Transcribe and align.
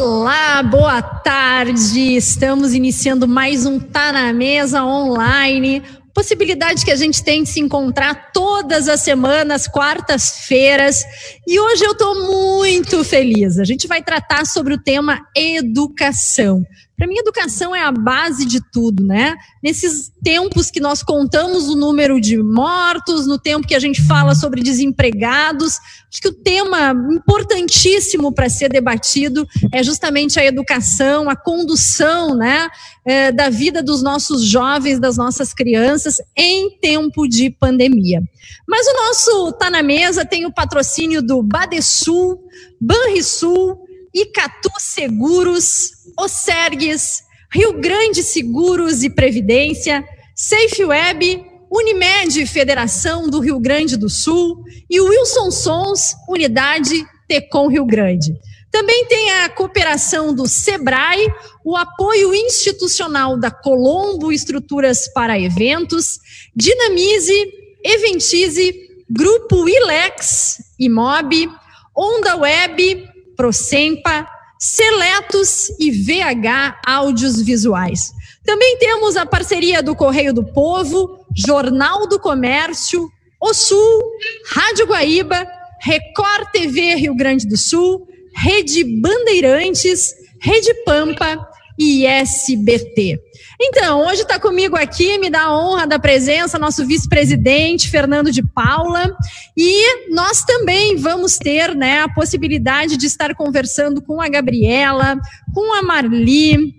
Olá, 0.00 0.62
boa 0.62 1.02
tarde. 1.02 2.14
Estamos 2.14 2.72
iniciando 2.72 3.26
mais 3.26 3.66
um 3.66 3.80
Tá 3.80 4.12
na 4.12 4.32
Mesa 4.32 4.84
online. 4.84 5.82
Possibilidade 6.14 6.84
que 6.84 6.92
a 6.92 6.96
gente 6.96 7.24
tem 7.24 7.42
de 7.42 7.48
se 7.48 7.58
encontrar 7.58 8.30
todas 8.32 8.88
as 8.88 9.00
semanas, 9.00 9.66
quartas-feiras. 9.66 11.02
E 11.44 11.58
hoje 11.58 11.84
eu 11.84 11.90
estou 11.90 12.14
muito 12.28 13.02
feliz. 13.02 13.58
A 13.58 13.64
gente 13.64 13.88
vai 13.88 14.00
tratar 14.00 14.46
sobre 14.46 14.72
o 14.72 14.80
tema 14.80 15.18
educação. 15.36 16.64
Para 16.98 17.06
mim, 17.06 17.16
educação 17.16 17.76
é 17.76 17.80
a 17.80 17.92
base 17.92 18.44
de 18.44 18.60
tudo, 18.72 19.06
né? 19.06 19.36
Nesses 19.62 20.10
tempos 20.20 20.68
que 20.68 20.80
nós 20.80 21.00
contamos 21.00 21.68
o 21.68 21.76
número 21.76 22.20
de 22.20 22.36
mortos, 22.36 23.24
no 23.24 23.38
tempo 23.38 23.68
que 23.68 23.74
a 23.76 23.78
gente 23.78 24.02
fala 24.02 24.34
sobre 24.34 24.64
desempregados, 24.64 25.74
acho 26.10 26.20
que 26.20 26.26
o 26.26 26.32
tema 26.32 26.90
importantíssimo 27.12 28.32
para 28.32 28.48
ser 28.48 28.68
debatido 28.68 29.46
é 29.72 29.80
justamente 29.80 30.40
a 30.40 30.44
educação, 30.44 31.30
a 31.30 31.36
condução, 31.36 32.34
né, 32.34 32.68
é, 33.06 33.30
da 33.30 33.48
vida 33.48 33.80
dos 33.80 34.02
nossos 34.02 34.42
jovens, 34.42 34.98
das 34.98 35.16
nossas 35.16 35.54
crianças 35.54 36.16
em 36.36 36.80
tempo 36.80 37.28
de 37.28 37.48
pandemia. 37.48 38.20
Mas 38.66 38.84
o 38.88 38.92
nosso 39.06 39.52
Tá 39.52 39.70
na 39.70 39.84
Mesa 39.84 40.24
tem 40.24 40.46
o 40.46 40.52
patrocínio 40.52 41.22
do 41.22 41.44
Badesul, 41.44 42.42
Banrisul, 42.80 43.86
Icatu 44.14 44.70
Seguros, 44.78 45.97
Osergues, 46.18 47.22
Rio 47.50 47.74
Grande 47.74 48.22
Seguros 48.22 49.02
e 49.02 49.10
Previdência, 49.10 50.04
Safe 50.34 50.84
Web, 50.84 51.44
Unimed 51.70 52.46
Federação 52.46 53.28
do 53.28 53.40
Rio 53.40 53.60
Grande 53.60 53.96
do 53.96 54.08
Sul 54.08 54.64
e 54.90 55.00
Wilson 55.00 55.50
Sons, 55.50 56.14
Unidade 56.28 57.06
Tecom 57.28 57.68
Rio 57.68 57.84
Grande. 57.84 58.34
Também 58.70 59.06
tem 59.06 59.30
a 59.30 59.48
cooperação 59.48 60.34
do 60.34 60.46
SEBRAE, 60.46 61.32
o 61.64 61.76
apoio 61.76 62.34
institucional 62.34 63.38
da 63.38 63.50
Colombo 63.50 64.30
Estruturas 64.30 65.08
para 65.12 65.40
Eventos, 65.40 66.18
Dinamize, 66.54 67.50
Eventize, 67.82 68.74
Grupo 69.08 69.68
Ilex, 69.68 70.58
Imob, 70.78 71.48
Onda 71.96 72.36
Web, 72.36 73.08
Procempa, 73.36 74.28
Seletos 74.58 75.70
e 75.78 75.90
VH 75.90 76.80
Áudios 76.84 77.40
Visuais. 77.40 78.12
Também 78.44 78.76
temos 78.78 79.16
a 79.16 79.24
parceria 79.24 79.82
do 79.82 79.94
Correio 79.94 80.34
do 80.34 80.44
Povo, 80.44 81.24
Jornal 81.36 82.06
do 82.08 82.18
Comércio, 82.18 83.08
O 83.40 83.54
Sul, 83.54 84.02
Rádio 84.50 84.86
Guaíba, 84.86 85.46
Record 85.80 86.50
TV 86.50 86.94
Rio 86.96 87.14
Grande 87.14 87.46
do 87.46 87.56
Sul, 87.56 88.08
Rede 88.34 88.82
Bandeirantes, 88.82 90.12
Rede 90.40 90.74
Pampa 90.84 91.38
e 91.78 92.04
SBT. 92.04 93.20
Então, 93.60 94.06
hoje 94.06 94.22
está 94.22 94.38
comigo 94.38 94.76
aqui, 94.76 95.18
me 95.18 95.30
dá 95.30 95.42
a 95.42 95.58
honra 95.58 95.86
da 95.86 95.98
presença, 95.98 96.58
nosso 96.58 96.84
vice-presidente, 96.86 97.88
Fernando 97.88 98.30
de 98.30 98.42
Paula, 98.42 99.16
e 99.56 100.10
nós 100.12 100.44
também 100.44 100.96
vamos 100.96 101.38
ter 101.38 101.74
né, 101.74 102.00
a 102.00 102.08
possibilidade 102.08 102.96
de 102.96 103.06
estar 103.06 103.34
conversando 103.34 104.02
com 104.02 104.20
a 104.20 104.28
Gabriela, 104.28 105.16
com 105.54 105.72
a 105.74 105.82
Marli, 105.82 106.74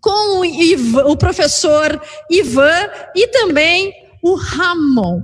com 0.00 0.40
o, 0.40 0.44
Ivan, 0.44 1.04
o 1.06 1.16
professor 1.16 2.00
Ivan 2.30 2.88
e 3.16 3.26
também 3.28 3.92
o 4.22 4.34
Ramon. 4.34 5.22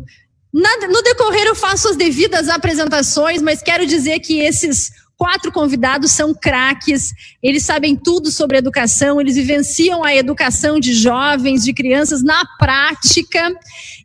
no 0.52 1.02
decorrer 1.02 1.46
eu 1.46 1.54
faço 1.54 1.88
as 1.88 1.96
devidas 1.96 2.48
apresentações, 2.48 3.42
mas 3.42 3.62
quero 3.62 3.84
dizer 3.84 4.20
que 4.20 4.40
esses 4.40 4.90
quatro 5.20 5.52
convidados 5.52 6.12
são 6.12 6.32
craques, 6.32 7.12
eles 7.42 7.62
sabem 7.62 7.94
tudo 7.94 8.32
sobre 8.32 8.56
educação, 8.56 9.20
eles 9.20 9.36
vivenciam 9.36 10.02
a 10.02 10.16
educação 10.16 10.80
de 10.80 10.94
jovens, 10.94 11.62
de 11.62 11.74
crianças 11.74 12.22
na 12.22 12.42
prática. 12.58 13.54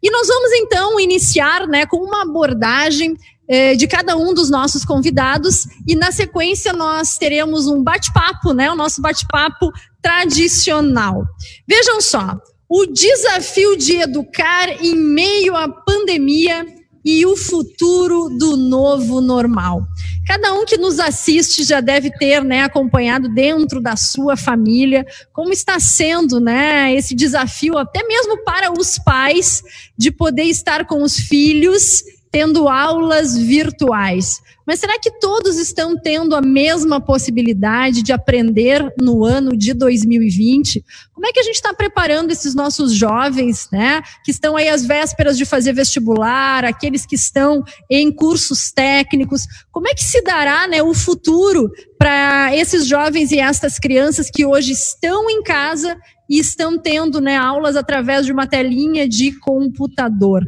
E 0.04 0.12
nós 0.12 0.28
vamos 0.28 0.52
então 0.52 1.00
iniciar 1.00 1.68
né, 1.68 1.86
com 1.86 2.04
uma 2.04 2.24
abordagem 2.24 3.16
eh, 3.48 3.76
de 3.76 3.88
cada 3.88 4.18
um 4.18 4.34
dos 4.34 4.50
nossos 4.50 4.84
convidados 4.84 5.66
e 5.88 5.96
na 5.96 6.12
sequência 6.12 6.74
nós 6.74 7.18
teremos 7.18 7.66
um 7.66 7.82
bate-papo, 7.82 8.52
né, 8.52 8.70
o 8.70 8.76
nosso 8.76 9.02
bate-papo 9.02 9.72
tradicional. 10.02 11.24
Vejam 11.66 12.02
só, 12.02 12.38
o 12.68 12.88
desafio 12.88 13.78
de 13.78 14.02
educar 14.02 14.84
em 14.84 14.94
meio 14.94 15.56
à 15.56 15.70
pandemia 15.70 16.75
e 17.06 17.24
o 17.24 17.38
futuro 17.38 18.30
do 18.30 18.58
novo 18.58 19.22
normal. 19.22 19.88
Cada 20.26 20.54
um 20.56 20.66
que 20.66 20.76
nos 20.76 21.00
assiste 21.00 21.64
já 21.64 21.80
deve 21.80 22.10
ter, 22.10 22.44
né, 22.44 22.64
acompanhado 22.64 23.30
dentro 23.30 23.80
da 23.80 23.96
sua 23.96 24.36
família 24.36 25.06
como 25.32 25.54
está 25.54 25.80
sendo, 25.80 26.40
né, 26.40 26.92
esse 26.96 27.14
desafio 27.14 27.78
até 27.78 28.04
mesmo 28.04 28.44
para 28.44 28.72
os 28.72 28.98
pais 28.98 29.62
de 29.96 30.10
poder 30.10 30.46
estar 30.46 30.86
com 30.86 31.04
os 31.04 31.16
filhos 31.16 32.04
tendo 32.36 32.68
aulas 32.68 33.38
virtuais. 33.38 34.42
Mas 34.68 34.82
será 34.82 35.00
que 35.00 35.10
todos 35.10 35.58
estão 35.58 35.96
tendo 35.98 36.36
a 36.36 36.42
mesma 36.42 37.00
possibilidade 37.00 38.04
de 38.04 38.12
aprender 38.12 38.94
no 39.00 39.24
ano 39.24 39.56
de 39.56 39.74
2020? 39.74 40.84
Como 41.14 41.26
é 41.26 41.32
que 41.32 41.40
a 41.40 41.44
gente 41.44 41.56
está 41.56 41.74
preparando 41.74 42.32
esses 42.32 42.54
nossos 42.54 42.92
jovens, 42.92 43.70
né, 43.72 44.02
que 44.22 44.32
estão 44.32 44.58
aí 44.58 44.68
às 44.68 44.86
vésperas 44.86 45.38
de 45.38 45.46
fazer 45.46 45.72
vestibular, 45.72 46.66
aqueles 46.66 47.06
que 47.06 47.16
estão 47.16 47.64
em 47.90 48.12
cursos 48.12 48.70
técnicos? 48.70 49.44
Como 49.72 49.88
é 49.88 49.94
que 49.94 50.04
se 50.04 50.22
dará, 50.22 50.68
né, 50.68 50.84
o 50.84 50.94
futuro 50.94 51.72
para 51.98 52.54
esses 52.54 52.86
jovens 52.86 53.32
e 53.32 53.40
estas 53.40 53.80
crianças 53.80 54.30
que 54.30 54.46
hoje 54.46 54.74
estão 54.74 55.30
em 55.30 55.42
casa 55.42 55.96
e 56.30 56.38
estão 56.38 56.78
tendo, 56.78 57.22
né, 57.22 57.38
aulas 57.38 57.78
através 57.78 58.26
de 58.26 58.34
uma 58.34 58.46
telinha 58.46 59.08
de 59.08 59.32
computador? 59.40 60.44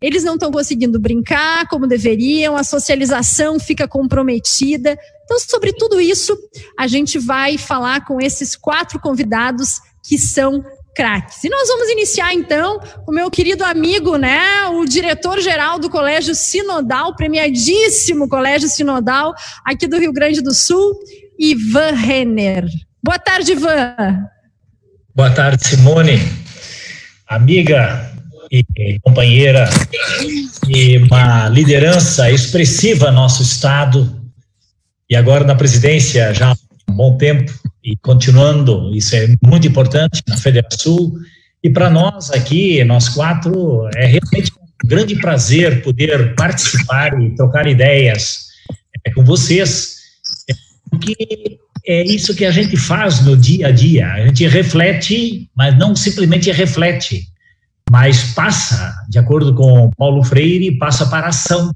Eles 0.00 0.24
não 0.24 0.34
estão 0.34 0.50
conseguindo 0.50 1.00
brincar 1.00 1.66
como 1.68 1.86
deveriam, 1.86 2.56
a 2.56 2.62
socialização 2.62 3.58
fica 3.58 3.88
comprometida. 3.88 4.96
Então, 5.24 5.38
sobre 5.40 5.72
tudo 5.72 6.00
isso, 6.00 6.36
a 6.78 6.86
gente 6.86 7.18
vai 7.18 7.56
falar 7.56 8.04
com 8.04 8.20
esses 8.20 8.54
quatro 8.54 9.00
convidados 9.00 9.80
que 10.06 10.18
são 10.18 10.64
craques. 10.94 11.44
E 11.44 11.48
nós 11.48 11.68
vamos 11.68 11.88
iniciar 11.90 12.32
então 12.32 12.78
com 13.04 13.12
o 13.12 13.14
meu 13.14 13.30
querido 13.30 13.62
amigo, 13.64 14.16
né, 14.16 14.66
o 14.68 14.84
diretor-geral 14.86 15.78
do 15.78 15.90
Colégio 15.90 16.34
Sinodal, 16.34 17.14
premiadíssimo 17.14 18.28
Colégio 18.28 18.68
Sinodal 18.68 19.34
aqui 19.64 19.86
do 19.86 19.98
Rio 19.98 20.12
Grande 20.12 20.40
do 20.40 20.54
Sul, 20.54 20.98
Ivan 21.38 21.92
Renner. 21.92 22.64
Boa 23.02 23.18
tarde, 23.18 23.52
Ivan. 23.52 24.26
Boa 25.14 25.30
tarde, 25.30 25.66
Simone. 25.66 26.18
Amiga, 27.28 28.15
e 28.50 28.98
companheira 29.00 29.68
e 30.68 30.98
uma 30.98 31.48
liderança 31.48 32.30
expressiva 32.30 33.10
no 33.10 33.18
nosso 33.18 33.42
estado. 33.42 34.20
E 35.08 35.16
agora 35.16 35.44
na 35.44 35.54
presidência 35.54 36.32
já 36.34 36.50
há 36.50 36.56
um 36.88 36.94
bom 36.94 37.16
tempo 37.16 37.52
e 37.84 37.96
continuando, 37.96 38.94
isso 38.94 39.14
é 39.14 39.28
muito 39.42 39.66
importante 39.66 40.22
na 40.26 40.36
Federação 40.36 41.12
e 41.66 41.70
para 41.70 41.90
nós 41.90 42.30
aqui, 42.30 42.84
nós 42.84 43.08
quatro, 43.08 43.88
é 43.96 44.06
realmente 44.06 44.52
um 44.84 44.88
grande 44.88 45.16
prazer 45.16 45.82
poder 45.82 46.34
participar 46.36 47.20
e 47.20 47.34
trocar 47.34 47.66
ideias 47.66 48.46
é, 49.04 49.10
com 49.12 49.24
vocês, 49.24 49.96
porque 50.88 51.58
é 51.84 52.04
isso 52.04 52.36
que 52.36 52.44
a 52.44 52.50
gente 52.50 52.76
faz 52.76 53.24
no 53.24 53.36
dia 53.36 53.68
a 53.68 53.70
dia, 53.72 54.12
a 54.12 54.26
gente 54.26 54.46
reflete, 54.46 55.48
mas 55.56 55.76
não 55.76 55.96
simplesmente 55.96 56.52
reflete, 56.52 57.26
mas 57.90 58.34
passa, 58.34 58.94
de 59.08 59.18
acordo 59.18 59.54
com 59.54 59.90
Paulo 59.96 60.22
Freire, 60.22 60.76
passa 60.78 61.06
para 61.06 61.26
a 61.26 61.30
ação. 61.30 61.72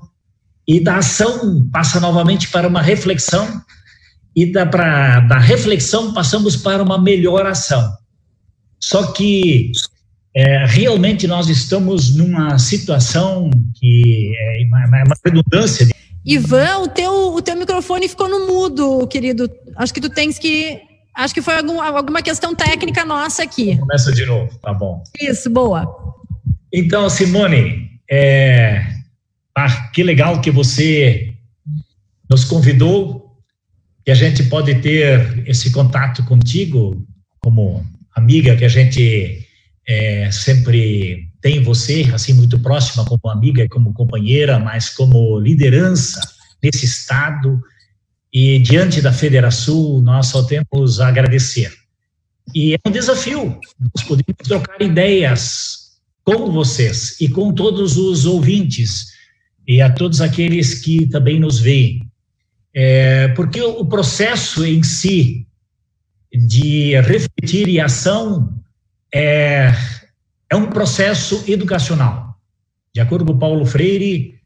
E 0.66 0.80
da 0.80 0.98
ação 0.98 1.68
passa 1.72 1.98
novamente 2.00 2.48
para 2.48 2.68
uma 2.68 2.82
reflexão, 2.82 3.62
e 4.34 4.46
da, 4.46 4.64
pra, 4.66 5.20
da 5.20 5.38
reflexão 5.38 6.12
passamos 6.12 6.56
para 6.56 6.82
uma 6.82 7.00
melhor 7.00 7.46
ação. 7.46 7.92
Só 8.78 9.12
que 9.12 9.72
é, 10.34 10.64
realmente 10.66 11.26
nós 11.26 11.48
estamos 11.48 12.14
numa 12.14 12.58
situação 12.58 13.50
que 13.74 14.32
é 14.38 14.64
uma, 14.66 14.86
uma 14.86 15.16
redundância. 15.24 15.88
Ivan, 16.24 16.78
o 16.78 16.88
teu, 16.88 17.34
o 17.34 17.42
teu 17.42 17.56
microfone 17.56 18.08
ficou 18.08 18.28
no 18.28 18.46
mudo, 18.46 19.06
querido. 19.08 19.50
Acho 19.76 19.92
que 19.92 20.00
tu 20.00 20.08
tens 20.08 20.38
que 20.38 20.80
Acho 21.14 21.34
que 21.34 21.42
foi 21.42 21.56
algum, 21.56 21.80
alguma 21.80 22.22
questão 22.22 22.54
técnica 22.54 23.04
nossa 23.04 23.42
aqui. 23.42 23.76
Começa 23.76 24.12
de 24.12 24.24
novo, 24.24 24.56
tá 24.58 24.72
bom. 24.72 25.02
Isso, 25.20 25.50
boa. 25.50 25.86
Então, 26.72 27.10
Simone, 27.10 27.90
é, 28.10 28.84
ah, 29.56 29.88
que 29.92 30.02
legal 30.02 30.40
que 30.40 30.50
você 30.50 31.34
nos 32.28 32.44
convidou, 32.44 33.36
que 34.04 34.10
a 34.10 34.14
gente 34.14 34.44
pode 34.44 34.76
ter 34.76 35.42
esse 35.48 35.72
contato 35.72 36.24
contigo, 36.24 37.06
como 37.40 37.84
amiga 38.14 38.56
que 38.56 38.64
a 38.64 38.68
gente 38.68 39.46
é, 39.86 40.30
sempre 40.30 41.28
tem 41.40 41.62
você, 41.62 42.08
assim, 42.14 42.32
muito 42.34 42.58
próxima 42.60 43.04
como 43.04 43.28
amiga 43.28 43.64
e 43.64 43.68
como 43.68 43.92
companheira, 43.92 44.58
mas 44.58 44.90
como 44.90 45.38
liderança 45.40 46.20
nesse 46.62 46.84
estado 46.84 47.60
e 48.32 48.58
diante 48.60 49.00
da 49.00 49.12
Federação 49.12 50.00
nós 50.00 50.26
só 50.26 50.42
temos 50.42 51.00
a 51.00 51.08
agradecer. 51.08 51.72
E 52.54 52.74
é 52.74 52.78
um 52.86 52.90
desafio, 52.90 53.58
nós 53.78 54.04
podemos 54.04 54.42
trocar 54.44 54.80
ideias 54.80 55.98
com 56.24 56.50
vocês 56.50 57.20
e 57.20 57.28
com 57.28 57.52
todos 57.52 57.96
os 57.96 58.26
ouvintes 58.26 59.12
e 59.66 59.80
a 59.80 59.90
todos 59.90 60.20
aqueles 60.20 60.74
que 60.74 61.06
também 61.06 61.38
nos 61.38 61.58
veem. 61.58 62.08
É, 62.72 63.28
porque 63.28 63.60
o 63.60 63.84
processo 63.84 64.64
em 64.64 64.82
si 64.82 65.46
de 66.32 67.00
refletir 67.00 67.68
e 67.68 67.80
ação 67.80 68.54
é, 69.12 69.72
é 70.48 70.56
um 70.56 70.66
processo 70.66 71.44
educacional. 71.48 72.36
De 72.94 73.00
acordo 73.00 73.24
com 73.24 73.38
Paulo 73.38 73.64
Freire, 73.64 74.40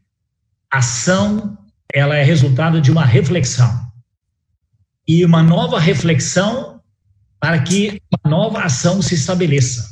ação 0.69 1.54
ela 1.95 2.17
é 2.17 2.23
resultado 2.23 2.81
de 2.81 2.91
uma 2.91 3.05
reflexão. 3.05 3.89
E 5.07 5.23
uma 5.23 5.41
nova 5.41 5.79
reflexão 5.79 6.81
para 7.39 7.61
que 7.61 8.01
uma 8.11 8.29
nova 8.29 8.63
ação 8.63 9.01
se 9.01 9.15
estabeleça. 9.15 9.87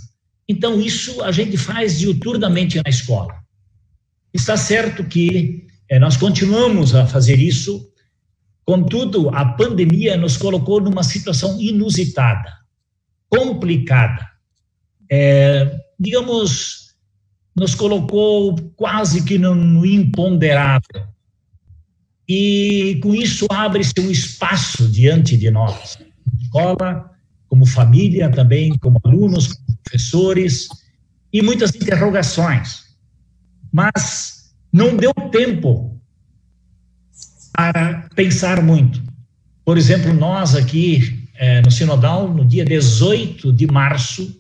Então, 0.46 0.82
isso 0.82 1.24
a 1.24 1.32
gente 1.32 1.56
faz 1.56 1.98
diuturnamente 1.98 2.76
na 2.84 2.90
escola. 2.90 3.34
Está 4.34 4.58
certo 4.58 5.06
que 5.06 5.66
é, 5.90 5.98
nós 5.98 6.18
continuamos 6.18 6.94
a 6.94 7.08
fazer 7.08 7.40
isso, 7.40 7.90
contudo, 8.66 9.30
a 9.30 9.46
pandemia 9.46 10.18
nos 10.18 10.36
colocou 10.36 10.82
numa 10.82 11.04
situação 11.04 11.58
inusitada, 11.62 12.52
complicada. 13.30 14.28
É, 15.10 15.74
digamos, 15.98 16.96
nos 17.56 17.74
colocou 17.74 18.56
quase 18.76 19.24
que 19.24 19.38
no, 19.38 19.56
no 19.56 19.86
imponderável. 19.86 21.13
E 22.28 23.00
com 23.02 23.14
isso 23.14 23.46
abre-se 23.50 23.94
um 24.00 24.10
espaço 24.10 24.88
diante 24.88 25.36
de 25.36 25.52
nós, 25.52 25.98
escola, 26.42 27.12
como 27.48 27.66
família 27.66 28.30
também, 28.30 28.78
como 28.78 29.00
alunos, 29.04 29.54
como 29.54 29.78
professores, 29.84 30.68
e 31.32 31.42
muitas 31.42 31.76
interrogações. 31.76 32.84
Mas 33.72 34.54
não 34.72 34.96
deu 34.96 35.14
tempo 35.32 36.00
para 37.52 38.08
pensar 38.16 38.62
muito. 38.64 39.02
Por 39.66 39.78
exemplo, 39.78 40.14
nós 40.14 40.56
aqui 40.56 41.28
é, 41.36 41.62
no 41.62 41.72
Sinodal, 41.72 42.34
no 42.34 42.46
dia 42.46 42.66
18 42.66 43.52
de 43.54 43.68
março, 43.68 44.40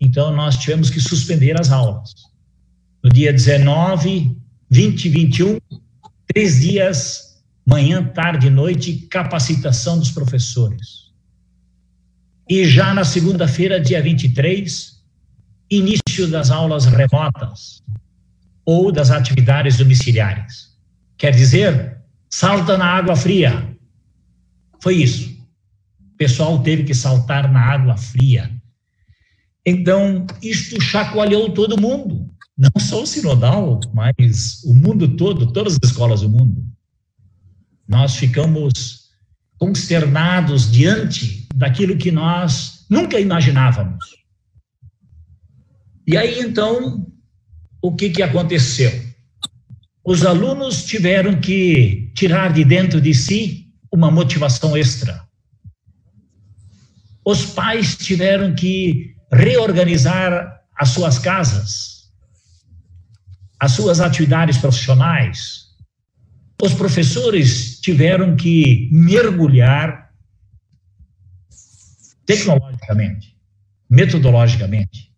então 0.00 0.34
nós 0.34 0.56
tivemos 0.56 0.90
que 0.90 1.00
suspender 1.00 1.58
as 1.60 1.70
aulas. 1.70 2.12
No 3.02 3.10
dia 3.10 3.32
19, 3.32 4.36
20 4.70 5.04
e 5.04 5.08
21, 5.08 5.58
três 6.34 6.60
dias, 6.60 7.44
manhã, 7.64 8.04
tarde 8.04 8.48
e 8.48 8.50
noite, 8.50 9.06
capacitação 9.08 10.00
dos 10.00 10.10
professores. 10.10 11.12
E 12.50 12.66
já 12.66 12.92
na 12.92 13.04
segunda-feira, 13.04 13.80
dia 13.80 14.02
23, 14.02 15.00
início 15.70 16.28
das 16.28 16.50
aulas 16.50 16.86
remotas 16.86 17.82
ou 18.66 18.90
das 18.90 19.12
atividades 19.12 19.76
domiciliares. 19.76 20.76
Quer 21.16 21.30
dizer, 21.30 21.98
salta 22.28 22.76
na 22.76 22.86
água 22.86 23.14
fria. 23.14 23.72
Foi 24.82 24.96
isso. 24.96 25.30
O 26.00 26.16
pessoal 26.16 26.62
teve 26.62 26.82
que 26.82 26.94
saltar 26.94 27.50
na 27.50 27.60
água 27.60 27.96
fria. 27.96 28.50
Então, 29.64 30.26
isto 30.42 30.80
chacoalhou 30.82 31.54
todo 31.54 31.80
mundo 31.80 32.33
não 32.56 32.70
só 32.78 33.02
o 33.02 33.06
sinodal, 33.06 33.80
mas 33.92 34.62
o 34.64 34.74
mundo 34.74 35.16
todo, 35.16 35.52
todas 35.52 35.74
as 35.82 35.90
escolas 35.90 36.20
do 36.20 36.28
mundo. 36.28 36.64
Nós 37.86 38.16
ficamos 38.16 39.10
consternados 39.58 40.70
diante 40.70 41.48
daquilo 41.54 41.96
que 41.96 42.10
nós 42.10 42.86
nunca 42.88 43.18
imaginávamos. 43.18 44.04
E 46.06 46.16
aí, 46.16 46.40
então, 46.40 47.06
o 47.80 47.94
que, 47.94 48.10
que 48.10 48.22
aconteceu? 48.22 48.92
Os 50.04 50.24
alunos 50.24 50.84
tiveram 50.84 51.40
que 51.40 52.12
tirar 52.14 52.52
de 52.52 52.64
dentro 52.64 53.00
de 53.00 53.14
si 53.14 53.72
uma 53.90 54.10
motivação 54.10 54.76
extra. 54.76 55.26
Os 57.24 57.46
pais 57.46 57.96
tiveram 57.96 58.54
que 58.54 59.16
reorganizar 59.32 60.60
as 60.76 60.90
suas 60.90 61.18
casas, 61.18 61.93
as 63.64 63.72
suas 63.72 63.98
atividades 63.98 64.58
profissionais, 64.58 65.68
os 66.62 66.74
professores 66.74 67.80
tiveram 67.80 68.36
que 68.36 68.90
mergulhar 68.92 70.12
tecnologicamente, 72.26 73.34
metodologicamente, 73.88 75.10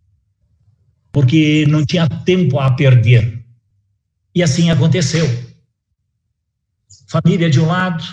porque 1.11 1.67
não 1.67 1.85
tinha 1.85 2.09
tempo 2.09 2.61
a 2.61 2.71
perder. 2.71 3.45
E 4.33 4.45
assim 4.45 4.71
aconteceu. 4.71 5.27
Família 7.09 7.51
de 7.51 7.59
um 7.59 7.67
lado, 7.67 8.05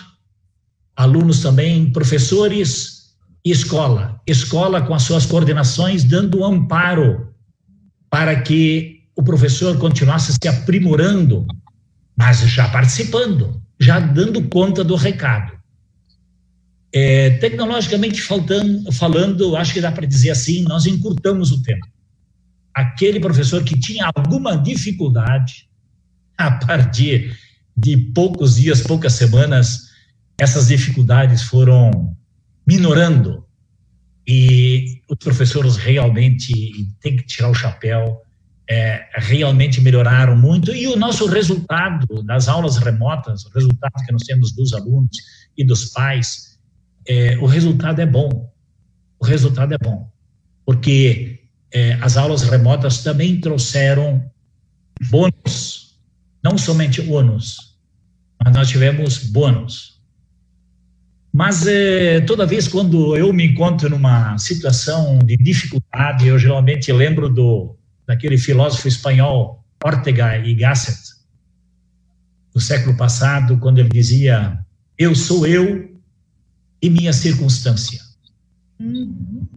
alunos 0.95 1.43
também, 1.43 1.91
professores 1.91 3.15
e 3.45 3.51
escola. 3.51 4.19
Escola 4.25 4.81
com 4.81 4.95
as 4.95 5.03
suas 5.03 5.27
coordenações 5.27 6.03
dando 6.03 6.43
amparo 6.43 7.35
para 8.09 8.41
que 8.41 8.92
o 9.15 9.23
professor 9.23 9.77
continuasse 9.77 10.33
se 10.33 10.47
aprimorando, 10.47 11.45
mas 12.15 12.39
já 12.41 12.67
participando, 12.69 13.61
já 13.79 13.99
dando 13.99 14.47
conta 14.49 14.83
do 14.83 14.95
recado. 14.95 15.53
É, 16.91 17.31
tecnologicamente 17.31 18.21
faltando, 18.21 18.91
falando, 18.91 19.55
acho 19.55 19.73
que 19.73 19.81
dá 19.81 19.91
para 19.91 20.05
dizer 20.05 20.31
assim, 20.31 20.63
nós 20.63 20.85
encurtamos 20.85 21.51
o 21.51 21.61
tempo. 21.63 21.87
Aquele 22.73 23.19
professor 23.19 23.63
que 23.63 23.79
tinha 23.79 24.09
alguma 24.13 24.55
dificuldade, 24.55 25.67
a 26.37 26.51
partir 26.51 27.37
de 27.75 27.97
poucos 27.97 28.55
dias, 28.55 28.81
poucas 28.81 29.13
semanas, 29.13 29.89
essas 30.37 30.67
dificuldades 30.67 31.43
foram 31.43 32.15
minorando 32.65 33.45
e 34.27 35.01
os 35.09 35.17
professores 35.17 35.75
realmente 35.75 36.53
têm 37.01 37.17
que 37.17 37.25
tirar 37.25 37.49
o 37.49 37.53
chapéu 37.53 38.22
é, 38.69 39.05
realmente 39.15 39.81
melhoraram 39.81 40.37
muito 40.37 40.73
e 40.73 40.87
o 40.87 40.95
nosso 40.95 41.25
resultado 41.27 42.23
das 42.23 42.47
aulas 42.47 42.77
remotas, 42.77 43.45
o 43.45 43.49
resultado 43.49 43.93
que 44.05 44.11
nós 44.11 44.23
temos 44.23 44.53
dos 44.53 44.73
alunos 44.73 45.17
e 45.57 45.65
dos 45.65 45.85
pais, 45.85 46.57
é, 47.07 47.37
o 47.37 47.45
resultado 47.45 47.99
é 48.01 48.05
bom. 48.05 48.51
O 49.19 49.25
resultado 49.25 49.73
é 49.73 49.77
bom, 49.77 50.09
porque 50.65 51.43
é, 51.71 51.93
as 52.01 52.17
aulas 52.17 52.43
remotas 52.43 53.03
também 53.03 53.39
trouxeram 53.39 54.29
bônus, 55.09 55.97
não 56.43 56.57
somente 56.57 56.99
ônus, 57.01 57.77
mas 58.43 58.53
nós 58.53 58.69
tivemos 58.69 59.19
bônus. 59.19 60.01
Mas 61.31 61.65
é, 61.65 62.21
toda 62.21 62.45
vez 62.45 62.67
quando 62.67 63.15
eu 63.15 63.33
me 63.33 63.45
encontro 63.45 63.89
numa 63.89 64.37
situação 64.37 65.19
de 65.19 65.35
dificuldade, 65.37 66.27
eu 66.27 66.37
geralmente 66.37 66.91
lembro 66.91 67.27
do 67.27 67.75
daquele 68.05 68.37
filósofo 68.37 68.87
espanhol 68.87 69.63
Ortega 69.83 70.37
y 70.37 70.55
Gasset, 70.55 70.97
do 72.53 72.59
século 72.59 72.95
passado, 72.95 73.57
quando 73.59 73.79
ele 73.79 73.89
dizia: 73.89 74.63
Eu 74.97 75.13
sou 75.15 75.45
eu 75.45 75.99
e 76.81 76.89
minha 76.89 77.11
circunstância. 77.11 77.99
Uhum. 78.79 79.47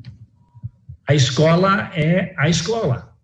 A 1.09 1.15
escola 1.15 1.91
é 1.95 2.35
a 2.37 2.49
escola. 2.49 3.15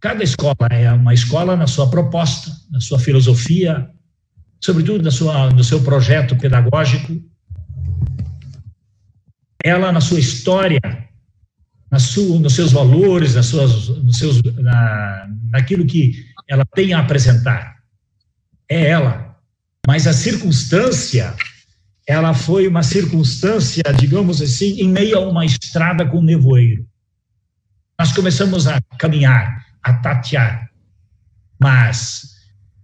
Cada 0.00 0.22
escola 0.22 0.66
é 0.70 0.92
uma 0.92 1.14
escola 1.14 1.56
na 1.56 1.66
sua 1.66 1.88
proposta, 1.90 2.50
na 2.70 2.80
sua 2.80 2.98
filosofia, 2.98 3.90
sobretudo 4.60 5.02
na 5.02 5.10
sua, 5.10 5.50
no 5.50 5.62
seu 5.62 5.82
projeto 5.82 6.36
pedagógico. 6.36 7.20
Ela, 9.64 9.90
na 9.92 10.00
sua 10.00 10.20
história, 10.20 10.80
na 11.90 11.98
sua, 11.98 12.38
nos 12.38 12.54
seus 12.54 12.72
valores, 12.72 13.34
nas 13.34 13.46
suas, 13.46 13.88
nos 13.88 14.18
seus, 14.18 14.42
na, 14.42 15.28
naquilo 15.50 15.86
que 15.86 16.24
ela 16.48 16.64
tem 16.74 16.92
a 16.92 17.00
apresentar. 17.00 17.76
É 18.68 18.88
ela. 18.88 19.36
Mas 19.86 20.06
a 20.06 20.12
circunstância, 20.12 21.34
ela 22.06 22.34
foi 22.34 22.68
uma 22.68 22.82
circunstância, 22.82 23.82
digamos 23.98 24.42
assim, 24.42 24.80
em 24.80 24.88
meio 24.88 25.16
a 25.16 25.28
uma 25.28 25.46
estrada 25.46 26.04
com 26.04 26.22
nevoeiro. 26.22 26.86
Nós 27.98 28.12
começamos 28.12 28.66
a 28.66 28.80
caminhar, 28.98 29.64
a 29.82 29.94
tatear, 29.94 30.70
mas 31.58 32.34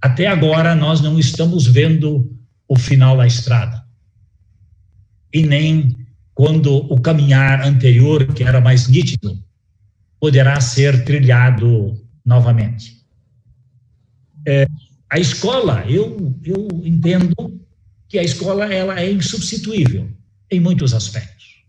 até 0.00 0.26
agora 0.26 0.74
nós 0.74 1.00
não 1.00 1.18
estamos 1.18 1.66
vendo 1.66 2.36
o 2.66 2.76
final 2.76 3.16
da 3.16 3.26
estrada. 3.26 3.84
E 5.32 5.46
nem 5.46 5.94
quando 6.34 6.76
o 6.92 7.00
caminhar 7.00 7.62
anterior, 7.62 8.26
que 8.32 8.42
era 8.42 8.60
mais 8.60 8.88
nítido, 8.88 9.38
poderá 10.18 10.60
ser 10.60 11.04
trilhado 11.04 11.96
novamente. 12.24 13.04
É, 14.46 14.66
a 15.10 15.18
escola, 15.18 15.84
eu, 15.86 16.34
eu 16.44 16.68
entendo 16.84 17.60
que 18.08 18.18
a 18.18 18.22
escola 18.22 18.72
ela 18.72 18.98
é 18.98 19.10
insubstituível 19.10 20.10
em 20.50 20.60
muitos 20.60 20.92
aspectos. 20.92 21.64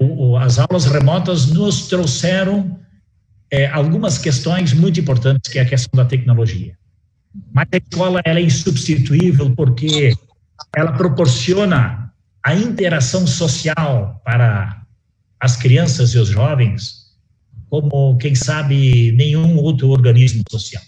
O, 0.00 0.36
as 0.36 0.58
aulas 0.58 0.84
remotas 0.84 1.46
nos 1.46 1.88
trouxeram 1.88 2.78
é, 3.50 3.66
algumas 3.68 4.18
questões 4.18 4.72
muito 4.72 5.00
importantes, 5.00 5.50
que 5.50 5.58
é 5.58 5.62
a 5.62 5.68
questão 5.68 5.96
da 5.96 6.04
tecnologia. 6.04 6.76
Mas 7.52 7.66
a 7.72 7.76
escola 7.78 8.20
ela 8.24 8.38
é 8.38 8.42
insubstituível 8.42 9.54
porque 9.54 10.12
ela 10.76 10.92
proporciona 10.92 12.07
a 12.44 12.54
interação 12.54 13.26
social 13.26 14.20
para 14.24 14.82
as 15.40 15.56
crianças 15.56 16.14
e 16.14 16.18
os 16.18 16.28
jovens 16.28 16.98
como, 17.68 18.16
quem 18.16 18.34
sabe, 18.34 19.12
nenhum 19.12 19.56
outro 19.58 19.88
organismo 19.88 20.42
social. 20.50 20.82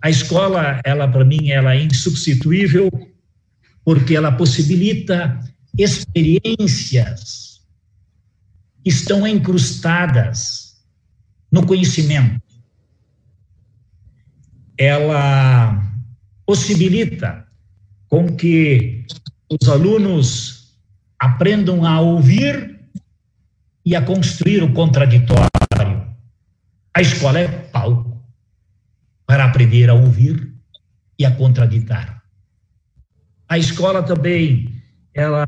A 0.00 0.10
escola, 0.10 0.80
ela 0.84 1.08
para 1.08 1.24
mim, 1.24 1.50
ela 1.50 1.74
é 1.74 1.82
insubstituível 1.82 2.90
porque 3.84 4.14
ela 4.14 4.32
possibilita 4.32 5.40
experiências 5.76 7.60
que 8.82 8.90
estão 8.90 9.26
incrustadas 9.26 10.82
no 11.50 11.66
conhecimento. 11.66 12.42
Ela 14.78 15.80
possibilita 16.46 17.46
com 18.08 18.34
que 18.36 19.04
os 19.60 19.68
alunos 19.68 20.78
aprendam 21.18 21.84
a 21.84 22.00
ouvir 22.00 22.80
e 23.84 23.94
a 23.94 24.02
construir 24.02 24.62
o 24.62 24.72
contraditório. 24.72 25.50
A 26.94 27.00
escola 27.00 27.38
é 27.38 27.48
palco 27.48 28.22
para 29.26 29.44
aprender 29.44 29.90
a 29.90 29.94
ouvir 29.94 30.54
e 31.18 31.24
a 31.24 31.30
contraditar. 31.30 32.22
A 33.48 33.58
escola 33.58 34.02
também 34.02 34.80
ela 35.14 35.46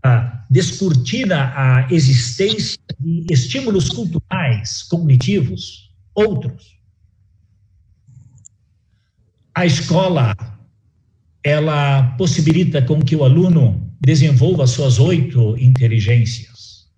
descortina 0.50 1.52
a 1.56 1.88
existência 1.90 2.78
de 3.00 3.32
estímulos 3.32 3.88
culturais, 3.88 4.82
cognitivos, 4.82 5.90
outros. 6.14 6.78
A 9.54 9.64
escola 9.64 10.34
ela 11.44 12.14
possibilita 12.16 12.80
com 12.80 13.02
que 13.02 13.14
o 13.14 13.22
aluno 13.22 13.93
desenvolva 14.04 14.66
suas 14.66 14.98
oito 14.98 15.56
inteligências. 15.58 16.88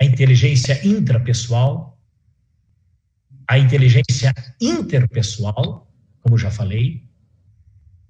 A 0.00 0.04
inteligência 0.04 0.86
intrapessoal, 0.86 1.98
a 3.48 3.58
inteligência 3.58 4.34
interpessoal, 4.60 5.90
como 6.20 6.38
já 6.38 6.50
falei, 6.50 7.04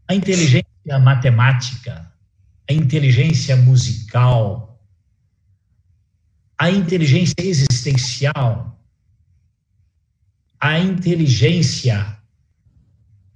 a 0.09 0.15
inteligência 0.15 0.99
matemática, 1.03 2.13
a 2.69 2.73
inteligência 2.73 3.57
musical, 3.57 4.81
a 6.59 6.71
inteligência 6.71 7.35
existencial, 7.41 8.81
a 10.61 10.79
inteligência 10.79 12.19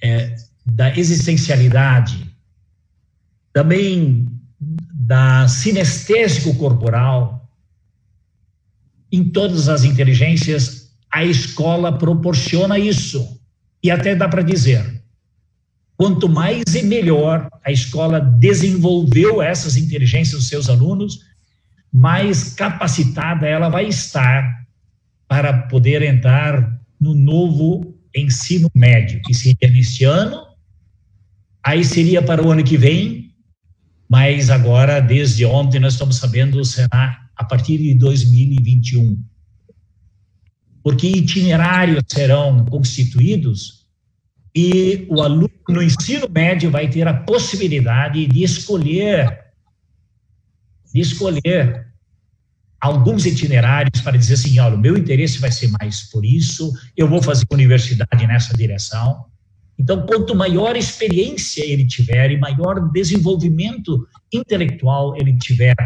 é, 0.03 0.37
da 0.65 0.97
existencialidade, 0.97 2.35
também 3.53 4.28
da 5.09 5.49
sinestésico 5.49 6.55
corporal, 6.57 7.49
em 9.11 9.25
todas 9.25 9.67
as 9.71 9.83
inteligências, 9.83 10.93
a 11.11 11.25
escola 11.25 11.97
proporciona 11.97 12.79
isso. 12.79 13.41
E 13.83 13.91
até 13.91 14.15
dá 14.15 14.29
para 14.29 14.43
dizer, 14.43 14.99
Quanto 15.99 16.29
mais 16.29 16.63
e 16.77 16.85
melhor 16.85 17.49
a 17.65 17.73
escola 17.73 18.21
desenvolveu 18.21 19.43
essas 19.43 19.77
inteligências 19.77 20.39
dos 20.39 20.49
seus 20.49 20.69
alunos, 20.69 21.25
mais 21.93 22.55
capacitada 22.55 23.49
ela 23.49 23.69
vai 23.69 23.89
estar 23.89 24.65
para 25.27 25.53
poder 25.53 26.03
entrar 26.03 26.81
no 27.01 27.17
novo 27.17 27.99
ensino 28.15 28.71
médio, 28.73 29.21
que 29.25 29.35
seria 29.35 29.69
neste 29.73 30.05
ano, 30.05 30.47
aí 31.65 31.85
seria 31.85 32.23
para 32.23 32.47
o 32.47 32.53
ano 32.53 32.63
que 32.63 32.77
vem, 32.77 33.28
mas 34.09 34.49
agora, 34.49 35.01
desde 35.01 35.45
ontem, 35.45 35.79
nós 35.79 35.93
estamos 35.93 36.17
sabendo, 36.17 36.65
será 36.65 37.29
a 37.37 37.45
partir 37.45 37.79
de 37.79 37.95
2021. 37.95 39.23
Porque 40.83 41.07
itinerários 41.07 42.03
serão 42.09 42.65
constituídos 42.65 43.87
e 44.55 45.07
o 45.11 45.21
aluno 45.21 45.51
no 45.69 45.83
ensino 45.83 46.27
médio 46.29 46.71
vai 46.71 46.89
ter 46.89 47.07
a 47.07 47.15
possibilidade 47.15 48.27
de 48.27 48.43
escolher 48.43 49.47
de 50.93 51.01
escolher 51.01 51.87
alguns 52.81 53.27
itinerários 53.27 54.01
para 54.01 54.17
dizer 54.17 54.35
assim, 54.35 54.59
olha, 54.59 54.75
o 54.75 54.81
meu 54.81 54.97
interesse 54.97 55.39
vai 55.39 55.53
ser 55.53 55.69
mais 55.81 56.11
por 56.11 56.25
isso, 56.25 56.73
eu 56.97 57.09
vou 57.09 57.23
fazer 57.23 57.45
universidade 57.51 58.27
nessa 58.27 58.57
direção. 58.57 59.27
Então, 59.79 60.05
quanto 60.05 60.35
maior 60.35 60.77
experiência 60.77 61.65
ele 61.65 61.87
tiver 61.87 62.33
e 62.33 62.37
maior 62.37 62.91
desenvolvimento 62.91 64.07
intelectual 64.33 65.17
ele 65.17 65.39
tiver 65.39 65.77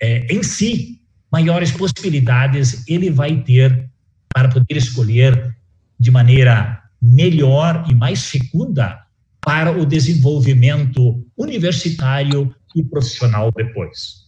é, 0.00 0.32
em 0.32 0.42
si, 0.42 1.00
maiores 1.30 1.72
possibilidades 1.72 2.86
ele 2.86 3.10
vai 3.10 3.42
ter 3.42 3.90
para 4.28 4.48
poder 4.48 4.76
escolher 4.76 5.56
de 5.98 6.10
maneira 6.10 6.82
melhor 7.02 7.84
e 7.90 7.94
mais 7.94 8.26
fecunda 8.26 9.02
para 9.40 9.70
o 9.70 9.84
desenvolvimento 9.84 11.24
universitário 11.36 12.54
e 12.74 12.82
profissional 12.82 13.50
depois. 13.50 14.26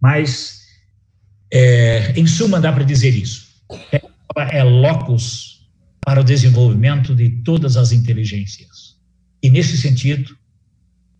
Mas, 0.00 0.60
é, 1.52 2.12
em 2.12 2.26
suma, 2.26 2.60
dá 2.60 2.72
para 2.72 2.84
dizer 2.84 3.14
isso. 3.14 3.48
É, 3.92 4.58
é 4.58 4.62
locus 4.62 5.57
para 6.00 6.20
o 6.20 6.24
desenvolvimento 6.24 7.14
de 7.14 7.30
todas 7.42 7.76
as 7.76 7.92
inteligências. 7.92 8.96
E, 9.42 9.50
nesse 9.50 9.76
sentido, 9.76 10.36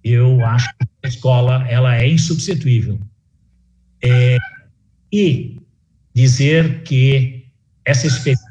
eu 0.02 0.44
acho 0.44 0.68
que 0.78 0.86
a 1.04 1.08
escola 1.08 1.66
ela 1.68 1.96
é 1.96 2.08
insubstituível. 2.08 2.98
É, 4.02 4.38
e 5.12 5.60
dizer 6.14 6.82
que 6.82 7.46
essa 7.84 8.06
experiência 8.06 8.46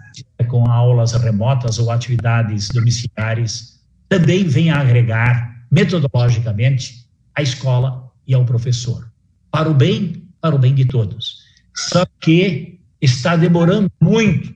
com 0.48 0.70
aulas 0.70 1.14
remotas 1.14 1.80
ou 1.80 1.92
atividades 1.92 2.70
domiciliares 2.70 3.84
também 4.10 4.46
vem 4.46 4.70
a 4.70 4.80
agregar 4.80 5.66
metodologicamente 5.70 7.06
à 7.36 7.42
escola 7.42 8.12
e 8.26 8.34
ao 8.34 8.46
professor, 8.46 9.12
para 9.52 9.70
o 9.70 9.74
bem, 9.74 10.24
para 10.42 10.56
o 10.56 10.60
bem 10.60 10.74
de 10.74 10.86
todos. 10.86 11.44
Só 11.76 12.06
que 12.20 12.80
está 13.02 13.36
demorando 13.36 13.92
muito. 14.02 14.56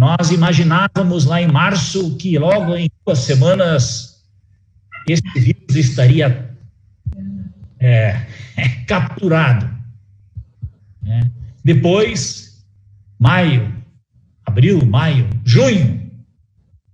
Nós 0.00 0.30
imaginávamos 0.30 1.26
lá 1.26 1.42
em 1.42 1.46
março 1.46 2.16
que 2.16 2.38
logo 2.38 2.74
em 2.74 2.90
duas 3.04 3.18
semanas 3.18 4.24
esse 5.06 5.22
vírus 5.38 5.76
estaria 5.76 6.56
é, 7.78 8.26
capturado. 8.88 9.68
Né? 11.02 11.30
Depois, 11.62 12.64
maio, 13.18 13.74
abril, 14.46 14.86
maio, 14.86 15.28
junho, 15.44 16.10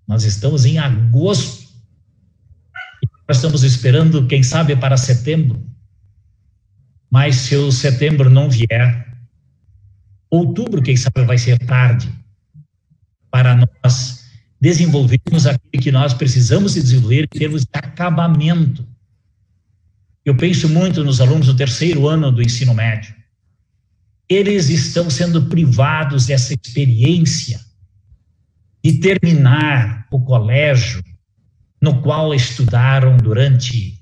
nós 0.05 0.25
estamos 0.25 0.65
em 0.65 0.79
agosto. 0.79 1.65
Nós 3.29 3.37
estamos 3.37 3.63
esperando, 3.63 4.27
quem 4.27 4.43
sabe, 4.43 4.75
para 4.75 4.97
setembro. 4.97 5.65
Mas 7.09 7.37
se 7.37 7.55
o 7.55 7.71
setembro 7.71 8.29
não 8.29 8.51
vier, 8.51 9.17
outubro, 10.29 10.83
quem 10.83 10.97
sabe, 10.97 11.25
vai 11.25 11.39
ser 11.39 11.57
tarde 11.61 12.13
para 13.31 13.55
nós 13.55 14.25
desenvolvermos 14.61 15.47
aquilo 15.47 15.83
que 15.83 15.93
nós 15.93 16.15
precisamos 16.15 16.75
desenvolver 16.75 17.25
em 17.25 17.39
termos 17.39 17.63
de 17.63 17.71
acabamento. 17.75 18.87
Eu 20.25 20.37
penso 20.37 20.69
muito 20.69 21.05
nos 21.05 21.21
alunos 21.21 21.47
do 21.47 21.57
terceiro 21.57 22.09
ano 22.09 22.33
do 22.33 22.43
ensino 22.43 22.75
médio. 22.75 23.15
Eles 24.29 24.69
estão 24.69 25.09
sendo 25.09 25.47
privados 25.47 26.27
dessa 26.27 26.53
experiência 26.53 27.61
de 28.83 28.95
terminar 28.95 30.07
o 30.11 30.21
colégio 30.21 31.03
no 31.81 32.03
qual 32.03 32.35
estudaram 32.35 33.17
durante 33.17 34.01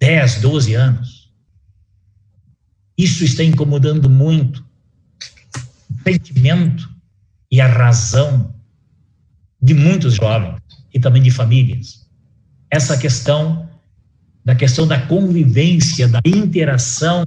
10, 0.00 0.40
12 0.42 0.74
anos. 0.74 1.32
Isso 2.96 3.24
está 3.24 3.44
incomodando 3.44 4.10
muito 4.10 4.64
o 5.88 6.02
sentimento 6.02 6.97
e 7.50 7.60
a 7.60 7.66
razão 7.66 8.54
de 9.60 9.74
muitos 9.74 10.14
jovens 10.14 10.60
e 10.92 11.00
também 11.00 11.22
de 11.22 11.30
famílias. 11.30 12.06
Essa 12.70 12.96
questão 12.96 13.68
da 14.44 14.54
questão 14.54 14.86
da 14.86 15.00
convivência, 15.06 16.08
da 16.08 16.20
interação 16.24 17.24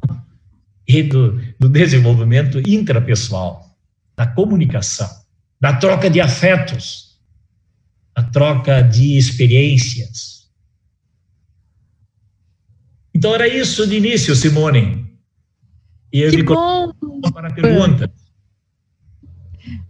e 0.87 1.03
do, 1.03 1.39
do 1.59 1.69
desenvolvimento 1.69 2.59
intrapessoal, 2.67 3.77
da 4.15 4.25
comunicação 4.25 5.21
da 5.61 5.73
troca 5.73 6.09
de 6.09 6.19
afetos, 6.19 7.19
a 8.15 8.23
troca 8.23 8.81
de 8.81 9.15
experiências, 9.15 10.49
Então 13.13 13.35
era 13.35 13.47
isso 13.47 13.85
de 13.85 13.97
início, 13.97 14.35
Simone. 14.35 15.05
E 16.11 16.21
eu 16.21 16.31
que 16.31 16.37
me 16.37 16.43
bom. 16.43 16.91
para 17.31 17.49
a 17.49 17.53
pergunta. 17.53 18.11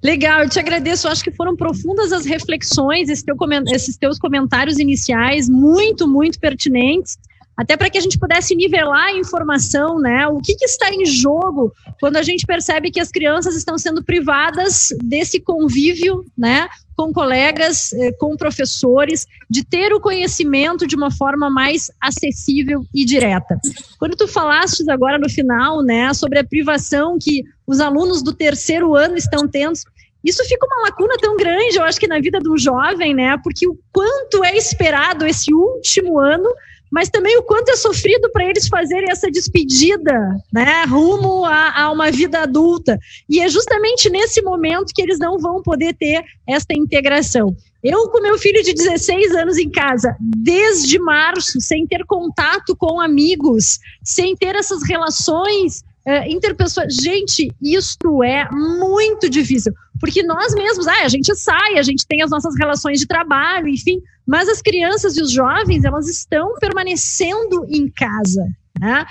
Legal, 0.03 0.43
eu 0.43 0.49
te 0.49 0.59
agradeço. 0.59 1.07
Eu 1.07 1.11
acho 1.11 1.23
que 1.23 1.31
foram 1.31 1.55
profundas 1.55 2.11
as 2.11 2.25
reflexões, 2.25 3.09
esses 3.09 3.97
teus 3.97 4.19
comentários 4.19 4.79
iniciais, 4.79 5.49
muito, 5.49 6.07
muito 6.07 6.39
pertinentes 6.39 7.17
até 7.61 7.77
para 7.77 7.91
que 7.91 7.97
a 7.97 8.01
gente 8.01 8.17
pudesse 8.17 8.55
nivelar 8.55 9.09
a 9.09 9.13
informação, 9.13 9.99
né? 9.99 10.27
O 10.27 10.39
que, 10.39 10.55
que, 10.55 10.65
está 10.65 10.91
em 10.91 11.05
jogo 11.05 11.71
quando 11.99 12.17
a 12.17 12.23
gente 12.23 12.43
percebe 12.43 12.89
que 12.89 12.99
as 12.99 13.11
crianças 13.11 13.55
estão 13.55 13.77
sendo 13.77 14.03
privadas 14.03 14.89
desse 15.03 15.39
convívio, 15.39 16.25
né? 16.35 16.67
Com 16.97 17.13
colegas, 17.13 17.93
eh, 17.93 18.13
com 18.13 18.35
professores, 18.35 19.27
de 19.47 19.63
ter 19.63 19.93
o 19.93 20.01
conhecimento 20.01 20.87
de 20.87 20.95
uma 20.95 21.11
forma 21.11 21.51
mais 21.51 21.91
acessível 22.01 22.83
e 22.95 23.05
direta. 23.05 23.59
Quando 23.99 24.15
tu 24.15 24.27
falaste 24.27 24.83
agora 24.89 25.19
no 25.19 25.29
final, 25.29 25.83
né, 25.83 26.11
sobre 26.15 26.39
a 26.39 26.43
privação 26.43 27.19
que 27.21 27.43
os 27.67 27.79
alunos 27.79 28.23
do 28.23 28.33
terceiro 28.33 28.95
ano 28.95 29.17
estão 29.17 29.47
tendo, 29.47 29.77
isso 30.23 30.43
fica 30.45 30.65
uma 30.65 30.87
lacuna 30.87 31.13
tão 31.21 31.37
grande, 31.37 31.77
eu 31.77 31.83
acho 31.83 31.99
que 31.99 32.07
na 32.07 32.19
vida 32.19 32.39
um 32.47 32.57
jovem, 32.57 33.13
né? 33.13 33.37
Porque 33.43 33.67
o 33.67 33.77
quanto 33.93 34.43
é 34.43 34.57
esperado 34.57 35.27
esse 35.27 35.53
último 35.53 36.19
ano 36.19 36.49
mas 36.91 37.09
também 37.09 37.37
o 37.37 37.43
quanto 37.43 37.69
é 37.69 37.75
sofrido 37.75 38.29
para 38.31 38.45
eles 38.45 38.67
fazerem 38.67 39.09
essa 39.09 39.31
despedida, 39.31 40.13
né, 40.51 40.83
rumo 40.83 41.45
a, 41.45 41.83
a, 41.83 41.91
uma 41.91 42.11
vida 42.11 42.41
adulta. 42.41 42.99
E 43.29 43.39
é 43.39 43.47
justamente 43.47 44.09
nesse 44.09 44.41
momento 44.41 44.93
que 44.93 45.01
eles 45.01 45.17
não 45.17 45.39
vão 45.39 45.63
poder 45.63 45.93
ter 45.93 46.23
essa 46.45 46.73
integração. 46.73 47.55
Eu, 47.83 48.09
com 48.09 48.21
meu 48.21 48.37
filho 48.37 48.61
de 48.61 48.73
16 48.73 49.33
anos 49.35 49.57
em 49.57 49.69
casa, 49.69 50.15
desde 50.19 50.99
março, 50.99 51.59
sem 51.61 51.87
ter 51.87 52.05
contato 52.05 52.75
com 52.75 52.99
amigos, 52.99 53.79
sem 54.03 54.35
ter 54.35 54.55
essas 54.55 54.83
relações 54.83 55.83
interpessoais. 56.27 56.95
Gente, 56.95 57.53
isto 57.61 58.23
é 58.23 58.49
muito 58.51 59.29
difícil. 59.29 59.73
Porque 59.99 60.23
nós 60.23 60.53
mesmos, 60.55 60.87
ah, 60.87 61.03
a 61.03 61.07
gente 61.07 61.33
sai, 61.35 61.77
a 61.77 61.83
gente 61.83 62.07
tem 62.07 62.23
as 62.23 62.31
nossas 62.31 62.55
relações 62.57 62.99
de 62.99 63.05
trabalho, 63.05 63.67
enfim, 63.67 64.01
mas 64.25 64.49
as 64.49 64.61
crianças 64.61 65.15
e 65.15 65.21
os 65.21 65.31
jovens, 65.31 65.83
elas 65.83 66.07
estão 66.07 66.55
permanecendo 66.59 67.65
em 67.69 67.87
casa, 67.87 68.43
né? 68.79 69.05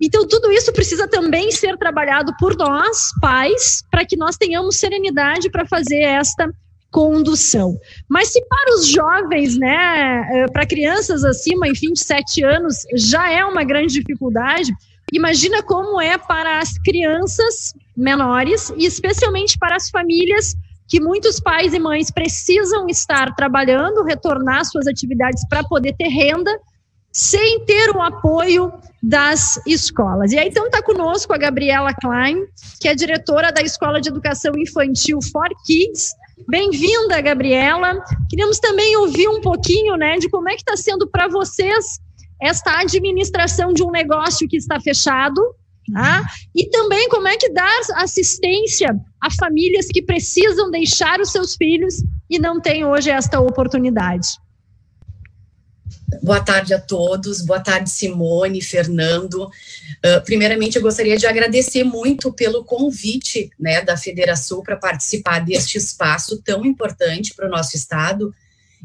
Então, 0.00 0.28
tudo 0.28 0.52
isso 0.52 0.72
precisa 0.72 1.08
também 1.08 1.50
ser 1.50 1.76
trabalhado 1.78 2.32
por 2.38 2.54
nós, 2.56 3.10
pais, 3.20 3.82
para 3.90 4.04
que 4.04 4.16
nós 4.16 4.36
tenhamos 4.36 4.76
serenidade 4.76 5.50
para 5.50 5.66
fazer 5.66 6.00
esta 6.02 6.48
condução. 6.90 7.76
Mas 8.08 8.28
se 8.28 8.40
para 8.46 8.74
os 8.74 8.86
jovens, 8.86 9.58
né, 9.58 10.28
eh, 10.32 10.46
para 10.52 10.66
crianças 10.66 11.24
acima, 11.24 11.66
enfim, 11.66 11.92
de 11.92 12.04
7 12.04 12.44
anos, 12.44 12.76
já 12.94 13.30
é 13.30 13.44
uma 13.44 13.64
grande 13.64 13.94
dificuldade, 13.94 14.72
imagina 15.12 15.62
como 15.62 16.00
é 16.00 16.18
para 16.18 16.58
as 16.60 16.76
crianças 16.78 17.72
menores 17.96 18.70
e 18.76 18.86
especialmente 18.86 19.58
para 19.58 19.76
as 19.76 19.88
famílias 19.88 20.54
que 20.88 21.00
muitos 21.00 21.40
pais 21.40 21.74
e 21.74 21.78
mães 21.78 22.10
precisam 22.10 22.88
estar 22.88 23.34
trabalhando, 23.34 24.04
retornar 24.04 24.64
suas 24.64 24.86
atividades 24.86 25.46
para 25.48 25.64
poder 25.64 25.94
ter 25.94 26.08
renda, 26.08 26.50
sem 27.12 27.64
ter 27.64 27.90
o 27.90 28.00
apoio 28.00 28.72
das 29.02 29.58
escolas. 29.66 30.32
E 30.32 30.38
aí, 30.38 30.48
então, 30.48 30.66
está 30.66 30.82
conosco 30.82 31.32
a 31.32 31.38
Gabriela 31.38 31.92
Klein, 31.94 32.44
que 32.80 32.88
é 32.88 32.94
diretora 32.94 33.50
da 33.50 33.62
Escola 33.62 34.00
de 34.00 34.08
Educação 34.08 34.52
Infantil 34.56 35.18
For 35.32 35.48
Kids. 35.64 36.12
Bem-vinda, 36.48 37.20
Gabriela. 37.20 37.98
Queríamos 38.28 38.58
também 38.58 38.96
ouvir 38.96 39.28
um 39.28 39.40
pouquinho 39.40 39.96
né, 39.96 40.18
de 40.18 40.28
como 40.28 40.48
é 40.48 40.52
que 40.52 40.60
está 40.60 40.76
sendo 40.76 41.08
para 41.08 41.26
vocês 41.28 41.98
esta 42.40 42.80
administração 42.80 43.72
de 43.72 43.82
um 43.82 43.90
negócio 43.90 44.48
que 44.48 44.56
está 44.56 44.80
fechado, 44.80 45.40
Tá? 45.92 46.24
E 46.52 46.68
também 46.68 47.08
como 47.08 47.28
é 47.28 47.36
que 47.36 47.48
dar 47.52 47.80
assistência 47.94 48.98
a 49.20 49.30
famílias 49.30 49.86
que 49.86 50.02
precisam 50.02 50.70
deixar 50.70 51.20
os 51.20 51.30
seus 51.30 51.54
filhos 51.54 52.02
e 52.28 52.38
não 52.38 52.60
têm 52.60 52.84
hoje 52.84 53.10
esta 53.10 53.38
oportunidade. 53.38 54.30
Boa 56.22 56.40
tarde 56.40 56.74
a 56.74 56.80
todos, 56.80 57.44
boa 57.44 57.60
tarde 57.60 57.90
Simone, 57.90 58.60
Fernando. 58.60 59.44
Uh, 59.44 60.20
primeiramente, 60.24 60.76
eu 60.76 60.82
gostaria 60.82 61.16
de 61.16 61.26
agradecer 61.26 61.84
muito 61.84 62.32
pelo 62.32 62.64
convite 62.64 63.50
né, 63.58 63.82
da 63.82 63.96
Federação 63.96 64.62
para 64.62 64.76
participar 64.76 65.40
deste 65.40 65.78
espaço 65.78 66.40
tão 66.42 66.64
importante 66.64 67.34
para 67.34 67.46
o 67.46 67.50
nosso 67.50 67.76
estado 67.76 68.34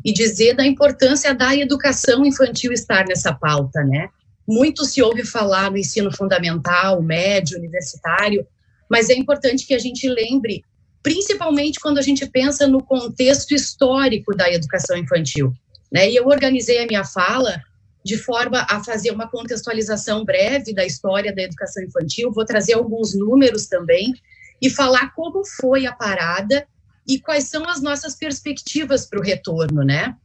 e 0.03 0.11
dizer 0.11 0.55
da 0.55 0.65
importância 0.65 1.33
da 1.33 1.55
educação 1.55 2.25
infantil 2.25 2.71
estar 2.71 3.05
nessa 3.07 3.33
pauta, 3.33 3.83
né? 3.83 4.09
Muito 4.47 4.85
se 4.85 5.01
ouve 5.01 5.23
falar 5.23 5.69
no 5.69 5.77
ensino 5.77 6.11
fundamental, 6.15 7.01
médio, 7.01 7.57
universitário, 7.57 8.45
mas 8.89 9.09
é 9.09 9.13
importante 9.13 9.65
que 9.65 9.73
a 9.73 9.79
gente 9.79 10.07
lembre, 10.09 10.63
principalmente 11.01 11.79
quando 11.79 11.97
a 11.97 12.01
gente 12.01 12.25
pensa 12.25 12.67
no 12.67 12.83
contexto 12.83 13.53
histórico 13.53 14.35
da 14.35 14.51
educação 14.51 14.97
infantil. 14.97 15.53
Né? 15.91 16.09
E 16.09 16.15
eu 16.15 16.27
organizei 16.27 16.83
a 16.83 16.87
minha 16.87 17.03
fala 17.03 17.61
de 18.03 18.17
forma 18.17 18.65
a 18.69 18.83
fazer 18.83 19.11
uma 19.11 19.29
contextualização 19.29 20.25
breve 20.25 20.73
da 20.73 20.85
história 20.85 21.33
da 21.33 21.43
educação 21.43 21.83
infantil, 21.83 22.31
vou 22.31 22.45
trazer 22.45 22.73
alguns 22.73 23.15
números 23.15 23.67
também 23.67 24.13
e 24.61 24.69
falar 24.69 25.13
como 25.13 25.45
foi 25.45 25.85
a 25.85 25.93
parada 25.93 26.67
e 27.07 27.19
quais 27.19 27.45
são 27.45 27.67
as 27.67 27.81
nossas 27.81 28.15
perspectivas 28.15 29.05
para 29.05 29.19
o 29.19 29.23
retorno, 29.23 29.83
né? 29.83 30.15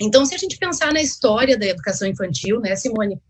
Então, 0.00 0.24
se 0.24 0.34
a 0.34 0.38
gente 0.38 0.58
pensar 0.58 0.92
na 0.92 1.02
história 1.02 1.58
da 1.58 1.66
educação 1.66 2.06
infantil, 2.06 2.60
né, 2.60 2.76
Simone, 2.76 3.20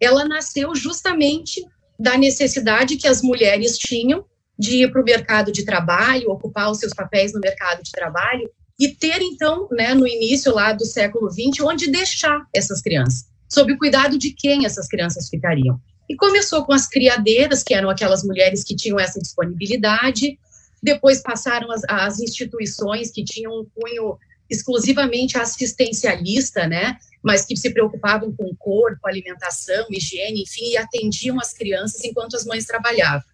ela 0.00 0.24
nasceu 0.24 0.74
justamente 0.74 1.64
da 1.98 2.16
necessidade 2.18 2.96
que 2.96 3.08
as 3.08 3.22
mulheres 3.22 3.78
tinham 3.78 4.24
de 4.58 4.82
ir 4.82 4.90
para 4.90 5.00
o 5.00 5.04
mercado 5.04 5.52
de 5.52 5.64
trabalho, 5.64 6.30
ocupar 6.30 6.70
os 6.70 6.78
seus 6.78 6.92
papéis 6.92 7.32
no 7.32 7.40
mercado 7.40 7.82
de 7.82 7.90
trabalho 7.90 8.50
e 8.78 8.88
ter, 8.88 9.20
então, 9.22 9.68
né, 9.70 9.94
no 9.94 10.06
início 10.06 10.54
lá 10.54 10.72
do 10.72 10.84
século 10.84 11.30
XX, 11.30 11.60
onde 11.62 11.90
deixar 11.90 12.46
essas 12.54 12.80
crianças, 12.80 13.26
sob 13.48 13.72
o 13.72 13.78
cuidado 13.78 14.18
de 14.18 14.32
quem 14.32 14.66
essas 14.66 14.86
crianças 14.88 15.28
ficariam. 15.28 15.80
E 16.08 16.14
começou 16.14 16.64
com 16.64 16.72
as 16.72 16.86
criadeiras, 16.86 17.62
que 17.62 17.74
eram 17.74 17.90
aquelas 17.90 18.22
mulheres 18.22 18.62
que 18.62 18.76
tinham 18.76 19.00
essa 19.00 19.18
disponibilidade, 19.18 20.38
depois 20.86 21.20
passaram 21.20 21.70
as, 21.72 21.82
as 21.88 22.20
instituições 22.20 23.10
que 23.10 23.24
tinham 23.24 23.52
um 23.52 23.66
cunho 23.74 24.16
exclusivamente 24.48 25.36
assistencialista, 25.36 26.68
né, 26.68 26.96
mas 27.22 27.44
que 27.44 27.56
se 27.56 27.70
preocupavam 27.70 28.32
com 28.32 28.44
o 28.44 28.56
corpo, 28.56 29.06
alimentação, 29.06 29.86
higiene, 29.90 30.42
enfim, 30.42 30.70
e 30.70 30.76
atendiam 30.76 31.40
as 31.40 31.52
crianças 31.52 32.04
enquanto 32.04 32.36
as 32.36 32.44
mães 32.44 32.64
trabalhavam. 32.64 33.26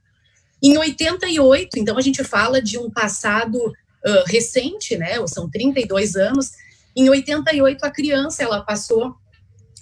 Em 0.62 0.78
88, 0.78 1.78
então 1.78 1.98
a 1.98 2.00
gente 2.00 2.24
fala 2.24 2.62
de 2.62 2.78
um 2.78 2.90
passado 2.90 3.58
uh, 3.58 4.24
recente, 4.26 4.96
né, 4.96 5.14
são 5.26 5.50
32 5.50 6.16
anos, 6.16 6.52
em 6.96 7.10
88 7.10 7.84
a 7.84 7.90
criança 7.90 8.42
ela 8.42 8.62
passou 8.62 9.14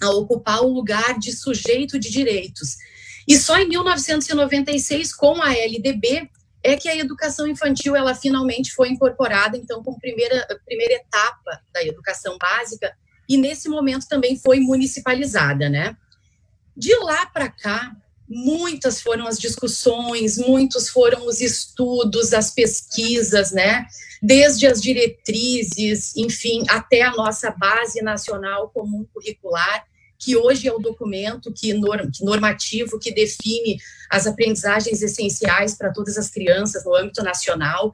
a 0.01 0.09
ocupar 0.09 0.61
o 0.61 0.73
lugar 0.73 1.17
de 1.17 1.31
sujeito 1.31 1.97
de 1.97 2.09
direitos. 2.09 2.75
E 3.27 3.37
só 3.37 3.57
em 3.57 3.67
1996, 3.67 5.13
com 5.13 5.41
a 5.41 5.53
LDB, 5.53 6.29
é 6.63 6.75
que 6.75 6.87
a 6.87 6.95
educação 6.95 7.47
infantil 7.47 7.95
ela 7.95 8.13
finalmente 8.13 8.71
foi 8.73 8.89
incorporada, 8.89 9.57
então, 9.57 9.83
como 9.83 9.99
primeira, 9.99 10.47
primeira 10.65 10.93
etapa 10.95 11.61
da 11.73 11.83
educação 11.83 12.37
básica, 12.37 12.95
e 13.27 13.37
nesse 13.37 13.69
momento 13.69 14.07
também 14.07 14.37
foi 14.37 14.59
municipalizada, 14.59 15.69
né? 15.69 15.95
De 16.75 16.93
lá 16.97 17.25
para 17.25 17.49
cá, 17.49 17.95
muitas 18.27 19.01
foram 19.01 19.27
as 19.27 19.39
discussões, 19.39 20.37
muitos 20.37 20.89
foram 20.89 21.25
os 21.25 21.41
estudos, 21.41 22.33
as 22.33 22.51
pesquisas, 22.51 23.51
né? 23.51 23.85
Desde 24.21 24.67
as 24.67 24.81
diretrizes, 24.81 26.15
enfim, 26.15 26.63
até 26.69 27.01
a 27.01 27.11
nossa 27.11 27.51
base 27.51 28.01
nacional 28.01 28.69
comum 28.69 29.05
curricular, 29.13 29.85
que 30.21 30.37
hoje 30.37 30.67
é 30.67 30.71
o 30.71 30.77
documento 30.77 31.51
que, 31.51 31.73
norm, 31.73 32.11
que 32.11 32.23
normativo 32.23 32.99
que 32.99 33.11
define 33.11 33.79
as 34.07 34.27
aprendizagens 34.27 35.01
essenciais 35.01 35.73
para 35.73 35.91
todas 35.91 36.15
as 36.15 36.29
crianças 36.29 36.85
no 36.85 36.95
âmbito 36.95 37.23
nacional. 37.23 37.91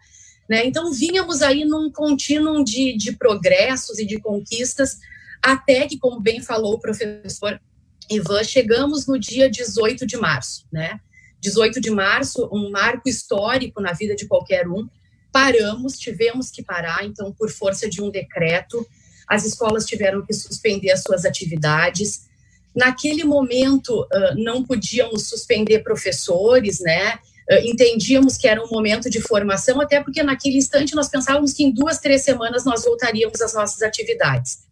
Né? 0.50 0.66
Então, 0.66 0.92
vínhamos 0.92 1.42
aí 1.42 1.64
num 1.64 1.90
contínuo 1.90 2.66
de, 2.66 2.98
de 2.98 3.14
progressos 3.14 3.98
e 3.98 4.06
de 4.06 4.20
conquistas, 4.20 4.98
até 5.42 5.88
que, 5.88 5.98
como 5.98 6.20
bem 6.20 6.42
falou 6.42 6.74
o 6.74 6.80
professor 6.80 7.62
Ivan, 8.10 8.44
chegamos 8.44 9.08
no 9.08 9.18
dia 9.18 9.50
18 9.50 10.06
de 10.06 10.18
março, 10.18 10.66
né? 10.72 11.00
18 11.40 11.80
de 11.80 11.92
março, 11.92 12.50
um 12.52 12.72
marco 12.72 13.08
histórico 13.08 13.82
na 13.82 13.94
vida 13.94 14.16
de 14.16 14.26
qualquer 14.28 14.68
um. 14.68 14.88
Paramos, 15.32 15.98
tivemos 15.98 16.50
que 16.50 16.64
parar, 16.64 17.06
então, 17.06 17.32
por 17.32 17.50
força 17.50 17.90
de 17.90 18.02
um 18.02 18.10
decreto, 18.10 18.86
as 19.28 19.46
escolas 19.46 19.86
tiveram 19.86 20.26
que 20.26 20.34
suspender 20.34 20.92
as 20.92 21.04
suas 21.04 21.26
atividades. 21.26 22.28
Naquele 22.76 23.24
momento, 23.24 24.08
não 24.36 24.64
podíamos 24.64 25.28
suspender 25.28 25.80
professores, 25.80 26.80
né? 26.80 27.20
Entendíamos 27.64 28.38
que 28.38 28.48
era 28.48 28.64
um 28.64 28.70
momento 28.70 29.10
de 29.10 29.22
formação, 29.22 29.82
até 29.82 30.02
porque 30.02 30.22
naquele 30.22 30.58
instante 30.58 30.96
nós 30.96 31.10
pensávamos 31.10 31.54
que 31.54 31.64
em 31.64 31.72
duas, 31.72 32.00
três 32.00 32.24
semanas 32.24 32.66
nós 32.66 32.84
voltaríamos 32.84 33.42
às 33.42 33.54
nossas 33.54 33.82
atividades 33.82 34.68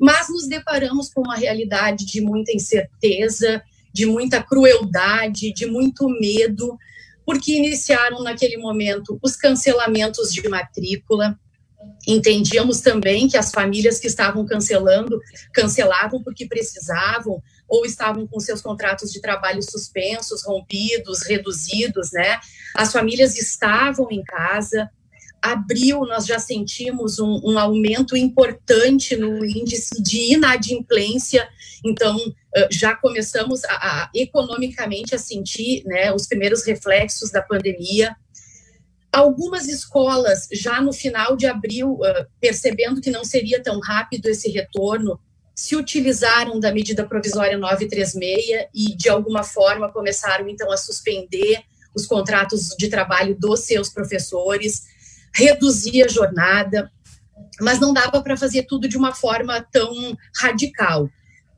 mas 0.00 0.30
nos 0.30 0.48
deparamos 0.48 1.12
com 1.12 1.20
uma 1.20 1.36
realidade 1.36 2.06
de 2.06 2.22
muita 2.22 2.52
incerteza, 2.52 3.62
de 3.92 4.06
muita 4.06 4.42
crueldade, 4.42 5.52
de 5.52 5.66
muito 5.66 6.08
medo, 6.08 6.78
porque 7.26 7.54
iniciaram 7.54 8.22
naquele 8.22 8.56
momento 8.56 9.18
os 9.22 9.36
cancelamentos 9.36 10.32
de 10.32 10.48
matrícula. 10.48 11.38
Entendíamos 12.06 12.80
também 12.80 13.28
que 13.28 13.36
as 13.36 13.50
famílias 13.50 13.98
que 13.98 14.06
estavam 14.06 14.44
cancelando, 14.46 15.20
cancelavam 15.52 16.22
porque 16.22 16.46
precisavam, 16.46 17.42
ou 17.68 17.84
estavam 17.84 18.26
com 18.26 18.40
seus 18.40 18.60
contratos 18.60 19.12
de 19.12 19.20
trabalho 19.20 19.62
suspensos, 19.62 20.44
rompidos, 20.44 21.22
reduzidos, 21.26 22.10
né? 22.12 22.40
As 22.74 22.92
famílias 22.92 23.36
estavam 23.36 24.08
em 24.10 24.22
casa, 24.22 24.90
abril 25.40 26.00
nós 26.00 26.26
já 26.26 26.38
sentimos 26.38 27.18
um, 27.18 27.40
um, 27.44 27.58
aumento 27.58 28.16
importante 28.16 29.16
no 29.16 29.44
índice 29.44 30.02
de 30.02 30.34
inadimplência, 30.34 31.48
então 31.84 32.18
já 32.70 32.94
começamos 32.94 33.64
a, 33.64 33.74
a, 33.74 34.10
economicamente 34.14 35.14
a 35.14 35.18
sentir 35.18 35.82
né, 35.86 36.12
os 36.12 36.26
primeiros 36.26 36.64
reflexos 36.64 37.30
da 37.30 37.40
pandemia. 37.40 38.14
Algumas 39.12 39.66
escolas, 39.66 40.46
já 40.52 40.80
no 40.80 40.92
final 40.92 41.36
de 41.36 41.46
abril, 41.46 41.98
percebendo 42.40 43.00
que 43.00 43.10
não 43.10 43.24
seria 43.24 43.62
tão 43.62 43.80
rápido 43.80 44.26
esse 44.26 44.48
retorno, 44.50 45.18
se 45.54 45.76
utilizaram 45.76 46.58
da 46.58 46.72
medida 46.72 47.04
provisória 47.06 47.58
936 47.58 48.68
e, 48.72 48.96
de 48.96 49.08
alguma 49.08 49.42
forma, 49.42 49.92
começaram 49.92 50.48
então 50.48 50.70
a 50.72 50.76
suspender 50.76 51.62
os 51.94 52.06
contratos 52.06 52.68
de 52.78 52.88
trabalho 52.88 53.36
dos 53.38 53.60
seus 53.60 53.88
professores 53.88 54.84
reduzir 55.34 56.02
a 56.02 56.08
jornada, 56.08 56.90
mas 57.60 57.78
não 57.78 57.92
dava 57.92 58.22
para 58.22 58.36
fazer 58.36 58.64
tudo 58.64 58.88
de 58.88 58.96
uma 58.96 59.14
forma 59.14 59.60
tão 59.70 60.16
radical, 60.36 61.08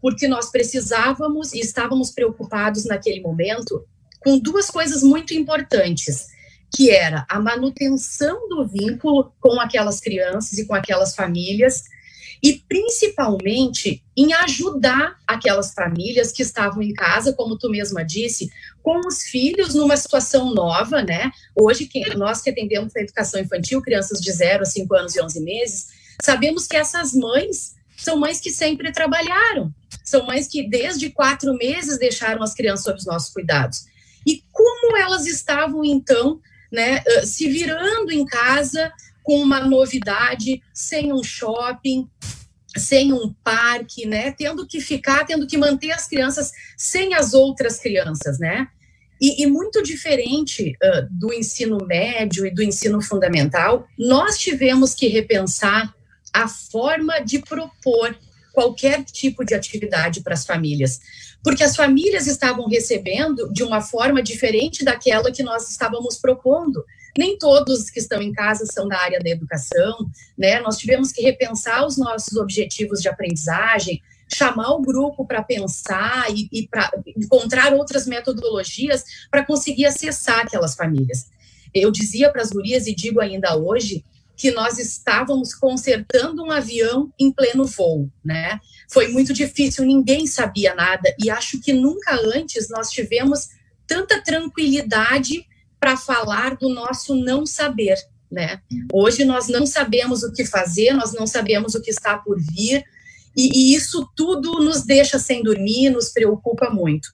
porque 0.00 0.26
nós 0.26 0.50
precisávamos 0.50 1.52
e 1.52 1.60
estávamos 1.60 2.10
preocupados 2.10 2.84
naquele 2.84 3.20
momento 3.20 3.84
com 4.20 4.38
duas 4.38 4.70
coisas 4.70 5.02
muito 5.02 5.34
importantes, 5.34 6.26
que 6.74 6.90
era 6.90 7.26
a 7.28 7.38
manutenção 7.38 8.48
do 8.48 8.66
vínculo 8.66 9.32
com 9.40 9.60
aquelas 9.60 10.00
crianças 10.00 10.58
e 10.58 10.66
com 10.66 10.74
aquelas 10.74 11.14
famílias 11.14 11.84
e 12.42 12.54
principalmente 12.68 14.02
em 14.16 14.32
ajudar 14.32 15.16
aquelas 15.26 15.72
famílias 15.72 16.32
que 16.32 16.42
estavam 16.42 16.82
em 16.82 16.92
casa, 16.92 17.32
como 17.32 17.56
tu 17.56 17.70
mesma 17.70 18.04
disse, 18.04 18.50
com 18.82 18.98
os 19.06 19.22
filhos 19.22 19.74
numa 19.74 19.96
situação 19.96 20.52
nova, 20.52 21.02
né? 21.02 21.30
Hoje, 21.54 21.86
quem, 21.86 22.02
nós 22.16 22.42
que 22.42 22.50
atendemos 22.50 22.96
a 22.96 23.00
educação 23.00 23.40
infantil, 23.40 23.80
crianças 23.80 24.20
de 24.20 24.32
0 24.32 24.62
a 24.62 24.66
5 24.66 24.94
anos 24.96 25.14
e 25.14 25.22
11 25.22 25.40
meses, 25.40 25.86
sabemos 26.20 26.66
que 26.66 26.76
essas 26.76 27.12
mães 27.14 27.76
são 27.96 28.18
mães 28.18 28.40
que 28.40 28.50
sempre 28.50 28.90
trabalharam, 28.90 29.72
são 30.02 30.26
mães 30.26 30.48
que 30.48 30.68
desde 30.68 31.10
quatro 31.10 31.54
meses 31.54 31.96
deixaram 31.96 32.42
as 32.42 32.54
crianças 32.54 32.84
sob 32.84 32.98
os 32.98 33.06
nossos 33.06 33.32
cuidados. 33.32 33.84
E 34.26 34.42
como 34.50 34.96
elas 34.96 35.26
estavam, 35.26 35.84
então, 35.84 36.40
né, 36.72 37.02
se 37.24 37.48
virando 37.48 38.10
em 38.10 38.24
casa, 38.24 38.92
com 39.22 39.40
uma 39.40 39.60
novidade, 39.60 40.62
sem 40.72 41.12
um 41.12 41.22
shopping, 41.22 42.08
sem 42.76 43.12
um 43.12 43.32
parque, 43.44 44.06
né? 44.06 44.32
Tendo 44.32 44.66
que 44.66 44.80
ficar, 44.80 45.24
tendo 45.24 45.46
que 45.46 45.58
manter 45.58 45.92
as 45.92 46.08
crianças 46.08 46.50
sem 46.76 47.14
as 47.14 47.34
outras 47.34 47.78
crianças, 47.78 48.38
né? 48.38 48.66
E, 49.20 49.44
e 49.44 49.46
muito 49.46 49.82
diferente 49.82 50.76
uh, 50.82 51.06
do 51.10 51.32
ensino 51.32 51.78
médio 51.86 52.44
e 52.44 52.50
do 52.50 52.62
ensino 52.62 53.00
fundamental, 53.00 53.86
nós 53.96 54.38
tivemos 54.38 54.94
que 54.94 55.06
repensar 55.06 55.94
a 56.32 56.48
forma 56.48 57.20
de 57.20 57.38
propor 57.38 58.16
qualquer 58.52 59.04
tipo 59.04 59.44
de 59.44 59.54
atividade 59.54 60.22
para 60.22 60.34
as 60.34 60.44
famílias, 60.44 60.98
porque 61.42 61.64
as 61.64 61.74
famílias 61.74 62.26
estavam 62.26 62.68
recebendo 62.68 63.52
de 63.52 63.62
uma 63.62 63.80
forma 63.80 64.22
diferente 64.22 64.84
daquela 64.84 65.32
que 65.32 65.42
nós 65.42 65.68
estávamos 65.70 66.16
propondo 66.16 66.84
nem 67.16 67.36
todos 67.36 67.90
que 67.90 67.98
estão 67.98 68.22
em 68.22 68.32
casa 68.32 68.64
são 68.66 68.88
da 68.88 68.98
área 68.98 69.20
da 69.20 69.30
educação, 69.30 70.10
né? 70.36 70.60
Nós 70.60 70.78
tivemos 70.78 71.12
que 71.12 71.22
repensar 71.22 71.86
os 71.86 71.96
nossos 71.96 72.36
objetivos 72.36 73.00
de 73.00 73.08
aprendizagem, 73.08 74.02
chamar 74.32 74.70
o 74.70 74.80
grupo 74.80 75.26
para 75.26 75.42
pensar 75.42 76.26
e, 76.30 76.48
e 76.50 76.66
para 76.66 76.90
encontrar 77.16 77.74
outras 77.74 78.06
metodologias 78.06 79.04
para 79.30 79.44
conseguir 79.44 79.84
acessar 79.84 80.40
aquelas 80.40 80.74
famílias. 80.74 81.26
Eu 81.74 81.90
dizia 81.90 82.30
para 82.30 82.42
as 82.42 82.50
gurias 82.50 82.86
e 82.86 82.94
digo 82.94 83.20
ainda 83.20 83.56
hoje 83.56 84.04
que 84.34 84.50
nós 84.50 84.78
estávamos 84.78 85.54
consertando 85.54 86.42
um 86.42 86.50
avião 86.50 87.12
em 87.18 87.30
pleno 87.30 87.66
voo, 87.66 88.10
né? 88.24 88.58
Foi 88.92 89.08
muito 89.08 89.32
difícil, 89.32 89.86
ninguém 89.86 90.26
sabia 90.26 90.74
nada 90.74 91.14
e 91.18 91.30
acho 91.30 91.58
que 91.58 91.72
nunca 91.72 92.14
antes 92.36 92.68
nós 92.68 92.90
tivemos 92.90 93.48
tanta 93.86 94.22
tranquilidade 94.22 95.46
para 95.80 95.96
falar 95.96 96.56
do 96.56 96.68
nosso 96.68 97.14
não 97.14 97.46
saber, 97.46 97.96
né? 98.30 98.60
Hoje 98.92 99.24
nós 99.24 99.48
não 99.48 99.64
sabemos 99.64 100.22
o 100.22 100.30
que 100.30 100.44
fazer, 100.44 100.92
nós 100.92 101.14
não 101.14 101.26
sabemos 101.26 101.74
o 101.74 101.80
que 101.80 101.90
está 101.90 102.18
por 102.18 102.38
vir, 102.38 102.84
e, 103.34 103.72
e 103.72 103.74
isso 103.74 104.06
tudo 104.14 104.60
nos 104.60 104.84
deixa 104.84 105.18
sem 105.18 105.42
dormir, 105.42 105.88
nos 105.88 106.10
preocupa 106.10 106.68
muito. 106.68 107.08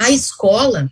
A 0.00 0.10
escola, 0.10 0.90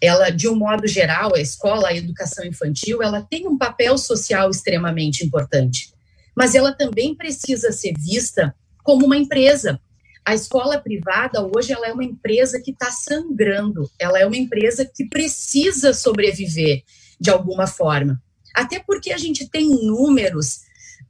ela, 0.00 0.30
de 0.30 0.48
um 0.48 0.56
modo 0.56 0.88
geral, 0.88 1.32
a 1.32 1.40
escola, 1.40 1.90
a 1.90 1.96
educação 1.96 2.44
infantil, 2.44 3.02
ela 3.02 3.22
tem 3.22 3.46
um 3.46 3.56
papel 3.56 3.96
social 3.96 4.50
extremamente 4.50 5.24
importante, 5.24 5.92
mas 6.36 6.56
ela 6.56 6.72
também 6.72 7.14
precisa 7.14 7.70
ser 7.70 7.94
vista 7.96 8.52
como 8.84 9.06
uma 9.06 9.16
empresa, 9.16 9.80
a 10.24 10.34
escola 10.34 10.78
privada 10.78 11.44
hoje 11.44 11.72
ela 11.72 11.88
é 11.88 11.92
uma 11.92 12.04
empresa 12.04 12.60
que 12.60 12.70
está 12.70 12.90
sangrando, 12.92 13.90
ela 13.98 14.20
é 14.20 14.26
uma 14.26 14.36
empresa 14.36 14.84
que 14.84 15.06
precisa 15.06 15.92
sobreviver 15.92 16.84
de 17.18 17.30
alguma 17.30 17.66
forma. 17.66 18.22
Até 18.54 18.78
porque 18.78 19.12
a 19.12 19.18
gente 19.18 19.48
tem 19.48 19.68
números 19.68 20.60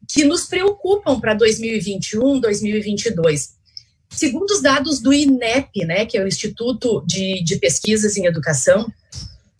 que 0.08 0.24
nos 0.24 0.46
preocupam 0.46 1.20
para 1.20 1.34
2021, 1.34 2.40
2022. 2.40 3.54
Segundo 4.10 4.50
os 4.50 4.62
dados 4.62 5.00
do 5.00 5.12
INEP, 5.12 5.84
né, 5.84 6.06
que 6.06 6.16
é 6.16 6.22
o 6.22 6.28
Instituto 6.28 7.04
de, 7.06 7.42
de 7.42 7.56
Pesquisas 7.56 8.16
em 8.16 8.26
Educação, 8.26 8.90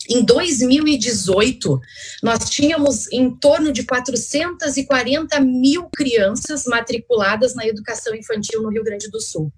em 0.09 0.23
2018, 0.23 1.79
nós 2.21 2.49
tínhamos 2.49 3.11
em 3.11 3.35
torno 3.35 3.71
de 3.71 3.83
440 3.83 5.39
mil 5.39 5.89
crianças 5.95 6.65
matriculadas 6.65 7.55
na 7.55 7.65
educação 7.65 8.15
infantil 8.15 8.61
no 8.61 8.69
Rio 8.69 8.83
Grande 8.83 9.09
do 9.09 9.19
Sul. 9.19 9.51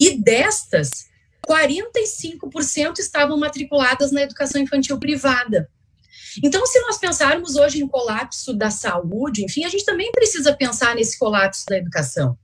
E 0.00 0.18
destas, 0.18 1.06
45% 1.46 2.98
estavam 2.98 3.38
matriculadas 3.38 4.12
na 4.12 4.22
educação 4.22 4.60
infantil 4.60 4.98
privada. 4.98 5.68
Então, 6.42 6.64
se 6.64 6.80
nós 6.80 6.98
pensarmos 6.98 7.56
hoje 7.56 7.82
em 7.82 7.86
colapso 7.86 8.54
da 8.54 8.70
saúde, 8.70 9.44
enfim, 9.44 9.64
a 9.64 9.68
gente 9.68 9.84
também 9.84 10.10
precisa 10.12 10.54
pensar 10.54 10.94
nesse 10.94 11.18
colapso 11.18 11.64
da 11.66 11.76
educação 11.76 12.38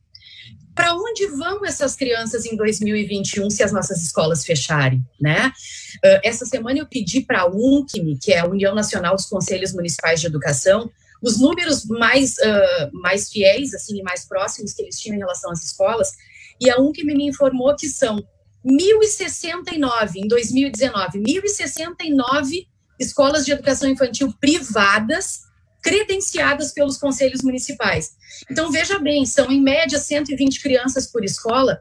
para 0.79 0.95
onde 0.95 1.27
vão 1.27 1.67
essas 1.67 1.97
crianças 1.97 2.47
em 2.47 2.55
2021 2.55 3.51
se 3.51 3.65
as 3.65 3.73
nossas 3.73 4.01
escolas 4.01 4.47
fecharem, 4.47 5.05
né? 5.21 5.49
Uh, 5.97 6.21
essa 6.23 6.47
semana 6.47 6.79
eu 6.79 6.87
pedi 6.87 7.21
para 7.21 7.41
a 7.41 7.49
UNCME, 7.49 8.17
que 8.23 8.33
é 8.33 8.39
a 8.39 8.47
União 8.47 8.73
Nacional 8.77 9.17
dos 9.17 9.27
Conselhos 9.27 9.73
Municipais 9.73 10.21
de 10.21 10.29
Educação, 10.29 10.89
os 11.21 11.41
números 11.41 11.85
mais, 11.87 12.35
uh, 12.35 12.91
mais 12.93 13.29
fiéis, 13.29 13.75
assim, 13.75 14.01
mais 14.05 14.25
próximos 14.25 14.73
que 14.73 14.83
eles 14.83 15.01
tinham 15.01 15.17
em 15.17 15.19
relação 15.19 15.51
às 15.51 15.65
escolas, 15.65 16.13
e 16.61 16.71
a 16.71 16.81
UNCME 16.81 17.13
me 17.13 17.27
informou 17.27 17.75
que 17.75 17.89
são 17.89 18.25
1.069 18.65 20.15
em 20.15 20.29
2019, 20.29 21.19
1.069 21.19 22.69
escolas 23.01 23.45
de 23.45 23.51
educação 23.51 23.91
infantil 23.91 24.33
privadas 24.41 25.48
credenciadas 25.83 26.73
pelos 26.73 26.97
conselhos 26.97 27.43
municipais. 27.43 28.17
Então, 28.51 28.71
veja 28.71 28.99
bem, 28.99 29.25
são 29.25 29.51
em 29.51 29.61
média 29.61 29.99
120 29.99 30.61
crianças 30.61 31.07
por 31.07 31.25
escola. 31.25 31.81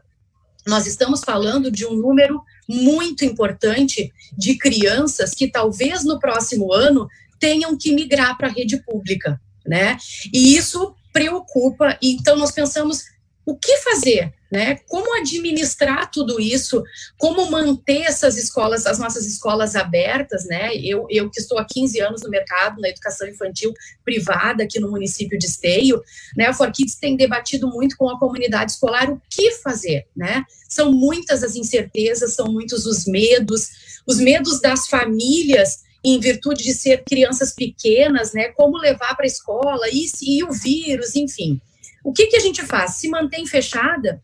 Nós 0.66 0.86
estamos 0.86 1.22
falando 1.24 1.70
de 1.70 1.86
um 1.86 1.94
número 1.94 2.42
muito 2.68 3.24
importante 3.24 4.12
de 4.36 4.56
crianças 4.56 5.32
que 5.32 5.48
talvez 5.48 6.04
no 6.04 6.18
próximo 6.18 6.72
ano 6.72 7.08
tenham 7.40 7.76
que 7.76 7.94
migrar 7.94 8.36
para 8.36 8.48
a 8.48 8.52
rede 8.52 8.76
pública, 8.78 9.40
né? 9.66 9.96
E 10.32 10.56
isso 10.56 10.94
preocupa. 11.12 11.96
Então, 12.02 12.36
nós 12.36 12.52
pensamos 12.52 13.04
o 13.46 13.56
que 13.56 13.78
fazer? 13.78 14.34
Né? 14.50 14.76
Como 14.88 15.14
administrar 15.18 16.10
tudo 16.10 16.40
isso? 16.40 16.82
Como 17.18 17.50
manter 17.50 18.02
essas 18.02 18.38
escolas, 18.38 18.86
as 18.86 18.98
nossas 18.98 19.26
escolas 19.26 19.76
abertas? 19.76 20.46
Né? 20.46 20.74
Eu, 20.76 21.06
eu 21.10 21.30
que 21.30 21.38
estou 21.38 21.58
há 21.58 21.66
15 21.66 22.00
anos 22.00 22.22
no 22.22 22.30
mercado, 22.30 22.80
na 22.80 22.88
educação 22.88 23.28
infantil 23.28 23.74
privada 24.04 24.64
aqui 24.64 24.80
no 24.80 24.90
município 24.90 25.38
de 25.38 25.46
Esteio, 25.46 26.02
né? 26.36 26.46
a 26.46 26.54
Forkids 26.54 26.94
tem 26.94 27.16
debatido 27.16 27.68
muito 27.68 27.96
com 27.96 28.08
a 28.08 28.18
comunidade 28.18 28.72
escolar 28.72 29.10
o 29.10 29.20
que 29.28 29.52
fazer. 29.52 30.06
Né? 30.16 30.42
São 30.68 30.92
muitas 30.92 31.42
as 31.42 31.54
incertezas, 31.54 32.34
são 32.34 32.46
muitos 32.50 32.86
os 32.86 33.04
medos, 33.04 34.00
os 34.06 34.18
medos 34.18 34.60
das 34.60 34.88
famílias 34.88 35.86
em 36.04 36.18
virtude 36.20 36.62
de 36.62 36.72
ser 36.72 37.04
crianças 37.04 37.52
pequenas, 37.52 38.32
né? 38.32 38.48
Como 38.50 38.78
levar 38.78 39.16
para 39.16 39.24
a 39.24 39.26
escola 39.26 39.88
e, 39.90 40.06
e 40.22 40.44
o 40.44 40.52
vírus, 40.52 41.16
enfim. 41.16 41.60
O 42.04 42.12
que, 42.12 42.26
que 42.26 42.36
a 42.36 42.40
gente 42.40 42.62
faz? 42.62 42.96
Se 42.96 43.08
mantém 43.08 43.46
fechada, 43.46 44.22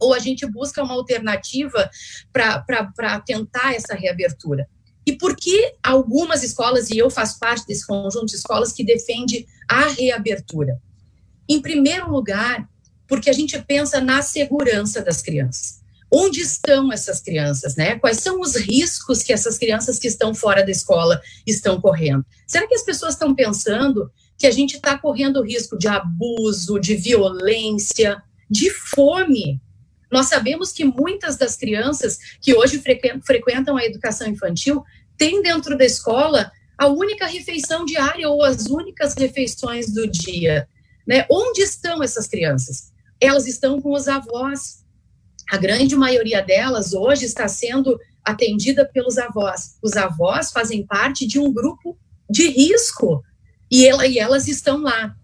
ou 0.00 0.14
a 0.14 0.18
gente 0.18 0.46
busca 0.46 0.82
uma 0.82 0.94
alternativa 0.94 1.90
para 2.32 3.20
tentar 3.20 3.74
essa 3.74 3.94
reabertura? 3.94 4.68
E 5.06 5.16
por 5.16 5.34
que 5.34 5.74
algumas 5.82 6.42
escolas, 6.42 6.90
e 6.90 6.98
eu 6.98 7.08
faço 7.08 7.38
parte 7.38 7.66
desse 7.66 7.86
conjunto 7.86 8.26
de 8.26 8.36
escolas 8.36 8.72
que 8.72 8.84
defende 8.84 9.46
a 9.66 9.88
reabertura? 9.88 10.78
Em 11.48 11.62
primeiro 11.62 12.10
lugar, 12.10 12.68
porque 13.06 13.30
a 13.30 13.32
gente 13.32 13.58
pensa 13.62 14.02
na 14.02 14.20
segurança 14.20 15.00
das 15.00 15.22
crianças. 15.22 15.78
Onde 16.12 16.40
estão 16.40 16.92
essas 16.92 17.20
crianças, 17.20 17.74
né? 17.76 17.98
Quais 17.98 18.18
são 18.18 18.40
os 18.40 18.54
riscos 18.56 19.22
que 19.22 19.32
essas 19.32 19.56
crianças 19.58 19.98
que 19.98 20.08
estão 20.08 20.34
fora 20.34 20.62
da 20.62 20.70
escola 20.70 21.20
estão 21.46 21.80
correndo? 21.80 22.24
Será 22.46 22.66
que 22.66 22.74
as 22.74 22.82
pessoas 22.82 23.14
estão 23.14 23.34
pensando 23.34 24.10
que 24.38 24.46
a 24.46 24.50
gente 24.50 24.76
está 24.76 24.98
correndo 24.98 25.42
risco 25.42 25.78
de 25.78 25.88
abuso, 25.88 26.78
de 26.78 26.94
violência, 26.96 28.22
de 28.50 28.70
fome? 28.70 29.60
Nós 30.10 30.26
sabemos 30.26 30.72
que 30.72 30.84
muitas 30.84 31.36
das 31.36 31.56
crianças 31.56 32.18
que 32.40 32.54
hoje 32.54 32.82
frequentam 33.22 33.76
a 33.76 33.84
educação 33.84 34.26
infantil 34.26 34.82
têm 35.16 35.42
dentro 35.42 35.76
da 35.76 35.84
escola 35.84 36.50
a 36.78 36.86
única 36.86 37.26
refeição 37.26 37.84
diária 37.84 38.28
ou 38.28 38.42
as 38.42 38.66
únicas 38.66 39.14
refeições 39.14 39.92
do 39.92 40.06
dia. 40.06 40.68
Né? 41.06 41.26
Onde 41.28 41.60
estão 41.60 42.02
essas 42.02 42.28
crianças? 42.28 42.92
Elas 43.20 43.46
estão 43.48 43.80
com 43.82 43.92
os 43.92 44.06
avós. 44.06 44.84
A 45.50 45.56
grande 45.56 45.96
maioria 45.96 46.40
delas 46.40 46.92
hoje 46.92 47.24
está 47.24 47.48
sendo 47.48 47.98
atendida 48.24 48.84
pelos 48.86 49.18
avós. 49.18 49.76
Os 49.82 49.96
avós 49.96 50.52
fazem 50.52 50.86
parte 50.86 51.26
de 51.26 51.38
um 51.38 51.52
grupo 51.52 51.98
de 52.30 52.48
risco 52.48 53.24
e, 53.70 53.86
ela, 53.86 54.06
e 54.06 54.18
elas 54.18 54.46
estão 54.46 54.82
lá. 54.82 55.16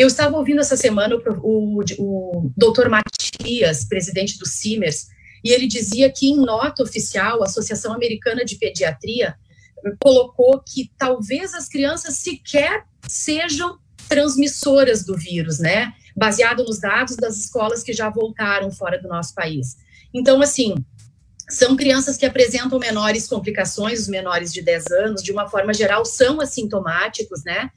Eu 0.00 0.06
estava 0.06 0.34
ouvindo 0.34 0.62
essa 0.62 0.78
semana 0.78 1.14
o, 1.14 1.20
o, 1.42 1.82
o 1.98 2.52
doutor 2.56 2.88
Matias, 2.88 3.84
presidente 3.84 4.38
do 4.38 4.46
CIMERS, 4.46 5.08
e 5.44 5.50
ele 5.50 5.66
dizia 5.66 6.10
que, 6.10 6.30
em 6.30 6.38
nota 6.38 6.82
oficial, 6.82 7.42
a 7.42 7.44
Associação 7.44 7.92
Americana 7.92 8.42
de 8.42 8.56
Pediatria 8.56 9.34
colocou 10.02 10.58
que 10.66 10.90
talvez 10.96 11.52
as 11.52 11.68
crianças 11.68 12.14
sequer 12.14 12.86
sejam 13.06 13.78
transmissoras 14.08 15.04
do 15.04 15.18
vírus, 15.18 15.58
né? 15.58 15.92
Baseado 16.16 16.64
nos 16.64 16.80
dados 16.80 17.16
das 17.16 17.36
escolas 17.36 17.82
que 17.82 17.92
já 17.92 18.08
voltaram 18.08 18.70
fora 18.70 18.98
do 18.98 19.06
nosso 19.06 19.34
país. 19.34 19.76
Então, 20.14 20.40
assim, 20.40 20.76
são 21.46 21.76
crianças 21.76 22.16
que 22.16 22.24
apresentam 22.24 22.78
menores 22.78 23.26
complicações, 23.26 24.00
os 24.00 24.08
menores 24.08 24.50
de 24.50 24.62
10 24.62 24.92
anos, 24.92 25.22
de 25.22 25.30
uma 25.30 25.46
forma 25.46 25.74
geral, 25.74 26.06
são 26.06 26.40
assintomáticos, 26.40 27.44
né? 27.44 27.70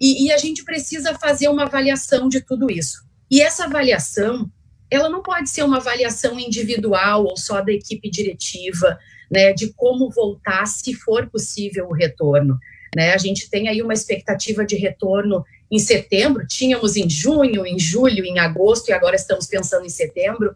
E, 0.00 0.26
e, 0.26 0.32
a 0.32 0.38
gente 0.38 0.64
precisa 0.64 1.14
fazer 1.14 1.48
uma 1.48 1.64
avaliação 1.64 2.28
de 2.28 2.40
tudo 2.40 2.70
isso. 2.70 3.04
E 3.30 3.40
essa 3.40 3.64
avaliação, 3.64 4.50
ela 4.90 5.08
não 5.08 5.22
pode 5.22 5.50
ser 5.50 5.64
uma 5.64 5.78
avaliação 5.78 6.38
individual 6.38 7.24
ou 7.24 7.36
só 7.36 7.60
da 7.60 7.72
equipe 7.72 8.08
diretiva, 8.08 8.98
né, 9.30 9.52
de 9.52 9.72
como 9.74 10.10
voltar, 10.10 10.66
se 10.66 10.94
for 10.94 11.28
possível, 11.28 11.88
o 11.88 11.92
retorno. 11.92 12.58
Né? 12.96 13.12
A 13.12 13.18
gente 13.18 13.50
tem 13.50 13.68
aí 13.68 13.82
uma 13.82 13.92
expectativa 13.92 14.64
de 14.64 14.76
retorno 14.76 15.44
em 15.70 15.78
setembro, 15.78 16.46
tínhamos 16.46 16.96
em 16.96 17.08
junho, 17.08 17.66
em 17.66 17.78
julho, 17.78 18.24
em 18.24 18.38
agosto, 18.38 18.88
e 18.88 18.92
agora 18.92 19.16
estamos 19.16 19.46
pensando 19.46 19.84
em 19.84 19.90
setembro, 19.90 20.54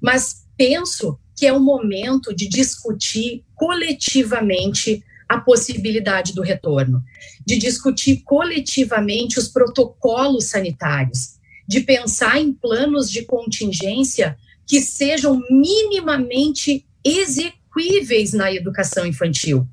mas 0.00 0.46
penso 0.56 1.18
que 1.36 1.46
é 1.46 1.52
o 1.52 1.58
momento 1.58 2.34
de 2.34 2.48
discutir 2.48 3.44
coletivamente 3.56 5.02
a 5.28 5.38
possibilidade 5.38 6.34
do 6.34 6.42
retorno, 6.42 7.02
de 7.44 7.56
discutir 7.58 8.22
coletivamente 8.24 9.38
os 9.38 9.48
protocolos 9.48 10.46
sanitários, 10.46 11.38
de 11.66 11.80
pensar 11.80 12.40
em 12.40 12.52
planos 12.52 13.10
de 13.10 13.24
contingência 13.24 14.36
que 14.66 14.80
sejam 14.80 15.42
minimamente 15.50 16.86
execuíveis 17.04 18.32
na 18.32 18.52
educação 18.52 19.06
infantil. 19.06 19.66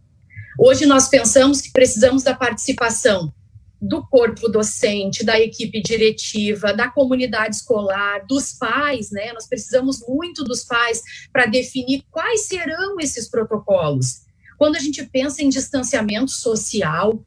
Hoje 0.60 0.86
nós 0.86 1.08
pensamos 1.08 1.62
que 1.62 1.72
precisamos 1.72 2.24
da 2.24 2.34
participação 2.34 3.34
do 3.82 4.06
corpo 4.06 4.48
docente, 4.48 5.24
da 5.24 5.40
equipe 5.40 5.82
diretiva, 5.82 6.72
da 6.72 6.88
comunidade 6.88 7.56
escolar, 7.56 8.24
dos 8.28 8.54
pais, 8.54 9.10
né? 9.10 9.34
Nós 9.34 9.48
precisamos 9.48 10.06
muito 10.08 10.44
dos 10.44 10.64
pais 10.64 11.02
para 11.34 11.48
definir 11.48 12.04
quais 12.12 12.42
serão 12.42 13.00
esses 13.00 13.28
protocolos. 13.28 14.22
Quando 14.62 14.76
a 14.76 14.80
gente 14.80 15.04
pensa 15.04 15.42
em 15.42 15.50
distanciamento 15.50 16.30
social, 16.30 17.26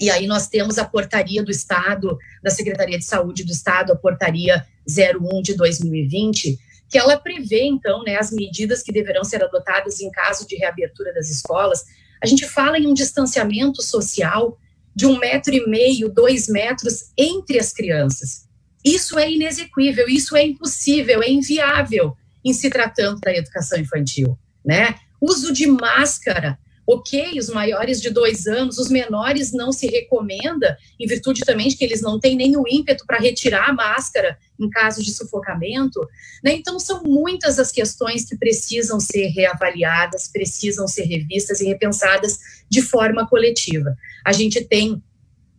e 0.00 0.10
aí 0.10 0.26
nós 0.26 0.48
temos 0.48 0.78
a 0.78 0.84
portaria 0.84 1.40
do 1.40 1.48
Estado, 1.48 2.18
da 2.42 2.50
Secretaria 2.50 2.98
de 2.98 3.04
Saúde 3.04 3.44
do 3.44 3.52
Estado, 3.52 3.92
a 3.92 3.96
portaria 3.96 4.66
01 4.84 5.42
de 5.42 5.54
2020, 5.54 6.58
que 6.88 6.98
ela 6.98 7.16
prevê, 7.16 7.62
então, 7.62 8.02
né, 8.02 8.16
as 8.16 8.32
medidas 8.32 8.82
que 8.82 8.90
deverão 8.90 9.22
ser 9.22 9.44
adotadas 9.44 10.00
em 10.00 10.10
caso 10.10 10.44
de 10.44 10.56
reabertura 10.56 11.14
das 11.14 11.30
escolas. 11.30 11.84
A 12.20 12.26
gente 12.26 12.44
fala 12.48 12.80
em 12.80 12.88
um 12.88 12.94
distanciamento 12.94 13.80
social 13.80 14.58
de 14.92 15.06
um 15.06 15.20
metro 15.20 15.54
e 15.54 15.64
meio, 15.68 16.08
dois 16.08 16.48
metros 16.48 17.12
entre 17.16 17.60
as 17.60 17.72
crianças. 17.72 18.48
Isso 18.84 19.16
é 19.20 19.30
inexequível, 19.30 20.08
isso 20.08 20.34
é 20.34 20.44
impossível, 20.44 21.22
é 21.22 21.30
inviável 21.30 22.16
em 22.44 22.52
se 22.52 22.68
tratando 22.68 23.20
da 23.20 23.32
educação 23.32 23.78
infantil, 23.78 24.36
né? 24.64 24.96
Uso 25.20 25.52
de 25.52 25.66
máscara, 25.66 26.58
ok, 26.86 27.38
os 27.38 27.48
maiores 27.48 28.00
de 28.00 28.10
dois 28.10 28.46
anos, 28.46 28.78
os 28.78 28.88
menores 28.88 29.52
não 29.52 29.72
se 29.72 29.88
recomenda, 29.88 30.78
em 31.00 31.06
virtude 31.06 31.40
também 31.40 31.68
de 31.68 31.76
que 31.76 31.84
eles 31.84 32.00
não 32.00 32.20
têm 32.20 32.36
nem 32.36 32.56
o 32.56 32.64
ímpeto 32.68 33.04
para 33.04 33.18
retirar 33.18 33.70
a 33.70 33.72
máscara 33.72 34.38
em 34.58 34.70
caso 34.70 35.02
de 35.02 35.12
sufocamento. 35.12 36.00
Né? 36.44 36.52
Então, 36.52 36.78
são 36.78 37.02
muitas 37.02 37.58
as 37.58 37.72
questões 37.72 38.24
que 38.24 38.36
precisam 38.36 39.00
ser 39.00 39.26
reavaliadas, 39.28 40.28
precisam 40.28 40.86
ser 40.86 41.04
revistas 41.04 41.60
e 41.60 41.66
repensadas 41.66 42.38
de 42.70 42.80
forma 42.80 43.26
coletiva. 43.26 43.96
A 44.24 44.32
gente 44.32 44.64
tem 44.64 45.02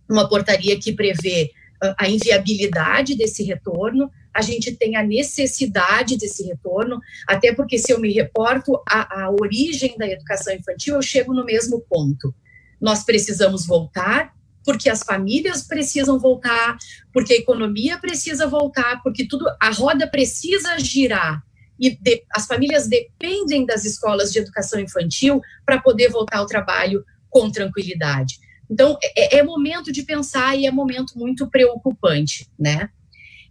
uma 0.09 0.29
portaria 0.29 0.79
que 0.79 0.93
prevê 0.93 1.51
ah, 1.81 1.95
a 1.99 2.09
inviabilidade 2.09 3.15
desse 3.15 3.43
retorno, 3.43 4.09
a 4.38 4.41
gente 4.41 4.71
tem 4.76 4.95
a 4.95 5.02
necessidade 5.02 6.15
desse 6.15 6.43
retorno, 6.43 7.02
até 7.28 7.52
porque 7.56 7.80
se 7.80 7.91
eu 7.91 8.00
me 8.00 8.13
reporto 8.13 8.80
à, 8.88 9.32
origem 9.32 9.97
da 9.97 10.08
educação 10.08 10.54
infantil, 10.54 10.93
eu 10.93 11.02
chego 11.02 11.34
no 11.34 11.43
mesmo 11.43 11.82
ponto. 11.89 12.32
Nós 12.80 13.04
precisamos 13.04 13.65
voltar, 13.65 14.32
porque 14.63 14.91
as 14.91 15.02
famílias 15.02 15.63
precisam 15.63 16.19
voltar, 16.19 16.78
porque 17.12 17.34
a 17.34 17.38
economia 17.38 17.97
precisa 17.97 18.45
voltar, 18.45 19.02
porque 19.02 19.28
tudo 19.28 19.43
a 19.60 19.71
roda 19.71 20.06
precisa 20.06 20.78
girar. 20.78 21.41
E 21.80 21.97
de, 22.00 22.23
as 22.32 22.45
famílias 22.45 22.88
dependem 22.88 23.65
das 23.65 23.86
escolas 23.86 24.32
de 24.32 24.38
educação 24.38 24.80
infantil 24.80 25.41
para 25.65 25.82
poder 25.82 26.10
voltar 26.10 26.38
ao 26.38 26.45
trabalho 26.45 27.04
com 27.28 27.50
tranquilidade. 27.50 28.38
Então, 28.69 29.00
é, 29.02 29.39
é 29.39 29.43
momento 29.43 29.91
de 29.91 30.04
pensar 30.04 30.56
e 30.56 30.67
é 30.67 30.71
momento 30.71 31.17
muito 31.17 31.47
preocupante, 31.50 32.47
né? 32.60 32.91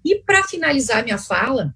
E 0.07 0.23
para 0.25 0.45
finalizar 0.45 1.03
minha 1.03 1.19
fala, 1.19 1.75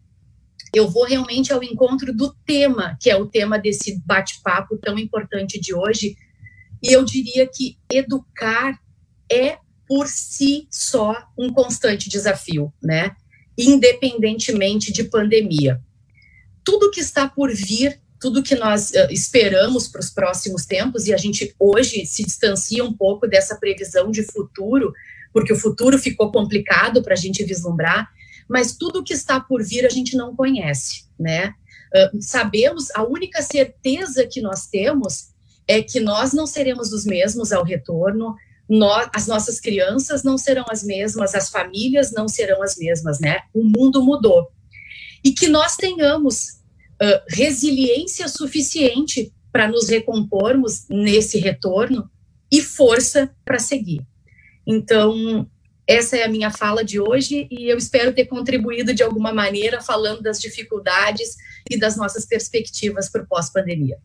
eu 0.73 0.89
vou 0.89 1.05
realmente 1.05 1.53
ao 1.53 1.65
encontro 1.65 2.15
do 2.15 2.33
tema, 2.47 2.97
que 3.01 3.11
é 3.11 3.17
o 3.17 3.27
tema 3.27 3.59
desse 3.59 4.01
bate-papo 4.07 4.79
tão 4.79 4.97
importante 4.97 5.61
de 5.61 5.75
hoje. 5.75 6.17
E 6.81 6.93
eu 6.93 7.05
diria 7.05 7.45
que 7.53 7.77
educar 7.93 8.81
é 9.29 9.59
por 9.85 10.07
si 10.07 10.69
só 10.71 11.17
um 11.37 11.53
constante 11.53 12.09
desafio, 12.09 12.73
né? 12.81 13.17
Independentemente 13.59 14.93
de 14.93 15.03
pandemia. 15.03 15.81
Tudo 16.63 16.93
que 16.93 17.01
está 17.01 17.29
por 17.29 17.53
vir, 17.53 18.01
tudo 18.21 18.45
que 18.45 18.55
nós 18.55 18.91
uh, 18.91 19.11
esperamos 19.11 19.89
para 19.89 20.03
os 20.03 20.11
próximos 20.11 20.65
tempos, 20.67 21.09
e 21.09 21.13
a 21.13 21.17
gente 21.17 21.53
hoje 21.59 22.07
se 22.07 22.23
distancia 22.23 22.85
um 22.85 22.93
pouco 22.93 23.27
dessa 23.27 23.57
previsão 23.57 24.09
de 24.09 24.23
futuro, 24.23 24.93
porque 25.33 25.53
o 25.53 25.59
futuro 25.59 25.99
ficou 25.99 26.31
complicado 26.31 27.03
para 27.03 27.15
a 27.15 27.17
gente 27.17 27.43
vislumbrar, 27.43 28.09
mas 28.51 28.77
tudo 28.77 29.05
que 29.05 29.15
está 29.15 29.39
por 29.39 29.63
vir 29.63 29.87
a 29.87 29.89
gente 29.89 30.17
não 30.17 30.35
conhece, 30.35 31.05
né? 31.17 31.55
Uh, 31.95 32.21
sabemos, 32.21 32.91
a 32.97 33.05
única 33.05 33.41
certeza 33.43 34.27
que 34.27 34.41
nós 34.41 34.67
temos 34.67 35.29
é 35.69 35.81
que 35.81 36.01
nós 36.01 36.33
não 36.33 36.49
seremos 36.49 36.93
os 36.93 37.05
mesmos 37.05 37.53
ao 37.53 37.63
retorno, 37.63 38.35
nós, 38.69 39.09
as 39.15 39.29
nossas 39.29 39.61
crianças 39.61 40.25
não 40.25 40.37
serão 40.37 40.65
as 40.69 40.83
mesmas, 40.83 41.33
as 41.37 41.49
famílias 41.49 42.11
não 42.13 42.27
serão 42.27 42.61
as 42.61 42.77
mesmas, 42.77 43.21
né? 43.21 43.39
O 43.55 43.63
mundo 43.63 44.03
mudou. 44.03 44.51
E 45.25 45.31
que 45.31 45.47
nós 45.47 45.77
tenhamos 45.77 46.61
uh, 47.01 47.23
resiliência 47.29 48.27
suficiente 48.27 49.33
para 49.53 49.69
nos 49.69 49.89
recompormos 49.89 50.87
nesse 50.89 51.39
retorno 51.39 52.11
e 52.51 52.61
força 52.61 53.31
para 53.45 53.61
seguir. 53.61 54.05
Então, 54.67 55.49
essa 55.91 56.17
é 56.17 56.23
a 56.23 56.29
minha 56.29 56.53
fala 56.53 56.85
de 56.85 57.01
hoje 57.01 57.49
e 57.51 57.69
eu 57.69 57.77
espero 57.77 58.15
ter 58.15 58.27
contribuído 58.27 58.95
de 58.95 59.03
alguma 59.03 59.33
maneira 59.33 59.81
falando 59.81 60.23
das 60.23 60.41
dificuldades 60.41 61.37
e 61.69 61.77
das 61.77 61.97
nossas 61.97 62.25
perspectivas 62.25 63.11
para 63.11 63.23
o 63.23 63.27
pós-pandemia. 63.27 63.99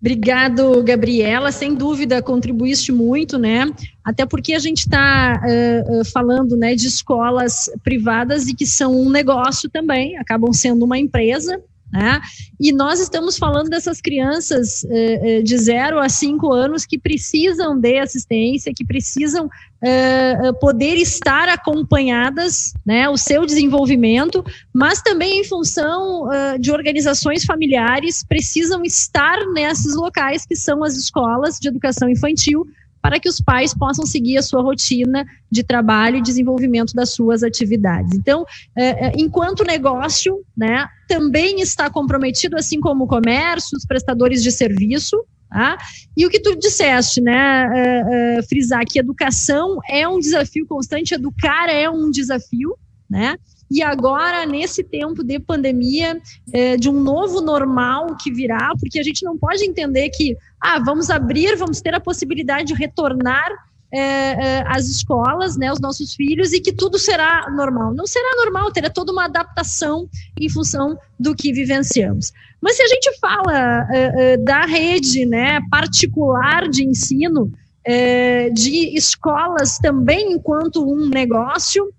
Obrigado, 0.00 0.82
Gabriela. 0.82 1.52
Sem 1.52 1.74
dúvida, 1.74 2.22
contribuíste 2.22 2.90
muito, 2.90 3.36
né? 3.36 3.66
Até 4.02 4.24
porque 4.24 4.54
a 4.54 4.58
gente 4.58 4.78
está 4.78 5.42
uh, 5.44 6.00
uh, 6.00 6.04
falando 6.06 6.56
né, 6.56 6.74
de 6.74 6.86
escolas 6.86 7.68
privadas 7.84 8.46
e 8.46 8.54
que 8.54 8.64
são 8.64 8.98
um 8.98 9.10
negócio 9.10 9.68
também, 9.68 10.16
acabam 10.16 10.54
sendo 10.54 10.86
uma 10.86 10.96
empresa, 10.96 11.60
né? 11.90 12.20
E 12.60 12.72
nós 12.72 13.00
estamos 13.00 13.38
falando 13.38 13.70
dessas 13.70 14.00
crianças 14.00 14.84
uh, 14.84 15.42
de 15.42 15.56
0 15.56 15.98
a 15.98 16.08
5 16.08 16.52
anos 16.52 16.84
que 16.84 16.98
precisam 16.98 17.78
de 17.78 17.98
assistência, 17.98 18.72
que 18.74 18.84
precisam 18.84 19.46
uh, 19.46 20.54
poder 20.60 20.96
estar 20.96 21.48
acompanhadas, 21.48 22.74
né, 22.84 23.08
o 23.08 23.16
seu 23.16 23.46
desenvolvimento, 23.46 24.44
mas 24.72 25.00
também 25.00 25.40
em 25.40 25.44
função 25.44 26.24
uh, 26.24 26.58
de 26.58 26.70
organizações 26.70 27.44
familiares, 27.44 28.24
precisam 28.24 28.82
estar 28.84 29.38
nesses 29.52 29.94
locais 29.94 30.44
que 30.44 30.56
são 30.56 30.84
as 30.84 30.94
escolas 30.94 31.58
de 31.58 31.68
educação 31.68 32.08
infantil, 32.08 32.66
para 33.00 33.18
que 33.20 33.28
os 33.28 33.40
pais 33.40 33.74
possam 33.74 34.06
seguir 34.06 34.38
a 34.38 34.42
sua 34.42 34.62
rotina 34.62 35.24
de 35.50 35.62
trabalho 35.62 36.16
e 36.16 36.22
desenvolvimento 36.22 36.94
das 36.94 37.10
suas 37.10 37.42
atividades. 37.42 38.14
Então, 38.14 38.44
é, 38.76 39.08
é, 39.08 39.12
enquanto 39.16 39.64
negócio, 39.64 40.42
né, 40.56 40.86
também 41.08 41.60
está 41.60 41.88
comprometido, 41.88 42.56
assim 42.56 42.80
como 42.80 43.04
o 43.04 43.08
comércio, 43.08 43.76
os 43.76 43.86
prestadores 43.86 44.42
de 44.42 44.52
serviço, 44.52 45.16
Tá? 45.50 45.78
E 46.14 46.26
o 46.26 46.28
que 46.28 46.40
tu 46.40 46.54
disseste, 46.56 47.22
né, 47.22 47.66
uh, 47.66 48.38
uh, 48.38 48.46
frisar 48.46 48.84
que 48.86 48.98
educação 48.98 49.78
é 49.88 50.06
um 50.06 50.18
desafio 50.18 50.66
constante, 50.66 51.14
educar 51.14 51.70
é 51.70 51.88
um 51.88 52.10
desafio, 52.10 52.76
né? 53.08 53.34
E 53.70 53.82
agora, 53.82 54.46
nesse 54.46 54.82
tempo 54.82 55.22
de 55.22 55.38
pandemia, 55.38 56.20
é, 56.52 56.76
de 56.76 56.88
um 56.88 57.00
novo 57.00 57.40
normal 57.40 58.16
que 58.16 58.32
virá, 58.32 58.72
porque 58.80 58.98
a 58.98 59.02
gente 59.02 59.24
não 59.24 59.36
pode 59.36 59.64
entender 59.64 60.08
que, 60.10 60.36
ah, 60.60 60.78
vamos 60.78 61.10
abrir, 61.10 61.56
vamos 61.56 61.80
ter 61.80 61.94
a 61.94 62.00
possibilidade 62.00 62.68
de 62.68 62.74
retornar 62.74 63.50
é, 63.90 64.00
é, 64.00 64.64
as 64.66 64.86
escolas, 64.86 65.56
né, 65.56 65.72
os 65.72 65.80
nossos 65.80 66.14
filhos, 66.14 66.52
e 66.52 66.60
que 66.60 66.72
tudo 66.72 66.98
será 66.98 67.50
normal. 67.50 67.94
Não 67.94 68.06
será 68.06 68.36
normal, 68.36 68.70
terá 68.70 68.90
toda 68.90 69.12
uma 69.12 69.24
adaptação 69.24 70.08
em 70.38 70.48
função 70.48 70.98
do 71.18 71.34
que 71.34 71.52
vivenciamos. 71.52 72.32
Mas 72.60 72.76
se 72.76 72.82
a 72.82 72.88
gente 72.88 73.18
fala 73.18 73.86
é, 73.90 74.32
é 74.32 74.36
da 74.36 74.66
rede 74.66 75.24
né, 75.24 75.60
particular 75.70 76.68
de 76.68 76.84
ensino, 76.84 77.50
é, 77.84 78.50
de 78.50 78.94
escolas 78.96 79.78
também 79.78 80.32
enquanto 80.32 80.84
um 80.84 81.08
negócio, 81.08 81.90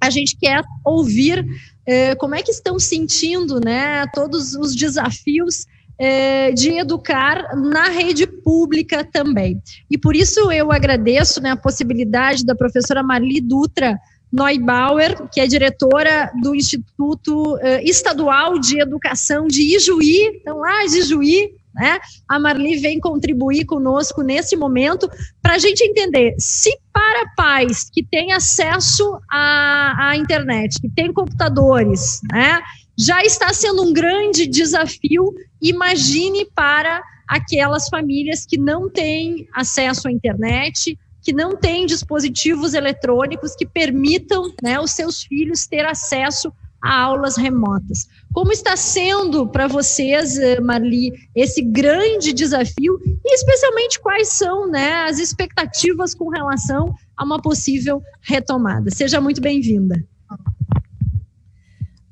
a 0.00 0.10
gente 0.10 0.36
quer 0.36 0.62
ouvir 0.84 1.44
é, 1.86 2.14
como 2.14 2.34
é 2.34 2.42
que 2.42 2.50
estão 2.50 2.78
sentindo 2.78 3.60
né, 3.60 4.06
todos 4.12 4.54
os 4.54 4.74
desafios 4.74 5.66
é, 5.98 6.52
de 6.52 6.70
educar 6.72 7.56
na 7.56 7.88
rede 7.88 8.26
pública 8.26 9.04
também. 9.04 9.60
E 9.90 9.96
por 9.96 10.14
isso 10.14 10.50
eu 10.52 10.70
agradeço 10.70 11.40
né, 11.40 11.50
a 11.50 11.56
possibilidade 11.56 12.44
da 12.44 12.54
professora 12.54 13.02
Marli 13.02 13.40
Dutra 13.40 13.98
Neubauer, 14.32 15.28
que 15.32 15.40
é 15.40 15.46
diretora 15.46 16.30
do 16.42 16.54
Instituto 16.54 17.56
é, 17.58 17.82
Estadual 17.84 18.58
de 18.58 18.80
Educação 18.80 19.46
de 19.46 19.76
Ijuí, 19.76 20.40
então 20.40 20.58
lá 20.58 20.84
de 20.84 20.98
Ijuí, 20.98 21.52
né? 21.76 21.98
A 22.26 22.38
Marli 22.38 22.78
vem 22.78 22.98
contribuir 22.98 23.64
conosco 23.66 24.22
nesse 24.22 24.56
momento 24.56 25.08
para 25.42 25.54
a 25.54 25.58
gente 25.58 25.84
entender 25.84 26.34
se 26.38 26.70
para 26.92 27.28
pais 27.36 27.90
que 27.92 28.02
têm 28.02 28.32
acesso 28.32 29.18
à, 29.30 30.08
à 30.08 30.16
internet, 30.16 30.80
que 30.80 30.88
têm 30.88 31.12
computadores, 31.12 32.20
né, 32.32 32.60
já 32.98 33.22
está 33.22 33.52
sendo 33.52 33.82
um 33.82 33.92
grande 33.92 34.46
desafio, 34.46 35.34
imagine 35.60 36.46
para 36.54 37.02
aquelas 37.28 37.88
famílias 37.88 38.46
que 38.46 38.56
não 38.56 38.88
têm 38.88 39.46
acesso 39.54 40.08
à 40.08 40.12
internet, 40.12 40.98
que 41.22 41.32
não 41.32 41.56
têm 41.56 41.84
dispositivos 41.84 42.72
eletrônicos 42.72 43.54
que 43.54 43.66
permitam 43.66 44.50
né, 44.62 44.80
os 44.80 44.92
seus 44.92 45.22
filhos 45.22 45.66
ter 45.66 45.84
acesso 45.84 46.50
a 46.86 47.02
aulas 47.02 47.36
remotas. 47.36 48.06
Como 48.32 48.52
está 48.52 48.76
sendo 48.76 49.48
para 49.48 49.66
vocês, 49.66 50.38
eh, 50.38 50.60
Marli, 50.60 51.12
esse 51.34 51.60
grande 51.60 52.32
desafio 52.32 53.00
e 53.04 53.34
especialmente 53.34 54.00
quais 54.00 54.28
são 54.28 54.70
né, 54.70 55.04
as 55.08 55.18
expectativas 55.18 56.14
com 56.14 56.28
relação 56.28 56.94
a 57.16 57.24
uma 57.24 57.42
possível 57.42 58.00
retomada? 58.22 58.88
Seja 58.92 59.20
muito 59.20 59.40
bem-vinda. 59.40 60.02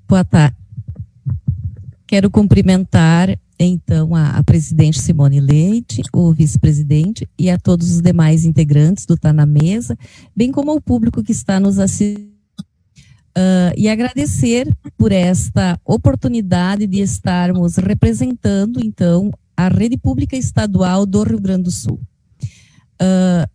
Boa 0.09 0.25
tarde. 0.25 0.57
Quero 2.07 2.29
cumprimentar 2.29 3.39
então 3.57 4.15
a, 4.17 4.31
a, 4.31 4.43
presidente 4.43 5.01
Simone 5.01 5.41
Leite, 5.41 6.03
o 6.13 6.33
vice-presidente 6.33 7.29
e 7.39 7.49
a 7.49 7.57
todos 7.57 7.93
os 7.93 8.03
demais 8.03 8.45
integrantes 8.45 9.07
do 9.07 9.17
Tá 9.17 9.33
na 9.33 9.47
Mesa, 9.47 9.97
bem 10.35 10.51
como 10.51 10.73
ao 10.73 10.81
público 10.81 11.23
que 11.23 11.31
está 11.31 11.61
nos 11.61 11.79
assistindo 11.79 12.34
Uh, 13.37 13.75
e 13.77 13.89
agradecer 13.89 14.73
por 14.97 15.11
esta 15.11 15.79
oportunidade 15.85 16.87
de 16.87 17.01
estarmos 17.01 17.77
representando, 17.77 18.79
então, 18.81 19.33
a 19.57 19.67
rede 19.69 19.97
pública 19.97 20.37
estadual 20.37 21.05
do 21.05 21.23
Rio 21.25 21.41
Grande 21.41 21.65
do 21.65 21.71
Sul. 21.73 22.01
Uh, 23.03 23.49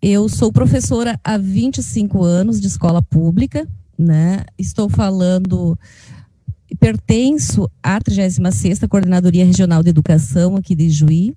eu 0.00 0.28
sou 0.28 0.52
professora 0.52 1.18
há 1.22 1.38
25 1.38 2.24
anos 2.24 2.60
de 2.60 2.66
escola 2.66 3.00
pública, 3.00 3.68
né? 3.96 4.44
Estou 4.58 4.88
falando, 4.88 5.78
pertenço 6.80 7.70
à 7.80 8.00
36ª 8.00 8.88
Coordenadoria 8.88 9.44
Regional 9.44 9.84
de 9.84 9.90
Educação 9.90 10.56
aqui 10.56 10.74
de 10.74 10.90
Juí, 10.90 11.36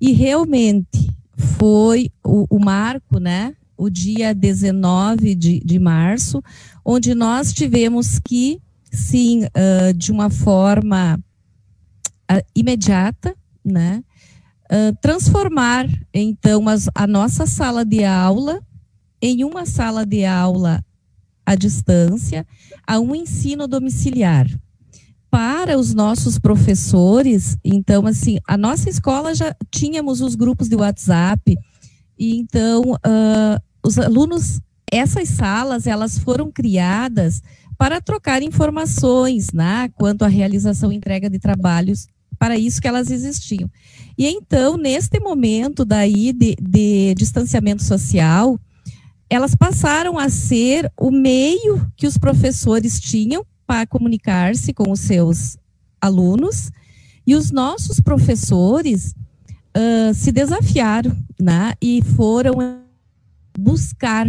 e 0.00 0.12
realmente 0.12 1.10
foi 1.36 2.12
o, 2.24 2.46
o 2.48 2.64
marco, 2.64 3.18
né? 3.18 3.54
O 3.78 3.88
dia 3.88 4.34
19 4.34 5.36
de, 5.36 5.60
de 5.60 5.78
março, 5.78 6.42
onde 6.84 7.14
nós 7.14 7.52
tivemos 7.52 8.18
que, 8.18 8.60
sim, 8.90 9.44
uh, 9.44 9.94
de 9.94 10.10
uma 10.10 10.28
forma 10.28 11.18
uh, 12.30 12.44
imediata, 12.54 13.36
né, 13.64 14.02
uh, 14.64 14.96
transformar, 15.00 15.86
então, 16.12 16.68
as, 16.68 16.90
a 16.92 17.06
nossa 17.06 17.46
sala 17.46 17.84
de 17.84 18.04
aula 18.04 18.60
em 19.22 19.44
uma 19.44 19.64
sala 19.64 20.04
de 20.04 20.24
aula 20.24 20.84
à 21.46 21.54
distância, 21.54 22.46
a 22.86 22.98
um 22.98 23.14
ensino 23.14 23.68
domiciliar. 23.68 24.46
Para 25.30 25.78
os 25.78 25.92
nossos 25.94 26.38
professores, 26.38 27.56
então, 27.64 28.06
assim, 28.06 28.38
a 28.46 28.56
nossa 28.56 28.88
escola 28.88 29.34
já 29.34 29.54
tínhamos 29.70 30.20
os 30.20 30.34
grupos 30.34 30.68
de 30.68 30.76
WhatsApp, 30.76 31.54
e 32.18 32.36
então 32.36 32.82
uh, 32.92 33.67
os 33.84 33.98
alunos, 33.98 34.60
essas 34.90 35.28
salas, 35.28 35.86
elas 35.86 36.18
foram 36.18 36.50
criadas 36.50 37.42
para 37.76 38.00
trocar 38.00 38.42
informações, 38.42 39.52
né, 39.52 39.88
quanto 39.94 40.24
à 40.24 40.28
realização 40.28 40.92
e 40.92 40.96
entrega 40.96 41.30
de 41.30 41.38
trabalhos, 41.38 42.08
para 42.38 42.56
isso 42.56 42.80
que 42.80 42.88
elas 42.88 43.10
existiam. 43.10 43.70
E 44.16 44.26
então, 44.26 44.76
neste 44.76 45.20
momento 45.20 45.84
daí 45.84 46.32
de, 46.32 46.56
de 46.60 47.14
distanciamento 47.14 47.82
social, 47.82 48.58
elas 49.30 49.54
passaram 49.54 50.18
a 50.18 50.28
ser 50.28 50.90
o 50.98 51.10
meio 51.10 51.86
que 51.96 52.06
os 52.06 52.16
professores 52.16 52.98
tinham 53.00 53.44
para 53.66 53.86
comunicar-se 53.86 54.72
com 54.72 54.90
os 54.90 55.00
seus 55.00 55.56
alunos, 56.00 56.70
e 57.26 57.34
os 57.34 57.50
nossos 57.50 58.00
professores 58.00 59.14
uh, 59.76 60.14
se 60.14 60.32
desafiaram, 60.32 61.14
né, 61.38 61.74
e 61.80 62.02
foram 62.16 62.54
buscar 63.58 64.28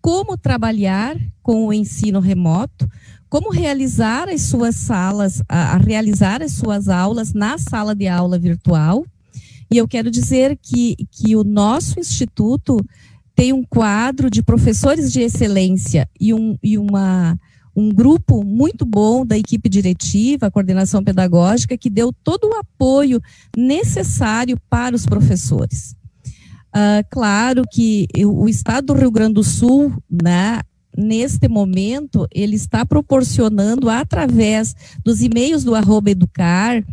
como 0.00 0.38
trabalhar 0.38 1.16
com 1.42 1.66
o 1.66 1.72
ensino 1.72 2.18
remoto, 2.18 2.88
como 3.28 3.50
realizar 3.50 4.28
as 4.28 4.42
suas 4.42 4.76
salas, 4.76 5.42
a, 5.46 5.74
a 5.74 5.76
realizar 5.76 6.42
as 6.42 6.52
suas 6.52 6.88
aulas 6.88 7.34
na 7.34 7.58
sala 7.58 7.94
de 7.94 8.08
aula 8.08 8.38
virtual. 8.38 9.04
E 9.70 9.76
eu 9.76 9.86
quero 9.86 10.10
dizer 10.10 10.58
que, 10.62 10.96
que 11.10 11.36
o 11.36 11.44
nosso 11.44 12.00
instituto 12.00 12.78
tem 13.34 13.52
um 13.52 13.62
quadro 13.62 14.30
de 14.30 14.42
professores 14.42 15.12
de 15.12 15.20
excelência 15.20 16.08
e, 16.18 16.32
um, 16.32 16.56
e 16.62 16.78
uma, 16.78 17.38
um 17.76 17.90
grupo 17.90 18.42
muito 18.42 18.86
bom 18.86 19.26
da 19.26 19.36
equipe 19.36 19.68
diretiva, 19.68 20.46
a 20.46 20.50
coordenação 20.50 21.04
pedagógica, 21.04 21.76
que 21.76 21.90
deu 21.90 22.12
todo 22.24 22.44
o 22.48 22.54
apoio 22.54 23.20
necessário 23.54 24.58
para 24.70 24.96
os 24.96 25.04
professores. 25.04 25.97
Uh, 26.78 27.04
claro 27.10 27.64
que 27.68 28.06
o 28.24 28.48
Estado 28.48 28.88
do 28.88 28.92
Rio 28.94 29.10
Grande 29.10 29.34
do 29.34 29.42
Sul, 29.42 29.92
né, 30.08 30.60
neste 30.96 31.48
momento, 31.48 32.28
ele 32.30 32.54
está 32.54 32.86
proporcionando, 32.86 33.90
através 33.90 34.76
dos 35.04 35.20
e-mails 35.20 35.64
do 35.64 35.74
arroba 35.74 36.10
educar, 36.10 36.84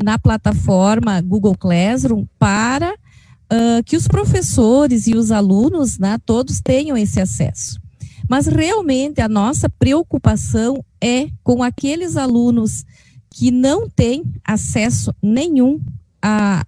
na 0.00 0.16
plataforma 0.16 1.20
Google 1.20 1.56
Classroom, 1.56 2.24
para 2.38 2.92
uh, 2.92 3.82
que 3.84 3.96
os 3.96 4.06
professores 4.06 5.08
e 5.08 5.14
os 5.14 5.32
alunos, 5.32 5.98
né, 5.98 6.18
todos 6.24 6.60
tenham 6.60 6.96
esse 6.96 7.20
acesso. 7.20 7.80
Mas 8.28 8.46
realmente 8.46 9.20
a 9.20 9.28
nossa 9.28 9.68
preocupação 9.68 10.84
é 11.00 11.28
com 11.42 11.64
aqueles 11.64 12.16
alunos 12.16 12.84
que 13.30 13.50
não 13.50 13.88
têm 13.88 14.22
acesso 14.44 15.12
nenhum 15.20 15.80
a, 16.20 16.64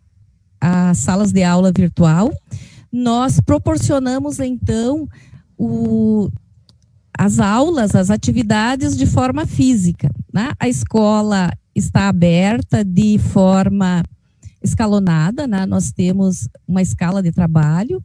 a 0.60 0.94
salas 0.94 1.30
de 1.30 1.44
aula 1.44 1.70
virtual, 1.70 2.32
nós 2.94 3.40
proporcionamos 3.40 4.38
então 4.38 5.08
o, 5.58 6.30
as 7.18 7.40
aulas, 7.40 7.92
as 7.92 8.08
atividades 8.08 8.96
de 8.96 9.04
forma 9.04 9.44
física. 9.46 10.08
Né? 10.32 10.52
A 10.60 10.68
escola 10.68 11.50
está 11.74 12.08
aberta 12.08 12.84
de 12.84 13.18
forma 13.18 14.04
escalonada, 14.62 15.44
né? 15.44 15.66
nós 15.66 15.90
temos 15.90 16.48
uma 16.68 16.80
escala 16.80 17.20
de 17.20 17.32
trabalho 17.32 17.98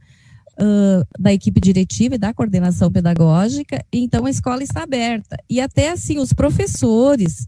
uh, 0.59 1.05
da 1.19 1.31
equipe 1.31 1.61
diretiva 1.61 2.15
e 2.15 2.17
da 2.17 2.33
coordenação 2.33 2.91
pedagógica, 2.91 3.85
então 3.93 4.25
a 4.25 4.29
escola 4.31 4.63
está 4.63 4.81
aberta. 4.81 5.37
E 5.47 5.61
até 5.61 5.91
assim, 5.91 6.17
os 6.17 6.33
professores, 6.33 7.47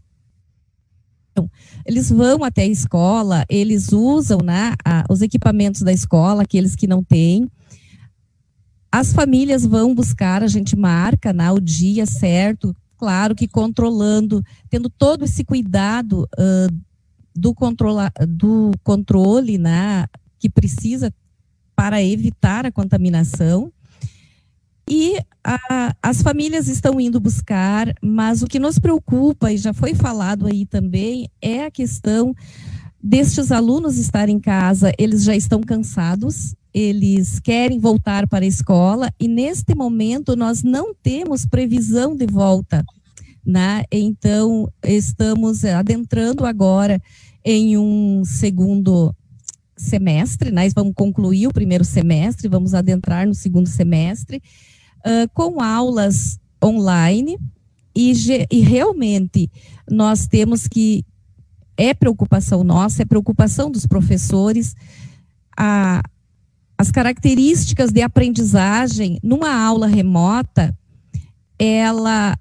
eles 1.86 2.10
vão 2.10 2.44
até 2.44 2.62
a 2.62 2.66
escola, 2.66 3.44
eles 3.48 3.92
usam 3.92 4.38
né, 4.42 4.74
a, 4.84 5.04
os 5.10 5.22
equipamentos 5.22 5.82
da 5.82 5.92
escola, 5.92 6.42
aqueles 6.42 6.74
que 6.74 6.86
não 6.86 7.02
têm, 7.02 7.48
as 8.90 9.12
famílias 9.14 9.64
vão 9.64 9.94
buscar, 9.94 10.42
a 10.42 10.46
gente 10.46 10.76
marca 10.76 11.32
né, 11.32 11.50
o 11.50 11.58
dia 11.58 12.04
certo, 12.04 12.76
claro 12.98 13.34
que 13.34 13.48
controlando, 13.48 14.44
tendo 14.68 14.90
todo 14.90 15.24
esse 15.24 15.42
cuidado 15.44 16.28
uh, 16.38 16.82
do, 17.34 17.54
controla, 17.54 18.12
do 18.28 18.70
controle 18.84 19.56
né, 19.56 20.06
que 20.38 20.50
precisa 20.50 21.12
para 21.74 22.02
evitar 22.02 22.66
a 22.66 22.70
contaminação. 22.70 23.72
E 24.88 25.16
a, 25.44 25.94
as 26.02 26.22
famílias 26.22 26.68
estão 26.68 27.00
indo 27.00 27.20
buscar, 27.20 27.94
mas 28.02 28.42
o 28.42 28.46
que 28.46 28.58
nos 28.58 28.78
preocupa, 28.78 29.52
e 29.52 29.56
já 29.56 29.72
foi 29.72 29.94
falado 29.94 30.46
aí 30.46 30.66
também, 30.66 31.28
é 31.40 31.64
a 31.64 31.70
questão 31.70 32.34
destes 33.02 33.50
alunos 33.50 33.98
estarem 33.98 34.36
em 34.36 34.40
casa, 34.40 34.92
eles 34.98 35.24
já 35.24 35.34
estão 35.34 35.60
cansados, 35.60 36.54
eles 36.72 37.40
querem 37.40 37.78
voltar 37.78 38.28
para 38.28 38.44
a 38.44 38.48
escola 38.48 39.12
e 39.18 39.26
neste 39.26 39.74
momento 39.74 40.36
nós 40.36 40.62
não 40.62 40.94
temos 40.94 41.44
previsão 41.44 42.16
de 42.16 42.26
volta, 42.26 42.84
né? 43.44 43.82
Então 43.90 44.72
estamos 44.84 45.64
adentrando 45.64 46.46
agora 46.46 47.00
em 47.44 47.76
um 47.76 48.24
segundo 48.24 49.14
semestre, 49.76 50.52
nós 50.52 50.66
né? 50.66 50.72
vamos 50.74 50.94
concluir 50.94 51.48
o 51.48 51.52
primeiro 51.52 51.84
semestre, 51.84 52.48
vamos 52.48 52.72
adentrar 52.72 53.26
no 53.26 53.34
segundo 53.34 53.68
semestre 53.68 54.40
uh, 55.06 55.28
com 55.34 55.60
aulas 55.60 56.38
online 56.62 57.38
e, 57.94 58.12
e 58.50 58.60
realmente 58.60 59.50
nós 59.90 60.26
temos 60.26 60.66
que 60.66 61.04
é 61.76 61.92
preocupação 61.94 62.62
nossa, 62.62 63.02
é 63.02 63.04
preocupação 63.04 63.70
dos 63.70 63.86
professores 63.86 64.74
a, 65.56 66.02
as 66.78 66.90
características 66.90 67.90
de 67.92 68.02
aprendizagem 68.02 69.18
numa 69.22 69.54
aula 69.54 69.86
remota, 69.86 70.76
ela 71.58 72.36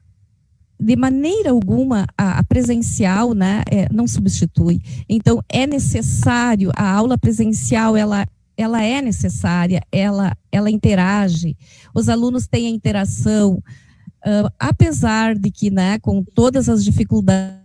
de 0.80 0.96
maneira 0.96 1.52
alguma 1.52 2.08
a, 2.18 2.40
a 2.40 2.44
presencial, 2.44 3.36
né, 3.36 3.62
é, 3.70 3.88
não 3.94 4.08
substitui. 4.08 4.82
Então 5.08 5.44
é 5.48 5.68
necessário 5.68 6.72
a 6.76 6.92
aula 6.92 7.20
presencial, 7.20 7.96
ela 7.96 8.26
ela 8.58 8.84
é 8.84 9.02
necessária, 9.02 9.82
ela 9.92 10.36
ela 10.52 10.70
interage. 10.70 11.56
Os 11.94 12.10
alunos 12.10 12.48
têm 12.48 12.68
a 12.68 12.70
interação, 12.70 13.54
uh, 13.56 14.52
apesar 14.60 15.36
de 15.36 15.50
que, 15.50 15.72
né, 15.72 16.00
com 16.00 16.24
todas 16.24 16.70
as 16.70 16.84
dificuldades, 16.84 17.62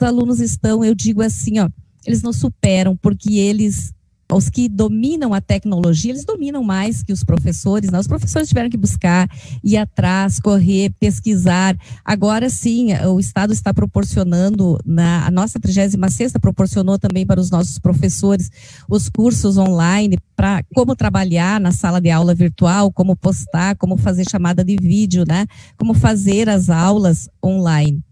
os 0.00 0.06
alunos 0.06 0.40
estão, 0.40 0.84
eu 0.84 0.94
digo 0.94 1.22
assim, 1.22 1.58
ó, 1.58 1.68
eles 2.06 2.22
não 2.22 2.32
superam 2.32 2.96
porque 2.96 3.34
eles 3.34 3.92
os 4.32 4.48
que 4.48 4.68
dominam 4.68 5.34
a 5.34 5.40
tecnologia, 5.40 6.12
eles 6.12 6.24
dominam 6.24 6.62
mais 6.62 7.02
que 7.02 7.12
os 7.12 7.24
professores, 7.24 7.90
né? 7.90 7.98
Os 7.98 8.06
professores 8.06 8.48
tiveram 8.48 8.70
que 8.70 8.76
buscar, 8.76 9.28
ir 9.62 9.76
atrás, 9.76 10.38
correr, 10.38 10.92
pesquisar. 10.98 11.76
Agora 12.04 12.48
sim, 12.48 12.92
o 13.06 13.18
Estado 13.18 13.52
está 13.52 13.72
proporcionando, 13.74 14.78
na, 14.84 15.26
a 15.26 15.30
nossa 15.30 15.58
36 15.58 16.32
proporcionou 16.40 16.98
também 16.98 17.26
para 17.26 17.40
os 17.40 17.50
nossos 17.50 17.78
professores 17.78 18.50
os 18.88 19.08
cursos 19.08 19.56
online 19.56 20.18
para 20.36 20.62
como 20.74 20.96
trabalhar 20.96 21.60
na 21.60 21.72
sala 21.72 22.00
de 22.00 22.10
aula 22.10 22.34
virtual, 22.34 22.92
como 22.92 23.16
postar, 23.16 23.76
como 23.76 23.96
fazer 23.96 24.24
chamada 24.28 24.64
de 24.64 24.76
vídeo, 24.76 25.24
né? 25.26 25.46
Como 25.76 25.94
fazer 25.94 26.48
as 26.48 26.70
aulas 26.70 27.28
online. 27.44 28.02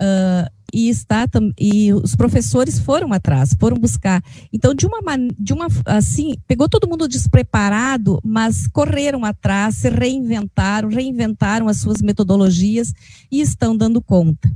Uh, 0.00 0.48
e 0.72 0.88
está 0.88 1.26
e 1.58 1.92
os 1.92 2.14
professores 2.14 2.78
foram 2.78 3.12
atrás, 3.12 3.54
foram 3.58 3.76
buscar. 3.76 4.22
Então, 4.52 4.74
de 4.74 4.86
uma 4.86 5.00
de 5.38 5.52
uma 5.52 5.68
assim, 5.84 6.36
pegou 6.46 6.68
todo 6.68 6.88
mundo 6.88 7.08
despreparado, 7.08 8.20
mas 8.24 8.66
correram 8.66 9.24
atrás, 9.24 9.76
se 9.76 9.88
reinventaram, 9.88 10.88
reinventaram 10.88 11.68
as 11.68 11.78
suas 11.78 12.00
metodologias 12.00 12.92
e 13.30 13.40
estão 13.40 13.76
dando 13.76 14.00
conta. 14.00 14.50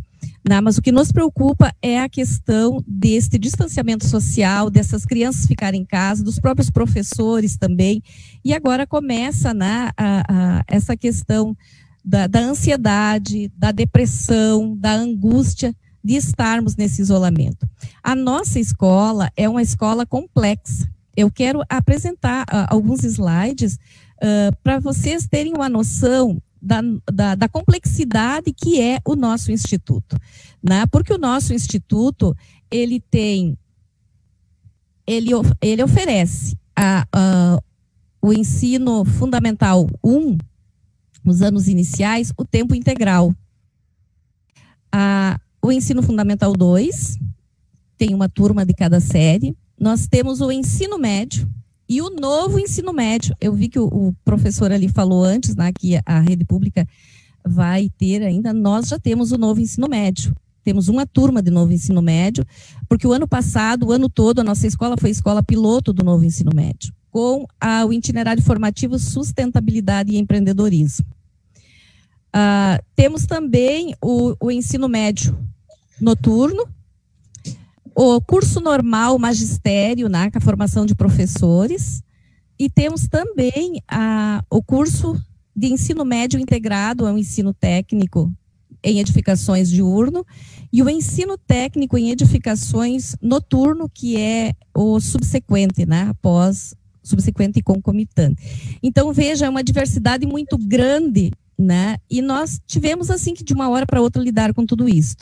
Não, 0.46 0.56
né? 0.56 0.60
mas 0.60 0.76
o 0.76 0.82
que 0.82 0.92
nos 0.92 1.10
preocupa 1.10 1.74
é 1.80 2.00
a 2.00 2.08
questão 2.08 2.84
deste 2.86 3.38
distanciamento 3.38 4.06
social, 4.06 4.68
dessas 4.68 5.06
crianças 5.06 5.46
ficarem 5.46 5.80
em 5.80 5.84
casa, 5.86 6.22
dos 6.22 6.38
próprios 6.38 6.70
professores 6.70 7.56
também. 7.56 8.02
E 8.44 8.52
agora 8.52 8.86
começa 8.86 9.54
né, 9.54 9.90
a, 9.96 10.24
a, 10.28 10.64
essa 10.68 10.96
questão 10.96 11.56
da, 12.04 12.26
da 12.26 12.40
ansiedade, 12.40 13.50
da 13.56 13.72
depressão, 13.72 14.76
da 14.76 14.92
angústia 14.92 15.74
de 16.04 16.16
estarmos 16.16 16.76
nesse 16.76 17.00
isolamento. 17.00 17.66
A 18.02 18.14
nossa 18.14 18.60
escola 18.60 19.32
é 19.34 19.48
uma 19.48 19.62
escola 19.62 20.04
complexa. 20.04 20.86
Eu 21.16 21.30
quero 21.30 21.62
apresentar 21.66 22.42
uh, 22.42 22.66
alguns 22.68 23.02
slides 23.04 23.76
uh, 23.76 24.54
para 24.62 24.78
vocês 24.78 25.26
terem 25.26 25.54
uma 25.54 25.68
noção 25.68 26.42
da, 26.60 26.80
da, 27.10 27.34
da, 27.34 27.48
complexidade 27.48 28.52
que 28.52 28.80
é 28.80 28.98
o 29.04 29.14
nosso 29.14 29.52
instituto, 29.52 30.18
né? 30.62 30.86
Porque 30.86 31.12
o 31.12 31.18
nosso 31.18 31.52
instituto 31.52 32.34
ele 32.70 33.00
tem, 33.00 33.56
ele, 35.06 35.30
ele 35.60 35.82
oferece 35.82 36.56
a, 36.74 37.06
a, 37.12 37.62
o 38.20 38.32
ensino 38.32 39.04
fundamental 39.04 39.86
1, 40.02 40.38
nos 41.22 41.42
anos 41.42 41.68
iniciais, 41.68 42.32
o 42.36 42.44
tempo 42.44 42.74
integral. 42.74 43.34
A, 44.90 45.38
o 45.64 45.72
ensino 45.72 46.02
fundamental 46.02 46.52
2, 46.52 47.18
tem 47.96 48.14
uma 48.14 48.28
turma 48.28 48.66
de 48.66 48.74
cada 48.74 49.00
série. 49.00 49.56
Nós 49.80 50.06
temos 50.06 50.42
o 50.42 50.52
ensino 50.52 50.98
médio 50.98 51.48
e 51.88 52.02
o 52.02 52.10
novo 52.10 52.58
ensino 52.58 52.92
médio. 52.92 53.34
Eu 53.40 53.54
vi 53.54 53.70
que 53.70 53.78
o, 53.78 53.86
o 53.86 54.14
professor 54.22 54.70
ali 54.70 54.88
falou 54.88 55.24
antes, 55.24 55.56
né, 55.56 55.72
que 55.72 55.98
a 56.04 56.20
rede 56.20 56.44
pública 56.44 56.86
vai 57.42 57.88
ter 57.96 58.22
ainda, 58.22 58.52
nós 58.52 58.88
já 58.88 58.98
temos 58.98 59.32
o 59.32 59.38
novo 59.38 59.58
ensino 59.58 59.88
médio. 59.88 60.36
Temos 60.62 60.88
uma 60.88 61.06
turma 61.06 61.40
de 61.40 61.50
novo 61.50 61.72
ensino 61.72 62.02
médio, 62.02 62.44
porque 62.86 63.06
o 63.06 63.12
ano 63.12 63.26
passado, 63.26 63.86
o 63.86 63.92
ano 63.92 64.10
todo, 64.10 64.40
a 64.40 64.44
nossa 64.44 64.66
escola 64.66 64.96
foi 64.98 65.08
escola 65.08 65.42
piloto 65.42 65.94
do 65.94 66.04
novo 66.04 66.26
ensino 66.26 66.50
médio, 66.54 66.92
com 67.10 67.46
a, 67.58 67.86
o 67.86 67.92
itinerário 67.92 68.42
formativo 68.42 68.98
Sustentabilidade 68.98 70.12
e 70.12 70.18
Empreendedorismo. 70.18 71.06
Uh, 72.34 72.82
temos 72.94 73.24
também 73.24 73.94
o, 74.02 74.34
o 74.40 74.50
ensino 74.50 74.88
médio 74.88 75.34
noturno, 76.00 76.66
o 77.94 78.20
curso 78.20 78.60
normal 78.60 79.18
magistério, 79.18 80.08
né, 80.08 80.30
com 80.30 80.38
a 80.38 80.40
formação 80.40 80.84
de 80.84 80.94
professores, 80.94 82.02
e 82.58 82.68
temos 82.68 83.06
também 83.08 83.80
a, 83.88 84.42
o 84.50 84.62
curso 84.62 85.20
de 85.54 85.68
ensino 85.68 86.04
médio 86.04 86.40
integrado 86.40 87.06
ao 87.06 87.16
ensino 87.16 87.54
técnico 87.54 88.32
em 88.82 88.98
edificações 88.98 89.70
diurno 89.70 90.26
e 90.72 90.82
o 90.82 90.90
ensino 90.90 91.38
técnico 91.38 91.96
em 91.96 92.10
edificações 92.10 93.16
noturno, 93.22 93.88
que 93.88 94.16
é 94.16 94.52
o 94.74 95.00
subsequente, 95.00 95.86
né, 95.86 96.08
após 96.10 96.74
subsequente 97.02 97.58
e 97.58 97.62
concomitante. 97.62 98.78
Então, 98.82 99.12
veja, 99.12 99.46
é 99.46 99.48
uma 99.48 99.62
diversidade 99.62 100.26
muito 100.26 100.58
grande, 100.58 101.30
né, 101.56 101.96
e 102.10 102.20
nós 102.20 102.60
tivemos, 102.66 103.10
assim, 103.10 103.34
que 103.34 103.44
de 103.44 103.54
uma 103.54 103.68
hora 103.68 103.86
para 103.86 104.00
outra 104.00 104.22
lidar 104.22 104.52
com 104.52 104.66
tudo 104.66 104.88
isso. 104.88 105.16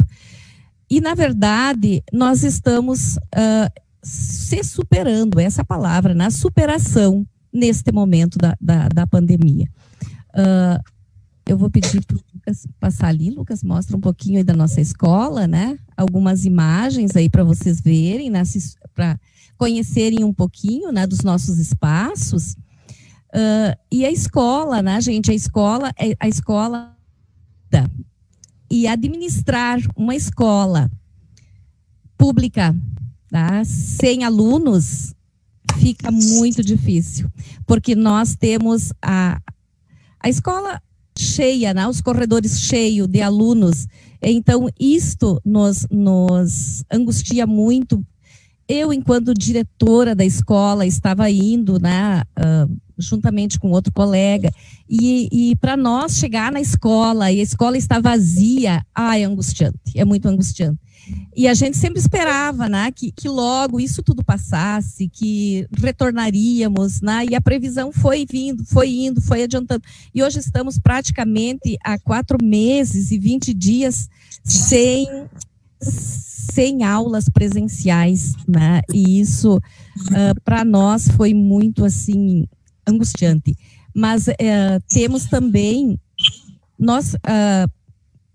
E, 0.93 1.01
na 1.01 1.15
verdade, 1.15 2.05
nós 2.13 2.45
estamos 2.45 3.17
uh, 3.17 3.81
se 4.03 4.63
superando, 4.63 5.41
essa 5.41 5.65
palavra, 5.65 6.13
na 6.13 6.31
superação 6.31 7.27
neste 7.51 7.91
momento 7.91 8.37
da, 8.37 8.55
da, 8.61 8.89
da 8.89 9.07
pandemia. 9.07 9.67
Uh, 10.35 10.85
eu 11.47 11.57
vou 11.57 11.71
pedir 11.71 12.05
para 12.05 12.19
o 12.19 12.21
Lucas 12.35 12.67
passar 12.79 13.09
ali. 13.09 13.31
Lucas, 13.31 13.63
mostra 13.63 13.97
um 13.97 14.01
pouquinho 14.03 14.37
aí 14.37 14.45
da 14.45 14.53
nossa 14.55 14.83
escola, 14.83 15.47
né? 15.47 15.79
Algumas 15.97 16.45
imagens 16.45 17.17
aí 17.17 17.31
para 17.31 17.43
vocês 17.43 17.81
verem, 17.81 18.29
né? 18.29 18.43
para 18.95 19.19
conhecerem 19.57 20.25
um 20.25 20.35
pouquinho 20.35 20.93
né, 20.93 21.07
dos 21.07 21.23
nossos 21.23 21.59
espaços. 21.59 22.53
Uh, 23.33 23.75
e 23.91 24.05
a 24.05 24.11
escola, 24.11 24.83
né, 24.83 25.01
gente? 25.01 25.31
A 25.31 25.35
escola, 25.35 25.91
é 25.99 26.15
a 26.21 26.29
escola 26.29 26.95
e 28.73 28.87
administrar 28.87 29.79
uma 29.97 30.17
escola 30.17 30.91
pública 32.17 32.75
Tá? 33.33 33.65
Sem 33.65 34.25
alunos, 34.25 35.15
fica 35.79 36.11
muito 36.11 36.63
difícil, 36.63 37.31
porque 37.67 37.95
nós 37.95 38.37
temos 38.37 38.93
a, 39.01 39.41
a 40.21 40.29
escola 40.29 40.83
cheia, 41.17 41.73
né? 41.73 41.89
os 41.89 42.03
corredores 42.03 42.61
cheios 42.61 43.09
de 43.09 43.23
alunos. 43.23 43.89
Então, 44.21 44.69
isto 44.79 45.41
nos, 45.47 45.87
nos 45.91 46.85
angustia 46.93 47.47
muito. 47.47 48.05
Eu, 48.75 48.91
enquanto 48.91 49.35
diretora 49.35 50.15
da 50.15 50.25
escola, 50.25 50.87
estava 50.87 51.29
indo, 51.29 51.79
né, 51.79 52.23
uh, 52.39 52.75
juntamente 52.97 53.59
com 53.59 53.71
outro 53.71 53.93
colega, 53.93 54.51
e, 54.89 55.29
e 55.31 55.57
para 55.57 55.77
nós 55.77 56.17
chegar 56.17 56.51
na 56.51 56.59
escola 56.59 57.31
e 57.31 57.41
a 57.41 57.43
escola 57.43 57.77
está 57.77 58.01
vazia, 58.01 58.83
ah, 58.95 59.19
é 59.19 59.25
angustiante, 59.25 59.79
é 59.95 60.07
muito 60.07 60.27
angustiante. 60.27 60.81
E 61.37 61.47
a 61.47 61.53
gente 61.53 61.77
sempre 61.77 62.01
esperava, 62.01 62.67
né, 62.67 62.91
que, 62.91 63.13
que 63.13 63.29
logo 63.29 63.79
isso 63.79 64.03
tudo 64.03 64.25
passasse, 64.25 65.07
que 65.07 65.67
retornaríamos, 65.77 67.03
né, 67.03 67.27
e 67.31 67.35
a 67.35 67.43
previsão 67.43 67.93
foi 67.93 68.25
vindo, 68.25 68.65
foi 68.65 68.89
indo, 68.89 69.21
foi 69.21 69.43
adiantando. 69.43 69.85
E 70.15 70.23
hoje 70.23 70.39
estamos 70.39 70.79
praticamente 70.79 71.77
há 71.85 71.99
quatro 71.99 72.39
meses 72.43 73.11
e 73.11 73.19
20 73.19 73.53
dias 73.53 74.09
sem, 74.43 75.07
sem 76.51 76.83
aulas 76.83 77.29
presenciais, 77.29 78.35
né, 78.49 78.81
e 78.93 79.21
isso 79.21 79.57
uh, 79.57 80.41
para 80.45 80.65
nós 80.65 81.09
foi 81.09 81.35
muito, 81.35 81.85
assim, 81.85 82.47
angustiante. 82.87 83.57
Mas 83.95 84.27
uh, 84.29 84.33
temos 84.89 85.27
também, 85.27 85.99
nós... 86.79 87.15
Uh, 87.15 87.71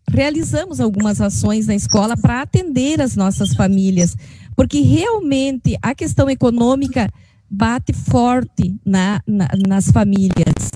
realizamos 0.09 0.79
algumas 0.79 1.19
ações 1.19 1.67
na 1.67 1.75
escola 1.75 2.15
para 2.15 2.41
atender 2.41 3.01
as 3.01 3.17
nossas 3.17 3.53
famílias, 3.53 4.15
porque 4.55 4.79
realmente 4.79 5.77
a 5.81 5.93
questão 5.93 6.29
econômica 6.29 7.09
bate 7.49 7.91
forte 7.91 8.73
na, 8.85 9.21
na, 9.27 9.49
nas 9.67 9.91
famílias. 9.91 10.71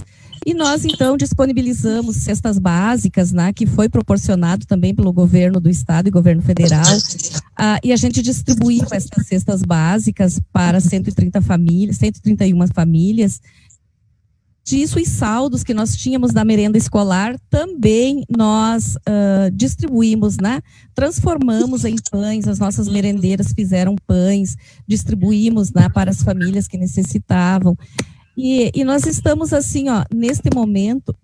E 0.45 0.55
nós, 0.55 0.85
então, 0.85 1.15
disponibilizamos 1.15 2.17
cestas 2.17 2.57
básicas, 2.57 3.31
né, 3.31 3.53
que 3.53 3.67
foi 3.67 3.87
proporcionado 3.87 4.65
também 4.65 4.93
pelo 4.93 5.13
governo 5.13 5.59
do 5.59 5.69
estado 5.69 6.07
e 6.07 6.11
governo 6.11 6.41
federal, 6.41 6.97
uh, 6.97 7.77
e 7.83 7.93
a 7.93 7.95
gente 7.95 8.23
distribuiu 8.23 8.83
essas 8.91 9.27
cestas 9.27 9.61
básicas 9.61 10.39
para 10.51 10.79
130 10.79 11.41
famílias, 11.41 11.97
131 11.97 12.67
famílias, 12.73 13.39
disso 14.63 14.99
e 14.99 15.05
saldos 15.05 15.63
que 15.63 15.73
nós 15.73 15.95
tínhamos 15.95 16.31
da 16.31 16.45
merenda 16.45 16.77
escolar 16.77 17.35
também 17.49 18.23
nós 18.29 18.95
uh, 18.95 19.51
distribuímos, 19.51 20.37
né? 20.37 20.61
Transformamos 20.93 21.83
em 21.83 21.95
pães, 22.09 22.47
as 22.47 22.59
nossas 22.59 22.87
merendeiras 22.87 23.53
fizeram 23.53 23.95
pães, 24.07 24.55
distribuímos 24.87 25.71
né, 25.73 25.89
para 25.89 26.11
as 26.11 26.21
famílias 26.21 26.67
que 26.67 26.77
necessitavam. 26.77 27.75
E, 28.38 28.71
e 28.73 28.84
nós 28.84 29.05
estamos 29.05 29.53
assim, 29.53 29.89
ó, 29.89 30.03
neste 30.13 30.49
momento. 30.53 31.15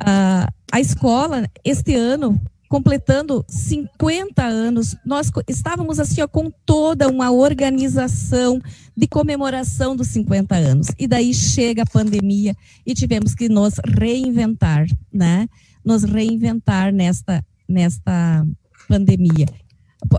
Uh, 0.00 0.48
a 0.72 0.80
escola, 0.80 1.46
este 1.64 1.94
ano, 1.94 2.40
completando 2.68 3.44
50 3.48 4.44
anos, 4.44 4.96
nós 5.04 5.30
estávamos 5.48 5.98
assim 5.98 6.22
ó, 6.22 6.28
com 6.28 6.50
toda 6.64 7.08
uma 7.08 7.30
organização 7.30 8.62
de 8.96 9.08
comemoração 9.08 9.96
dos 9.96 10.06
50 10.08 10.54
anos. 10.54 10.86
E 10.98 11.06
daí 11.06 11.34
chega 11.34 11.82
a 11.82 11.86
pandemia 11.86 12.54
e 12.86 12.94
tivemos 12.94 13.34
que 13.34 13.48
nos 13.48 13.74
reinventar, 13.98 14.86
né? 15.12 15.48
Nos 15.84 16.04
reinventar 16.04 16.92
nesta 16.92 17.44
nesta 17.68 18.46
pandemia. 18.88 19.46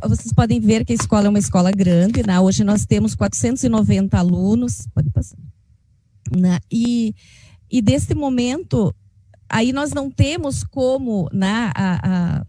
Vocês 0.07 0.33
podem 0.33 0.59
ver 0.59 0.85
que 0.85 0.93
a 0.93 0.95
escola 0.95 1.25
é 1.27 1.29
uma 1.29 1.39
escola 1.39 1.71
grande, 1.71 2.25
né? 2.25 2.39
Hoje 2.39 2.63
nós 2.63 2.85
temos 2.85 3.15
490 3.15 4.17
alunos, 4.17 4.87
pode 4.93 5.09
passar. 5.09 5.37
Né? 6.35 6.59
E 6.71 7.15
e 7.71 7.81
desse 7.81 8.13
momento 8.13 8.93
aí 9.49 9.73
nós 9.73 9.91
não 9.91 10.09
temos 10.09 10.63
como 10.63 11.29
né, 11.31 11.71
a, 11.75 12.39
a 12.39 12.45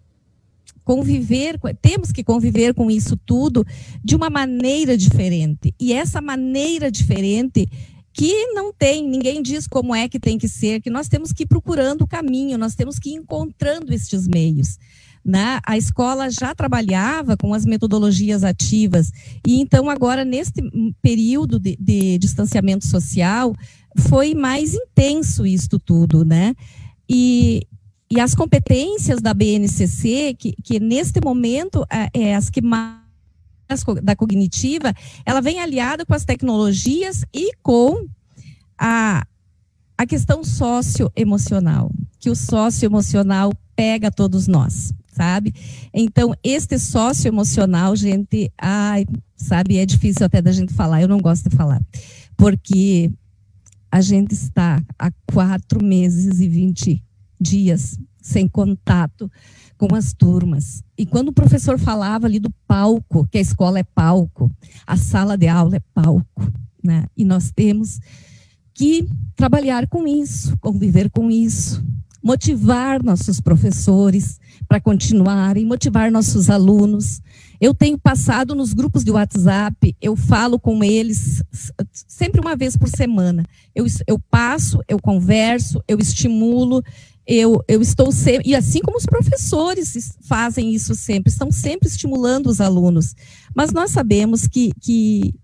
conviver, 0.84 1.58
temos 1.80 2.10
que 2.10 2.24
conviver 2.24 2.74
com 2.74 2.90
isso 2.90 3.16
tudo 3.16 3.64
de 4.02 4.16
uma 4.16 4.28
maneira 4.28 4.96
diferente. 4.96 5.74
E 5.78 5.92
essa 5.92 6.20
maneira 6.20 6.90
diferente 6.90 7.68
que 8.12 8.46
não 8.48 8.72
tem, 8.72 9.08
ninguém 9.08 9.42
diz 9.42 9.66
como 9.66 9.94
é 9.94 10.08
que 10.08 10.20
tem 10.20 10.36
que 10.36 10.48
ser, 10.48 10.80
que 10.80 10.90
nós 10.90 11.08
temos 11.08 11.32
que 11.32 11.44
ir 11.44 11.46
procurando 11.46 12.02
o 12.02 12.06
caminho, 12.06 12.58
nós 12.58 12.74
temos 12.74 12.98
que 12.98 13.10
ir 13.10 13.14
encontrando 13.14 13.92
estes 13.92 14.28
meios. 14.28 14.78
Né? 15.24 15.60
A 15.64 15.76
escola 15.76 16.28
já 16.30 16.54
trabalhava 16.54 17.36
com 17.36 17.54
as 17.54 17.64
metodologias 17.64 18.42
ativas, 18.42 19.12
e 19.46 19.60
então 19.60 19.88
agora, 19.88 20.24
neste 20.24 20.60
período 21.00 21.60
de, 21.60 21.76
de 21.78 22.18
distanciamento 22.18 22.86
social, 22.86 23.54
foi 23.98 24.34
mais 24.34 24.74
intenso 24.74 25.46
isto 25.46 25.78
tudo, 25.78 26.24
né? 26.24 26.54
E, 27.08 27.66
e 28.10 28.20
as 28.20 28.34
competências 28.34 29.20
da 29.20 29.32
BNCC, 29.32 30.34
que, 30.38 30.54
que 30.62 30.80
neste 30.80 31.20
momento 31.22 31.84
é, 31.90 32.30
é 32.30 32.34
as 32.34 32.50
que 32.50 32.60
mais 32.60 33.02
da 34.02 34.14
cognitiva, 34.14 34.92
ela 35.24 35.40
vem 35.40 35.60
aliada 35.60 36.04
com 36.04 36.14
as 36.14 36.24
tecnologias 36.24 37.24
e 37.32 37.52
com 37.62 38.06
a, 38.78 39.26
a 39.96 40.06
questão 40.06 40.44
socioemocional, 40.44 41.90
que 42.18 42.28
o 42.28 42.36
socioemocional 42.36 43.52
pega 43.74 44.10
todos 44.10 44.46
nós, 44.46 44.92
sabe? 45.12 45.54
Então, 45.94 46.34
este 46.42 46.78
socioemocional, 46.78 47.94
gente, 47.94 48.50
ai, 48.58 49.06
sabe, 49.36 49.76
é 49.76 49.86
difícil 49.86 50.26
até 50.26 50.42
da 50.42 50.50
gente 50.50 50.72
falar, 50.72 51.02
eu 51.02 51.08
não 51.08 51.18
gosto 51.18 51.48
de 51.48 51.56
falar, 51.56 51.80
porque 52.36 53.10
a 53.90 54.00
gente 54.00 54.32
está 54.32 54.82
há 54.98 55.12
quatro 55.32 55.84
meses 55.84 56.40
e 56.40 56.48
vinte 56.48 57.04
dias 57.38 57.98
sem 58.20 58.48
contato 58.48 59.30
com 59.76 59.94
as 59.94 60.12
turmas. 60.12 60.82
E 60.96 61.04
quando 61.04 61.28
o 61.28 61.32
professor 61.32 61.78
falava 61.78 62.26
ali 62.26 62.38
do 62.38 62.50
palco, 62.66 63.26
que 63.30 63.36
a 63.36 63.40
escola 63.40 63.80
é 63.80 63.82
palco, 63.82 64.50
a 64.86 64.96
sala 64.96 65.36
de 65.36 65.48
aula 65.48 65.76
é 65.76 65.82
palco, 65.92 66.50
né? 66.82 67.04
E 67.16 67.24
nós 67.24 67.50
temos 67.50 68.00
que 68.72 69.06
trabalhar 69.36 69.86
com 69.88 70.06
isso, 70.06 70.56
conviver 70.58 71.10
com 71.10 71.30
isso, 71.30 71.84
motivar 72.22 73.02
nossos 73.02 73.40
professores 73.40 74.40
para 74.68 74.80
continuarem, 74.80 75.64
motivar 75.64 76.10
nossos 76.10 76.48
alunos. 76.48 77.20
Eu 77.60 77.74
tenho 77.74 77.98
passado 77.98 78.54
nos 78.54 78.72
grupos 78.72 79.04
de 79.04 79.10
WhatsApp, 79.10 79.96
eu 80.00 80.16
falo 80.16 80.58
com 80.58 80.82
eles 80.82 81.42
sempre 82.08 82.40
uma 82.40 82.56
vez 82.56 82.76
por 82.76 82.88
semana. 82.88 83.44
Eu, 83.74 83.86
eu 84.06 84.18
passo, 84.18 84.80
eu 84.88 84.98
converso, 85.00 85.82
eu 85.86 85.98
estimulo, 85.98 86.82
eu, 87.26 87.62
eu 87.68 87.80
estou 87.80 88.10
sempre, 88.10 88.50
e 88.50 88.54
assim 88.54 88.80
como 88.80 88.98
os 88.98 89.06
professores 89.06 90.16
fazem 90.22 90.74
isso 90.74 90.94
sempre, 90.94 91.30
estão 91.30 91.52
sempre 91.52 91.88
estimulando 91.88 92.46
os 92.46 92.60
alunos. 92.60 93.14
Mas 93.54 93.72
nós 93.72 93.90
sabemos 93.90 94.48
que, 94.48 94.72
que 94.80 95.34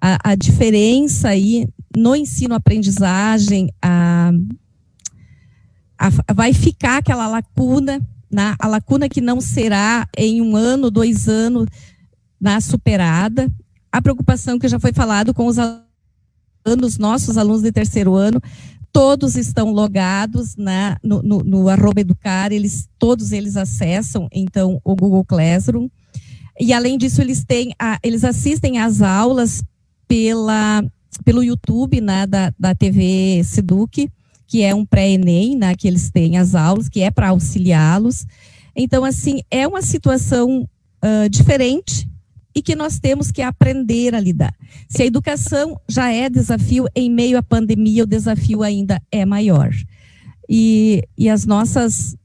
a, 0.00 0.32
a 0.32 0.34
diferença 0.34 1.28
aí 1.28 1.68
no 1.96 2.14
ensino-aprendizagem, 2.14 3.68
a, 3.82 4.32
a, 5.98 6.32
vai 6.32 6.52
ficar 6.52 6.98
aquela 6.98 7.26
lacuna, 7.26 8.00
na, 8.30 8.54
a 8.58 8.68
lacuna 8.68 9.08
que 9.08 9.20
não 9.20 9.40
será 9.40 10.06
em 10.16 10.40
um 10.40 10.54
ano, 10.54 10.90
dois 10.90 11.28
anos, 11.28 11.66
na 12.40 12.60
superada. 12.60 13.50
A 13.90 14.00
preocupação 14.00 14.58
que 14.58 14.68
já 14.68 14.78
foi 14.78 14.92
falado 14.92 15.34
com 15.34 15.46
os 15.46 15.56
alunos, 15.58 16.98
nossos 16.98 17.36
alunos 17.36 17.62
de 17.62 17.72
terceiro 17.72 18.14
ano, 18.14 18.40
todos 18.92 19.36
estão 19.36 19.70
logados 19.72 20.56
na, 20.56 20.98
no, 21.02 21.22
no, 21.22 21.38
no 21.44 21.68
arroba 21.68 22.00
educar, 22.00 22.52
eles, 22.52 22.88
todos 22.98 23.32
eles 23.32 23.56
acessam, 23.56 24.28
então, 24.32 24.80
o 24.84 24.94
Google 24.94 25.24
Classroom. 25.24 25.88
E, 26.60 26.72
além 26.72 26.98
disso, 26.98 27.20
eles, 27.20 27.44
têm 27.44 27.72
a, 27.78 27.98
eles 28.02 28.24
assistem 28.24 28.78
às 28.78 29.00
aulas 29.00 29.62
pela, 30.06 30.84
pelo 31.24 31.42
YouTube 31.42 32.00
né, 32.00 32.26
da, 32.26 32.52
da 32.58 32.74
TV 32.74 33.42
Seduc, 33.44 34.10
que 34.48 34.62
é 34.62 34.74
um 34.74 34.84
pré-ENEM, 34.84 35.56
né, 35.56 35.76
que 35.76 35.86
eles 35.86 36.10
têm 36.10 36.38
as 36.38 36.54
aulas, 36.54 36.88
que 36.88 37.02
é 37.02 37.10
para 37.10 37.28
auxiliá-los. 37.28 38.26
Então, 38.74 39.04
assim, 39.04 39.42
é 39.50 39.68
uma 39.68 39.82
situação 39.82 40.66
uh, 41.04 41.28
diferente 41.28 42.08
e 42.54 42.62
que 42.62 42.74
nós 42.74 42.98
temos 42.98 43.30
que 43.30 43.42
aprender 43.42 44.14
a 44.14 44.20
lidar. 44.20 44.54
Se 44.88 45.02
a 45.02 45.06
educação 45.06 45.78
já 45.86 46.10
é 46.10 46.30
desafio, 46.30 46.86
em 46.96 47.10
meio 47.10 47.36
à 47.36 47.42
pandemia, 47.42 48.04
o 48.04 48.06
desafio 48.06 48.62
ainda 48.62 49.00
é 49.12 49.26
maior. 49.26 49.70
E, 50.48 51.02
e 51.16 51.28
as 51.28 51.44
nossas, 51.44 52.16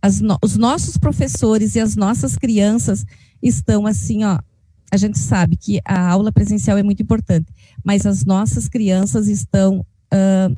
as 0.00 0.20
no, 0.20 0.38
os 0.40 0.56
nossos 0.56 0.96
professores 0.96 1.74
e 1.74 1.80
as 1.80 1.96
nossas 1.96 2.36
crianças 2.36 3.04
estão 3.42 3.86
assim, 3.86 4.24
ó. 4.24 4.38
A 4.92 4.96
gente 4.96 5.18
sabe 5.18 5.56
que 5.56 5.80
a 5.84 6.08
aula 6.08 6.30
presencial 6.30 6.78
é 6.78 6.82
muito 6.82 7.02
importante, 7.02 7.52
mas 7.84 8.06
as 8.06 8.24
nossas 8.24 8.68
crianças 8.68 9.26
estão 9.26 9.84
uh, 10.14 10.56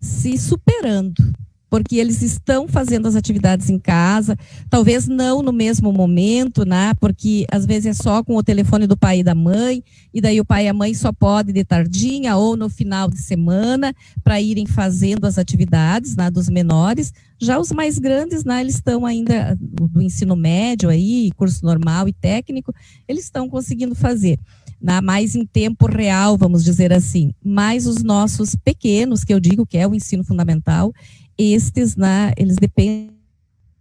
se 0.00 0.36
superando, 0.38 1.32
porque 1.70 1.96
eles 1.96 2.22
estão 2.22 2.66
fazendo 2.66 3.06
as 3.06 3.14
atividades 3.14 3.68
em 3.68 3.78
casa, 3.78 4.36
talvez 4.70 5.06
não 5.06 5.42
no 5.42 5.52
mesmo 5.52 5.92
momento, 5.92 6.64
né? 6.64 6.94
Porque 6.94 7.46
às 7.50 7.66
vezes 7.66 7.86
é 7.86 8.02
só 8.02 8.22
com 8.24 8.36
o 8.36 8.42
telefone 8.42 8.86
do 8.86 8.96
pai 8.96 9.20
e 9.20 9.22
da 9.22 9.34
mãe, 9.34 9.82
e 10.12 10.20
daí 10.20 10.40
o 10.40 10.44
pai 10.44 10.64
e 10.64 10.68
a 10.68 10.74
mãe 10.74 10.94
só 10.94 11.12
podem 11.12 11.54
de 11.54 11.64
tardinha 11.64 12.36
ou 12.36 12.56
no 12.56 12.68
final 12.68 13.08
de 13.08 13.18
semana 13.18 13.94
para 14.24 14.40
irem 14.40 14.66
fazendo 14.66 15.26
as 15.26 15.38
atividades, 15.38 16.16
né, 16.16 16.30
dos 16.30 16.48
menores. 16.48 17.12
Já 17.40 17.58
os 17.58 17.70
mais 17.70 17.98
grandes, 17.98 18.44
né, 18.44 18.60
eles 18.60 18.76
estão 18.76 19.04
ainda 19.04 19.56
do 19.60 20.00
ensino 20.00 20.34
médio 20.34 20.88
aí, 20.88 21.30
curso 21.36 21.64
normal 21.64 22.08
e 22.08 22.12
técnico, 22.12 22.74
eles 23.06 23.24
estão 23.24 23.48
conseguindo 23.48 23.94
fazer. 23.94 24.38
Na, 24.80 25.02
mais 25.02 25.34
em 25.34 25.44
tempo 25.44 25.86
real, 25.86 26.36
vamos 26.36 26.62
dizer 26.62 26.92
assim. 26.92 27.32
Mas 27.44 27.86
os 27.86 28.02
nossos 28.02 28.54
pequenos, 28.54 29.24
que 29.24 29.34
eu 29.34 29.40
digo 29.40 29.66
que 29.66 29.76
é 29.76 29.86
o 29.86 29.94
ensino 29.94 30.22
fundamental, 30.22 30.92
estes, 31.36 31.96
né, 31.96 32.32
eles 32.36 32.56
dependem 32.56 33.10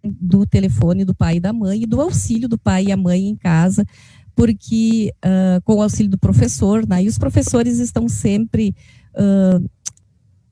do 0.04 0.46
telefone 0.46 1.04
do 1.04 1.14
pai 1.14 1.38
e 1.38 1.40
da 1.40 1.52
mãe 1.52 1.84
e 1.84 1.86
do 1.86 2.00
auxílio 2.00 2.48
do 2.48 2.58
pai 2.58 2.86
e 2.86 2.92
a 2.92 2.98
mãe 2.98 3.28
em 3.28 3.36
casa, 3.36 3.86
porque 4.36 5.12
uh, 5.26 5.62
com 5.64 5.76
o 5.76 5.82
auxílio 5.82 6.12
do 6.12 6.18
professor, 6.18 6.88
né, 6.88 7.04
e 7.04 7.08
os 7.08 7.18
professores 7.18 7.80
estão 7.80 8.08
sempre 8.08 8.76
uh, 9.16 9.68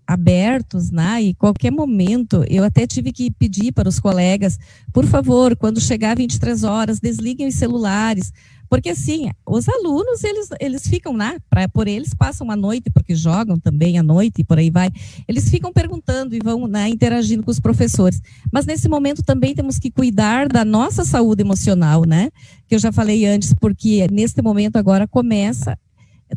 abertos, 0.08 0.92
né, 0.92 1.22
e 1.22 1.34
qualquer 1.34 1.72
momento, 1.72 2.44
eu 2.48 2.64
até 2.64 2.86
tive 2.86 3.12
que 3.12 3.32
pedir 3.32 3.72
para 3.72 3.90
os 3.90 4.00
colegas, 4.00 4.58
por 4.94 5.06
favor, 5.06 5.56
quando 5.56 5.82
chegar 5.82 6.16
23 6.16 6.64
horas, 6.64 7.00
desliguem 7.00 7.48
os 7.48 7.56
celulares, 7.56 8.32
porque 8.70 8.90
assim, 8.90 9.30
os 9.46 9.70
alunos, 9.70 10.24
eles, 10.24 10.50
eles 10.60 10.88
ficam 10.88 11.16
lá, 11.16 11.36
pra, 11.50 11.68
por 11.70 11.88
eles 11.88 12.14
passam 12.14 12.50
a 12.50 12.56
noite, 12.56 12.90
porque 12.90 13.16
jogam 13.16 13.60
também 13.60 13.98
à 14.00 14.04
noite 14.04 14.42
e 14.42 14.44
por 14.44 14.58
aí 14.58 14.70
vai. 14.70 14.90
Eles 15.28 15.50
ficam 15.50 15.72
perguntando 15.72 16.36
e 16.36 16.40
vão 16.44 16.68
né, 16.68 16.90
interagindo 16.90 17.44
com 17.44 17.52
os 17.52 17.60
professores. 17.60 18.22
Mas 18.52 18.66
nesse 18.66 18.90
momento 18.90 19.24
também 19.24 19.54
temos 19.54 19.78
que 19.78 19.92
cuidar 19.92 20.48
da 20.48 20.66
nossa 20.66 21.06
saúde 21.06 21.42
emocional, 21.42 22.06
né? 22.06 22.30
Que 22.68 22.76
eu 22.76 22.80
já 22.80 22.92
falei 22.92 23.26
antes, 23.26 23.54
porque 23.54 24.08
neste 24.12 24.42
momento 24.42 24.78
agora 24.78 25.08
começa, 25.08 25.78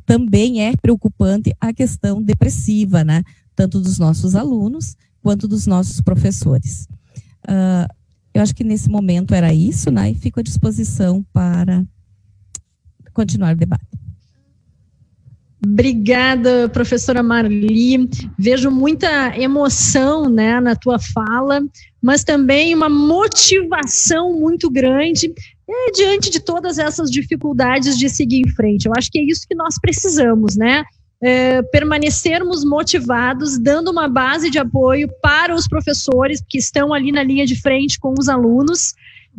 também 0.05 0.63
é 0.63 0.77
preocupante 0.77 1.55
a 1.61 1.73
questão 1.73 2.23
depressiva, 2.23 3.03
né? 3.05 3.23
Tanto 3.59 3.81
dos 3.81 3.99
nossos 3.99 4.37
alunos 4.37 4.95
quanto 5.21 5.49
dos 5.49 5.67
nossos 5.67 6.01
professores. 6.01 6.87
Uh, 7.43 7.93
eu 8.33 8.41
acho 8.41 8.55
que 8.55 8.63
nesse 8.63 8.89
momento 8.89 9.35
era 9.35 9.53
isso, 9.53 9.91
né? 9.91 10.13
E 10.13 10.15
fico 10.15 10.39
à 10.39 10.45
disposição 10.45 11.27
para 11.33 11.85
continuar 13.13 13.57
o 13.57 13.59
debate. 13.59 13.85
Obrigada, 15.67 16.69
professora 16.69 17.21
Marli. 17.21 18.09
Vejo 18.39 18.71
muita 18.71 19.37
emoção 19.37 20.31
né, 20.31 20.61
na 20.61 20.77
tua 20.77 21.01
fala, 21.01 21.61
mas 22.01 22.23
também 22.23 22.77
uma 22.77 22.89
motivação 22.89 24.39
muito 24.39 24.71
grande 24.71 25.35
é, 25.69 25.91
diante 25.91 26.31
de 26.31 26.39
todas 26.39 26.79
essas 26.79 27.11
dificuldades 27.11 27.99
de 27.99 28.09
seguir 28.09 28.43
em 28.47 28.51
frente. 28.51 28.87
Eu 28.87 28.93
acho 28.97 29.11
que 29.11 29.19
é 29.19 29.25
isso 29.25 29.49
que 29.49 29.57
nós 29.57 29.75
precisamos, 29.81 30.55
né? 30.55 30.85
É, 31.21 31.63
permanecermos 31.63 32.65
motivados, 32.65 33.59
dando 33.59 33.91
uma 33.91 34.09
base 34.09 34.51
de 34.51 34.59
apoio 34.59 35.09
para 35.21 35.53
os 35.53 35.67
professores 35.67 36.41
que 36.49 36.59
estão 36.59 36.95
ali 36.95 37.11
na 37.11 37.25
linha 37.25 37.45
de 37.45 37.61
frente 37.61 37.99
com 37.99 38.15
os 38.17 38.29
alunos 38.29 38.95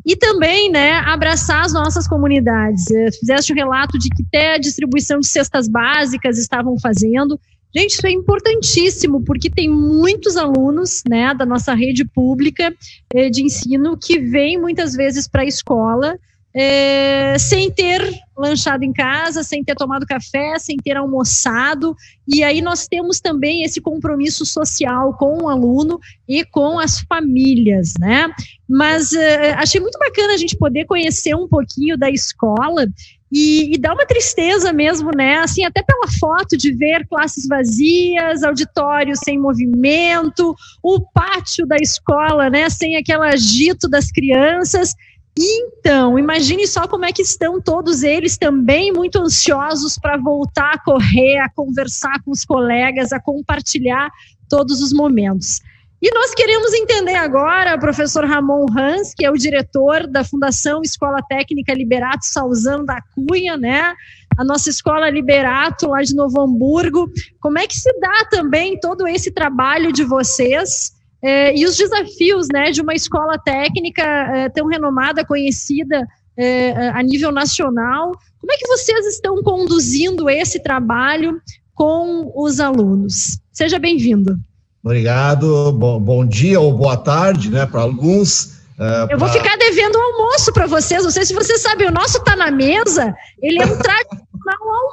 e 0.05 0.15
também, 0.15 0.71
né, 0.71 0.93
abraçar 0.99 1.65
as 1.65 1.73
nossas 1.73 2.07
comunidades. 2.07 2.89
Eh, 2.89 3.11
fizeste 3.11 3.51
o 3.51 3.55
relato 3.55 3.97
de 3.97 4.09
que 4.09 4.23
até 4.23 4.55
a 4.55 4.57
distribuição 4.57 5.19
de 5.19 5.27
cestas 5.27 5.67
básicas 5.67 6.38
estavam 6.38 6.77
fazendo. 6.80 7.39
Gente, 7.75 7.91
isso 7.91 8.07
é 8.07 8.11
importantíssimo, 8.11 9.21
porque 9.23 9.49
tem 9.49 9.69
muitos 9.69 10.38
alunos, 10.38 11.03
né, 11.07 11.34
da 11.34 11.45
nossa 11.45 11.73
rede 11.73 12.05
pública 12.05 12.73
eh, 13.13 13.30
de 13.30 13.43
ensino 13.43 13.97
que 13.97 14.19
vêm 14.19 14.59
muitas 14.59 14.93
vezes 14.93 15.27
para 15.27 15.43
a 15.43 15.45
escola 15.45 16.17
é, 16.53 17.37
sem 17.37 17.69
ter 17.71 18.01
lanchado 18.37 18.83
em 18.83 18.93
casa, 18.93 19.43
sem 19.43 19.63
ter 19.63 19.75
tomado 19.75 20.05
café, 20.05 20.57
sem 20.57 20.77
ter 20.77 20.97
almoçado. 20.97 21.95
E 22.27 22.43
aí 22.43 22.61
nós 22.61 22.87
temos 22.87 23.19
também 23.19 23.63
esse 23.63 23.81
compromisso 23.81 24.45
social 24.45 25.15
com 25.17 25.43
o 25.43 25.49
aluno 25.49 25.99
e 26.27 26.43
com 26.45 26.79
as 26.79 27.01
famílias, 27.01 27.93
né? 27.99 28.31
Mas 28.67 29.13
é, 29.13 29.53
achei 29.53 29.79
muito 29.79 29.99
bacana 29.99 30.33
a 30.33 30.37
gente 30.37 30.57
poder 30.57 30.85
conhecer 30.85 31.35
um 31.35 31.47
pouquinho 31.47 31.97
da 31.97 32.09
escola 32.09 32.87
e, 33.31 33.75
e, 33.75 33.77
dá 33.77 33.93
uma 33.93 34.07
tristeza 34.07 34.73
mesmo, 34.73 35.11
né? 35.15 35.37
Assim, 35.37 35.63
até 35.63 35.83
pela 35.83 36.07
foto 36.19 36.57
de 36.57 36.73
ver 36.73 37.07
classes 37.07 37.47
vazias, 37.47 38.43
auditório 38.43 39.15
sem 39.15 39.37
movimento, 39.37 40.55
o 40.81 40.99
pátio 40.99 41.67
da 41.67 41.77
escola, 41.77 42.49
né? 42.49 42.69
Sem 42.69 42.95
aquele 42.95 43.27
agito 43.27 43.87
das 43.87 44.11
crianças. 44.11 44.95
Então, 45.41 46.19
imagine 46.19 46.67
só 46.67 46.85
como 46.85 47.05
é 47.05 47.13
que 47.13 47.21
estão 47.21 47.61
todos 47.61 48.03
eles 48.03 48.37
também 48.37 48.91
muito 48.91 49.19
ansiosos 49.19 49.97
para 49.97 50.17
voltar 50.17 50.73
a 50.73 50.83
correr, 50.83 51.37
a 51.37 51.49
conversar 51.49 52.21
com 52.25 52.31
os 52.31 52.43
colegas, 52.43 53.13
a 53.13 53.21
compartilhar 53.21 54.09
todos 54.49 54.81
os 54.81 54.91
momentos. 54.91 55.61
E 56.01 56.13
nós 56.13 56.33
queremos 56.35 56.73
entender 56.73 57.15
agora, 57.15 57.75
o 57.75 57.79
professor 57.79 58.25
Ramon 58.25 58.65
Hans, 58.77 59.13
que 59.13 59.23
é 59.25 59.31
o 59.31 59.37
diretor 59.37 60.07
da 60.07 60.25
Fundação 60.25 60.81
Escola 60.81 61.21
Técnica 61.21 61.73
Liberato 61.73 62.25
Salzano 62.25 62.85
da 62.85 63.01
Cunha, 63.15 63.55
né? 63.55 63.93
A 64.37 64.43
nossa 64.43 64.69
escola 64.69 65.09
Liberato 65.09 65.87
lá 65.87 66.01
de 66.01 66.15
Novo 66.15 66.41
Hamburgo. 66.41 67.09
Como 67.39 67.57
é 67.57 67.65
que 67.65 67.75
se 67.75 67.91
dá 67.99 68.25
também 68.29 68.77
todo 68.77 69.07
esse 69.07 69.31
trabalho 69.31 69.93
de 69.93 70.03
vocês? 70.03 70.98
É, 71.22 71.57
e 71.57 71.65
os 71.65 71.76
desafios 71.76 72.47
né, 72.51 72.72
de 72.72 72.82
uma 72.82 72.93
escola 72.93 73.38
técnica 73.38 74.03
é, 74.03 74.49
tão 74.49 74.67
renomada, 74.67 75.26
conhecida 75.26 76.07
é, 76.38 76.89
a 76.89 77.03
nível 77.03 77.32
nacional. 77.32 78.11
Como 78.39 78.53
é 78.53 78.57
que 78.57 78.67
vocês 78.67 79.05
estão 79.05 79.43
conduzindo 79.43 80.30
esse 80.30 80.61
trabalho 80.61 81.41
com 81.74 82.32
os 82.36 82.59
alunos? 82.59 83.39
Seja 83.51 83.78
bem-vindo. 83.78 84.38
Obrigado, 84.82 85.74
bom, 85.74 85.99
bom, 85.99 86.26
dia 86.26 86.59
ou 86.59 86.72
boa 86.72 86.95
tarde 86.95 87.51
né, 87.51 87.65
para 87.65 87.82
alguns. 87.82 88.59
Uh, 88.80 89.11
Eu 89.11 89.20
vou 89.20 89.28
ficar 89.28 89.57
devendo 89.57 89.97
um 89.97 90.01
almoço 90.01 90.53
para 90.53 90.65
vocês. 90.65 91.03
Não 91.03 91.11
sei 91.11 91.26
se 91.26 91.34
vocês 91.34 91.61
sabem, 91.61 91.89
o 91.89 91.91
nosso 91.91 92.17
está 92.17 92.38
na 92.38 92.49
mesa, 92.49 93.13
ele 93.41 93.61
é 93.61 93.65
um 93.65 93.76
tradicional 93.78 94.24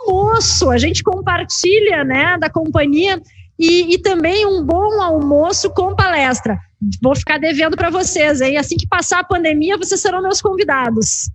almoço. 0.09 0.71
A 0.71 0.79
gente 0.79 1.05
compartilha 1.05 2.03
né, 2.03 2.37
da 2.37 2.51
companhia 2.51 3.23
e, 3.59 3.95
e 3.95 3.99
também 3.99 4.47
um 4.47 4.65
bom 4.65 5.01
almoço 5.01 5.71
com 5.71 5.95
palestra. 5.95 6.59
Vou 7.03 7.17
ficar 7.17 7.39
devendo 7.39 7.77
para 7.77 7.91
vocês, 7.91 8.41
hein? 8.41 8.59
Assim 8.59 8.77
que 8.77 8.87
passar 8.87 9.21
a 9.21 9.25
pandemia, 9.25 9.79
vocês 9.79 10.01
serão 10.01 10.23
meus 10.23 10.43
convidados. 10.43 11.31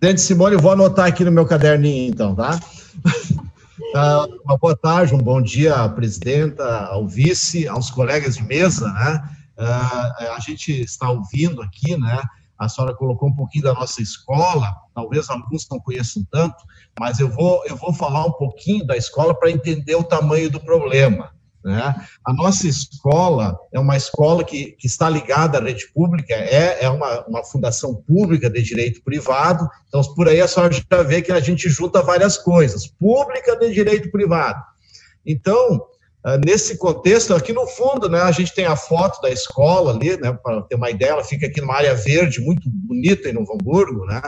Presidente 0.00 0.22
Simone, 0.22 0.54
eu 0.54 0.60
vou 0.60 0.72
anotar 0.72 1.06
aqui 1.06 1.24
no 1.24 1.32
meu 1.32 1.46
caderninho, 1.46 2.10
então, 2.10 2.34
tá? 2.34 2.58
Uh, 3.94 4.40
uma 4.44 4.56
boa 4.56 4.76
tarde, 4.76 5.14
um 5.14 5.18
bom 5.18 5.40
dia 5.40 5.74
à 5.74 5.88
presidenta, 5.88 6.64
ao 6.86 7.06
vice, 7.06 7.68
aos 7.68 7.90
colegas 7.90 8.36
de 8.36 8.42
mesa, 8.42 8.90
né? 8.92 9.22
Uh, 9.58 10.32
a 10.34 10.38
gente 10.40 10.82
está 10.82 11.10
ouvindo 11.10 11.62
aqui, 11.62 11.96
né? 11.96 12.22
A 12.58 12.68
senhora 12.68 12.94
colocou 12.94 13.28
um 13.28 13.34
pouquinho 13.34 13.64
da 13.64 13.74
nossa 13.74 14.00
escola, 14.00 14.74
talvez 14.94 15.28
alguns 15.28 15.66
não 15.70 15.78
conheçam 15.78 16.26
tanto, 16.30 16.56
mas 16.98 17.18
eu 17.18 17.28
vou, 17.28 17.62
eu 17.66 17.76
vou 17.76 17.92
falar 17.92 18.24
um 18.24 18.32
pouquinho 18.32 18.86
da 18.86 18.96
escola 18.96 19.34
para 19.34 19.50
entender 19.50 19.94
o 19.94 20.04
tamanho 20.04 20.50
do 20.50 20.58
problema. 20.58 21.35
Né? 21.66 21.96
A 22.24 22.32
nossa 22.32 22.68
escola 22.68 23.58
é 23.72 23.80
uma 23.80 23.96
escola 23.96 24.44
que, 24.44 24.76
que 24.78 24.86
está 24.86 25.10
ligada 25.10 25.58
à 25.58 25.60
rede 25.60 25.88
pública, 25.92 26.32
é, 26.32 26.84
é 26.84 26.88
uma, 26.88 27.26
uma 27.26 27.44
fundação 27.44 27.92
pública 27.92 28.48
de 28.48 28.62
direito 28.62 29.02
privado, 29.02 29.68
então 29.88 30.00
por 30.14 30.28
aí 30.28 30.40
a 30.40 30.46
senhora 30.46 30.72
já 30.72 31.02
vê 31.02 31.20
que 31.20 31.32
a 31.32 31.40
gente 31.40 31.68
junta 31.68 32.02
várias 32.02 32.38
coisas, 32.38 32.86
pública 32.86 33.56
de 33.56 33.74
direito 33.74 34.12
privado. 34.12 34.62
Então, 35.26 35.84
ah, 36.22 36.38
nesse 36.38 36.78
contexto, 36.78 37.34
aqui 37.34 37.52
no 37.52 37.66
fundo, 37.66 38.08
né, 38.08 38.20
a 38.20 38.30
gente 38.30 38.54
tem 38.54 38.66
a 38.66 38.76
foto 38.76 39.20
da 39.20 39.28
escola 39.28 39.92
ali, 39.92 40.16
né, 40.20 40.32
para 40.40 40.62
ter 40.62 40.76
uma 40.76 40.88
ideia, 40.88 41.10
ela 41.10 41.24
fica 41.24 41.48
aqui 41.48 41.60
numa 41.60 41.74
área 41.74 41.96
verde, 41.96 42.40
muito 42.40 42.70
bonita 42.70 43.28
em 43.28 43.32
Novo 43.32 43.54
Hamburgo, 43.54 44.06
né, 44.06 44.22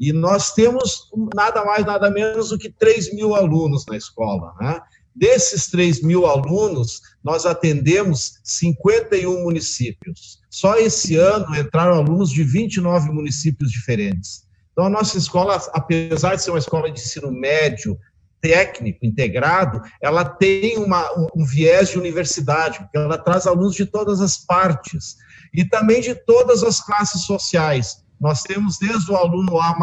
e 0.00 0.12
nós 0.12 0.52
temos 0.52 1.08
nada 1.32 1.64
mais, 1.64 1.86
nada 1.86 2.10
menos 2.10 2.48
do 2.48 2.58
que 2.58 2.68
3 2.68 3.14
mil 3.14 3.36
alunos 3.36 3.86
na 3.86 3.96
escola, 3.96 4.52
né, 4.60 4.80
Desses 5.14 5.66
3 5.66 6.02
mil 6.02 6.26
alunos, 6.26 7.00
nós 7.22 7.44
atendemos 7.44 8.40
51 8.42 9.42
municípios. 9.42 10.40
Só 10.50 10.76
esse 10.76 11.16
ano 11.16 11.54
entraram 11.54 11.94
alunos 11.94 12.30
de 12.30 12.42
29 12.42 13.10
municípios 13.10 13.70
diferentes. 13.70 14.44
Então, 14.72 14.86
a 14.86 14.90
nossa 14.90 15.18
escola, 15.18 15.60
apesar 15.74 16.34
de 16.34 16.42
ser 16.42 16.50
uma 16.50 16.58
escola 16.58 16.90
de 16.90 16.98
ensino 16.98 17.30
médio, 17.30 17.98
técnico, 18.40 19.06
integrado, 19.06 19.80
ela 20.02 20.24
tem 20.24 20.76
uma, 20.76 21.08
um, 21.34 21.44
viés 21.44 21.90
de 21.90 21.98
universidade, 21.98 22.80
porque 22.80 22.98
ela 22.98 23.16
traz 23.16 23.46
alunos 23.46 23.74
de 23.74 23.86
todas 23.86 24.20
as 24.20 24.36
partes 24.36 25.16
e 25.54 25.64
também 25.64 26.00
de 26.00 26.14
todas 26.14 26.64
as 26.64 26.80
classes 26.80 27.22
sociais. 27.22 28.02
Nós 28.20 28.42
temos 28.42 28.78
desde 28.78 29.10
o 29.12 29.16
aluno 29.16 29.60
A+, 29.60 29.76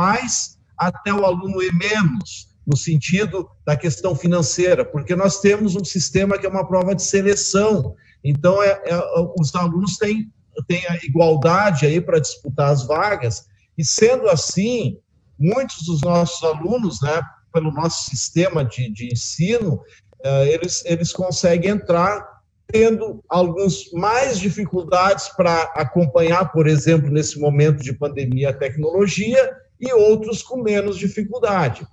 até 0.78 1.14
o 1.14 1.26
aluno 1.26 1.62
E-, 1.62 1.72
no 2.70 2.78
sentido 2.78 3.50
da 3.66 3.76
questão 3.76 4.16
financeira, 4.16 4.86
porque 4.86 5.16
nós 5.16 5.42
temos 5.42 5.76
um 5.76 5.84
sistema 5.84 6.38
que 6.38 6.46
é 6.46 6.50
uma 6.50 6.68
prova 6.68 6.94
de 6.94 7.02
seleção. 7.02 7.96
Então, 8.24 8.62
é, 8.62 8.80
é, 8.86 9.00
os 9.40 9.56
alunos 9.56 9.98
têm, 9.98 10.32
têm 10.68 10.86
a 10.88 10.98
igualdade 11.04 11.88
aí 11.88 12.00
para 12.00 12.20
disputar 12.20 12.70
as 12.70 12.86
vagas, 12.86 13.48
e 13.76 13.84
sendo 13.84 14.30
assim, 14.30 15.00
muitos 15.40 15.84
dos 15.88 16.02
nossos 16.02 16.44
alunos, 16.44 17.02
né, 17.02 17.20
pelo 17.52 17.72
nosso 17.72 18.08
sistema 18.08 18.64
de, 18.64 18.92
de 18.92 19.12
ensino, 19.12 19.76
uh, 20.24 20.44
eles, 20.46 20.84
eles 20.86 21.12
conseguem 21.12 21.72
entrar 21.72 22.28
tendo 22.68 23.24
alguns 23.28 23.92
mais 23.94 24.38
dificuldades 24.38 25.30
para 25.30 25.64
acompanhar, 25.76 26.52
por 26.52 26.68
exemplo, 26.68 27.10
nesse 27.10 27.40
momento 27.40 27.82
de 27.82 27.94
pandemia, 27.94 28.50
a 28.50 28.54
tecnologia, 28.54 29.50
e 29.80 29.92
outros 29.94 30.44
com 30.44 30.62
menos 30.62 30.98
dificuldade. 30.98 31.88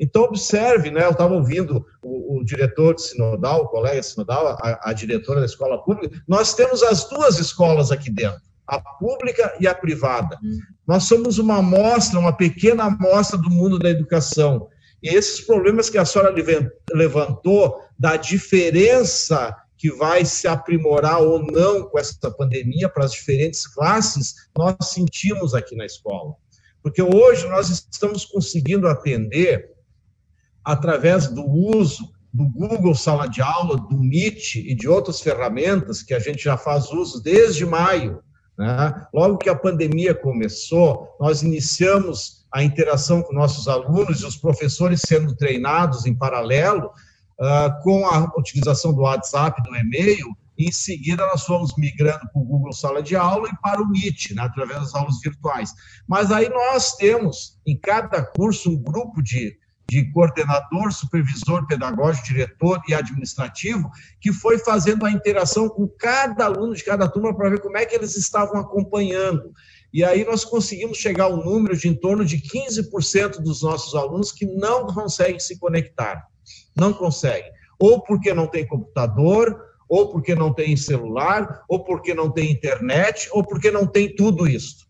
Então, 0.00 0.24
observe, 0.24 0.90
né, 0.90 1.04
eu 1.04 1.10
estava 1.10 1.34
ouvindo 1.34 1.84
o, 2.02 2.38
o, 2.38 2.44
diretor 2.44 2.94
de 2.94 3.02
Sinodal, 3.02 3.62
o 3.62 3.68
colega 3.68 4.02
Sinodal, 4.02 4.48
a, 4.48 4.80
a, 4.90 4.92
diretora 4.92 5.40
da 5.40 5.46
escola 5.46 5.82
pública, 5.82 6.22
nós 6.28 6.54
temos 6.54 6.82
as 6.82 7.08
duas 7.08 7.38
escolas 7.38 7.90
aqui 7.90 8.10
dentro, 8.10 8.40
a 8.66 8.78
pública 8.78 9.56
e 9.58 9.66
a 9.66 9.74
privada. 9.74 10.38
Hum. 10.42 10.58
Nós 10.86 11.04
somos 11.04 11.38
uma 11.38 11.58
amostra, 11.58 12.18
uma 12.18 12.36
pequena 12.36 12.84
amostra 12.84 13.38
do 13.38 13.48
mundo 13.48 13.78
da 13.78 13.88
educação. 13.88 14.68
E 15.02 15.08
esses 15.08 15.40
problemas 15.40 15.88
que 15.88 15.98
a 15.98 16.04
senhora 16.04 16.34
levantou, 16.92 17.80
da 17.98 18.16
diferença 18.16 19.56
que 19.78 19.90
vai 19.90 20.24
se 20.24 20.46
aprimorar 20.48 21.22
ou 21.22 21.42
não 21.42 21.88
com 21.88 21.98
essa 21.98 22.30
pandemia 22.30 22.88
para 22.88 23.04
as 23.04 23.12
diferentes 23.12 23.66
classes, 23.66 24.34
nós 24.56 24.74
sentimos 24.88 25.54
aqui 25.54 25.74
na 25.74 25.86
escola. 25.86 26.34
Porque 26.82 27.02
hoje 27.02 27.46
nós 27.48 27.68
estamos 27.68 28.24
conseguindo 28.24 28.86
atender 28.86 29.75
através 30.66 31.28
do 31.28 31.44
uso 31.46 32.12
do 32.34 32.44
Google 32.50 32.94
Sala 32.94 33.28
de 33.28 33.40
Aula, 33.40 33.76
do 33.76 33.98
Meet 33.98 34.56
e 34.56 34.74
de 34.74 34.88
outras 34.88 35.20
ferramentas 35.20 36.02
que 36.02 36.12
a 36.12 36.18
gente 36.18 36.42
já 36.42 36.56
faz 36.56 36.90
uso 36.90 37.22
desde 37.22 37.64
maio. 37.64 38.20
Né? 38.58 39.06
Logo 39.14 39.38
que 39.38 39.48
a 39.48 39.54
pandemia 39.54 40.12
começou, 40.12 41.08
nós 41.20 41.42
iniciamos 41.42 42.44
a 42.52 42.64
interação 42.64 43.22
com 43.22 43.32
nossos 43.32 43.68
alunos 43.68 44.20
e 44.20 44.26
os 44.26 44.36
professores 44.36 45.02
sendo 45.06 45.36
treinados 45.36 46.04
em 46.04 46.14
paralelo 46.14 46.88
uh, 47.40 47.82
com 47.82 48.04
a 48.04 48.24
utilização 48.36 48.92
do 48.92 49.02
WhatsApp, 49.02 49.62
do 49.62 49.74
e-mail, 49.76 50.26
em 50.58 50.72
seguida 50.72 51.24
nós 51.26 51.44
fomos 51.44 51.76
migrando 51.76 52.28
para 52.32 52.42
o 52.42 52.44
Google 52.44 52.72
Sala 52.72 53.02
de 53.02 53.14
Aula 53.14 53.48
e 53.48 53.56
para 53.62 53.80
o 53.80 53.88
Meet, 53.88 54.32
né, 54.32 54.42
através 54.42 54.80
das 54.80 54.94
aulas 54.94 55.20
virtuais. 55.22 55.72
Mas 56.08 56.32
aí 56.32 56.48
nós 56.48 56.96
temos, 56.96 57.60
em 57.66 57.78
cada 57.78 58.22
curso, 58.22 58.70
um 58.70 58.82
grupo 58.82 59.22
de 59.22 59.56
de 59.88 60.10
coordenador, 60.12 60.92
supervisor 60.92 61.66
pedagógico, 61.66 62.26
diretor 62.26 62.80
e 62.88 62.94
administrativo, 62.94 63.90
que 64.20 64.32
foi 64.32 64.58
fazendo 64.58 65.06
a 65.06 65.10
interação 65.10 65.68
com 65.68 65.86
cada 65.86 66.46
aluno 66.46 66.74
de 66.74 66.84
cada 66.84 67.08
turma 67.08 67.34
para 67.34 67.50
ver 67.50 67.60
como 67.60 67.76
é 67.76 67.86
que 67.86 67.94
eles 67.94 68.16
estavam 68.16 68.60
acompanhando. 68.60 69.52
E 69.92 70.04
aí 70.04 70.24
nós 70.24 70.44
conseguimos 70.44 70.98
chegar 70.98 71.24
ao 71.24 71.36
número 71.36 71.76
de 71.76 71.88
em 71.88 71.94
torno 71.94 72.24
de 72.24 72.38
15% 72.38 73.38
dos 73.38 73.62
nossos 73.62 73.94
alunos 73.94 74.32
que 74.32 74.44
não 74.44 74.86
conseguem 74.88 75.38
se 75.38 75.58
conectar. 75.58 76.26
Não 76.76 76.92
conseguem. 76.92 77.50
Ou 77.78 78.02
porque 78.02 78.34
não 78.34 78.46
tem 78.46 78.66
computador, 78.66 79.58
ou 79.88 80.10
porque 80.10 80.34
não 80.34 80.52
tem 80.52 80.76
celular, 80.76 81.62
ou 81.68 81.84
porque 81.84 82.12
não 82.12 82.30
tem 82.30 82.50
internet, 82.50 83.28
ou 83.32 83.44
porque 83.44 83.70
não 83.70 83.86
tem 83.86 84.14
tudo 84.14 84.48
isso. 84.48 84.85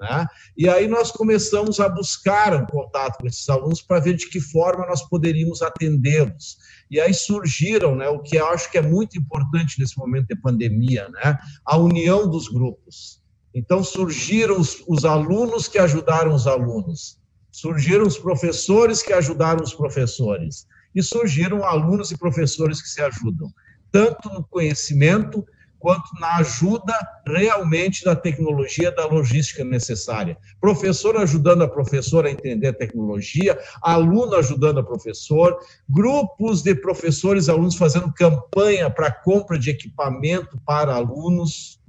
Né? 0.00 0.26
E 0.56 0.66
aí 0.66 0.88
nós 0.88 1.12
começamos 1.12 1.78
a 1.78 1.86
buscar 1.86 2.54
um 2.54 2.64
contato 2.64 3.18
com 3.18 3.26
esses 3.26 3.46
alunos 3.50 3.82
para 3.82 4.00
ver 4.00 4.14
de 4.14 4.30
que 4.30 4.40
forma 4.40 4.86
nós 4.86 5.02
poderíamos 5.02 5.60
atendê-los. 5.60 6.56
E 6.90 6.98
aí 6.98 7.12
surgiram, 7.12 7.94
né, 7.94 8.08
o 8.08 8.18
que 8.18 8.36
eu 8.36 8.46
acho 8.46 8.70
que 8.70 8.78
é 8.78 8.82
muito 8.82 9.18
importante 9.18 9.78
nesse 9.78 9.98
momento 9.98 10.28
de 10.28 10.36
pandemia, 10.36 11.06
né, 11.10 11.38
a 11.66 11.76
união 11.76 12.28
dos 12.28 12.48
grupos. 12.48 13.20
Então 13.54 13.84
surgiram 13.84 14.58
os, 14.58 14.82
os 14.88 15.04
alunos 15.04 15.68
que 15.68 15.78
ajudaram 15.78 16.34
os 16.34 16.46
alunos, 16.46 17.18
surgiram 17.52 18.06
os 18.06 18.16
professores 18.16 19.02
que 19.02 19.12
ajudaram 19.12 19.62
os 19.62 19.74
professores, 19.74 20.66
e 20.94 21.02
surgiram 21.02 21.64
alunos 21.64 22.10
e 22.10 22.18
professores 22.18 22.80
que 22.80 22.88
se 22.88 23.02
ajudam, 23.02 23.52
tanto 23.92 24.30
no 24.30 24.42
conhecimento 24.44 25.44
quanto 25.80 26.08
na 26.20 26.36
ajuda 26.36 26.94
realmente 27.26 28.04
da 28.04 28.14
tecnologia, 28.14 28.92
da 28.92 29.06
logística 29.06 29.64
necessária. 29.64 30.36
Professor 30.60 31.16
ajudando 31.16 31.62
a 31.62 31.68
professora 31.68 32.28
a 32.28 32.30
entender 32.30 32.68
a 32.68 32.72
tecnologia, 32.72 33.58
aluno 33.82 34.36
ajudando 34.36 34.78
a 34.78 34.84
professor, 34.84 35.58
grupos 35.88 36.62
de 36.62 36.74
professores 36.74 37.48
e 37.48 37.50
alunos 37.50 37.76
fazendo 37.76 38.12
campanha 38.12 38.90
para 38.90 39.10
compra 39.10 39.58
de 39.58 39.70
equipamento 39.70 40.60
para 40.66 40.94
alunos, 40.94 41.80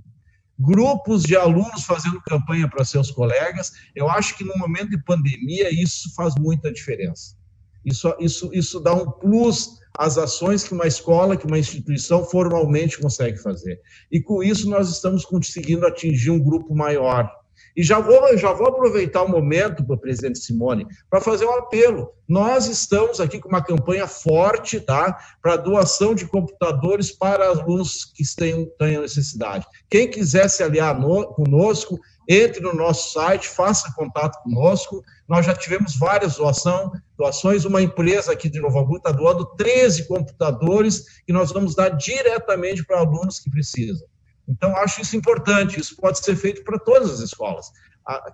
grupos 0.58 1.24
de 1.24 1.36
alunos 1.36 1.84
fazendo 1.84 2.22
campanha 2.22 2.70
para 2.70 2.86
seus 2.86 3.12
colegas. 3.12 3.74
Eu 3.94 4.10
acho 4.10 4.38
que 4.38 4.46
no 4.46 4.58
momento 4.58 4.92
de 4.92 5.04
pandemia 5.04 5.70
isso 5.70 6.14
faz 6.16 6.34
muita 6.40 6.72
diferença. 6.72 7.41
Isso, 7.86 8.14
isso, 8.20 8.50
isso 8.54 8.80
dá 8.80 8.94
um 8.94 9.10
plus 9.10 9.80
às 9.98 10.18
ações 10.18 10.64
que 10.64 10.74
uma 10.74 10.88
escola, 10.88 11.36
que 11.36 11.46
uma 11.46 11.60
instituição 11.60 12.24
formalmente 12.24 13.00
consegue 13.00 13.38
fazer. 13.38 13.80
E 14.12 14.22
com 14.22 14.42
isso 14.44 14.70
nós 14.70 14.90
estamos 14.90 15.26
conseguindo 15.26 15.86
atingir 15.86 16.32
um 16.32 16.40
grupo 16.40 16.74
maior. 16.76 17.30
E 17.76 17.84
já 17.84 18.00
vou, 18.00 18.38
já 18.38 18.52
vou 18.52 18.68
aproveitar 18.68 19.24
o 19.24 19.30
momento 19.30 19.84
presidente 19.98 20.40
Simone 20.40 20.86
para 21.10 21.22
fazer 21.22 21.46
um 21.46 21.56
apelo. 21.56 22.12
Nós 22.28 22.68
estamos 22.68 23.20
aqui 23.20 23.40
com 23.40 23.50
uma 23.50 23.64
campanha 23.64 24.08
forte 24.08 24.80
tá, 24.80 25.18
para 25.42 25.56
doação 25.56 26.14
de 26.14 26.26
computadores 26.26 27.12
para 27.12 27.48
alunos 27.48 28.06
que 28.06 28.24
tenham, 28.36 28.66
tenham 28.78 29.02
necessidade. 29.02 29.66
Quem 29.90 30.10
quiser 30.10 30.50
se 30.50 30.64
aliar 30.64 31.00
no, 31.00 31.28
conosco, 31.28 32.00
entre 32.28 32.62
no 32.62 32.74
nosso 32.74 33.14
site, 33.14 33.48
faça 33.48 33.94
contato 33.96 34.42
conosco. 34.44 35.04
Nós 35.32 35.46
já 35.46 35.56
tivemos 35.56 35.96
várias 35.96 36.36
doação, 36.36 36.92
doações. 37.18 37.64
Uma 37.64 37.82
empresa 37.82 38.34
aqui 38.34 38.50
de 38.50 38.60
Novo 38.60 38.78
Hamburgo 38.78 38.98
está 38.98 39.14
doando 39.14 39.46
13 39.56 40.06
computadores 40.06 41.06
que 41.26 41.32
nós 41.32 41.54
vamos 41.54 41.74
dar 41.74 41.88
diretamente 41.88 42.84
para 42.84 43.00
alunos 43.00 43.40
que 43.40 43.50
precisam. 43.50 44.06
Então, 44.46 44.76
acho 44.76 45.00
isso 45.00 45.16
importante. 45.16 45.80
Isso 45.80 45.96
pode 45.96 46.20
ser 46.20 46.36
feito 46.36 46.66
para 46.66 46.78
todas 46.78 47.10
as 47.10 47.20
escolas. 47.22 47.68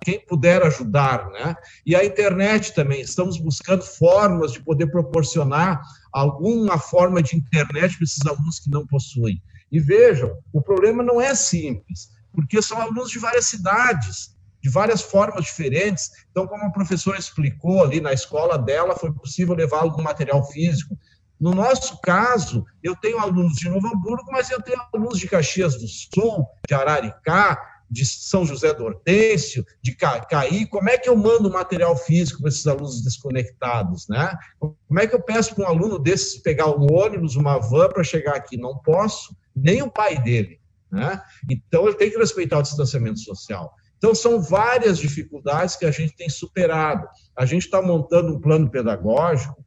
Quem 0.02 0.26
puder 0.26 0.60
ajudar, 0.64 1.30
né? 1.30 1.54
E 1.86 1.94
a 1.94 2.04
internet 2.04 2.74
também. 2.74 3.00
Estamos 3.00 3.38
buscando 3.38 3.84
formas 3.84 4.50
de 4.50 4.60
poder 4.60 4.88
proporcionar 4.90 5.80
alguma 6.12 6.80
forma 6.80 7.22
de 7.22 7.36
internet 7.36 7.96
para 7.96 8.04
esses 8.04 8.26
alunos 8.26 8.58
que 8.58 8.70
não 8.70 8.84
possuem. 8.84 9.40
E 9.70 9.78
vejam, 9.78 10.36
o 10.52 10.60
problema 10.60 11.04
não 11.04 11.20
é 11.20 11.32
simples 11.32 12.08
porque 12.32 12.62
são 12.62 12.80
alunos 12.80 13.10
de 13.10 13.18
várias 13.18 13.46
cidades, 13.46 14.36
de 14.68 14.74
várias 14.74 15.00
formas 15.00 15.46
diferentes. 15.46 16.10
Então, 16.30 16.46
como 16.46 16.64
a 16.64 16.70
professora 16.70 17.18
explicou 17.18 17.82
ali 17.82 18.00
na 18.00 18.12
escola 18.12 18.58
dela, 18.58 18.94
foi 18.94 19.10
possível 19.12 19.54
levar 19.54 19.80
algum 19.80 20.02
material 20.02 20.44
físico. 20.44 20.96
No 21.40 21.52
nosso 21.54 21.98
caso, 22.02 22.66
eu 22.82 22.94
tenho 22.96 23.18
alunos 23.18 23.54
de 23.54 23.68
Novo 23.70 23.86
Hamburgo, 23.86 24.30
mas 24.30 24.50
eu 24.50 24.60
tenho 24.60 24.78
alunos 24.92 25.18
de 25.18 25.26
Caxias 25.26 25.76
do 25.76 25.88
Sul, 25.88 26.46
de 26.68 26.74
Araricá, 26.74 27.58
de 27.90 28.04
São 28.04 28.44
José 28.44 28.74
do 28.74 28.84
Hortêncio, 28.84 29.64
de 29.80 29.96
Caí, 29.96 30.66
como 30.66 30.90
é 30.90 30.98
que 30.98 31.08
eu 31.08 31.16
mando 31.16 31.50
material 31.50 31.96
físico 31.96 32.40
para 32.40 32.50
esses 32.50 32.66
alunos 32.66 33.02
desconectados, 33.02 34.06
né? 34.08 34.36
Como 34.58 35.00
é 35.00 35.06
que 35.06 35.14
eu 35.14 35.22
peço 35.22 35.54
para 35.54 35.64
um 35.64 35.68
aluno 35.68 35.98
desses 35.98 36.42
pegar 36.42 36.66
um 36.66 36.86
ônibus, 36.92 37.36
uma 37.36 37.56
van 37.56 37.88
para 37.88 38.04
chegar 38.04 38.34
aqui? 38.34 38.58
Não 38.58 38.76
posso, 38.76 39.34
nem 39.56 39.80
o 39.80 39.90
pai 39.90 40.22
dele. 40.22 40.60
Né? 40.90 41.20
Então, 41.50 41.86
ele 41.86 41.96
tem 41.96 42.10
que 42.10 42.18
respeitar 42.18 42.58
o 42.58 42.62
distanciamento 42.62 43.20
social. 43.20 43.72
Então, 43.98 44.14
são 44.14 44.40
várias 44.40 44.98
dificuldades 44.98 45.76
que 45.76 45.84
a 45.84 45.90
gente 45.90 46.16
tem 46.16 46.28
superado. 46.30 47.06
A 47.36 47.44
gente 47.44 47.64
está 47.64 47.82
montando 47.82 48.34
um 48.34 48.40
plano 48.40 48.70
pedagógico 48.70 49.64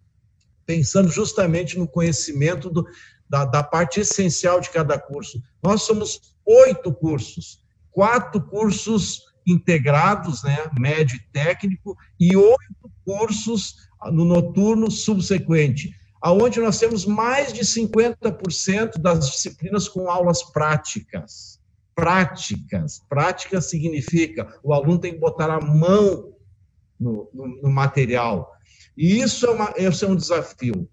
pensando 0.66 1.10
justamente 1.10 1.78
no 1.78 1.88
conhecimento 1.88 2.70
do, 2.70 2.86
da, 3.30 3.44
da, 3.44 3.62
parte 3.62 4.00
essencial 4.00 4.62
de 4.62 4.70
cada 4.70 4.98
curso. 4.98 5.42
Nós 5.62 5.82
somos 5.82 6.36
oito 6.46 6.94
cursos, 6.94 7.62
quatro 7.92 8.42
cursos 8.42 9.22
integrados, 9.46 10.44
né, 10.44 10.58
médio 10.80 11.18
e 11.18 11.32
técnico, 11.34 11.98
e 12.18 12.38
oito 12.38 12.92
cursos 13.04 13.76
no 14.12 14.24
noturno 14.24 14.90
subsequente 14.90 15.94
aonde 16.22 16.60
nós 16.60 16.78
temos 16.78 17.06
mais 17.06 17.52
de 17.52 17.62
50% 17.62 19.00
das 19.00 19.32
disciplinas 19.32 19.90
com 19.90 20.10
aulas 20.10 20.44
práticas. 20.44 21.60
Práticas. 21.96 23.02
Prática 23.10 23.62
significa 23.62 24.60
o 24.64 24.74
aluno 24.74 25.00
tem 25.00 25.14
que 25.14 25.20
botar 25.20 25.50
a 25.50 25.60
mão 25.60 26.34
no, 27.00 27.30
no, 27.34 27.62
no 27.62 27.70
material. 27.70 28.52
E 28.98 29.22
isso 29.22 29.46
é, 29.46 29.50
uma, 29.50 29.74
é 29.78 30.06
um 30.06 30.16
desafio. 30.16 30.88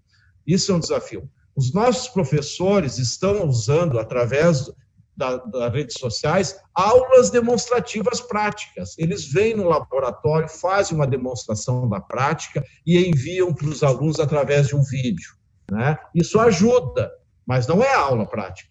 Isso 0.45 0.71
é 0.71 0.75
um 0.75 0.79
desafio. 0.79 1.29
Os 1.55 1.73
nossos 1.73 2.07
professores 2.07 2.97
estão 2.97 3.45
usando, 3.45 3.99
através 3.99 4.71
das 5.15 5.73
redes 5.73 5.95
sociais, 5.99 6.57
aulas 6.73 7.29
demonstrativas 7.29 8.21
práticas. 8.21 8.97
Eles 8.97 9.25
vêm 9.31 9.55
no 9.55 9.67
laboratório, 9.67 10.47
fazem 10.47 10.95
uma 10.95 11.05
demonstração 11.05 11.87
da 11.89 11.99
prática 11.99 12.63
e 12.85 12.97
enviam 12.97 13.53
para 13.53 13.67
os 13.67 13.83
alunos 13.83 14.19
através 14.19 14.69
de 14.69 14.75
um 14.75 14.83
vídeo. 14.83 15.33
Né? 15.69 15.97
Isso 16.15 16.39
ajuda, 16.39 17.11
mas 17.45 17.67
não 17.67 17.83
é 17.83 17.93
aula 17.93 18.25
prática. 18.25 18.69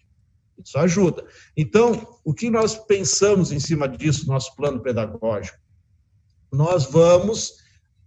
Isso 0.63 0.77
ajuda. 0.77 1.25
Então, 1.55 2.19
o 2.23 2.33
que 2.33 2.49
nós 2.49 2.75
pensamos 2.75 3.51
em 3.51 3.59
cima 3.59 3.87
disso, 3.87 4.27
nosso 4.27 4.55
plano 4.55 4.81
pedagógico? 4.81 5.57
Nós 6.51 6.85
vamos 6.85 7.53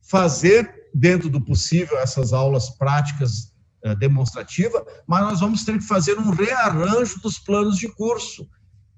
fazer, 0.02 0.88
dentro 0.94 1.28
do 1.30 1.40
possível, 1.40 1.98
essas 1.98 2.32
aulas 2.32 2.70
práticas 2.70 3.52
eh, 3.84 3.94
demonstrativas, 3.96 4.82
mas 5.06 5.22
nós 5.22 5.40
vamos 5.40 5.64
ter 5.64 5.78
que 5.78 5.84
fazer 5.84 6.18
um 6.18 6.30
rearranjo 6.30 7.20
dos 7.20 7.38
planos 7.38 7.76
de 7.76 7.88
curso 7.88 8.48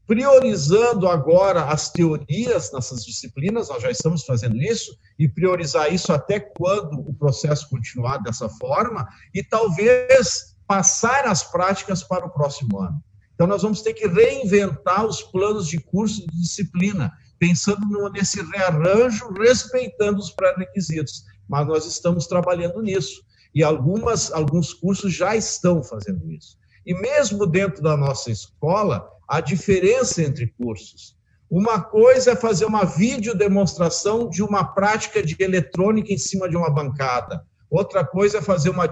priorizando 0.06 1.08
agora 1.08 1.64
as 1.64 1.90
teorias 1.90 2.70
nessas 2.72 3.04
disciplinas, 3.04 3.68
nós 3.68 3.82
já 3.82 3.90
estamos 3.90 4.24
fazendo 4.24 4.56
isso, 4.60 4.96
e 5.18 5.28
priorizar 5.28 5.92
isso 5.92 6.12
até 6.12 6.38
quando 6.38 7.00
o 7.00 7.14
processo 7.14 7.68
continuar 7.70 8.18
dessa 8.18 8.48
forma, 8.48 9.08
e 9.34 9.42
talvez 9.42 10.54
passar 10.66 11.26
as 11.26 11.42
práticas 11.42 12.02
para 12.02 12.26
o 12.26 12.30
próximo 12.30 12.80
ano. 12.80 13.02
Então, 13.34 13.46
nós 13.46 13.62
vamos 13.62 13.82
ter 13.82 13.94
que 13.94 14.06
reinventar 14.06 15.04
os 15.04 15.22
planos 15.22 15.66
de 15.66 15.78
curso 15.78 16.26
de 16.26 16.40
disciplina, 16.40 17.12
pensando 17.38 18.08
nesse 18.10 18.42
rearranjo, 18.42 19.32
respeitando 19.32 20.18
os 20.18 20.30
pré-requisitos. 20.30 21.24
Mas 21.48 21.66
nós 21.66 21.86
estamos 21.86 22.26
trabalhando 22.26 22.80
nisso. 22.80 23.22
E 23.54 23.62
algumas, 23.62 24.32
alguns 24.32 24.72
cursos 24.72 25.12
já 25.12 25.36
estão 25.36 25.82
fazendo 25.82 26.30
isso. 26.30 26.56
E 26.86 26.94
mesmo 26.94 27.46
dentro 27.46 27.82
da 27.82 27.96
nossa 27.96 28.30
escola, 28.30 29.08
a 29.28 29.40
diferença 29.40 30.22
entre 30.22 30.46
cursos. 30.58 31.16
Uma 31.50 31.80
coisa 31.80 32.32
é 32.32 32.36
fazer 32.36 32.64
uma 32.64 32.84
videodemonstração 32.84 34.28
de 34.28 34.42
uma 34.42 34.64
prática 34.64 35.22
de 35.22 35.36
eletrônica 35.38 36.12
em 36.12 36.18
cima 36.18 36.48
de 36.48 36.56
uma 36.56 36.70
bancada. 36.70 37.44
Outra 37.70 38.04
coisa 38.04 38.38
é 38.38 38.42
fazer 38.42 38.70
uma, 38.70 38.90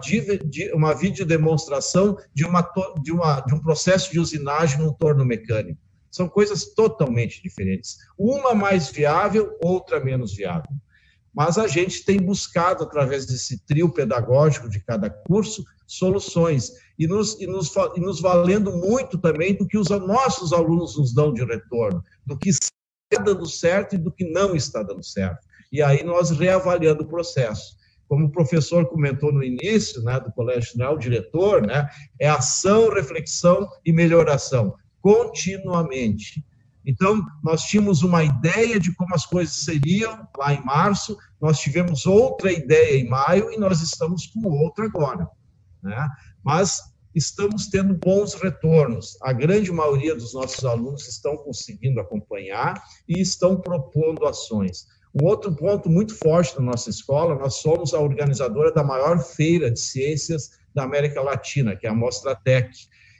uma 0.75 0.95
videodemonstração 0.95 2.17
de, 2.35 2.45
uma, 2.45 2.63
de, 3.03 3.13
uma, 3.13 3.41
de 3.41 3.55
um 3.55 3.61
processo 3.61 4.11
de 4.11 4.19
usinagem 4.19 4.79
num 4.79 4.93
torno 4.93 5.25
mecânico. 5.25 5.81
São 6.11 6.29
coisas 6.29 6.75
totalmente 6.75 7.43
diferentes. 7.43 7.99
Uma 8.19 8.55
mais 8.55 8.91
viável, 8.91 9.57
outra 9.63 9.99
menos 9.99 10.35
viável. 10.35 10.71
Mas 11.35 11.57
a 11.57 11.67
gente 11.67 12.05
tem 12.05 12.19
buscado, 12.19 12.85
através 12.85 13.25
desse 13.25 13.65
trio 13.65 13.91
pedagógico 13.91 14.69
de 14.69 14.81
cada 14.81 15.09
curso, 15.09 15.65
soluções 15.87 16.73
e 16.99 17.07
nos, 17.07 17.41
e 17.41 17.47
nos, 17.47 17.73
e 17.97 18.01
nos 18.01 18.21
valendo 18.21 18.73
muito 18.73 19.17
também 19.19 19.55
do 19.55 19.67
que 19.67 19.79
os 19.79 19.89
nossos 19.89 20.53
alunos 20.53 20.99
nos 20.99 21.15
dão 21.15 21.33
de 21.33 21.45
retorno, 21.45 22.03
do 22.27 22.37
que 22.37 22.51
está 22.51 23.23
dando 23.25 23.47
certo 23.47 23.95
e 23.95 23.99
do 23.99 24.13
que 24.13 24.31
não 24.31 24.55
está 24.55 24.83
dando 24.83 25.03
certo. 25.03 25.47
E 25.73 25.83
aí 25.83 26.05
nós 26.05 26.31
reavaliando 26.31 27.05
o 27.05 27.09
processo. 27.09 27.77
Como 28.13 28.27
o 28.27 28.31
professor 28.31 28.85
comentou 28.91 29.33
no 29.33 29.43
início, 29.43 30.03
né, 30.03 30.21
do 30.21 30.31
Colégio 30.33 30.77
Nacional, 30.77 30.97
o 30.97 30.99
diretor, 30.99 31.67
né, 31.67 31.89
é 32.21 32.29
ação, 32.29 32.91
reflexão 32.91 33.67
e 33.87 33.91
melhoração, 33.91 34.75
continuamente. 35.01 36.45
Então, 36.85 37.23
nós 37.43 37.63
tínhamos 37.63 38.03
uma 38.03 38.23
ideia 38.23 38.79
de 38.79 38.95
como 38.97 39.15
as 39.15 39.25
coisas 39.25 39.55
seriam 39.55 40.29
lá 40.37 40.53
em 40.53 40.63
março, 40.63 41.17
nós 41.41 41.59
tivemos 41.59 42.05
outra 42.05 42.53
ideia 42.53 43.01
em 43.01 43.09
maio 43.09 43.51
e 43.51 43.57
nós 43.57 43.81
estamos 43.81 44.27
com 44.27 44.47
outra 44.47 44.85
agora. 44.85 45.27
Né? 45.83 46.07
Mas 46.45 46.83
estamos 47.15 47.69
tendo 47.69 47.95
bons 47.95 48.35
retornos. 48.35 49.17
A 49.23 49.33
grande 49.33 49.73
maioria 49.73 50.15
dos 50.15 50.35
nossos 50.35 50.63
alunos 50.67 51.09
estão 51.09 51.35
conseguindo 51.39 51.99
acompanhar 51.99 52.75
e 53.09 53.23
estão 53.23 53.59
propondo 53.59 54.27
ações. 54.27 54.85
Um 55.15 55.27
outro 55.27 55.55
ponto 55.55 55.91
muito 55.91 56.15
forte 56.17 56.57
da 56.57 56.63
nossa 56.63 56.89
escola, 56.89 57.35
nós 57.35 57.57
somos 57.57 57.93
a 57.93 58.01
organizadora 58.01 58.73
da 58.73 58.83
maior 58.83 59.19
feira 59.19 59.71
de 59.71 59.79
ciências 59.79 60.51
da 60.75 60.85
América 60.85 61.21
Latina, 61.21 61.77
que 61.77 61.87
é 61.87 61.91
a 61.91 61.95
Mostra 61.95 62.35
Tech. 62.35 62.71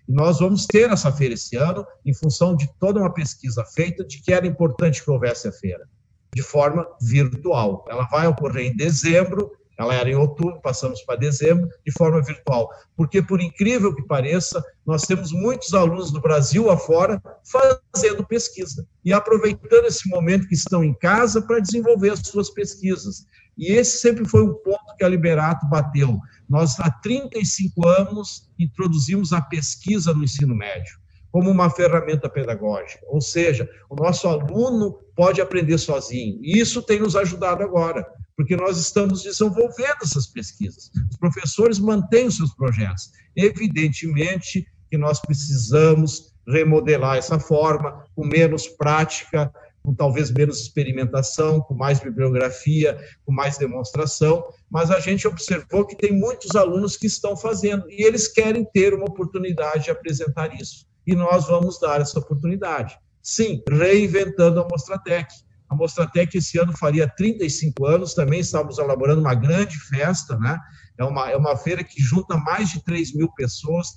E 0.09 0.13
nós 0.13 0.39
vamos 0.39 0.67
ter 0.67 0.91
essa 0.91 1.13
feira 1.13 1.35
esse 1.35 1.55
ano, 1.57 1.87
em 2.05 2.15
função 2.15 2.57
de 2.57 2.67
toda 2.79 2.99
uma 2.99 3.13
pesquisa 3.13 3.63
feita 3.65 4.05
de 4.05 4.23
que 4.23 4.33
era 4.33 4.47
importante 4.47 5.05
que 5.05 5.11
houvesse 5.11 5.49
a 5.49 5.53
feira, 5.53 5.87
de 6.35 6.43
forma 6.43 6.87
virtual. 7.01 7.85
Ela 7.89 8.05
vai 8.11 8.27
ocorrer 8.27 8.73
em 8.73 8.77
dezembro, 8.77 9.53
ela 9.83 9.95
era 9.95 10.09
em 10.09 10.15
outubro, 10.15 10.61
passamos 10.61 11.03
para 11.03 11.19
dezembro, 11.19 11.69
de 11.85 11.93
forma 11.93 12.23
virtual. 12.23 12.71
Porque, 12.97 13.21
por 13.21 13.41
incrível 13.41 13.95
que 13.95 14.03
pareça, 14.03 14.63
nós 14.87 15.03
temos 15.03 15.33
muitos 15.33 15.75
alunos 15.75 16.11
do 16.13 16.21
Brasil 16.21 16.71
afora 16.71 17.21
fazendo 17.45 18.27
pesquisa 18.27 18.87
e 19.05 19.13
aproveitando 19.13 19.87
esse 19.87 20.09
momento 20.09 20.47
que 20.47 20.55
estão 20.55 20.85
em 20.85 20.95
casa 20.95 21.43
para 21.43 21.61
desenvolver 21.61 22.11
as 22.11 22.21
suas 22.21 22.51
pesquisas. 22.51 23.27
E 23.59 23.73
esse 23.73 23.99
sempre 23.99 24.27
foi 24.27 24.43
um 24.43 24.55
ponto 24.55 24.97
que 24.97 25.05
a 25.05 25.09
Liberato 25.09 25.69
bateu. 25.69 26.19
Nós, 26.49 26.79
há 26.81 26.91
35 26.91 27.87
anos, 27.87 28.49
introduzimos 28.59 29.33
a 29.33 29.41
pesquisa 29.41 30.15
no 30.15 30.25
ensino 30.25 30.55
médio 30.55 31.02
como 31.33 31.51
uma 31.51 31.71
ferramenta 31.71 32.29
pedagógica, 32.29 33.05
ou 33.09 33.21
seja, 33.21 33.69
o 33.89 33.97
nosso 33.97 34.29
aluno 34.29 34.99
pode 35.17 35.41
aprender 35.41 35.79
sozinho. 35.79 36.39
E 36.43 36.61
isso 36.61 36.83
tem 36.83 37.01
nos 37.01 37.17
ajudado 37.17 37.63
agora 37.63 38.07
porque 38.37 38.57
nós 38.57 38.79
estamos 38.79 39.23
desenvolvendo 39.23 40.03
essas 40.03 40.27
pesquisas. 40.27 40.91
Os 41.11 41.17
professores 41.17 41.79
mantêm 41.79 42.27
os 42.27 42.37
seus 42.37 42.55
projetos. 42.55 43.11
Evidentemente 43.37 44.67
que 44.91 44.99
nós 44.99 45.21
precisamos 45.21 46.35
remodelar 46.47 47.17
essa 47.17 47.39
forma, 47.39 48.05
com 48.15 48.27
menos 48.27 48.67
prática, 48.69 49.53
com 49.83 49.95
talvez 49.95 50.31
menos 50.31 50.61
experimentação, 50.61 51.61
com 51.61 51.75
mais 51.75 52.01
bibliografia, 52.01 52.99
com 53.25 53.33
mais 53.33 53.59
demonstração, 53.59 54.45
mas 54.71 54.91
a 54.91 55.01
gente 55.01 55.27
observou 55.27 55.87
que 55.87 55.97
tem 55.97 56.13
muitos 56.13 56.55
alunos 56.55 56.97
que 56.97 57.07
estão 57.07 57.37
fazendo 57.37 57.91
e 57.91 58.05
eles 58.05 58.29
querem 58.29 58.65
ter 58.65 58.95
uma 58.95 59.07
oportunidade 59.07 59.85
de 59.85 59.91
apresentar 59.91 60.55
isso. 60.61 60.87
E 61.07 61.15
nós 61.15 61.47
vamos 61.47 61.79
dar 61.81 62.01
essa 62.01 62.19
oportunidade. 62.19 62.99
Sim, 63.23 63.63
reinventando 63.69 64.61
a 64.61 64.69
Mostratec 64.69 65.33
a 65.73 65.75
Mostratec 65.75 66.37
esse 66.37 66.59
ano 66.59 66.77
faria 66.77 67.09
35 67.09 67.87
anos, 67.87 68.13
também 68.13 68.41
estamos 68.41 68.79
elaborando 68.79 69.23
uma 69.23 69.35
grande 69.35 69.79
festa, 69.79 70.37
né? 70.37 70.59
É 70.99 71.05
uma, 71.05 71.31
é 71.31 71.37
uma 71.37 71.57
feira 71.57 71.83
que 71.83 72.01
junta 72.03 72.37
mais 72.37 72.71
de 72.71 72.85
3 72.85 73.15
mil 73.15 73.33
pessoas, 73.33 73.89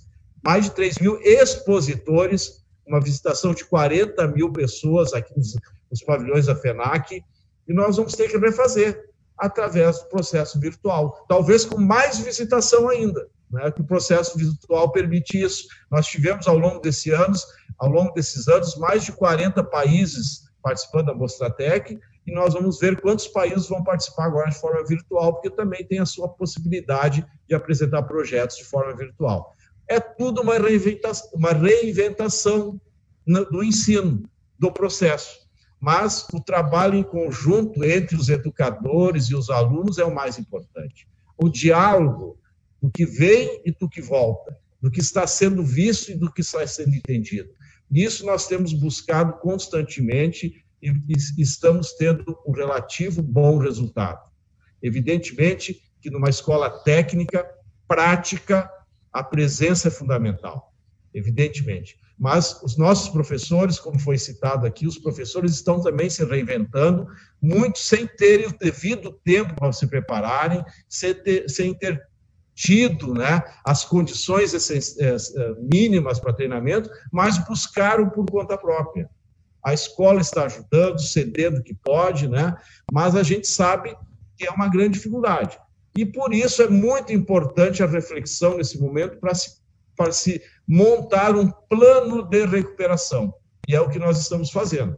mais 0.41 0.64
de 0.64 0.72
3 0.72 0.99
mil 0.99 1.20
expositores, 1.22 2.64
uma 2.88 3.01
visitação 3.01 3.53
de 3.53 3.66
40 3.66 4.26
mil 4.30 4.53
pessoas 4.53 5.12
aqui 5.12 5.36
nos, 5.36 5.53
nos 5.91 6.01
pavilhões 6.03 6.45
da 6.45 6.56
FENAC, 6.56 7.22
e 7.68 7.74
nós 7.74 7.97
vamos 7.97 8.14
ter 8.14 8.30
que 8.30 8.38
refazer 8.38 8.97
através 9.38 9.99
do 9.99 10.08
processo 10.08 10.58
virtual, 10.58 11.26
talvez 11.28 11.66
com 11.66 11.78
mais 11.78 12.20
visitação 12.20 12.88
ainda, 12.88 13.28
né, 13.56 13.72
que 13.72 13.82
o 13.82 13.86
processo 13.86 14.38
virtual 14.38 14.91
permite 14.91 15.41
isso. 15.41 15.68
Nós 15.89 16.06
tivemos 16.06 16.47
ao 16.47 16.58
longo 16.58 16.80
desse 16.80 17.12
anos, 17.12 17.45
ao 17.78 17.89
longo 17.89 18.14
desses 18.14 18.47
anos, 18.47 18.76
mais 18.76 19.03
de 19.03 19.14
40 19.14 19.64
países 19.64 20.45
participando 20.62 21.08
da 21.08 21.14
Mostratec, 21.14 21.99
e 22.26 22.34
nós 22.34 22.53
vamos 22.56 22.80
ver 22.80 22.99
quantos 22.99 23.28
países 23.28 23.68
vão 23.68 23.84
participar 23.84 24.26
agora 24.26 24.49
de 24.49 24.60
forma 24.60 24.84
virtual, 24.84 25.34
porque 25.34 25.49
também 25.49 25.86
tem 25.86 25.99
a 25.99 26.06
sua 26.06 26.28
possibilidade 26.28 27.26
de 27.47 27.56
apresentar 27.56 28.01
projetos 28.03 28.58
de 28.58 28.66
forma 28.66 28.95
virtual. 28.95 29.53
É 29.88 29.99
tudo 29.99 30.41
uma 30.41 30.58
reinventação, 30.58 31.30
uma 31.34 31.51
reinventação 31.51 32.82
do 33.26 33.64
ensino, 33.64 34.24
do 34.58 34.72
processo. 34.72 35.45
Mas 35.80 36.28
o 36.34 36.41
trabalho 36.41 36.95
em 36.95 37.03
conjunto 37.03 37.84
entre 37.84 38.16
os 38.16 38.28
educadores 38.28 39.26
e 39.26 39.36
os 39.36 39.51
alunos 39.51 39.99
é 39.99 40.03
o 40.03 40.14
mais 40.14 40.39
importante. 40.39 41.08
O 41.38 41.47
diálogo 41.47 42.39
do 42.86 42.92
que 42.92 43.04
vem 43.04 43.64
e 43.66 43.72
do 43.72 43.90
que 43.90 44.00
volta, 44.00 44.56
do 44.80 44.92
que 44.92 45.00
está 45.00 45.26
sendo 45.26 45.64
visto 45.64 46.12
e 46.12 46.16
do 46.16 46.32
que 46.32 46.42
está 46.42 46.66
sendo 46.68 46.94
entendido. 46.94 47.50
Nisso 47.90 48.24
nós 48.24 48.48
temos 48.48 48.74
buscado 48.74 49.40
constantemente 49.40 50.64
e 50.80 50.94
estamos 51.40 51.94
tendo 51.94 52.38
um 52.46 52.52
relativo 52.52 53.24
bom 53.24 53.58
resultado. 53.58 54.30
Evidentemente 54.84 55.82
que 56.00 56.12
numa 56.12 56.30
escola 56.30 56.70
técnica, 56.70 57.44
prática, 57.88 58.70
a 59.12 59.24
presença 59.24 59.88
é 59.88 59.92
fundamental, 59.92 60.72
evidentemente. 61.12 61.98
Mas 62.20 62.62
os 62.62 62.78
nossos 62.78 63.10
professores, 63.10 63.80
como 63.80 63.98
foi 63.98 64.20
citado 64.20 64.68
aqui, 64.68 64.86
os 64.86 65.00
professores 65.00 65.54
estão 65.54 65.82
também 65.82 66.08
se 66.08 66.24
reinventando, 66.24 67.08
muitos 67.42 67.82
sem 67.88 68.06
terem 68.06 68.46
o 68.46 68.58
devido 68.58 69.12
tempo 69.24 69.56
para 69.56 69.74
se 69.74 69.88
prepararem, 69.88 70.64
sem 70.88 71.16
ter, 71.16 71.50
sem 71.50 71.74
ter 71.74 72.00
tido 72.56 73.14
né, 73.14 73.43
as 73.66 73.84
condições 73.84 74.53
eh, 74.99 75.18
mínimas 75.60 76.20
para 76.20 76.34
treinamento, 76.34 76.89
mas 77.12 77.38
buscaram 77.38 78.10
por 78.10 78.26
conta 78.26 78.58
própria. 78.58 79.10
A 79.64 79.74
escola 79.74 80.22
está 80.22 80.45
ajudando, 80.45 81.01
cedendo 81.01 81.62
que 81.62 81.74
pode, 81.74 82.30
né, 82.30 82.56
mas 82.91 83.14
a 83.16 83.24
gente 83.24 83.45
sabe 83.45 83.95
que 84.38 84.47
é 84.47 84.51
uma 84.51 84.70
grande 84.70 84.93
dificuldade. 84.93 85.60
E 85.97 86.06
por 86.06 86.34
isso 86.34 86.62
é 86.62 86.70
muito 86.70 87.12
importante 87.12 87.84
a 87.84 87.88
reflexão 87.88 88.58
nesse 88.58 88.80
momento 88.80 89.18
para 89.18 89.34
se, 89.34 89.58
para 89.95 90.12
se 90.12 90.41
montar 90.68 91.36
um 91.36 91.51
plano 91.70 92.24
de 92.24 92.45
recuperação. 92.45 93.34
E 93.68 93.76
é 93.76 93.82
o 93.82 93.89
que 93.89 93.99
nós 93.99 94.20
estamos 94.20 94.49
fazendo. 94.49 94.97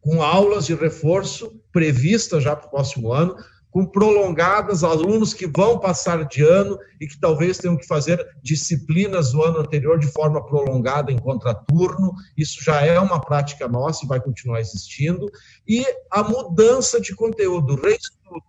Com 0.00 0.22
aulas 0.22 0.66
de 0.66 0.74
reforço 0.74 1.60
previstas 1.72 2.42
já 2.42 2.54
para 2.54 2.66
o 2.66 2.70
próximo 2.70 3.12
ano, 3.12 3.36
com 3.70 3.84
prolongadas, 3.84 4.82
alunos 4.82 5.34
que 5.34 5.46
vão 5.46 5.78
passar 5.78 6.24
de 6.26 6.42
ano 6.42 6.78
e 7.00 7.06
que 7.06 7.18
talvez 7.18 7.58
tenham 7.58 7.76
que 7.76 7.86
fazer 7.86 8.26
disciplinas 8.42 9.32
do 9.32 9.42
ano 9.42 9.58
anterior 9.58 9.98
de 9.98 10.06
forma 10.06 10.44
prolongada 10.44 11.12
em 11.12 11.18
contraturno. 11.18 12.12
Isso 12.36 12.62
já 12.62 12.80
é 12.80 12.98
uma 12.98 13.20
prática 13.20 13.68
nossa 13.68 14.04
e 14.04 14.08
vai 14.08 14.20
continuar 14.20 14.60
existindo. 14.60 15.30
E 15.66 15.84
a 16.10 16.22
mudança 16.22 17.00
de 17.00 17.14
conteúdo, 17.14 17.74
reestudo, 17.74 18.42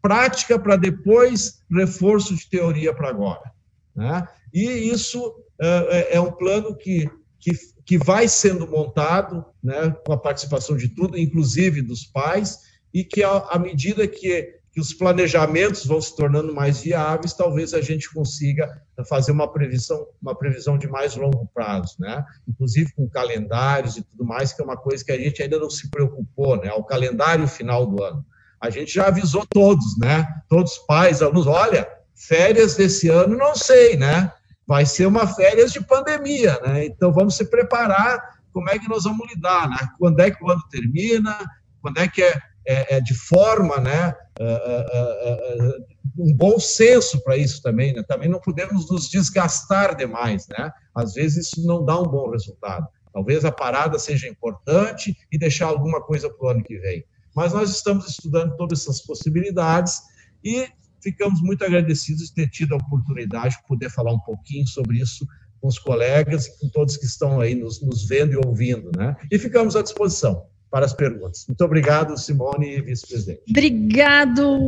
prática 0.00 0.58
para 0.58 0.76
depois, 0.76 1.60
reforço 1.70 2.34
de 2.34 2.48
teoria 2.48 2.94
para 2.94 3.08
agora. 3.08 3.52
Né? 3.94 4.26
E 4.52 4.62
isso 4.62 5.34
é, 5.60 6.16
é 6.16 6.20
um 6.20 6.32
plano 6.32 6.74
que, 6.74 7.08
que, 7.38 7.52
que 7.84 7.98
vai 7.98 8.28
sendo 8.28 8.66
montado 8.66 9.44
né, 9.62 9.94
com 10.04 10.12
a 10.12 10.18
participação 10.18 10.76
de 10.76 10.88
tudo, 10.88 11.18
inclusive 11.18 11.82
dos 11.82 12.04
pais, 12.04 12.60
e 12.92 13.02
que, 13.02 13.24
à 13.24 13.58
medida 13.58 14.06
que, 14.06 14.53
que 14.74 14.80
os 14.80 14.92
planejamentos 14.92 15.86
vão 15.86 16.00
se 16.00 16.16
tornando 16.16 16.52
mais 16.52 16.80
viáveis, 16.80 17.32
talvez 17.32 17.72
a 17.72 17.80
gente 17.80 18.12
consiga 18.12 18.82
fazer 19.08 19.30
uma 19.30 19.46
previsão, 19.46 20.04
uma 20.20 20.34
previsão 20.34 20.76
de 20.76 20.88
mais 20.88 21.14
longo 21.14 21.48
prazo, 21.54 21.94
né? 22.00 22.24
Inclusive 22.48 22.92
com 22.92 23.08
calendários 23.08 23.96
e 23.96 24.02
tudo 24.02 24.24
mais, 24.24 24.52
que 24.52 24.60
é 24.60 24.64
uma 24.64 24.76
coisa 24.76 25.04
que 25.04 25.12
a 25.12 25.16
gente 25.16 25.40
ainda 25.40 25.60
não 25.60 25.70
se 25.70 25.88
preocupou, 25.88 26.56
né? 26.56 26.72
O 26.72 26.82
calendário 26.82 27.46
final 27.46 27.86
do 27.86 28.02
ano. 28.02 28.26
A 28.60 28.68
gente 28.68 28.92
já 28.92 29.06
avisou 29.06 29.46
todos, 29.46 29.96
né? 29.96 30.26
Todos 30.48 30.72
os 30.72 30.78
pais, 30.78 31.22
alunos, 31.22 31.46
olha, 31.46 31.88
férias 32.12 32.74
desse 32.74 33.08
ano, 33.08 33.36
não 33.36 33.54
sei, 33.54 33.96
né? 33.96 34.32
Vai 34.66 34.84
ser 34.84 35.06
uma 35.06 35.24
férias 35.24 35.72
de 35.72 35.80
pandemia, 35.80 36.58
né? 36.66 36.84
Então 36.84 37.12
vamos 37.12 37.36
se 37.36 37.44
preparar. 37.44 38.20
Como 38.52 38.68
é 38.68 38.78
que 38.78 38.88
nós 38.88 39.04
vamos 39.04 39.28
lidar, 39.32 39.68
né? 39.68 39.88
Quando 40.00 40.18
é 40.18 40.32
que 40.32 40.42
o 40.42 40.50
ano 40.50 40.62
termina? 40.68 41.38
Quando 41.80 41.98
é 41.98 42.08
que 42.08 42.24
é 42.24 42.40
é, 42.66 42.96
é, 42.96 43.00
de 43.00 43.14
forma, 43.14 43.78
né, 43.78 44.14
é, 44.38 44.44
é, 44.44 45.78
um 46.18 46.34
bom 46.34 46.58
senso 46.58 47.22
para 47.22 47.36
isso 47.36 47.62
também, 47.62 47.92
né? 47.92 48.02
Também 48.02 48.28
não 48.28 48.40
podemos 48.40 48.88
nos 48.90 49.08
desgastar 49.08 49.96
demais, 49.96 50.46
né? 50.48 50.72
Às 50.94 51.14
vezes 51.14 51.48
isso 51.48 51.66
não 51.66 51.84
dá 51.84 51.98
um 52.00 52.06
bom 52.06 52.30
resultado. 52.30 52.86
Talvez 53.12 53.44
a 53.44 53.52
parada 53.52 53.98
seja 53.98 54.28
importante 54.28 55.16
e 55.30 55.38
deixar 55.38 55.66
alguma 55.66 56.00
coisa 56.00 56.28
para 56.28 56.46
o 56.46 56.50
ano 56.50 56.64
que 56.64 56.78
vem. 56.78 57.04
Mas 57.34 57.52
nós 57.52 57.70
estamos 57.70 58.08
estudando 58.08 58.56
todas 58.56 58.82
essas 58.82 59.00
possibilidades 59.02 60.00
e 60.42 60.68
ficamos 61.02 61.40
muito 61.42 61.64
agradecidos 61.64 62.28
de 62.28 62.34
ter 62.34 62.48
tido 62.48 62.74
a 62.74 62.78
oportunidade 62.78 63.56
de 63.56 63.66
poder 63.66 63.90
falar 63.90 64.12
um 64.12 64.20
pouquinho 64.20 64.66
sobre 64.66 64.98
isso 64.98 65.26
com 65.60 65.68
os 65.68 65.78
colegas 65.78 66.46
e 66.46 66.58
com 66.60 66.68
todos 66.68 66.96
que 66.96 67.06
estão 67.06 67.40
aí 67.40 67.54
nos, 67.54 67.82
nos 67.82 68.06
vendo 68.06 68.32
e 68.32 68.36
ouvindo, 68.36 68.90
né? 68.96 69.16
E 69.30 69.38
ficamos 69.38 69.76
à 69.76 69.82
disposição 69.82 70.46
para 70.74 70.86
as 70.86 70.92
perguntas. 70.92 71.44
Muito 71.46 71.64
obrigado, 71.64 72.18
Simone, 72.18 72.80
vice-presidente. 72.82 73.42
Obrigado. 73.48 74.58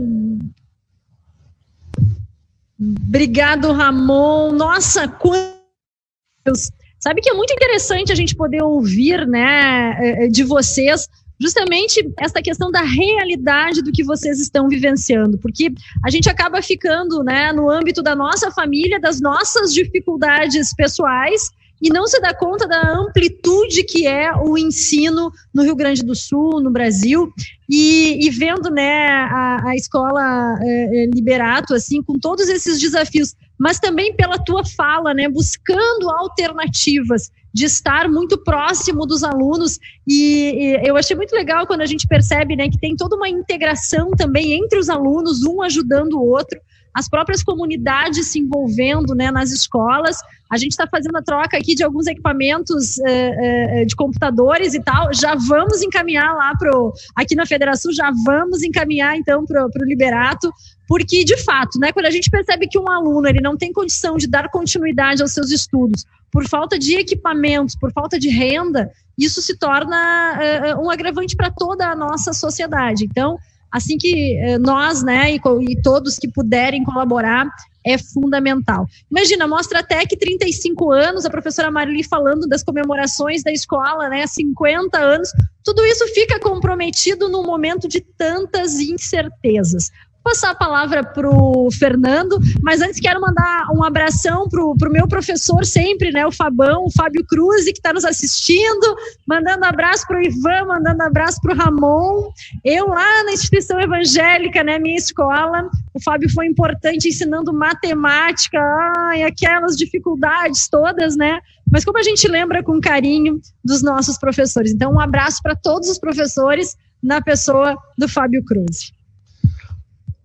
Obrigado, 2.78 3.72
Ramon. 3.72 4.52
Nossa, 4.52 5.08
quantos. 5.08 6.70
Sabe 7.00 7.20
que 7.20 7.28
é 7.28 7.34
muito 7.34 7.52
interessante 7.52 8.12
a 8.12 8.14
gente 8.14 8.36
poder 8.36 8.62
ouvir, 8.62 9.26
né, 9.26 9.96
eh, 9.98 10.24
eh, 10.24 10.28
de 10.28 10.44
vocês, 10.44 11.08
justamente 11.40 12.08
essa 12.20 12.40
questão 12.40 12.70
da 12.70 12.82
realidade 12.82 13.82
do 13.82 13.90
que 13.90 14.04
vocês 14.04 14.38
estão 14.38 14.68
vivenciando, 14.68 15.36
porque 15.38 15.72
a 16.04 16.10
gente 16.10 16.30
acaba 16.30 16.62
ficando, 16.62 17.24
né, 17.24 17.52
no 17.52 17.68
âmbito 17.68 18.00
da 18.00 18.14
nossa 18.14 18.52
família, 18.52 19.00
das 19.00 19.20
nossas 19.20 19.74
dificuldades 19.74 20.72
pessoais, 20.72 21.50
e 21.80 21.90
não 21.90 22.06
se 22.06 22.20
dá 22.20 22.34
conta 22.34 22.66
da 22.66 22.80
amplitude 22.92 23.84
que 23.84 24.06
é 24.06 24.34
o 24.34 24.56
ensino 24.56 25.30
no 25.52 25.62
Rio 25.62 25.76
Grande 25.76 26.02
do 26.02 26.14
Sul, 26.14 26.60
no 26.60 26.70
Brasil, 26.70 27.32
e, 27.68 28.26
e 28.26 28.30
vendo 28.30 28.70
né, 28.70 29.08
a, 29.08 29.70
a 29.70 29.76
escola 29.76 30.58
é, 30.62 31.06
Liberato, 31.12 31.74
assim, 31.74 32.02
com 32.02 32.18
todos 32.18 32.48
esses 32.48 32.80
desafios, 32.80 33.34
mas 33.58 33.78
também 33.78 34.14
pela 34.14 34.38
tua 34.38 34.64
fala, 34.64 35.12
né, 35.12 35.28
buscando 35.28 36.10
alternativas 36.10 37.30
de 37.52 37.64
estar 37.64 38.08
muito 38.08 38.36
próximo 38.38 39.06
dos 39.06 39.24
alunos. 39.24 39.78
E, 40.06 40.78
e, 40.82 40.88
eu 40.88 40.96
achei 40.96 41.16
muito 41.16 41.34
legal 41.34 41.66
quando 41.66 41.80
a 41.80 41.86
gente 41.86 42.06
percebe 42.06 42.54
né, 42.54 42.68
que 42.68 42.78
tem 42.78 42.94
toda 42.94 43.16
uma 43.16 43.28
integração 43.28 44.10
também 44.10 44.52
entre 44.52 44.78
os 44.78 44.88
alunos, 44.88 45.42
um 45.42 45.62
ajudando 45.62 46.14
o 46.14 46.26
outro 46.26 46.60
as 46.96 47.10
próprias 47.10 47.42
comunidades 47.42 48.32
se 48.32 48.38
envolvendo 48.38 49.14
né, 49.14 49.30
nas 49.30 49.50
escolas. 49.50 50.16
A 50.50 50.56
gente 50.56 50.70
está 50.70 50.86
fazendo 50.86 51.16
a 51.18 51.22
troca 51.22 51.58
aqui 51.58 51.74
de 51.74 51.84
alguns 51.84 52.06
equipamentos 52.06 52.96
uh, 52.96 53.82
uh, 53.82 53.86
de 53.86 53.94
computadores 53.94 54.72
e 54.72 54.82
tal. 54.82 55.12
Já 55.12 55.34
vamos 55.34 55.82
encaminhar 55.82 56.34
lá 56.34 56.54
pro 56.58 56.94
aqui 57.14 57.34
na 57.34 57.44
Federação, 57.44 57.92
já 57.92 58.10
vamos 58.24 58.62
encaminhar 58.62 59.14
então 59.14 59.44
para 59.44 59.66
o 59.66 59.84
Liberato, 59.84 60.50
porque 60.88 61.22
de 61.22 61.36
fato, 61.44 61.78
né, 61.78 61.92
quando 61.92 62.06
a 62.06 62.10
gente 62.10 62.30
percebe 62.30 62.66
que 62.66 62.78
um 62.78 62.90
aluno 62.90 63.28
ele 63.28 63.42
não 63.42 63.58
tem 63.58 63.74
condição 63.74 64.16
de 64.16 64.26
dar 64.26 64.48
continuidade 64.48 65.20
aos 65.20 65.32
seus 65.32 65.50
estudos 65.50 66.06
por 66.32 66.48
falta 66.48 66.78
de 66.78 66.94
equipamentos, 66.94 67.76
por 67.76 67.92
falta 67.92 68.18
de 68.18 68.30
renda, 68.30 68.90
isso 69.18 69.42
se 69.42 69.58
torna 69.58 70.38
uh, 70.74 70.82
um 70.82 70.90
agravante 70.90 71.36
para 71.36 71.50
toda 71.50 71.88
a 71.88 71.94
nossa 71.94 72.32
sociedade. 72.32 73.04
Então 73.04 73.36
assim 73.70 73.96
que 73.98 74.36
eh, 74.36 74.58
nós, 74.58 75.02
né, 75.02 75.32
e, 75.32 75.40
e 75.68 75.82
todos 75.82 76.18
que 76.18 76.28
puderem 76.28 76.84
colaborar, 76.84 77.48
é 77.84 77.96
fundamental. 77.96 78.86
Imagina, 79.08 79.46
mostra 79.46 79.78
até 79.78 80.04
que 80.04 80.16
35 80.16 80.90
anos, 80.90 81.24
a 81.24 81.30
professora 81.30 81.70
Marili 81.70 82.02
falando 82.02 82.48
das 82.48 82.64
comemorações 82.64 83.44
da 83.44 83.52
escola, 83.52 84.08
né, 84.08 84.26
50 84.26 84.98
anos, 84.98 85.30
tudo 85.62 85.84
isso 85.84 86.04
fica 86.08 86.40
comprometido 86.40 87.28
num 87.28 87.44
momento 87.44 87.86
de 87.86 88.00
tantas 88.00 88.80
incertezas 88.80 89.92
passar 90.26 90.50
a 90.50 90.54
palavra 90.56 91.04
para 91.04 91.30
o 91.30 91.70
Fernando, 91.70 92.40
mas 92.60 92.80
antes 92.80 92.98
quero 92.98 93.20
mandar 93.20 93.68
um 93.72 93.84
abração 93.84 94.48
para 94.48 94.60
o 94.88 94.92
meu 94.92 95.06
professor 95.06 95.64
sempre, 95.64 96.10
né, 96.10 96.26
o 96.26 96.32
Fabão, 96.32 96.84
o 96.84 96.90
Fábio 96.90 97.24
Cruz, 97.24 97.64
que 97.66 97.70
está 97.70 97.92
nos 97.92 98.04
assistindo, 98.04 98.96
mandando 99.24 99.64
abraço 99.64 100.04
para 100.04 100.18
o 100.18 100.22
Ivan, 100.22 100.64
mandando 100.66 101.00
abraço 101.04 101.40
para 101.40 101.54
o 101.54 101.56
Ramon. 101.56 102.32
Eu 102.64 102.88
lá 102.88 103.22
na 103.22 103.32
instituição 103.32 103.80
evangélica, 103.80 104.64
né, 104.64 104.80
minha 104.80 104.96
escola, 104.96 105.70
o 105.94 106.02
Fábio 106.02 106.28
foi 106.28 106.46
importante 106.46 107.08
ensinando 107.08 107.52
matemática, 107.52 108.58
ai, 108.96 109.22
aquelas 109.22 109.76
dificuldades 109.76 110.68
todas, 110.68 111.16
né? 111.16 111.38
Mas 111.70 111.84
como 111.84 111.98
a 111.98 112.02
gente 112.02 112.26
lembra 112.26 112.64
com 112.64 112.80
carinho 112.80 113.40
dos 113.64 113.80
nossos 113.80 114.18
professores. 114.18 114.72
Então, 114.72 114.92
um 114.92 115.00
abraço 115.00 115.40
para 115.40 115.54
todos 115.54 115.88
os 115.88 115.98
professores 115.98 116.76
na 117.00 117.22
pessoa 117.22 117.76
do 117.96 118.08
Fábio 118.08 118.44
Cruz. 118.44 118.95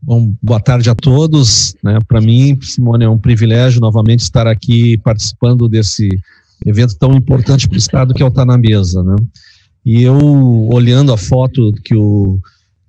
Bom, 0.02 0.34
boa 0.42 0.60
tarde 0.60 0.90
a 0.90 0.96
todos. 0.96 1.76
Né? 1.84 2.00
Para 2.08 2.20
mim, 2.20 2.58
Simone, 2.62 3.06
é 3.06 3.10
um 3.10 3.20
privilégio 3.20 3.80
novamente 3.80 4.22
estar 4.22 4.48
aqui 4.48 4.98
participando 4.98 5.70
desse 5.70 6.10
evento 6.66 6.96
tão 6.98 7.14
importante 7.14 7.68
para 7.68 7.76
o 7.76 7.80
Estado 7.80 8.14
que 8.14 8.24
é 8.24 8.26
o 8.26 8.32
Tá 8.32 8.44
na 8.44 8.58
Mesa. 8.58 9.04
Né? 9.04 9.16
E 9.86 10.02
eu, 10.02 10.18
olhando 10.72 11.14
a 11.14 11.18
foto 11.18 11.72
que 11.84 11.96
o, 11.96 12.40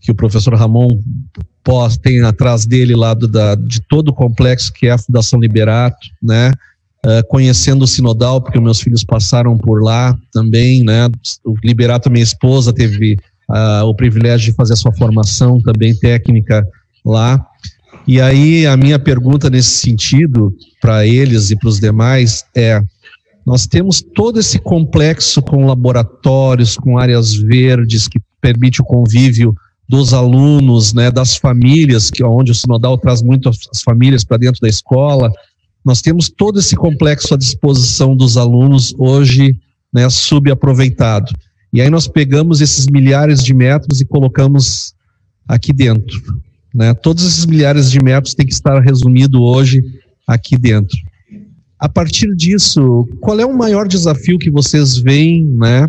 que 0.01 0.11
o 0.11 0.15
professor 0.15 0.55
Ramon 0.55 0.89
pós, 1.63 1.97
tem 1.97 2.23
atrás 2.23 2.67
dele, 2.67 2.95
lá 2.97 3.15
da, 3.15 3.55
de 3.55 3.81
todo 3.83 4.09
o 4.09 4.15
complexo 4.15 4.73
que 4.73 4.87
é 4.87 4.93
a 4.93 4.99
Fundação 4.99 5.39
Liberato, 5.39 6.09
né? 6.23 6.53
Uh, 7.05 7.27
conhecendo 7.29 7.83
o 7.83 7.87
Sinodal, 7.87 8.41
porque 8.41 8.61
meus 8.61 8.81
filhos 8.81 9.03
passaram 9.03 9.59
por 9.59 9.83
lá 9.83 10.17
também, 10.33 10.85
né? 10.85 11.09
O 11.45 11.55
Liberato, 11.63 12.11
minha 12.11 12.23
esposa, 12.23 12.73
teve 12.73 13.17
uh, 13.49 13.85
o 13.85 13.95
privilégio 13.95 14.51
de 14.51 14.57
fazer 14.57 14.75
a 14.75 14.77
sua 14.77 14.93
formação 14.93 15.61
também 15.61 15.95
técnica 15.97 16.67
lá. 17.05 17.45
E 18.07 18.21
aí 18.21 18.67
a 18.67 18.77
minha 18.77 18.99
pergunta 18.99 19.49
nesse 19.49 19.79
sentido 19.79 20.55
para 20.81 21.07
eles 21.07 21.51
e 21.51 21.57
para 21.57 21.69
os 21.69 21.79
demais 21.79 22.45
é: 22.55 22.83
nós 23.47 23.67
temos 23.67 24.01
todo 24.01 24.41
esse 24.41 24.59
complexo 24.59 25.43
com 25.43 25.67
laboratórios, 25.67 26.77
com 26.77 26.99
áreas 26.99 27.35
verdes 27.35 28.09
que 28.09 28.21
permite 28.41 28.81
o 28.81 28.85
convívio 28.85 29.55
dos 29.89 30.15
alunos, 30.15 30.93
né, 30.95 31.11
das 31.11 31.37
famílias, 31.37 32.11
que 32.11 32.23
é 32.23 32.27
onde 32.27 32.51
o 32.51 32.55
sinodal 32.55 32.97
traz 32.97 33.21
muito 33.21 33.49
as 33.49 33.83
famílias 33.85 34.25
para 34.25 34.39
dentro 34.39 34.61
da 34.61 34.69
escola. 34.69 35.31
Nós 35.85 36.01
temos 36.01 36.29
todo 36.29 36.61
esse 36.61 36.75
complexo 36.77 37.35
à 37.35 37.37
disposição 37.37 38.17
dos 38.17 38.37
alunos 38.37 38.95
hoje, 38.97 39.57
né, 39.93 40.09
subaproveitado. 40.09 41.33
E 41.73 41.81
aí 41.81 41.91
nós 41.91 42.07
pegamos 42.07 42.61
esses 42.61 42.87
milhares 42.87 43.43
de 43.43 43.53
metros 43.53 44.01
e 44.01 44.05
colocamos 44.05 44.95
aqui 45.47 45.73
dentro. 45.73 46.21
Né? 46.75 46.95
Todos 46.95 47.25
esses 47.25 47.47
milhares 47.47 47.91
de 47.91 48.03
metros 48.03 48.35
têm 48.35 48.47
que 48.47 48.53
estar 48.53 48.81
resumido 48.81 49.43
hoje 49.43 49.83
aqui 50.27 50.57
dentro. 50.57 50.97
A 51.79 51.89
partir 51.89 52.35
disso, 52.37 53.09
qual 53.21 53.41
é 53.41 53.45
o 53.45 53.57
maior 53.57 53.89
desafio 53.89 54.39
que 54.39 54.51
vocês 54.51 54.97
veem, 54.97 55.45
né? 55.45 55.89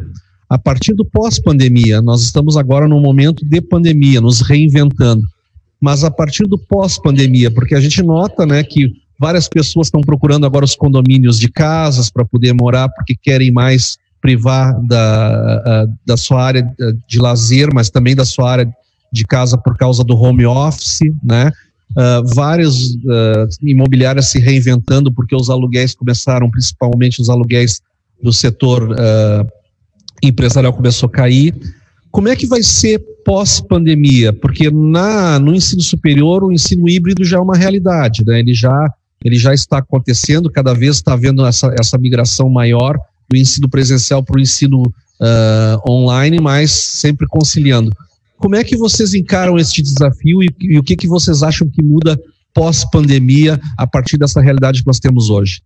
A 0.50 0.58
partir 0.58 0.94
do 0.94 1.06
pós-pandemia, 1.06 2.02
nós 2.02 2.24
estamos 2.24 2.58
agora 2.58 2.88
num 2.88 3.00
momento 3.00 3.46
de 3.46 3.62
pandemia, 3.62 4.20
nos 4.20 4.42
reinventando. 4.42 5.24
Mas 5.80 6.04
a 6.04 6.12
partir 6.12 6.48
do 6.48 6.58
pós-pandemia, 6.58 7.52
porque 7.52 7.76
a 7.76 7.80
gente 7.80 8.02
nota, 8.02 8.46
né, 8.46 8.64
que 8.64 8.92
várias 9.20 9.48
pessoas 9.48 9.88
estão 9.88 10.02
procurando 10.02 10.46
agora 10.46 10.66
os 10.66 10.76
condomínios 10.76 11.40
de 11.40 11.48
casas 11.48 12.10
para 12.10 12.26
poder 12.26 12.54
morar, 12.54 12.90
porque 12.90 13.16
querem 13.16 13.52
mais 13.52 13.98
privar 14.22 14.80
da, 14.86 15.88
da 16.06 16.18
sua 16.18 16.44
área 16.44 16.76
de 17.08 17.20
lazer, 17.20 17.70
mas 17.74 17.90
também 17.90 18.16
da 18.16 18.26
sua 18.26 18.52
área 18.52 18.74
de 19.14 19.24
casa 19.26 19.55
por 19.57 19.78
causa 19.78 20.03
do 20.03 20.18
home 20.18 20.45
office, 20.45 21.01
né? 21.24 21.51
Uh, 21.91 22.34
várias 22.34 22.95
uh, 22.95 23.47
imobiliárias 23.61 24.32
se 24.32 24.39
reinventando 24.39 25.14
porque 25.14 25.36
os 25.36 25.51
aluguéis 25.51 25.93
começaram, 25.93 26.49
principalmente 26.49 27.22
os 27.22 27.30
aluguéis 27.30 27.80
do 28.22 28.34
setor 28.34 28.89
uh, 28.91 29.47
empresarial 30.24 30.74
começou 30.74 31.05
a 31.07 31.11
cair. 31.11 31.53
Como 32.09 32.28
é 32.28 32.36
que 32.36 32.47
vai 32.47 32.64
ser 32.64 32.99
pós-pandemia? 33.24 34.34
Porque 34.34 34.72
na, 34.72 35.38
no 35.38 35.53
ensino 35.53 35.84
superior 35.84 36.43
o 36.43 36.51
ensino 36.51 36.89
híbrido 36.89 37.24
já 37.24 37.38
é 37.38 37.41
uma 37.41 37.55
realidade, 37.55 38.24
né? 38.26 38.39
Ele 38.39 38.55
já 38.55 38.91
ele 39.24 39.38
já 39.38 39.53
está 39.53 39.78
acontecendo, 39.78 40.51
cada 40.51 40.74
vez 40.74 40.97
está 40.97 41.14
havendo 41.14 41.45
essa, 41.45 41.74
essa 41.80 41.97
migração 41.97 42.49
maior 42.49 42.99
do 43.30 43.38
ensino 43.38 43.70
presencial 43.70 44.22
para 44.22 44.38
o 44.38 44.41
ensino 44.41 44.84
online, 45.88 46.41
mas 46.41 46.72
sempre 46.72 47.26
conciliando. 47.26 47.95
Como 48.44 48.58
é 48.58 48.64
que 48.66 48.76
vocês 48.76 49.14
encaram 49.14 49.58
este 49.58 49.82
desafio 49.82 50.44
e, 50.44 50.54
e 50.60 50.78
o 50.78 50.84
que, 50.84 50.98
que 50.98 51.08
vocês 51.08 51.41
acham 51.41 51.66
que 51.66 51.82
muda 51.82 52.20
pós-pandemia 52.54 53.58
a 53.78 53.88
partir 53.88 54.18
dessa 54.18 54.41
realidade 54.41 54.82
que 54.82 54.86
nós 54.88 55.00
temos 55.00 55.30
hoje? 55.30 55.62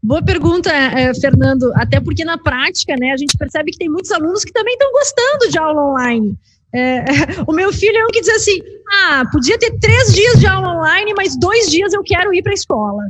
Boa 0.00 0.22
pergunta, 0.22 0.70
eh, 0.70 1.12
Fernando. 1.14 1.72
Até 1.74 1.98
porque 1.98 2.24
na 2.24 2.38
prática, 2.38 2.94
né, 2.96 3.10
a 3.10 3.16
gente 3.16 3.36
percebe 3.36 3.72
que 3.72 3.78
tem 3.78 3.88
muitos 3.88 4.12
alunos 4.12 4.44
que 4.44 4.52
também 4.52 4.74
estão 4.74 4.92
gostando 4.92 5.50
de 5.50 5.58
aula 5.58 5.82
online. 5.82 6.38
É, 6.72 7.04
o 7.44 7.52
meu 7.52 7.72
filho 7.72 7.96
é 7.96 8.04
um 8.04 8.10
que 8.12 8.20
diz 8.20 8.36
assim: 8.36 8.60
ah, 9.02 9.24
podia 9.32 9.58
ter 9.58 9.76
três 9.80 10.14
dias 10.14 10.38
de 10.38 10.46
aula 10.46 10.76
online, 10.76 11.12
mas 11.16 11.36
dois 11.36 11.68
dias 11.72 11.92
eu 11.92 12.04
quero 12.04 12.32
ir 12.32 12.40
para 12.40 12.52
a 12.52 12.54
escola. 12.54 13.02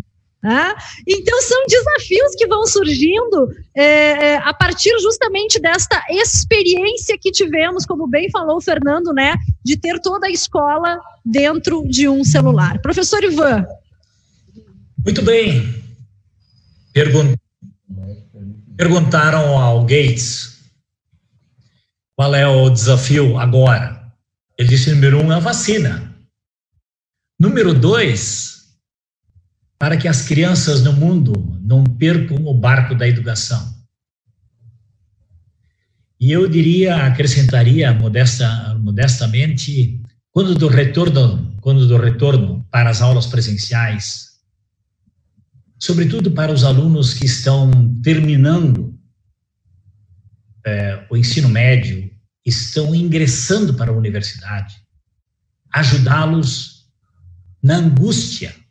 Ah, 0.44 0.74
então 1.06 1.40
são 1.40 1.66
desafios 1.68 2.34
que 2.36 2.48
vão 2.48 2.66
surgindo 2.66 3.54
é, 3.76 3.84
é, 3.84 4.36
a 4.38 4.52
partir 4.52 4.90
justamente 4.98 5.60
desta 5.60 6.02
experiência 6.10 7.16
que 7.16 7.30
tivemos, 7.30 7.86
como 7.86 8.08
bem 8.08 8.28
falou 8.28 8.56
o 8.56 8.60
Fernando, 8.60 9.12
né, 9.12 9.36
de 9.64 9.76
ter 9.76 10.00
toda 10.00 10.26
a 10.26 10.30
escola 10.30 11.00
dentro 11.24 11.84
de 11.86 12.08
um 12.08 12.24
celular. 12.24 12.80
Professor 12.80 13.22
Ivan. 13.22 13.64
Muito 15.04 15.22
bem. 15.22 15.80
Pergun 16.92 17.34
perguntaram 18.76 19.56
ao 19.56 19.82
Gates 19.82 20.58
qual 22.16 22.34
é 22.34 22.48
o 22.48 22.68
desafio 22.68 23.38
agora. 23.38 24.12
Ele 24.58 24.68
disse: 24.68 24.90
número 24.90 25.18
um, 25.20 25.30
a 25.30 25.38
vacina. 25.38 26.12
Número 27.38 27.72
dois, 27.72 28.51
para 29.82 29.96
que 29.96 30.06
as 30.06 30.22
crianças 30.22 30.80
no 30.80 30.92
mundo 30.92 31.58
não 31.60 31.82
percam 31.82 32.46
o 32.46 32.54
barco 32.54 32.94
da 32.94 33.08
educação. 33.08 33.74
E 36.20 36.30
eu 36.30 36.48
diria, 36.48 37.04
acrescentaria 37.04 37.92
modesta, 37.92 38.78
modestamente, 38.78 40.00
quando 40.30 40.54
do 40.54 40.68
retorno, 40.68 41.56
quando 41.60 41.88
do 41.88 41.96
retorno 41.96 42.64
para 42.70 42.90
as 42.90 43.02
aulas 43.02 43.26
presenciais, 43.26 44.28
sobretudo 45.80 46.30
para 46.30 46.52
os 46.52 46.62
alunos 46.62 47.12
que 47.12 47.26
estão 47.26 47.68
terminando 48.04 48.96
é, 50.64 51.04
o 51.10 51.16
ensino 51.16 51.48
médio, 51.48 52.08
estão 52.46 52.94
ingressando 52.94 53.74
para 53.74 53.90
a 53.90 53.96
universidade, 53.96 54.76
ajudá-los 55.72 56.86
na 57.60 57.78
angústia 57.78 58.61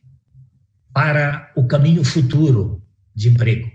para 0.94 1.52
o 1.56 1.66
caminho 1.68 2.04
futuro 2.04 2.82
de 3.16 3.30
emprego. 3.30 3.70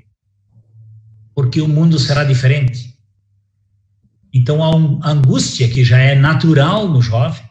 Porque 1.35 1.61
o 1.61 1.69
mundo 1.69 1.99
será 1.99 2.25
diferente. 2.25 2.95
Então, 4.33 4.62
a 5.03 5.11
angústia 5.11 5.69
que 5.69 5.85
já 5.85 5.99
é 5.99 6.14
natural 6.14 6.89
no 6.89 7.01
jovem, 7.01 7.43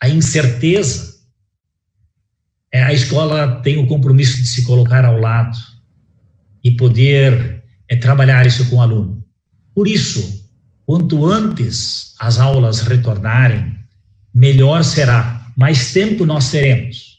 a 0.00 0.08
incerteza. 0.08 1.10
É, 2.72 2.82
a 2.82 2.92
escola 2.92 3.60
tem 3.62 3.78
o 3.78 3.86
compromisso 3.86 4.36
de 4.36 4.46
se 4.46 4.64
colocar 4.64 5.04
ao 5.04 5.18
lado 5.18 5.58
e 6.62 6.70
poder 6.70 7.64
é, 7.88 7.96
trabalhar 7.96 8.46
isso 8.46 8.68
com 8.70 8.76
o 8.76 8.82
aluno. 8.82 9.24
Por 9.74 9.88
isso, 9.88 10.48
quanto 10.86 11.26
antes 11.26 12.14
as 12.18 12.38
aulas 12.38 12.80
retornarem, 12.82 13.76
melhor 14.32 14.84
será. 14.84 15.46
Mais 15.56 15.92
tempo 15.92 16.24
nós 16.24 16.50
teremos 16.50 17.09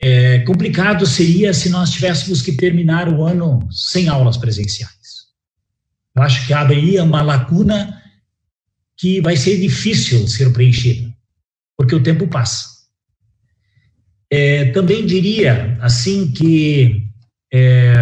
é, 0.00 0.40
complicado 0.40 1.06
seria 1.06 1.54
se 1.54 1.68
nós 1.68 1.90
tivéssemos 1.90 2.42
que 2.42 2.52
terminar 2.52 3.08
o 3.08 3.24
ano 3.24 3.66
sem 3.70 4.08
aulas 4.08 4.36
presenciais. 4.36 4.96
Eu 6.14 6.22
acho 6.22 6.46
que 6.46 6.52
abriria 6.52 7.02
uma 7.04 7.22
lacuna 7.22 8.02
que 8.96 9.20
vai 9.20 9.36
ser 9.36 9.58
difícil 9.60 10.26
ser 10.26 10.52
preenchida, 10.52 11.14
porque 11.76 11.94
o 11.94 12.02
tempo 12.02 12.26
passa. 12.26 12.76
É, 14.30 14.66
também 14.72 15.06
diria, 15.06 15.78
assim, 15.80 16.32
que 16.32 17.02
é, 17.52 17.94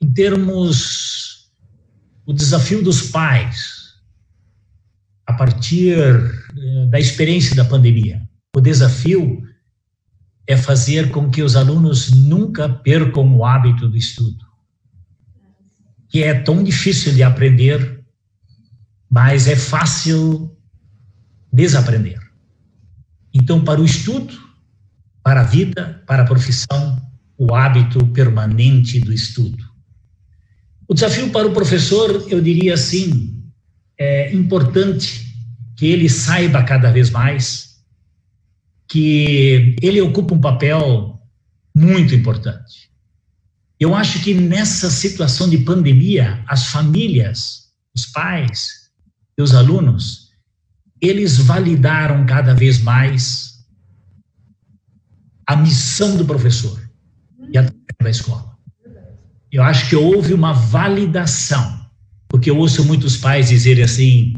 em 0.00 0.12
termos 0.12 1.50
o 2.26 2.32
desafio 2.32 2.82
dos 2.82 3.02
pais, 3.10 3.94
a 5.26 5.32
partir 5.32 5.96
é, 5.98 6.86
da 6.86 6.98
experiência 6.98 7.54
da 7.54 7.64
pandemia, 7.64 8.22
o 8.54 8.60
desafio 8.60 9.42
é 10.46 10.56
fazer 10.56 11.10
com 11.10 11.30
que 11.30 11.42
os 11.42 11.56
alunos 11.56 12.10
nunca 12.10 12.68
percam 12.68 13.36
o 13.36 13.44
hábito 13.44 13.88
do 13.88 13.96
estudo, 13.96 14.44
que 16.08 16.22
é 16.22 16.34
tão 16.34 16.62
difícil 16.62 17.14
de 17.14 17.22
aprender, 17.22 18.04
mas 19.10 19.48
é 19.48 19.56
fácil 19.56 20.54
desaprender. 21.52 22.20
Então, 23.32 23.64
para 23.64 23.80
o 23.80 23.84
estudo, 23.84 24.34
para 25.22 25.40
a 25.40 25.44
vida, 25.44 26.02
para 26.06 26.22
a 26.22 26.26
profissão, 26.26 27.02
o 27.36 27.54
hábito 27.54 28.06
permanente 28.08 29.00
do 29.00 29.12
estudo. 29.12 29.64
O 30.86 30.94
desafio 30.94 31.30
para 31.30 31.46
o 31.46 31.52
professor, 31.52 32.26
eu 32.28 32.40
diria 32.40 32.74
assim, 32.74 33.42
é 33.98 34.32
importante 34.34 35.24
que 35.76 35.86
ele 35.86 36.08
saiba 36.08 36.62
cada 36.62 36.92
vez 36.92 37.10
mais 37.10 37.73
que 38.88 39.76
ele 39.80 40.00
ocupa 40.00 40.34
um 40.34 40.40
papel 40.40 41.20
muito 41.74 42.14
importante. 42.14 42.90
Eu 43.78 43.94
acho 43.94 44.22
que 44.22 44.32
nessa 44.32 44.90
situação 44.90 45.48
de 45.48 45.58
pandemia, 45.58 46.42
as 46.46 46.68
famílias, 46.68 47.70
os 47.94 48.06
pais 48.06 48.90
e 49.36 49.42
os 49.42 49.54
alunos, 49.54 50.30
eles 51.00 51.38
validaram 51.38 52.24
cada 52.24 52.54
vez 52.54 52.80
mais 52.80 53.66
a 55.46 55.56
missão 55.56 56.16
do 56.16 56.24
professor 56.24 56.80
e 57.52 57.58
a 57.58 57.62
da 58.02 58.10
escola. 58.10 58.56
Eu 59.50 59.62
acho 59.62 59.88
que 59.88 59.96
houve 59.96 60.34
uma 60.34 60.52
validação, 60.52 61.88
porque 62.28 62.50
eu 62.50 62.58
ouço 62.58 62.84
muitos 62.84 63.16
pais 63.16 63.48
dizerem 63.48 63.84
assim: 63.84 64.34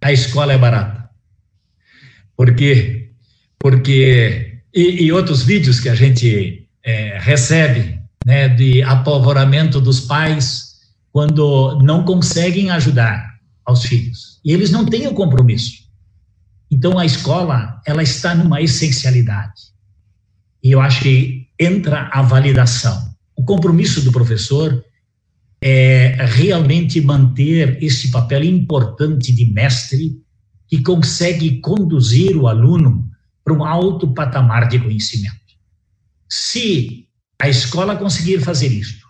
a 0.00 0.12
escola 0.12 0.52
é 0.52 0.58
barata. 0.58 1.10
Porque 2.36 2.99
porque 3.60 4.60
e, 4.74 5.04
e 5.04 5.12
outros 5.12 5.42
vídeos 5.42 5.78
que 5.78 5.88
a 5.88 5.94
gente 5.94 6.66
é, 6.82 7.18
recebe, 7.20 8.00
né, 8.24 8.48
de 8.48 8.82
apavoramento 8.82 9.80
dos 9.80 10.00
pais 10.00 10.70
quando 11.12 11.78
não 11.82 12.04
conseguem 12.04 12.70
ajudar 12.70 13.38
aos 13.64 13.84
filhos. 13.84 14.40
E 14.44 14.52
eles 14.52 14.70
não 14.70 14.86
têm 14.86 15.06
o 15.06 15.14
compromisso. 15.14 15.80
Então 16.70 16.98
a 16.98 17.04
escola, 17.04 17.80
ela 17.86 18.02
está 18.02 18.34
numa 18.34 18.62
essencialidade. 18.62 19.70
E 20.62 20.70
eu 20.70 20.80
acho 20.80 21.02
que 21.02 21.48
entra 21.58 22.08
a 22.12 22.22
validação. 22.22 23.10
O 23.36 23.44
compromisso 23.44 24.02
do 24.02 24.12
professor 24.12 24.82
é 25.60 26.16
realmente 26.26 27.00
manter 27.00 27.82
esse 27.82 28.10
papel 28.10 28.44
importante 28.44 29.34
de 29.34 29.52
mestre 29.52 30.16
que 30.68 30.82
consegue 30.82 31.60
conduzir 31.60 32.36
o 32.36 32.46
aluno 32.46 33.09
para 33.50 33.54
um 33.54 33.64
alto 33.64 34.14
patamar 34.14 34.68
de 34.68 34.78
conhecimento. 34.78 35.36
Se 36.28 37.08
a 37.40 37.48
escola 37.48 37.96
conseguir 37.96 38.40
fazer 38.40 38.68
isso, 38.68 39.04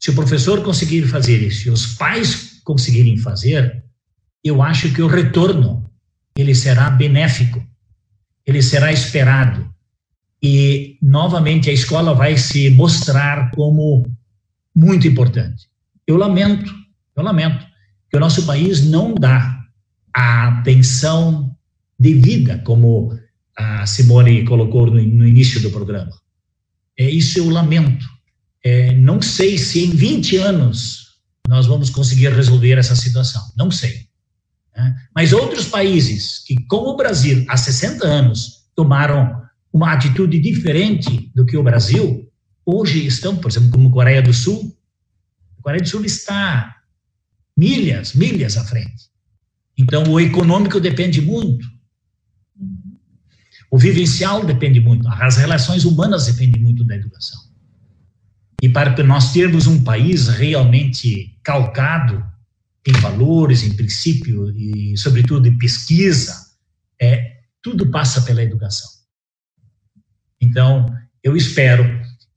se 0.00 0.10
o 0.10 0.14
professor 0.14 0.62
conseguir 0.62 1.06
fazer 1.06 1.42
isso, 1.42 1.68
e 1.68 1.70
os 1.70 1.94
pais 1.94 2.60
conseguirem 2.64 3.18
fazer, 3.18 3.84
eu 4.42 4.62
acho 4.62 4.92
que 4.92 5.02
o 5.02 5.06
retorno 5.06 5.84
ele 6.34 6.54
será 6.54 6.88
benéfico, 6.88 7.62
ele 8.46 8.62
será 8.62 8.92
esperado 8.92 9.70
e 10.42 10.98
novamente 11.02 11.68
a 11.68 11.72
escola 11.72 12.14
vai 12.14 12.36
se 12.36 12.70
mostrar 12.70 13.50
como 13.50 14.06
muito 14.74 15.06
importante. 15.06 15.68
Eu 16.06 16.16
lamento, 16.16 16.72
eu 17.16 17.22
lamento 17.22 17.66
que 18.08 18.16
o 18.16 18.20
nosso 18.20 18.46
país 18.46 18.86
não 18.86 19.14
dá 19.14 19.60
a 20.14 20.48
atenção 20.48 21.54
devida 21.98 22.58
como 22.58 23.18
a 23.56 23.86
Simone 23.86 24.44
colocou 24.44 24.86
no, 24.86 25.02
no 25.02 25.26
início 25.26 25.60
do 25.60 25.70
programa. 25.70 26.12
É, 26.98 27.08
isso 27.08 27.38
eu 27.38 27.48
lamento. 27.48 28.06
É, 28.62 28.92
não 28.94 29.22
sei 29.22 29.56
se 29.56 29.84
em 29.84 29.90
20 29.90 30.36
anos 30.36 31.06
nós 31.48 31.66
vamos 31.66 31.88
conseguir 31.90 32.32
resolver 32.32 32.78
essa 32.78 32.96
situação. 32.96 33.42
Não 33.56 33.70
sei. 33.70 34.06
Né? 34.76 34.94
Mas 35.14 35.32
outros 35.32 35.66
países 35.66 36.42
que, 36.46 36.56
como 36.66 36.90
o 36.90 36.96
Brasil, 36.96 37.44
há 37.48 37.56
60 37.56 38.06
anos, 38.06 38.66
tomaram 38.74 39.42
uma 39.72 39.92
atitude 39.92 40.38
diferente 40.38 41.30
do 41.34 41.46
que 41.46 41.56
o 41.56 41.62
Brasil, 41.62 42.30
hoje 42.64 43.06
estão, 43.06 43.36
por 43.36 43.50
exemplo, 43.50 43.70
como 43.70 43.90
Coreia 43.90 44.22
do 44.22 44.32
Sul. 44.32 44.76
A 45.58 45.62
Coreia 45.62 45.82
do 45.82 45.88
Sul 45.88 46.04
está 46.04 46.76
milhas, 47.56 48.14
milhas 48.14 48.56
à 48.56 48.64
frente. 48.64 49.06
Então, 49.78 50.04
o 50.04 50.20
econômico 50.20 50.80
depende 50.80 51.20
muito. 51.20 51.66
O 53.76 53.78
vivencial 53.78 54.42
depende 54.42 54.80
muito. 54.80 55.06
As 55.06 55.36
relações 55.36 55.84
humanas 55.84 56.24
dependem 56.24 56.62
muito 56.62 56.82
da 56.82 56.96
educação. 56.96 57.38
E 58.62 58.70
para 58.70 59.04
nós 59.04 59.34
termos 59.34 59.66
um 59.66 59.84
país 59.84 60.28
realmente 60.28 61.38
calcado 61.44 62.24
em 62.86 62.92
valores, 63.02 63.62
em 63.64 63.76
princípio 63.76 64.48
e, 64.56 64.96
sobretudo, 64.96 65.46
em 65.46 65.58
pesquisa, 65.58 66.52
é, 66.98 67.40
tudo 67.60 67.90
passa 67.90 68.22
pela 68.22 68.42
educação. 68.42 68.88
Então, 70.40 70.86
eu 71.22 71.36
espero 71.36 71.84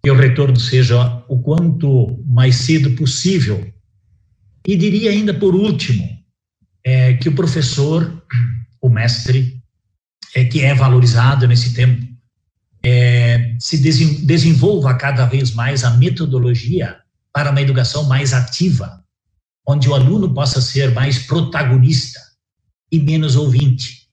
que 0.03 0.11
o 0.11 0.17
retorno 0.17 0.59
seja 0.59 1.23
o 1.29 1.39
quanto 1.41 2.21
mais 2.27 2.55
cedo 2.55 2.91
possível. 2.97 3.65
E 4.67 4.75
diria 4.75 5.11
ainda 5.11 5.33
por 5.33 5.55
último, 5.55 6.05
é, 6.83 7.13
que 7.13 7.29
o 7.29 7.33
professor, 7.33 8.21
o 8.81 8.89
mestre, 8.89 9.58
é, 10.35 10.45
que 10.45 10.61
é 10.61 10.73
valorizado 10.73 11.47
nesse 11.47 11.73
tempo, 11.73 12.07
é, 12.83 13.55
se 13.59 13.77
desenvolva 13.77 14.93
cada 14.95 15.25
vez 15.25 15.53
mais 15.53 15.83
a 15.83 15.91
metodologia 15.91 16.97
para 17.33 17.51
uma 17.51 17.61
educação 17.61 18.03
mais 18.05 18.33
ativa, 18.33 19.03
onde 19.67 19.89
o 19.89 19.93
aluno 19.93 20.33
possa 20.33 20.61
ser 20.61 20.93
mais 20.93 21.19
protagonista 21.19 22.19
e 22.91 22.99
menos 22.99 23.35
ouvinte. 23.35 24.07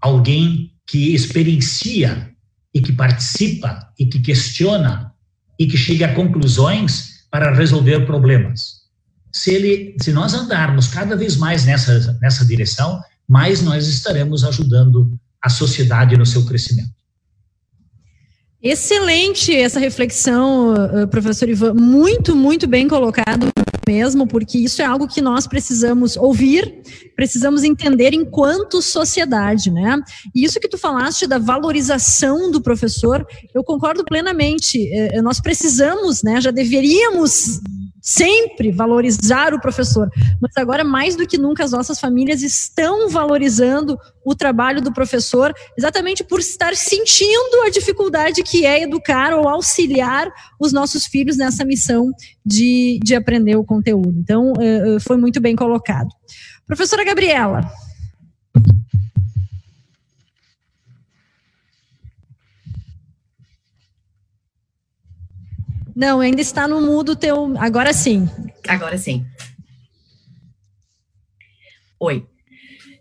Alguém 0.00 0.72
que 0.86 1.14
experiencia 1.14 2.30
e 2.74 2.80
que 2.80 2.92
participa 2.92 3.88
e 3.98 4.06
que 4.06 4.20
questiona 4.20 5.12
e 5.58 5.66
que 5.66 5.76
chega 5.76 6.06
a 6.06 6.14
conclusões 6.14 7.26
para 7.30 7.54
resolver 7.54 8.04
problemas. 8.04 8.84
Se 9.32 9.52
ele, 9.52 9.96
se 10.00 10.12
nós 10.12 10.34
andarmos 10.34 10.88
cada 10.88 11.16
vez 11.16 11.36
mais 11.36 11.64
nessa 11.64 12.18
nessa 12.20 12.44
direção, 12.44 13.00
mais 13.26 13.62
nós 13.62 13.88
estaremos 13.88 14.44
ajudando 14.44 15.18
a 15.44 15.50
sociedade 15.50 16.16
no 16.16 16.24
seu 16.24 16.44
crescimento. 16.46 16.88
Excelente 18.62 19.54
essa 19.54 19.78
reflexão, 19.78 20.74
eh, 20.74 21.06
professor 21.06 21.46
Ivan, 21.50 21.74
muito, 21.74 22.34
muito 22.34 22.66
bem 22.66 22.88
colocado 22.88 23.48
mesmo, 23.86 24.26
porque 24.26 24.56
isso 24.56 24.80
é 24.80 24.86
algo 24.86 25.06
que 25.06 25.20
nós 25.20 25.46
precisamos 25.46 26.16
ouvir, 26.16 26.74
precisamos 27.14 27.62
entender 27.62 28.14
enquanto 28.14 28.80
sociedade, 28.80 29.70
né? 29.70 30.00
E 30.34 30.42
isso 30.46 30.58
que 30.58 30.66
tu 30.66 30.78
falaste 30.78 31.26
da 31.26 31.36
valorização 31.36 32.50
do 32.50 32.62
professor, 32.62 33.26
eu 33.54 33.62
concordo 33.62 34.02
plenamente. 34.02 34.90
Eh, 34.90 35.20
nós 35.20 35.40
precisamos, 35.40 36.22
né? 36.22 36.40
Já 36.40 36.50
deveríamos 36.50 37.60
sempre 38.00 38.70
valorizar 38.70 39.54
o 39.54 39.60
professor, 39.60 40.10
mas 40.40 40.52
agora 40.56 40.84
mais 40.84 41.16
do 41.16 41.26
que 41.26 41.38
nunca 41.38 41.64
as 41.64 41.72
nossas 41.72 41.98
famílias 41.98 42.42
estão 42.42 43.08
valorizando 43.08 43.98
o 44.24 44.34
trabalho 44.34 44.80
do 44.80 44.92
professor, 44.92 45.52
exatamente 45.76 46.24
por 46.24 46.40
estar 46.40 46.74
sentindo 46.74 47.62
a 47.64 47.70
dificuldade 47.70 48.42
que 48.42 48.64
é 48.64 48.82
educar 48.82 49.34
ou 49.34 49.48
auxiliar 49.48 50.32
os 50.58 50.72
nossos 50.72 51.06
filhos 51.06 51.36
nessa 51.36 51.64
missão 51.64 52.10
de, 52.44 52.98
de 53.02 53.14
aprender 53.14 53.56
o 53.56 53.64
conteúdo. 53.64 54.18
Então, 54.18 54.52
eh, 54.58 54.96
eh, 54.96 55.00
foi 55.00 55.16
muito 55.16 55.40
bem 55.40 55.54
colocado. 55.54 56.08
Professora 56.66 57.04
Gabriela. 57.04 57.60
Não, 65.94 66.20
ainda 66.20 66.40
está 66.40 66.66
no 66.66 66.80
mudo 66.80 67.14
teu. 67.14 67.54
Agora 67.58 67.92
sim. 67.92 68.28
Agora 68.66 68.98
sim. 68.98 69.24
Oi. 72.00 72.26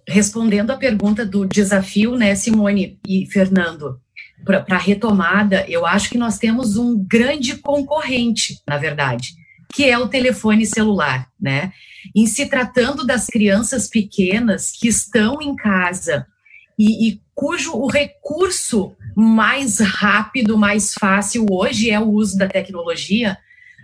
Respondendo 0.08 0.72
à 0.72 0.78
pergunta 0.78 1.26
do 1.26 1.46
desafio, 1.46 2.16
né, 2.16 2.36
Simone 2.36 3.00
e 3.08 3.26
Fernando, 3.28 4.00
para 4.44 4.76
a 4.76 4.78
retomada, 4.78 5.66
eu 5.70 5.86
acho 5.86 6.10
que 6.10 6.18
nós 6.18 6.38
temos 6.38 6.76
um 6.76 6.98
grande 6.98 7.56
concorrente, 7.58 8.60
na 8.68 8.78
verdade, 8.78 9.34
que 9.74 9.90
é 9.90 9.98
o 9.98 10.10
telefone 10.10 10.66
celular, 10.66 11.28
né? 11.40 11.72
Em 12.14 12.28
se 12.28 12.46
tratando 12.48 13.06
das 13.06 13.28
crianças 13.28 13.88
pequenas 13.88 14.72
que 14.72 14.88
estão 14.88 15.42
em 15.42 15.56
casa 15.56 16.28
e, 16.78 17.10
e 17.10 17.22
cujo 17.34 17.74
o 17.74 17.88
recurso 17.88 18.96
mais 19.16 19.80
rápido, 19.80 20.58
mais 20.58 20.94
fácil 20.94 21.46
hoje 21.50 21.90
é 21.90 22.00
o 22.00 22.10
uso 22.10 22.38
da 22.38 22.48
tecnologia, 22.48 23.38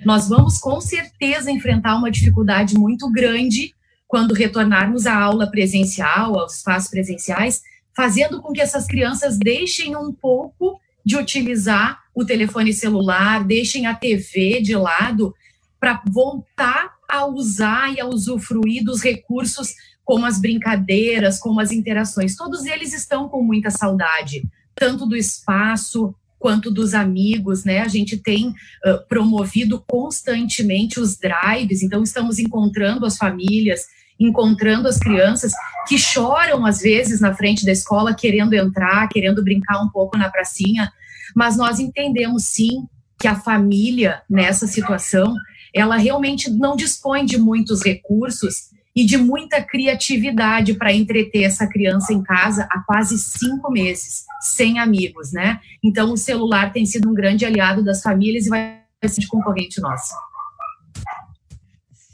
nós 0.05 0.27
vamos 0.29 0.57
com 0.59 0.79
certeza 0.81 1.51
enfrentar 1.51 1.95
uma 1.95 2.11
dificuldade 2.11 2.75
muito 2.75 3.09
grande 3.11 3.73
quando 4.09 4.33
retornarmos 4.33 5.05
à 5.05 5.15
aula 5.15 5.45
presencial, 5.51 6.39
aos 6.39 6.57
espaços 6.57 6.89
presenciais, 6.89 7.61
fazendo 7.95 8.41
com 8.41 8.51
que 8.51 8.59
essas 8.59 8.87
crianças 8.87 9.37
deixem 9.37 9.95
um 9.95 10.11
pouco 10.11 10.81
de 11.05 11.15
utilizar 11.15 11.99
o 12.13 12.25
telefone 12.25 12.73
celular, 12.73 13.43
deixem 13.45 13.85
a 13.85 13.93
TV 13.93 14.61
de 14.61 14.75
lado 14.75 15.35
para 15.79 16.01
voltar 16.09 16.95
a 17.07 17.27
usar 17.27 17.93
e 17.93 18.01
a 18.01 18.07
usufruir 18.07 18.83
dos 18.83 19.03
recursos 19.03 19.75
como 20.03 20.25
as 20.25 20.41
brincadeiras, 20.41 21.39
como 21.39 21.59
as 21.59 21.71
interações. 21.71 22.35
Todos 22.35 22.65
eles 22.65 22.93
estão 22.93 23.29
com 23.29 23.43
muita 23.43 23.69
saudade 23.69 24.41
tanto 24.73 25.05
do 25.05 25.15
espaço 25.15 26.15
quanto 26.39 26.71
dos 26.71 26.95
amigos, 26.95 27.63
né? 27.63 27.81
A 27.81 27.87
gente 27.87 28.17
tem 28.17 28.47
uh, 28.47 29.07
promovido 29.07 29.83
constantemente 29.85 30.99
os 30.99 31.17
drives, 31.17 31.83
então 31.83 32.01
estamos 32.01 32.39
encontrando 32.39 33.05
as 33.05 33.17
famílias, 33.17 33.85
encontrando 34.19 34.87
as 34.87 34.97
crianças 34.97 35.51
que 35.87 35.97
choram 35.97 36.65
às 36.65 36.79
vezes 36.79 37.21
na 37.21 37.33
frente 37.33 37.65
da 37.65 37.71
escola, 37.71 38.13
querendo 38.13 38.53
entrar, 38.53 39.07
querendo 39.07 39.43
brincar 39.43 39.81
um 39.81 39.89
pouco 39.89 40.17
na 40.17 40.29
pracinha, 40.29 40.91
mas 41.35 41.55
nós 41.55 41.79
entendemos 41.79 42.45
sim 42.45 42.87
que 43.19 43.27
a 43.27 43.35
família 43.35 44.21
nessa 44.29 44.65
situação, 44.65 45.35
ela 45.73 45.97
realmente 45.97 46.49
não 46.49 46.75
dispõe 46.75 47.25
de 47.25 47.37
muitos 47.37 47.83
recursos 47.83 48.69
e 48.95 49.05
de 49.05 49.17
muita 49.17 49.61
criatividade 49.61 50.73
para 50.73 50.93
entreter 50.93 51.43
essa 51.43 51.67
criança 51.67 52.13
em 52.13 52.23
casa 52.23 52.67
há 52.71 52.79
quase 52.79 53.17
cinco 53.17 53.71
meses, 53.71 54.25
sem 54.41 54.79
amigos, 54.79 55.31
né? 55.31 55.59
Então, 55.83 56.11
o 56.11 56.17
celular 56.17 56.73
tem 56.73 56.85
sido 56.85 57.09
um 57.09 57.13
grande 57.13 57.45
aliado 57.45 57.83
das 57.83 58.01
famílias 58.01 58.45
e 58.45 58.49
vai 58.49 58.79
ser 59.05 59.21
de 59.21 59.27
concorrente 59.27 59.79
nosso. 59.79 60.13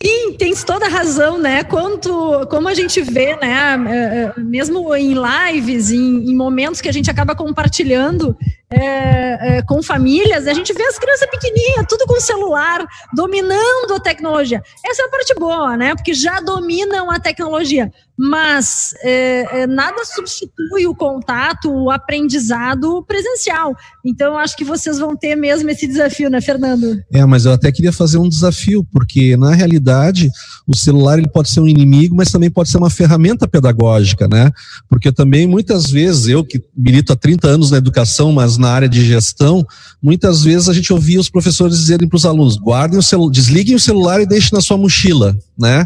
Sim, 0.03 0.33
tens 0.37 0.63
toda 0.63 0.85
a 0.85 0.89
razão, 0.89 1.37
né? 1.37 1.63
Quanto, 1.63 2.45
como 2.49 2.67
a 2.67 2.73
gente 2.73 3.01
vê, 3.01 3.35
né? 3.37 3.75
É, 3.87 4.39
é, 4.39 4.41
mesmo 4.41 4.93
em 4.93 5.13
lives, 5.13 5.89
em, 5.89 6.29
em 6.29 6.35
momentos 6.35 6.81
que 6.81 6.89
a 6.89 6.91
gente 6.91 7.09
acaba 7.09 7.33
compartilhando 7.33 8.37
é, 8.69 9.57
é, 9.57 9.61
com 9.61 9.81
famílias, 9.81 10.47
a 10.47 10.53
gente 10.53 10.73
vê 10.73 10.83
as 10.83 10.99
crianças 10.99 11.29
pequenininhas, 11.29 11.85
tudo 11.87 12.05
com 12.05 12.19
celular, 12.19 12.85
dominando 13.13 13.93
a 13.95 13.99
tecnologia. 13.99 14.61
Essa 14.85 15.03
é 15.03 15.05
a 15.05 15.09
parte 15.09 15.33
boa, 15.35 15.77
né? 15.77 15.95
Porque 15.95 16.13
já 16.13 16.41
dominam 16.41 17.09
a 17.09 17.17
tecnologia 17.17 17.89
mas 18.17 18.93
é, 19.03 19.61
é, 19.61 19.67
nada 19.67 20.05
substitui 20.05 20.87
o 20.87 20.95
contato, 20.95 21.69
o 21.69 21.91
aprendizado 21.91 23.03
presencial. 23.03 23.75
Então, 24.05 24.37
acho 24.37 24.55
que 24.55 24.63
vocês 24.63 24.97
vão 24.97 25.17
ter 25.17 25.35
mesmo 25.35 25.69
esse 25.69 25.85
desafio, 25.85 26.29
né, 26.29 26.39
Fernando? 26.39 26.97
É, 27.11 27.25
mas 27.25 27.45
eu 27.45 27.51
até 27.51 27.71
queria 27.71 27.91
fazer 27.91 28.17
um 28.17 28.29
desafio, 28.29 28.85
porque 28.85 29.35
na 29.35 29.53
realidade 29.53 30.29
o 30.65 30.75
celular 30.75 31.19
ele 31.19 31.29
pode 31.29 31.49
ser 31.49 31.59
um 31.59 31.67
inimigo, 31.67 32.15
mas 32.15 32.31
também 32.31 32.49
pode 32.49 32.69
ser 32.69 32.77
uma 32.77 32.89
ferramenta 32.89 33.47
pedagógica, 33.47 34.27
né? 34.27 34.49
Porque 34.89 35.11
também 35.11 35.45
muitas 35.45 35.89
vezes, 35.91 36.27
eu 36.27 36.43
que 36.43 36.63
milito 36.75 37.11
há 37.11 37.15
30 37.15 37.47
anos 37.47 37.71
na 37.71 37.77
educação, 37.77 38.31
mas 38.31 38.57
na 38.57 38.69
área 38.69 38.87
de 38.87 39.03
gestão, 39.03 39.65
muitas 40.01 40.41
vezes 40.41 40.69
a 40.69 40.73
gente 40.73 40.93
ouvia 40.93 41.19
os 41.19 41.29
professores 41.29 41.77
dizerem 41.77 42.07
para 42.07 42.17
os 42.17 42.25
alunos: 42.25 42.57
guardem 42.57 42.97
o 42.97 43.03
celular, 43.03 43.31
desliguem 43.31 43.75
o 43.75 43.79
celular 43.79 44.21
e 44.21 44.25
deixem 44.25 44.51
na 44.53 44.61
sua 44.61 44.77
mochila, 44.77 45.37
né? 45.57 45.85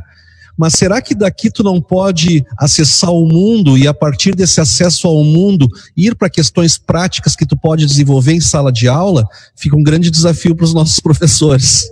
Mas 0.60 0.74
será 0.74 1.02
que 1.02 1.16
daqui 1.16 1.50
tu 1.50 1.64
não 1.64 1.82
pode 1.82 2.46
acessar 2.58 3.12
o 3.12 3.26
mundo 3.26 3.78
e 3.78 3.88
a 3.88 3.94
partir 3.94 4.36
desse 4.36 4.60
acesso 4.60 5.08
ao 5.08 5.24
mundo 5.24 5.70
ir 5.96 6.16
para 6.16 6.30
questões 6.30 6.78
práticas 6.78 7.34
que 7.34 7.46
tu 7.46 7.56
pode 7.56 7.86
desenvolver 7.86 8.34
em 8.34 8.42
sala 8.42 8.70
de 8.70 8.86
aula? 8.86 9.26
Fica 9.56 9.78
um 9.78 9.82
grande 9.82 10.12
desafio 10.12 10.54
para 10.54 10.66
os 10.66 10.74
nossos 10.74 11.00
professores. 11.00 11.90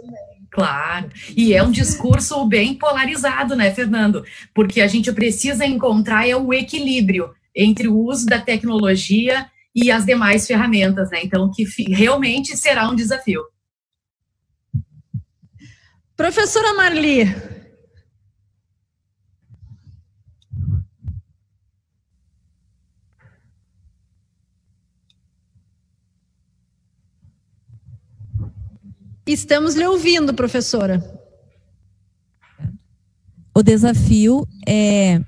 Claro, 0.52 1.07
e 1.34 1.53
é 1.53 1.64
um 1.64 1.72
discurso 1.72 2.45
bem 2.45 2.73
polarizado, 2.73 3.56
né, 3.56 3.73
Fernando? 3.73 4.26
Porque 4.53 4.81
a 4.81 4.88
gente 4.88 5.14
precisa 5.14 5.65
encontrar 5.65 6.27
é 6.27 6.35
o 6.35 6.53
equilíbrio 6.53 7.30
entre 7.56 7.88
o 7.88 7.98
uso 7.98 8.26
da 8.26 8.41
tecnologia 8.41 9.45
e 9.73 9.89
as 9.89 10.06
demais 10.06 10.45
ferramentas, 10.45 11.10
né? 11.10 11.22
Então, 11.23 11.49
que 11.49 11.64
realmente 11.89 12.57
será 12.57 12.89
um 12.89 12.95
desafio. 12.95 13.44
Professora 16.18 16.73
Marli, 16.73 17.34
Estamos 29.28 29.76
lhe 29.76 29.86
ouvindo, 29.86 30.34
professora. 30.34 31.04
O 33.54 33.62
desafio 33.62 34.48
é 34.66 35.22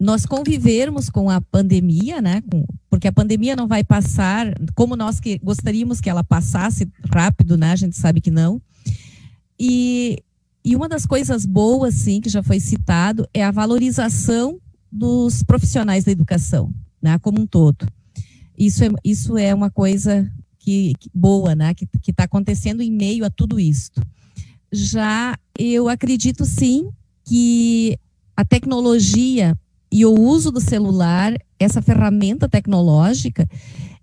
nós 0.00 0.24
convivermos 0.24 1.10
com 1.10 1.28
a 1.28 1.40
pandemia, 1.40 2.22
né? 2.22 2.42
Porque 2.88 3.06
a 3.06 3.12
pandemia 3.12 3.54
não 3.54 3.68
vai 3.68 3.84
passar 3.84 4.52
como 4.74 4.96
nós 4.96 5.20
que 5.20 5.38
gostaríamos 5.38 6.00
que 6.00 6.08
ela 6.08 6.24
passasse 6.24 6.90
rápido, 7.12 7.56
né? 7.56 7.72
A 7.72 7.76
gente 7.76 7.96
sabe 7.96 8.20
que 8.20 8.30
não. 8.30 8.60
E, 9.58 10.24
e 10.64 10.74
uma 10.74 10.88
das 10.88 11.04
coisas 11.04 11.44
boas, 11.44 11.94
sim, 11.94 12.20
que 12.20 12.30
já 12.30 12.42
foi 12.42 12.58
citado, 12.58 13.28
é 13.34 13.44
a 13.44 13.50
valorização 13.50 14.58
dos 14.90 15.42
profissionais 15.42 16.04
da 16.04 16.10
educação, 16.10 16.72
né? 17.00 17.18
Como 17.18 17.42
um 17.42 17.46
todo. 17.46 17.86
Isso 18.58 18.82
é, 18.82 18.88
isso 19.04 19.36
é 19.36 19.54
uma 19.54 19.70
coisa 19.70 20.28
que, 20.70 20.94
que 21.00 21.10
boa, 21.12 21.54
né? 21.56 21.74
Que 21.74 21.88
está 22.08 22.24
acontecendo 22.24 22.80
em 22.80 22.92
meio 22.92 23.24
a 23.24 23.30
tudo 23.30 23.58
isso. 23.58 23.90
Já 24.72 25.36
eu 25.58 25.88
acredito 25.88 26.44
sim 26.44 26.90
que 27.24 27.98
a 28.36 28.44
tecnologia 28.44 29.58
e 29.92 30.06
o 30.06 30.14
uso 30.14 30.52
do 30.52 30.60
celular, 30.60 31.34
essa 31.58 31.82
ferramenta 31.82 32.48
tecnológica, 32.48 33.48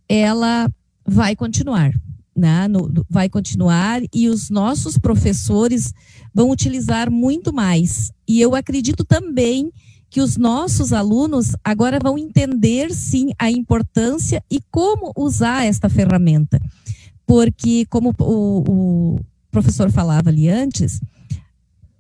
ela 0.09 0.69
vai 1.05 1.35
continuar. 1.37 1.91
Né? 2.35 2.67
No, 2.67 2.91
vai 3.09 3.29
continuar 3.29 4.01
e 4.13 4.27
os 4.29 4.49
nossos 4.49 4.97
professores 4.97 5.93
vão 6.33 6.51
utilizar 6.51 7.09
muito 7.09 7.53
mais. 7.53 8.11
E 8.27 8.41
eu 8.41 8.53
acredito 8.53 9.05
também 9.05 9.71
que 10.09 10.21
os 10.21 10.37
nossos 10.37 10.93
alunos 10.93 11.55
agora 11.63 11.99
vão 12.01 12.17
entender 12.17 12.93
sim 12.93 13.31
a 13.37 13.51
importância 13.51 14.43
e 14.49 14.61
como 14.71 15.11
usar 15.15 15.65
esta 15.65 15.89
ferramenta. 15.89 16.61
Porque, 17.25 17.85
como 17.89 18.13
o, 18.19 19.15
o 19.15 19.19
professor 19.51 19.91
falava 19.91 20.29
ali 20.29 20.47
antes, 20.47 21.01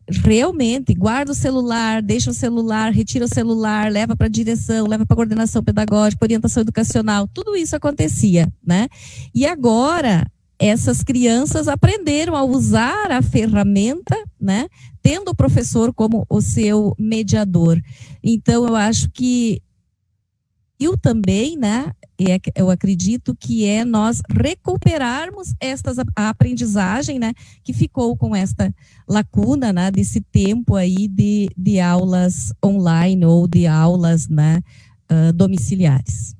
realmente 0.09 0.93
guarda 0.93 1.31
o 1.31 1.35
celular, 1.35 2.01
deixa 2.01 2.31
o 2.31 2.33
celular, 2.33 2.93
retira 2.93 3.25
o 3.25 3.33
celular, 3.33 3.91
leva 3.91 4.15
para 4.15 4.27
a 4.27 4.29
direção, 4.29 4.87
leva 4.87 5.05
para 5.05 5.13
a 5.13 5.17
coordenação 5.17 5.61
pedagógica, 5.61 6.23
orientação 6.23 6.61
educacional, 6.61 7.27
tudo 7.27 7.55
isso 7.55 7.75
acontecia, 7.75 8.51
né? 8.65 8.87
E 9.35 9.45
agora 9.45 10.25
essas 10.59 11.03
crianças 11.03 11.67
aprenderam 11.67 12.35
a 12.35 12.43
usar 12.43 13.11
a 13.11 13.21
ferramenta, 13.21 14.15
né? 14.39 14.67
Tendo 15.01 15.29
o 15.29 15.35
professor 15.35 15.93
como 15.93 16.25
o 16.29 16.41
seu 16.41 16.95
mediador. 16.97 17.79
Então 18.23 18.67
eu 18.67 18.75
acho 18.75 19.09
que 19.11 19.61
eu 20.79 20.97
também, 20.97 21.57
né, 21.57 21.91
é, 22.19 22.39
eu 22.55 22.69
acredito 22.69 23.35
que 23.35 23.65
é 23.65 23.83
nós 23.83 24.21
recuperarmos 24.29 25.53
estas, 25.59 25.97
a 26.15 26.29
aprendizagem, 26.29 27.17
né, 27.17 27.33
que 27.63 27.73
ficou 27.73 28.15
com 28.15 28.35
esta 28.35 28.73
lacuna, 29.07 29.73
né, 29.73 29.89
desse 29.89 30.21
tempo 30.21 30.75
aí 30.75 31.07
de, 31.07 31.49
de 31.57 31.79
aulas 31.79 32.53
online 32.63 33.25
ou 33.25 33.47
de 33.47 33.65
aulas, 33.65 34.27
né, 34.27 34.61
uh, 35.11 35.33
domiciliares. 35.33 36.36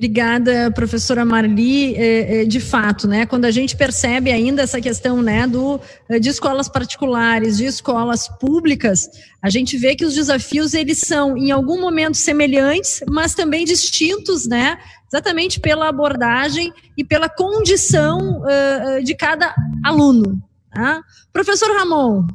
Obrigada, 0.00 0.70
professora 0.70 1.26
Marli. 1.26 1.94
É, 1.94 2.40
é, 2.40 2.44
de 2.46 2.58
fato, 2.58 3.06
né, 3.06 3.26
quando 3.26 3.44
a 3.44 3.50
gente 3.50 3.76
percebe 3.76 4.32
ainda 4.32 4.62
essa 4.62 4.80
questão 4.80 5.20
né, 5.20 5.46
do, 5.46 5.78
é, 6.08 6.18
de 6.18 6.30
escolas 6.30 6.70
particulares, 6.70 7.58
de 7.58 7.66
escolas 7.66 8.26
públicas, 8.26 9.10
a 9.42 9.50
gente 9.50 9.76
vê 9.76 9.94
que 9.94 10.06
os 10.06 10.14
desafios 10.14 10.72
eles 10.72 11.00
são, 11.00 11.36
em 11.36 11.50
algum 11.50 11.78
momento, 11.78 12.16
semelhantes, 12.16 13.02
mas 13.10 13.34
também 13.34 13.66
distintos, 13.66 14.48
né, 14.48 14.78
exatamente 15.06 15.60
pela 15.60 15.86
abordagem 15.90 16.72
e 16.96 17.04
pela 17.04 17.28
condição 17.28 18.40
uh, 18.40 19.04
de 19.04 19.14
cada 19.14 19.54
aluno. 19.84 20.42
Tá? 20.72 21.02
Professor 21.30 21.76
Ramon, 21.76 22.26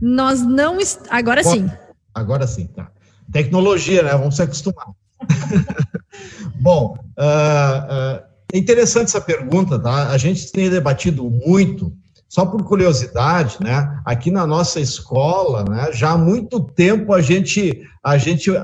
Nós 0.00 0.42
não. 0.42 0.78
Agora 1.10 1.42
sim. 1.42 1.70
Agora 2.14 2.46
sim, 2.46 2.66
tá. 2.66 2.90
Tecnologia, 3.32 4.02
né? 4.02 4.12
Vamos 4.12 4.36
se 4.36 4.42
acostumar. 4.42 4.88
Bom, 6.60 6.96
uh, 7.18 8.20
uh, 8.20 8.22
é 8.52 8.58
interessante 8.58 9.08
essa 9.08 9.20
pergunta, 9.20 9.78
tá? 9.78 10.10
A 10.10 10.18
gente 10.18 10.50
tem 10.52 10.70
debatido 10.70 11.28
muito, 11.28 11.92
só 12.28 12.46
por 12.46 12.62
curiosidade, 12.64 13.56
né? 13.60 14.00
Aqui 14.04 14.30
na 14.30 14.46
nossa 14.46 14.80
escola, 14.80 15.64
né? 15.64 15.90
Já 15.92 16.12
há 16.12 16.18
muito 16.18 16.60
tempo 16.60 17.12
a 17.12 17.20
gente 17.20 17.82
a 18.02 18.16
gente 18.18 18.50
uh, 18.50 18.56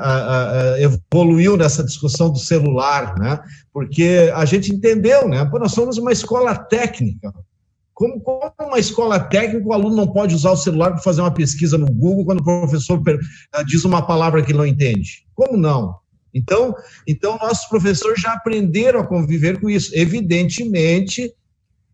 evoluiu 0.78 1.56
nessa 1.56 1.82
discussão 1.82 2.30
do 2.30 2.38
celular, 2.38 3.18
né? 3.18 3.40
Porque 3.72 4.30
a 4.34 4.44
gente 4.44 4.72
entendeu, 4.72 5.28
né? 5.28 5.44
Pô, 5.44 5.58
nós 5.58 5.72
somos 5.72 5.98
uma 5.98 6.12
escola 6.12 6.54
técnica, 6.54 7.32
como, 7.94 8.20
como 8.20 8.52
uma 8.60 8.78
escola 8.78 9.20
técnica, 9.20 9.66
o 9.66 9.72
aluno 9.72 9.96
não 9.96 10.12
pode 10.12 10.34
usar 10.34 10.52
o 10.52 10.56
celular 10.56 10.92
para 10.92 11.02
fazer 11.02 11.20
uma 11.20 11.32
pesquisa 11.32 11.76
no 11.76 11.86
Google 11.86 12.24
quando 12.24 12.40
o 12.40 12.44
professor 12.44 13.02
ah, 13.52 13.62
diz 13.62 13.84
uma 13.84 14.06
palavra 14.06 14.42
que 14.42 14.52
ele 14.52 14.58
não 14.58 14.66
entende? 14.66 15.26
Como 15.34 15.56
não? 15.56 15.96
Então, 16.34 16.74
então 17.06 17.38
nossos 17.38 17.66
professores 17.66 18.20
já 18.20 18.32
aprenderam 18.32 19.00
a 19.00 19.06
conviver 19.06 19.60
com 19.60 19.68
isso. 19.68 19.90
Evidentemente, 19.94 21.34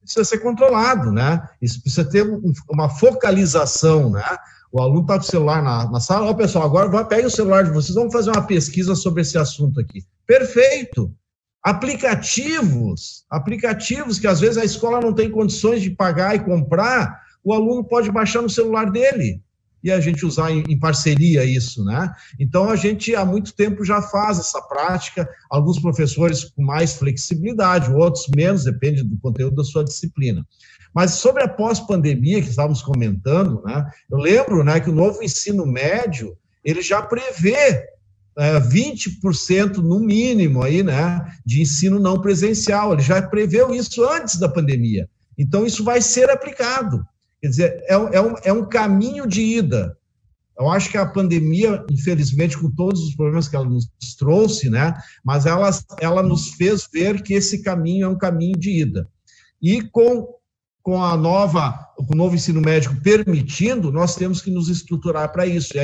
precisa 0.03 0.25
ser 0.25 0.39
controlado, 0.39 1.11
né? 1.11 1.43
Isso 1.61 1.83
precisa 1.83 2.09
ter 2.09 2.25
uma 2.71 2.89
focalização, 2.89 4.11
né? 4.11 4.25
O 4.71 4.81
aluno 4.81 5.01
está 5.01 5.15
com 5.15 5.21
o 5.21 5.25
celular 5.25 5.63
na, 5.63 5.91
na 5.91 6.01
sala, 6.01 6.31
ó, 6.31 6.35
pessoal, 6.35 6.65
agora 6.65 7.05
pegue 7.05 7.27
o 7.27 7.31
celular 7.31 7.65
de 7.65 7.71
vocês, 7.71 7.95
vamos 7.95 8.13
fazer 8.13 8.31
uma 8.31 8.47
pesquisa 8.47 8.95
sobre 8.95 9.23
esse 9.23 9.39
assunto 9.39 9.81
aqui. 9.81 10.05
Perfeito! 10.27 11.11
Aplicativos, 11.63 13.25
aplicativos 13.29 14.19
que 14.19 14.27
às 14.27 14.41
vezes 14.41 14.59
a 14.59 14.65
escola 14.65 15.01
não 15.01 15.13
tem 15.13 15.31
condições 15.31 15.83
de 15.83 15.91
pagar 15.91 16.35
e 16.35 16.45
comprar, 16.45 17.21
o 17.43 17.53
aluno 17.53 17.85
pode 17.85 18.11
baixar 18.11 18.43
no 18.43 18.51
celular 18.51 18.91
dele 18.91 19.43
e 19.83 19.91
a 19.91 20.01
gente 20.01 20.27
usar 20.27 20.51
em, 20.51 20.79
parceria 20.79 21.45
isso, 21.45 21.85
né? 21.85 22.13
Então 22.39 22.69
a 22.69 22.77
gente 22.77 23.15
há 23.15 23.25
muito 23.25 23.55
tempo 23.55 23.85
já 23.85 24.03
faz 24.03 24.39
essa 24.39 24.61
prática, 24.63 25.29
alguns 25.51 25.79
professores 25.79 26.45
com 26.45 26.63
mais 26.63 26.95
flexibilidade, 26.95 27.93
outros 27.93 28.27
menos, 28.35 28.65
depende 28.65 29.03
do 29.03 29.19
conteúdo 29.19 29.57
da 29.57 29.65
sua 29.65 29.85
disciplina. 29.85 30.47
Mas 30.93 31.13
sobre 31.13 31.43
a 31.45 31.49
pós-pandemia 31.49 32.43
que 32.43 32.49
estávamos 32.49 32.83
comentando, 32.83 33.63
né? 33.65 33.89
Eu 34.11 34.19
lembro, 34.19 34.65
né, 34.65 34.81
que 34.81 34.91
o 34.91 34.95
novo 34.95 35.23
ensino 35.23 35.65
médio 35.67 36.37
ele 36.65 36.83
já 36.83 37.01
prevê 37.01 37.87
é, 38.39 38.61
20% 38.61 39.79
no 39.79 39.99
mínimo 39.99 40.63
aí, 40.63 40.83
né, 40.83 41.27
de 41.45 41.61
ensino 41.61 41.99
não 41.99 42.21
presencial. 42.21 42.93
Ele 42.93 43.03
já 43.03 43.21
preveu 43.21 43.75
isso 43.75 44.09
antes 44.09 44.39
da 44.39 44.49
pandemia. 44.49 45.09
Então, 45.37 45.67
isso 45.67 45.83
vai 45.83 46.01
ser 46.01 46.31
aplicado. 46.31 47.05
Quer 47.41 47.49
dizer, 47.49 47.85
é, 47.89 47.95
é, 47.95 48.21
um, 48.21 48.35
é 48.45 48.53
um 48.53 48.69
caminho 48.69 49.27
de 49.27 49.43
ida. 49.43 49.97
Eu 50.59 50.69
acho 50.69 50.91
que 50.91 50.99
a 50.99 51.07
pandemia, 51.07 51.85
infelizmente, 51.91 52.59
com 52.59 52.71
todos 52.71 53.01
os 53.03 53.15
problemas 53.15 53.49
que 53.49 53.55
ela 53.55 53.69
nos 53.69 53.89
trouxe, 54.19 54.71
né, 54.71 54.95
mas 55.25 55.47
ela, 55.47 55.71
ela 56.01 56.23
nos 56.23 56.51
fez 56.51 56.89
ver 56.93 57.23
que 57.23 57.35
esse 57.35 57.63
caminho 57.63 58.07
é 58.07 58.09
um 58.09 58.19
caminho 58.19 58.59
de 58.59 58.71
ida. 58.71 59.09
E 59.61 59.83
com 59.83 60.38
com 60.89 61.05
a 61.05 61.19
nova, 61.19 61.87
com 61.99 62.15
o 62.15 62.17
novo 62.17 62.35
ensino 62.35 62.63
médio 62.63 62.99
permitindo, 63.03 63.93
nós 63.93 64.17
temos 64.17 64.41
que 64.41 64.51
nos 64.51 64.71
estruturar 64.71 65.31
para 65.31 65.45
isso. 65.45 65.75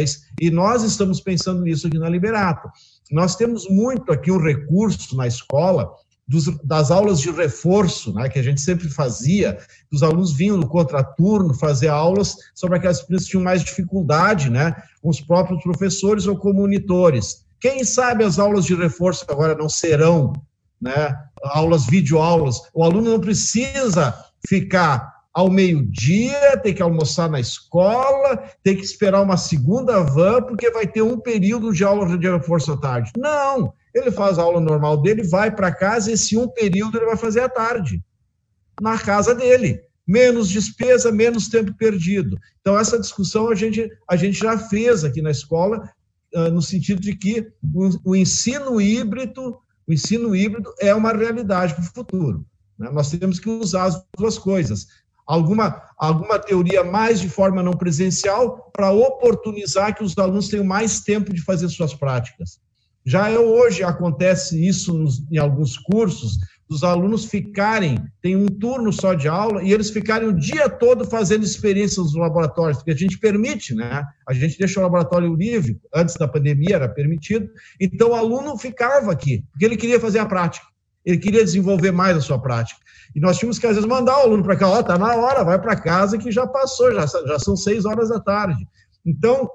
E 0.40 0.50
nós 0.50 0.82
estamos 0.82 1.20
pensando 1.20 1.60
nisso 1.60 1.86
aqui 1.86 1.98
na 1.98 2.08
Liberato. 2.08 2.70
Nós 3.12 3.36
temos 3.36 3.68
muito 3.68 4.10
aqui 4.10 4.32
um 4.32 4.42
recurso 4.42 5.14
na 5.14 5.26
escola 5.26 5.92
dos, 6.26 6.46
das 6.64 6.90
aulas 6.90 7.20
de 7.20 7.30
reforço, 7.30 8.14
né, 8.14 8.30
que 8.30 8.38
a 8.38 8.42
gente 8.42 8.62
sempre 8.62 8.88
fazia, 8.88 9.58
os 9.92 10.02
alunos 10.02 10.32
vinham 10.32 10.56
no 10.56 10.66
contraturno 10.66 11.52
fazer 11.52 11.88
aulas 11.88 12.36
sobre 12.54 12.78
aquelas 12.78 12.96
disciplinas 12.96 13.24
que 13.24 13.30
tinham 13.30 13.44
mais 13.44 13.62
dificuldade, 13.62 14.48
né, 14.48 14.74
com 15.02 15.10
os 15.10 15.20
próprios 15.20 15.62
professores 15.62 16.26
ou 16.26 16.38
com 16.38 16.54
monitores. 16.54 17.44
Quem 17.60 17.84
sabe 17.84 18.24
as 18.24 18.38
aulas 18.38 18.64
de 18.64 18.74
reforço 18.74 19.26
agora 19.28 19.54
não 19.54 19.68
serão 19.68 20.32
né, 20.80 21.14
aulas, 21.42 21.84
videoaulas. 21.84 22.62
O 22.72 22.82
aluno 22.82 23.10
não 23.10 23.20
precisa 23.20 24.14
ficar 24.46 25.14
ao 25.34 25.50
meio-dia, 25.50 26.56
tem 26.58 26.72
que 26.72 26.80
almoçar 26.80 27.28
na 27.28 27.40
escola, 27.40 28.48
tem 28.62 28.76
que 28.76 28.84
esperar 28.84 29.20
uma 29.20 29.36
segunda 29.36 30.00
van, 30.00 30.42
porque 30.42 30.70
vai 30.70 30.86
ter 30.86 31.02
um 31.02 31.18
período 31.18 31.72
de 31.72 31.82
aula 31.82 32.16
de 32.16 32.30
reforço 32.30 32.72
à 32.72 32.76
tarde. 32.76 33.10
Não, 33.18 33.74
ele 33.92 34.12
faz 34.12 34.38
a 34.38 34.42
aula 34.42 34.60
normal 34.60 35.02
dele, 35.02 35.24
vai 35.24 35.50
para 35.50 35.74
casa, 35.74 36.12
esse 36.12 36.36
um 36.36 36.48
período 36.48 36.98
ele 36.98 37.06
vai 37.06 37.16
fazer 37.16 37.40
à 37.40 37.48
tarde, 37.48 38.00
na 38.80 38.96
casa 38.96 39.34
dele. 39.34 39.80
Menos 40.06 40.48
despesa, 40.48 41.10
menos 41.10 41.48
tempo 41.48 41.74
perdido. 41.74 42.38
Então, 42.60 42.78
essa 42.78 42.98
discussão 42.98 43.48
a 43.48 43.54
gente, 43.56 43.90
a 44.08 44.14
gente 44.14 44.38
já 44.38 44.56
fez 44.56 45.02
aqui 45.02 45.20
na 45.20 45.30
escola, 45.32 45.90
uh, 46.34 46.50
no 46.50 46.62
sentido 46.62 47.00
de 47.00 47.16
que 47.16 47.50
o 48.04 48.14
ensino 48.14 48.80
híbrido, 48.80 49.58
o 49.86 49.92
ensino 49.92 50.36
híbrido 50.36 50.72
é 50.78 50.94
uma 50.94 51.12
realidade 51.12 51.74
para 51.74 51.82
o 51.82 51.86
futuro. 51.86 52.46
Né? 52.78 52.90
Nós 52.90 53.10
temos 53.10 53.38
que 53.38 53.48
usar 53.48 53.84
as 53.84 54.02
duas 54.16 54.38
coisas. 54.38 54.86
alguma, 55.26 55.82
alguma 55.96 56.38
teoria 56.38 56.84
mais 56.84 57.20
de 57.20 57.28
forma 57.28 57.62
não 57.62 57.72
presencial 57.72 58.70
para 58.72 58.90
oportunizar 58.90 59.94
que 59.94 60.04
os 60.04 60.16
alunos 60.18 60.48
tenham 60.48 60.64
mais 60.64 61.00
tempo 61.00 61.32
de 61.32 61.42
fazer 61.42 61.68
suas 61.68 61.94
práticas. 61.94 62.60
Já 63.06 63.28
é 63.28 63.38
hoje 63.38 63.82
acontece 63.82 64.66
isso 64.66 64.94
nos, 64.94 65.22
em 65.30 65.36
alguns 65.36 65.76
cursos, 65.76 66.38
dos 66.68 66.82
alunos 66.82 67.26
ficarem, 67.26 68.02
tem 68.22 68.34
um 68.34 68.46
turno 68.46 68.92
só 68.92 69.12
de 69.12 69.28
aula, 69.28 69.62
e 69.62 69.72
eles 69.72 69.90
ficarem 69.90 70.26
o 70.26 70.32
dia 70.32 70.68
todo 70.68 71.04
fazendo 71.04 71.44
experiências 71.44 72.06
nos 72.06 72.14
laboratórios, 72.14 72.78
porque 72.78 72.92
a 72.92 72.96
gente 72.96 73.18
permite, 73.18 73.74
né? 73.74 74.02
A 74.26 74.32
gente 74.32 74.58
deixa 74.58 74.80
o 74.80 74.82
laboratório 74.82 75.34
livre, 75.34 75.78
antes 75.94 76.16
da 76.16 76.26
pandemia 76.26 76.76
era 76.76 76.88
permitido, 76.88 77.50
então 77.78 78.10
o 78.10 78.14
aluno 78.14 78.56
ficava 78.56 79.12
aqui, 79.12 79.44
porque 79.52 79.64
ele 79.64 79.76
queria 79.76 80.00
fazer 80.00 80.20
a 80.20 80.26
prática, 80.26 80.66
ele 81.04 81.18
queria 81.18 81.44
desenvolver 81.44 81.92
mais 81.92 82.16
a 82.16 82.20
sua 82.20 82.38
prática. 82.38 82.80
E 83.14 83.20
nós 83.20 83.38
tínhamos 83.38 83.58
que, 83.58 83.66
às 83.66 83.74
vezes, 83.74 83.88
mandar 83.88 84.18
o 84.18 84.22
aluno 84.22 84.42
para 84.42 84.56
cá, 84.56 84.68
ó, 84.68 84.82
tá 84.82 84.98
na 84.98 85.14
hora, 85.14 85.44
vai 85.44 85.60
para 85.60 85.76
casa 85.76 86.18
que 86.18 86.32
já 86.32 86.46
passou, 86.46 86.92
já, 86.92 87.06
já 87.06 87.38
são 87.38 87.56
seis 87.56 87.84
horas 87.84 88.08
da 88.08 88.18
tarde. 88.18 88.66
Então, 89.04 89.48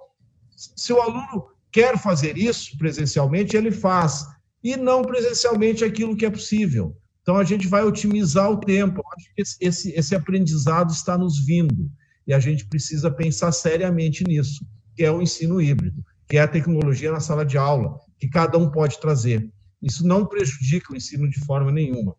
se 0.56 0.94
o 0.94 1.02
aluno 1.02 1.48
quer 1.72 1.98
fazer 1.98 2.38
isso 2.38 2.78
presencialmente, 2.78 3.58
ele 3.58 3.72
faz. 3.72 4.26
E 4.64 4.78
não 4.78 5.02
presencialmente 5.02 5.84
aquilo 5.84 6.16
que 6.16 6.26
é 6.26 6.30
possível. 6.30 6.96
Então, 7.22 7.38
a 7.38 7.44
gente 7.44 7.68
vai 7.68 7.84
otimizar 7.84 8.50
o 8.50 8.60
tempo. 8.60 9.00
Eu 9.00 9.06
acho 9.18 9.34
que 9.36 9.42
esse, 9.42 9.58
esse, 9.60 9.92
esse 9.92 10.16
aprendizado 10.16 10.92
está 10.92 11.18
nos 11.18 11.46
vindo. 11.46 11.90
E 12.26 12.34
a 12.34 12.40
gente 12.40 12.66
precisa 12.68 13.10
pensar 13.10 13.52
seriamente 13.52 14.24
nisso, 14.24 14.66
que 14.96 15.04
é 15.04 15.12
o 15.12 15.22
ensino 15.22 15.60
híbrido, 15.60 16.04
que 16.28 16.38
é 16.38 16.42
a 16.42 16.48
tecnologia 16.48 17.12
na 17.12 17.20
sala 17.20 17.46
de 17.46 17.58
aula, 17.58 17.98
que 18.20 18.30
cada 18.30 18.58
um 18.58 18.70
pode 18.70 19.00
trazer. 19.00 19.50
Isso 19.82 20.06
não 20.06 20.26
prejudica 20.26 20.94
o 20.94 20.96
ensino 20.96 21.30
de 21.30 21.40
forma 21.40 21.72
nenhuma. 21.72 22.16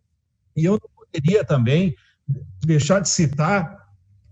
E 0.56 0.64
eu 0.64 0.72
não 0.72 0.90
poderia 0.94 1.44
também 1.44 1.94
deixar 2.64 3.00
de 3.00 3.08
citar 3.08 3.78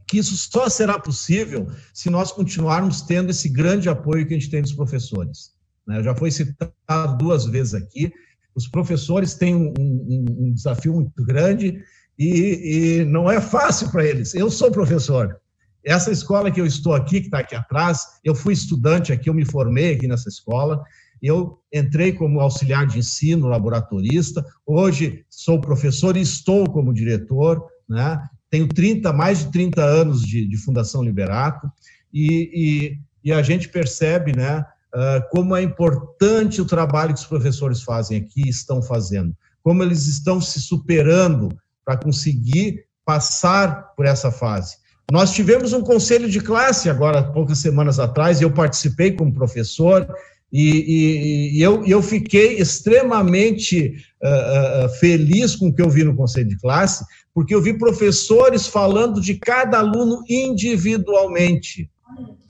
que 0.07 0.19
isso 0.19 0.37
só 0.37 0.69
será 0.69 0.99
possível 0.99 1.71
se 1.93 2.09
nós 2.09 2.33
continuarmos 2.33 3.03
tendo 3.03 3.31
esse 3.31 3.49
grande 3.49 3.89
apoio 3.89 4.27
que 4.27 4.35
a 4.35 4.39
gente 4.39 4.51
tem 4.51 4.63
dos 4.63 4.73
professores. 4.73 5.53
Né? 5.87 6.03
Já 6.03 6.15
foi 6.15 6.31
citado 6.31 7.19
duas 7.19 7.45
vezes 7.45 7.75
aqui, 7.75 8.11
os 8.55 8.67
professores 8.67 9.35
têm 9.35 9.55
um, 9.55 9.75
um, 9.79 10.25
um 10.39 10.53
desafio 10.53 10.95
muito 10.95 11.25
grande 11.25 11.83
e, 12.19 13.01
e 13.01 13.05
não 13.05 13.31
é 13.31 13.41
fácil 13.41 13.91
para 13.91 14.05
eles. 14.05 14.35
Eu 14.35 14.51
sou 14.51 14.71
professor. 14.73 15.39
Essa 15.85 16.11
escola 16.11 16.51
que 16.51 16.61
eu 16.61 16.67
estou 16.67 16.95
aqui, 16.95 17.21
que 17.21 17.27
está 17.27 17.39
aqui 17.39 17.55
atrás, 17.55 18.05
eu 18.25 18.35
fui 18.35 18.53
estudante 18.53 19.13
aqui, 19.13 19.31
eu 19.31 19.35
me 19.35 19.45
formei 19.45 19.95
aqui 19.95 20.09
nessa 20.09 20.29
escola, 20.29 20.83
eu 21.23 21.59
entrei 21.73 22.13
como 22.13 22.41
auxiliar 22.41 22.87
de 22.87 22.99
ensino, 22.99 23.49
laboratorista, 23.49 24.45
hoje 24.67 25.25
sou 25.29 25.61
professor 25.61 26.17
e 26.17 26.21
estou 26.21 26.69
como 26.71 26.95
diretor, 26.95 27.65
né? 27.89 28.23
tenho 28.51 28.69
30, 28.69 29.13
mais 29.13 29.41
de 29.41 29.53
30 29.53 29.83
anos 29.83 30.23
de, 30.23 30.47
de 30.47 30.57
Fundação 30.57 31.03
Liberato, 31.03 31.71
e, 32.13 32.99
e, 33.25 33.29
e, 33.31 33.33
a 33.33 33.43
gente 33.43 33.69
percebe 33.69 34.35
né, 34.35 34.61
uh, 34.95 35.29
como 35.31 35.55
é 35.55 35.63
importante 35.63 36.61
o 36.61 36.67
trabalho 36.67 37.13
que 37.13 37.21
os 37.21 37.27
professores 37.27 37.83
fazem 37.83 38.19
aqui, 38.19 38.49
estão 38.49 38.81
fazendo, 38.81 39.37
como 39.63 39.83
eles 39.83 40.07
estão 40.07 40.41
se 40.41 40.61
superando 40.61 41.49
para 41.85 41.99
conseguir 41.99 42.85
passar 43.05 43.95
por 43.95 44.07
essa 44.07 44.31
fase. 44.31 44.77
Nós 45.11 45.33
tivemos 45.33 45.73
um 45.73 45.81
conselho 45.81 46.29
de 46.29 46.41
classe 46.41 46.91
agora, 46.91 47.33
poucas 47.33 47.59
semanas 47.59 47.99
atrás, 47.99 48.41
e 48.41 48.45
eu 48.45 48.53
participei 48.53 49.13
como 49.13 49.33
professor, 49.33 50.07
e, 50.53 50.71
e, 50.71 51.59
e 51.59 51.63
eu, 51.63 51.85
eu, 51.85 52.03
fiquei 52.03 52.57
extremamente 52.57 53.95
uh, 54.23 54.87
uh, 54.87 54.89
feliz 54.99 55.55
com 55.55 55.69
o 55.69 55.75
que 55.75 55.83
eu 55.83 55.91
vi 55.91 56.05
no 56.05 56.17
conselho 56.17 56.49
de 56.49 56.59
classe, 56.59 57.05
porque 57.35 57.55
eu 57.55 57.61
vi 57.61 57.77
professores 57.77 58.67
falando 58.67 59.21
de 59.21 59.35
cada 59.35 59.79
aluno 59.79 60.23
individualmente, 60.29 61.91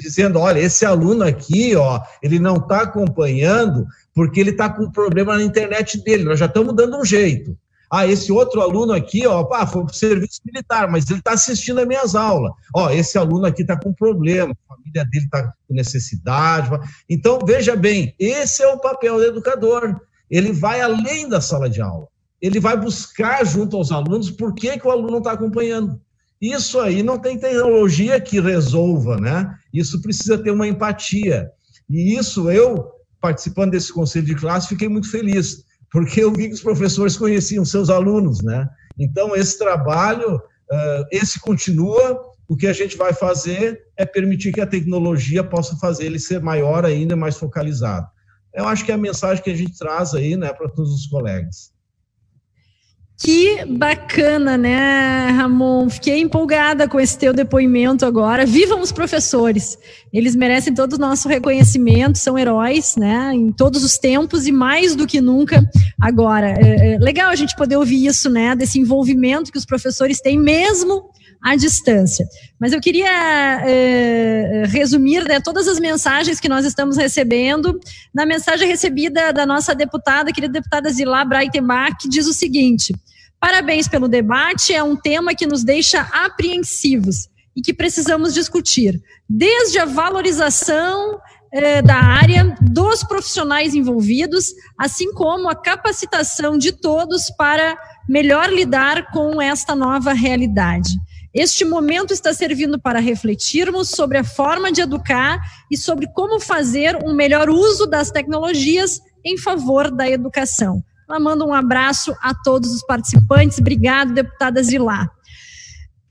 dizendo: 0.01 0.39
olha, 0.39 0.61
esse 0.61 0.87
aluno 0.87 1.25
aqui, 1.25 1.75
ó, 1.75 2.01
ele 2.23 2.39
não 2.39 2.57
está 2.57 2.83
acompanhando 2.83 3.85
porque 4.15 4.41
ele 4.41 4.51
está 4.51 4.71
com 4.71 4.91
problema 4.91 5.37
na 5.37 5.43
internet 5.43 6.03
dele, 6.05 6.25
nós 6.25 6.39
já 6.39 6.47
estamos 6.47 6.75
dando 6.75 6.97
um 6.99 7.05
jeito. 7.05 7.57
Ah, 7.91 8.07
esse 8.07 8.31
outro 8.31 8.61
aluno 8.61 8.93
aqui, 8.93 9.27
ó, 9.27 9.45
pá, 9.45 9.67
foi 9.67 9.83
para 9.83 9.93
o 9.93 9.95
serviço 9.95 10.41
militar, 10.45 10.91
mas 10.91 11.09
ele 11.09 11.21
está 11.21 11.33
assistindo 11.33 11.81
as 11.81 11.87
minhas 11.87 12.15
aulas. 12.15 12.53
Ó, 12.75 12.91
esse 12.91 13.17
aluno 13.17 13.47
aqui 13.47 13.63
está 13.63 13.79
com 13.79 13.95
problema, 13.95 14.53
a 14.53 14.75
família 14.75 15.05
dele 15.07 15.25
está 15.25 15.53
com 15.67 15.75
necessidade. 15.75 16.71
Então, 17.09 17.39
veja 17.45 17.75
bem, 17.75 18.15
esse 18.19 18.63
é 18.63 18.69
o 18.69 18.79
papel 18.79 19.17
do 19.17 19.25
educador. 19.25 19.99
Ele 20.31 20.53
vai 20.53 20.83
além 20.83 21.29
da 21.29 21.41
sala 21.41 21.71
de 21.71 21.81
aula. 21.81 22.07
Ele 22.43 22.61
vai 22.61 22.77
buscar 22.77 23.45
junto 23.45 23.77
aos 23.77 23.91
alunos 23.91 24.31
por 24.31 24.55
que, 24.55 24.79
que 24.79 24.87
o 24.87 24.91
aluno 24.91 25.13
não 25.13 25.19
está 25.19 25.33
acompanhando. 25.33 25.99
Isso 26.41 26.79
aí 26.79 27.03
não 27.03 27.19
tem 27.19 27.39
tecnologia 27.39 28.21
que 28.21 28.39
resolva, 28.39 29.17
né? 29.17 29.53
Isso 29.73 30.01
precisa 30.01 30.39
ter 30.39 30.51
uma 30.51 30.69
empatia. 30.69 31.51
E 31.91 32.17
isso 32.17 32.51
eu, 32.51 32.93
participando 33.21 33.73
desse 33.73 33.93
conselho 33.93 34.27
de 34.27 34.37
classe, 34.37 34.69
fiquei 34.69 34.89
muito 34.89 35.11
feliz 35.11 35.65
porque 35.91 36.23
eu 36.23 36.33
vi 36.33 36.49
que 36.49 36.55
os 36.55 36.63
professores 36.63 37.17
conheciam 37.17 37.65
seus 37.65 37.91
alunos, 37.91 38.43
né? 38.43 38.69
Então, 38.99 39.35
esse 39.35 39.59
trabalho, 39.59 40.41
esse 41.11 41.41
continua, 41.41 42.21
o 42.49 42.57
que 42.57 42.67
a 42.67 42.73
gente 42.73 42.97
vai 42.97 43.13
fazer 43.13 43.83
é 43.97 44.05
permitir 44.05 44.53
que 44.53 44.61
a 44.61 44.67
tecnologia 44.67 45.45
possa 45.45 45.77
fazer 45.77 46.07
ele 46.07 46.19
ser 46.19 46.41
maior 46.41 46.85
ainda, 46.85 47.15
mais 47.15 47.37
focalizado. 47.37 48.07
Eu 48.55 48.67
acho 48.67 48.85
que 48.85 48.91
é 48.91 48.95
a 48.95 48.99
mensagem 48.99 49.43
que 49.43 49.51
a 49.51 49.55
gente 49.55 49.79
traz 49.79 50.15
aí, 50.15 50.37
né, 50.37 50.53
para 50.53 50.69
todos 50.69 50.93
os 50.93 51.07
colegas. 51.07 51.73
Que 53.21 53.65
bacana, 53.65 54.57
né, 54.57 55.31
Ramon? 55.31 55.91
Fiquei 55.91 56.21
empolgada 56.21 56.87
com 56.87 57.01
esse 57.01 57.19
teu 57.19 57.33
depoimento 57.33 58.07
agora. 58.07 58.47
Vivam 58.47 58.81
os 58.81 58.93
professores! 58.93 59.77
Eles 60.13 60.37
merecem 60.37 60.73
todo 60.73 60.93
o 60.93 60.99
nosso 60.99 61.29
reconhecimento, 61.29 62.17
são 62.17 62.39
heróis, 62.39 62.95
né, 62.97 63.33
em 63.35 63.51
todos 63.51 63.83
os 63.83 63.99
tempos 63.99 64.47
e 64.47 64.53
mais 64.53 64.95
do 64.95 65.05
que 65.05 65.21
nunca 65.21 65.69
agora. 66.01 66.55
É, 66.61 66.95
é 66.95 66.99
legal 66.99 67.29
a 67.29 67.35
gente 67.37 67.57
poder 67.57 67.77
ouvir 67.77 68.07
isso, 68.07 68.31
né, 68.31 68.55
desse 68.55 68.79
envolvimento 68.79 69.51
que 69.51 69.59
os 69.59 69.67
professores 69.67 70.21
têm, 70.21 70.39
mesmo 70.39 71.11
à 71.43 71.57
distância. 71.57 72.27
Mas 72.59 72.73
eu 72.73 72.81
queria 72.81 73.11
é, 73.65 74.65
resumir 74.67 75.25
né, 75.25 75.41
todas 75.41 75.69
as 75.69 75.79
mensagens 75.79 76.41
que 76.41 76.49
nós 76.49 76.65
estamos 76.65 76.97
recebendo 76.97 77.79
na 78.15 78.27
mensagem 78.27 78.69
recebida 78.69 79.33
da 79.33 79.47
nossa 79.47 79.75
deputada, 79.75 80.33
querida 80.33 80.53
deputada 80.55 80.91
Zilá 80.91 81.25
Breitenbach, 81.25 81.97
que 81.99 82.09
diz 82.09 82.27
o 82.27 82.33
seguinte: 82.33 82.95
Parabéns 83.41 83.87
pelo 83.87 84.09
debate, 84.09 84.75
é 84.75 84.83
um 84.83 84.97
tema 84.97 85.35
que 85.35 85.47
nos 85.47 85.63
deixa 85.63 86.01
apreensivos 86.13 87.29
e 87.55 87.63
que 87.63 87.73
precisamos 87.73 88.35
discutir, 88.35 89.01
desde 89.29 89.79
a 89.79 89.85
valorização 89.85 91.21
eh, 91.53 91.83
da 91.83 91.97
área, 91.97 92.57
dos 92.61 93.03
profissionais 93.03 93.75
envolvidos, 93.75 94.53
assim 94.77 95.13
como 95.13 95.49
a 95.49 95.55
capacitação 95.55 96.59
de 96.59 96.73
todos 96.73 97.31
para 97.31 97.77
melhor 98.09 98.53
lidar 98.53 99.11
com 99.13 99.41
esta 99.41 99.75
nova 99.75 100.13
realidade. 100.13 100.91
Este 101.35 101.65
momento 101.65 102.13
está 102.13 102.33
servindo 102.33 102.79
para 102.79 103.01
refletirmos 103.01 103.91
sobre 103.91 104.19
a 104.19 104.25
forma 104.25 104.73
de 104.73 104.81
educar 104.81 105.39
e 105.71 105.77
sobre 105.77 106.07
como 106.13 106.41
fazer 106.41 106.97
um 107.05 107.15
melhor 107.15 107.51
uso 107.51 107.87
das 107.87 108.11
tecnologias 108.11 109.01
em 109.25 109.37
favor 109.37 109.91
da 109.91 110.09
educação. 110.09 110.83
Ela 111.09 111.21
manda 111.21 111.45
um 111.45 111.55
abraço 111.55 112.15
a 112.23 112.35
todos 112.35 112.73
os 112.73 112.85
participantes. 112.85 113.59
Obrigado, 113.59 114.13
deputada 114.13 114.63
Zilá. 114.63 115.11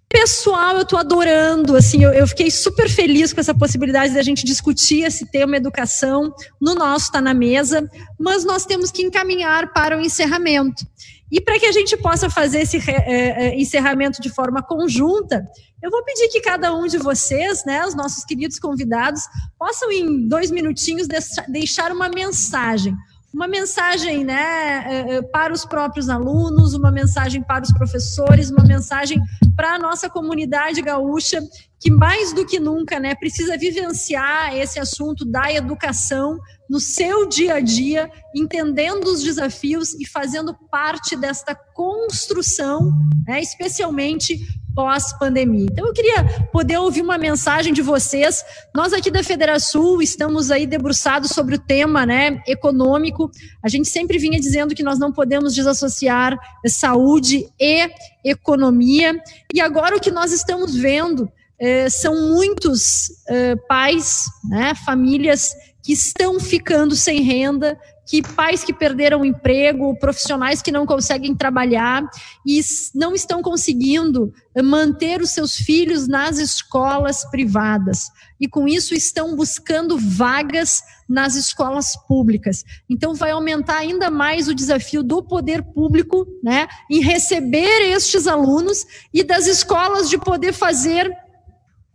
Pessoal, 0.09 0.75
eu 0.75 0.83
estou 0.83 0.97
adorando, 0.97 1.75
assim, 1.75 2.01
eu, 2.01 2.13
eu, 2.13 2.25
fiquei 2.25 2.49
super 2.49 2.89
feliz 2.89 3.33
com 3.33 3.41
essa 3.41 3.53
possibilidade 3.53 4.13
da 4.13 4.23
gente 4.23 4.45
discutir 4.45 5.03
esse 5.03 5.29
tema 5.29 5.57
educação 5.57 6.33
no 6.61 6.73
nosso 6.73 7.11
Tá 7.11 7.19
na 7.19 7.33
Mesa, 7.33 7.89
mas 8.17 8.45
nós 8.45 8.65
temos 8.65 8.89
que 8.89 9.01
encaminhar 9.01 9.73
para 9.73 9.97
o 9.97 10.01
encerramento. 10.01 10.85
E 11.31 11.41
para 11.41 11.59
que 11.59 11.65
a 11.65 11.71
gente 11.71 11.97
possa 11.97 12.29
fazer 12.29 12.61
esse 12.61 12.77
é, 12.89 13.47
é, 13.47 13.55
encerramento 13.59 14.21
de 14.21 14.29
forma 14.29 14.63
conjunta, 14.63 15.45
eu 15.81 15.91
vou 15.91 16.03
pedir 16.03 16.29
que 16.29 16.39
cada 16.39 16.73
um 16.73 16.87
de 16.87 16.97
vocês, 16.97 17.65
né, 17.65 17.85
os 17.85 17.93
nossos 17.93 18.23
queridos 18.23 18.59
convidados, 18.59 19.23
possam 19.59 19.91
em 19.91 20.27
dois 20.27 20.49
minutinhos 20.49 21.07
deixar 21.47 21.91
uma 21.91 22.09
mensagem 22.09 22.95
uma 23.37 23.47
mensagem 23.47 24.23
né, 24.23 24.83
é, 24.87 25.15
é, 25.17 25.21
para 25.21 25.53
os 25.53 25.63
próprios 25.63 26.09
alunos, 26.09 26.73
uma 26.73 26.89
mensagem 26.89 27.39
para 27.43 27.63
os 27.63 27.71
professores, 27.71 28.49
uma 28.49 28.65
mensagem 28.65 29.21
para 29.55 29.75
a 29.75 29.77
nossa 29.79 30.09
comunidade 30.09 30.81
gaúcha, 30.81 31.39
que 31.79 31.91
mais 31.91 32.33
do 32.33 32.43
que 32.47 32.59
nunca 32.59 32.99
né, 32.99 33.13
precisa 33.13 33.55
vivenciar 33.55 34.55
esse 34.55 34.79
assunto 34.79 35.23
da 35.23 35.53
educação 35.53 36.39
no 36.67 36.79
seu 36.79 37.27
dia 37.27 37.53
a 37.53 37.59
dia, 37.59 38.09
entendendo 38.35 39.05
os 39.05 39.21
desafios 39.21 39.93
e 39.93 40.07
fazendo 40.07 40.55
parte 40.71 41.15
desta 41.15 41.53
construção, 41.53 42.91
né, 43.27 43.39
especialmente 43.39 44.39
pós-pandemia. 44.77 45.65
Então, 45.71 45.87
eu 45.87 45.91
queria 45.91 46.23
poder 46.51 46.77
ouvir 46.77 47.01
uma 47.01 47.17
mensagem 47.17 47.73
de 47.73 47.81
vocês. 47.81 48.45
Nós 48.75 48.93
aqui 48.93 49.09
da 49.09 49.23
Federação 49.23 49.99
estamos 49.99 50.51
aí 50.51 50.67
debruçados 50.67 51.31
sobre 51.31 51.55
o 51.55 51.59
tema 51.59 52.05
né, 52.05 52.39
econômico. 52.45 53.31
A 53.63 53.67
gente 53.67 53.87
sempre 53.87 54.19
vinha 54.19 54.39
dizendo 54.39 54.75
que 54.75 54.83
nós 54.83 54.99
não 54.99 55.11
podemos 55.11 55.55
desassociar 55.55 56.37
saúde 56.67 57.49
e 57.59 57.89
economia. 58.23 59.19
E 59.51 59.59
agora 59.59 59.97
o 59.97 59.99
que 59.99 60.11
nós 60.11 60.31
estamos 60.31 60.75
vendo 60.75 61.27
eh, 61.59 61.89
são 61.89 62.29
muitos 62.29 63.09
eh, 63.27 63.55
pais, 63.67 64.25
né, 64.47 64.73
famílias 64.85 65.55
que 65.83 65.93
estão 65.93 66.39
ficando 66.39 66.95
sem 66.95 67.21
renda, 67.21 67.79
que 68.07 68.21
pais 68.21 68.63
que 68.63 68.73
perderam 68.73 69.21
o 69.21 69.25
emprego, 69.25 69.97
profissionais 69.99 70.61
que 70.61 70.71
não 70.71 70.85
conseguem 70.85 71.35
trabalhar 71.35 72.01
e 72.45 72.61
não 72.95 73.13
estão 73.13 73.41
conseguindo 73.41 74.33
manter 74.63 75.21
os 75.21 75.31
seus 75.31 75.57
filhos 75.57 76.07
nas 76.07 76.39
escolas 76.39 77.29
privadas. 77.29 78.09
E 78.39 78.47
com 78.47 78.65
isso 78.65 78.93
estão 78.93 79.35
buscando 79.35 79.97
vagas 79.97 80.81
nas 81.07 81.35
escolas 81.35 81.97
públicas. 82.07 82.63
Então 82.89 83.13
vai 83.13 83.31
aumentar 83.31 83.77
ainda 83.77 84.09
mais 84.09 84.47
o 84.47 84.55
desafio 84.55 85.03
do 85.03 85.21
poder 85.21 85.61
público, 85.61 86.25
né, 86.41 86.67
em 86.89 87.01
receber 87.01 87.91
estes 87.91 88.25
alunos 88.25 88.85
e 89.13 89.21
das 89.21 89.47
escolas 89.47 90.09
de 90.09 90.17
poder 90.17 90.53
fazer 90.53 91.11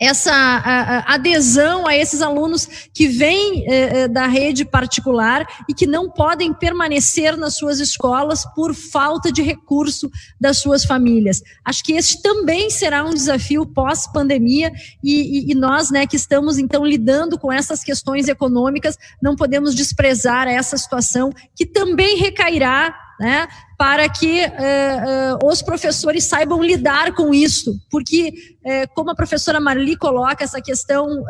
essa 0.03 1.05
adesão 1.07 1.87
a 1.87 1.97
esses 1.97 2.23
alunos 2.23 2.69
que 2.93 3.07
vêm 3.07 3.65
eh, 3.69 4.01
eh, 4.01 4.09
da 4.09 4.27
rede 4.27 4.65
particular 4.65 5.47
e 5.69 5.73
que 5.73 5.87
não 5.87 6.11
podem 6.11 6.53
permanecer 6.53 7.37
nas 7.37 7.55
suas 7.55 7.79
escolas 7.79 8.45
por 8.55 8.75
falta 8.75 9.31
de 9.31 9.43
recurso 9.43 10.11
das 10.41 10.59
suas 10.59 10.85
famílias. 10.85 11.41
Acho 11.65 11.85
que 11.85 11.93
esse 11.93 12.21
também 12.21 12.69
será 12.69 13.05
um 13.05 13.15
desafio 13.15 13.65
pós-pandemia 13.65 14.73
e, 15.05 15.51
e, 15.51 15.53
e, 15.53 15.55
nós, 15.55 15.91
né, 15.91 16.05
que 16.05 16.17
estamos 16.17 16.59
então 16.59 16.85
lidando 16.85 17.39
com 17.39 17.53
essas 17.53 17.85
questões 17.85 18.27
econômicas, 18.27 18.99
não 19.23 19.37
podemos 19.37 19.73
desprezar 19.73 20.49
essa 20.49 20.77
situação 20.77 21.31
que 21.55 21.65
também 21.65 22.17
recairá 22.17 22.93
né, 23.23 23.47
para 23.79 24.09
que 24.09 24.41
uh, 24.45 25.45
uh, 25.45 25.49
os 25.49 25.63
professores 25.63 26.25
saibam 26.25 26.61
lidar 26.61 27.15
com 27.15 27.33
isso, 27.33 27.81
porque, 27.89 28.35
uh, 28.65 28.95
como 28.97 29.13
a 29.13 29.15
professora 29.15 29.61
Marli 29.61 29.97
coloca, 29.97 30.43
essa 30.43 30.61
questão 30.61 31.23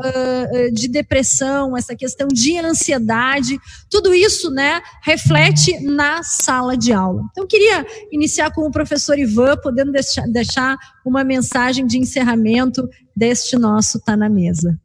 de 0.73 0.89
depressão, 0.89 1.77
essa 1.77 1.95
questão 1.95 2.29
de 2.29 2.59
ansiedade, 2.59 3.59
tudo 3.91 4.15
isso 4.15 4.51
né, 4.51 4.81
reflete 5.03 5.81
na 5.81 6.23
sala 6.23 6.77
de 6.77 6.93
aula. 6.93 7.23
Então, 7.31 7.47
queria 7.47 7.85
iniciar 8.11 8.51
com 8.53 8.67
o 8.67 8.71
professor 8.71 9.19
Ivan, 9.19 9.57
podendo 9.59 9.93
deixar, 9.93 10.27
deixar 10.29 10.79
uma 11.05 11.23
mensagem 11.23 11.87
de 11.87 11.99
encerramento 11.99 12.89
deste 13.15 13.57
nosso 13.59 14.01
Tá 14.01 14.17
na 14.17 14.29
Mesa. 14.29 14.79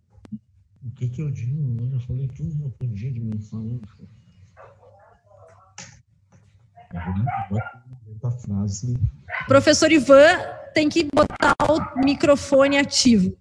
O 0.86 0.92
que, 0.96 1.08
que 1.08 1.22
eu 1.22 1.32
digo? 1.32 1.90
Eu 1.94 2.00
falei 2.02 2.28
tudo 2.36 2.56
que 2.56 2.64
eu 2.64 2.70
podia 2.72 3.12
de 3.12 3.20
mensagem. 3.20 3.80
Frase. 8.42 8.98
Professor 9.48 9.92
Ivan 9.92 10.40
tem 10.74 10.90
que 10.90 11.08
botar 11.14 11.56
o 11.70 12.00
microfone 12.00 12.78
ativo. 12.78 13.36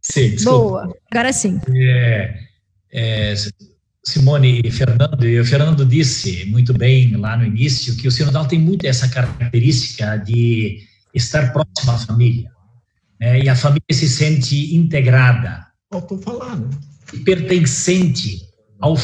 Sim, 0.00 0.30
desculpa. 0.30 0.58
Boa, 0.58 0.96
agora 1.10 1.32
sim. 1.32 1.60
É, 1.74 2.34
é, 2.92 3.34
Simone 4.04 4.62
e 4.64 4.70
Fernando, 4.70 5.26
e 5.26 5.38
o 5.38 5.44
Fernando 5.44 5.84
disse 5.84 6.46
muito 6.46 6.72
bem 6.72 7.16
lá 7.16 7.36
no 7.36 7.44
início 7.44 7.96
que 7.96 8.08
o 8.08 8.10
Sinodal 8.10 8.46
tem 8.46 8.58
muito 8.58 8.86
essa 8.86 9.08
característica 9.08 10.16
de 10.16 10.82
estar 11.14 11.52
próximo 11.52 11.92
à 11.92 11.98
família. 11.98 12.50
Né, 13.20 13.40
e 13.40 13.48
a 13.48 13.56
família 13.56 13.82
se 13.92 14.08
sente 14.08 14.74
integrada. 14.76 15.66
Faltou 15.92 16.18
falar, 16.18 16.56
né? 16.56 16.70
Pertencente 17.24 18.42
ao 18.80 18.96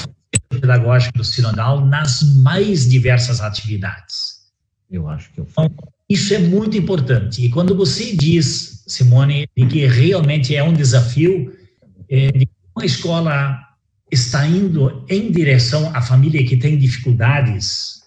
pedagógico 0.60 1.18
do 1.18 1.24
Sinodal 1.24 1.84
nas 1.84 2.22
mais 2.36 2.88
diversas 2.88 3.40
atividades. 3.40 4.44
Eu 4.90 5.08
acho 5.08 5.32
que 5.32 5.40
eu 5.40 5.46
então, 5.50 5.70
Isso 6.08 6.34
é 6.34 6.38
muito 6.38 6.76
importante. 6.76 7.44
E 7.44 7.50
quando 7.50 7.74
você 7.74 8.14
diz, 8.14 8.84
Simone, 8.86 9.48
de 9.56 9.66
que 9.66 9.86
realmente 9.86 10.54
é 10.54 10.62
um 10.62 10.72
desafio, 10.72 11.52
é, 12.08 12.30
de 12.30 12.48
uma 12.76 12.84
escola 12.84 13.58
está 14.10 14.46
indo 14.46 15.04
em 15.08 15.30
direção 15.30 15.90
à 15.94 16.00
família 16.00 16.44
que 16.44 16.56
tem 16.56 16.78
dificuldades 16.78 18.02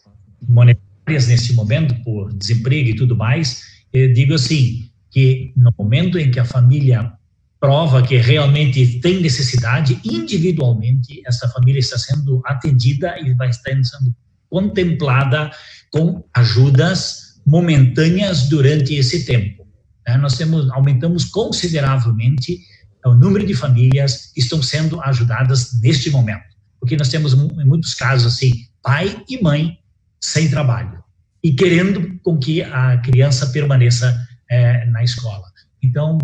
monetárias 0.47 1.27
nesse 1.27 1.53
momento, 1.53 1.95
por 2.03 2.31
desemprego 2.33 2.89
e 2.89 2.95
tudo 2.95 3.15
mais, 3.15 3.63
eu 3.91 4.13
digo 4.13 4.33
assim, 4.33 4.89
que 5.09 5.51
no 5.55 5.73
momento 5.77 6.17
em 6.17 6.29
que 6.29 6.39
a 6.39 6.45
família 6.45 7.11
prova 7.59 8.01
que 8.01 8.17
realmente 8.17 8.99
tem 8.99 9.19
necessidade, 9.19 9.99
individualmente, 10.03 11.21
essa 11.25 11.47
família 11.49 11.79
está 11.79 11.97
sendo 11.97 12.41
atendida 12.45 13.19
e 13.19 13.33
vai 13.33 13.49
estar 13.49 13.71
sendo 13.83 14.15
contemplada 14.49 15.51
com 15.91 16.23
ajudas 16.33 17.41
momentâneas 17.45 18.47
durante 18.49 18.95
esse 18.95 19.25
tempo. 19.25 19.65
Né? 20.07 20.17
Nós 20.17 20.37
temos, 20.37 20.69
aumentamos 20.71 21.25
consideravelmente 21.25 22.59
o 23.05 23.13
número 23.13 23.45
de 23.45 23.53
famílias 23.53 24.31
que 24.33 24.41
estão 24.41 24.61
sendo 24.61 25.01
ajudadas 25.01 25.79
neste 25.81 26.09
momento, 26.09 26.43
porque 26.79 26.97
nós 26.97 27.09
temos, 27.09 27.33
em 27.33 27.65
muitos 27.65 27.93
casos, 27.93 28.33
assim, 28.33 28.51
pai 28.83 29.23
e 29.29 29.41
mãe 29.41 29.77
sem 30.19 30.49
trabalho 30.49 31.03
e 31.43 31.53
querendo 31.53 32.19
com 32.23 32.37
que 32.37 32.61
a 32.61 32.97
criança 32.97 33.47
permaneça 33.47 34.27
é, 34.49 34.85
na 34.87 35.03
escola. 35.03 35.45
Então, 35.81 36.17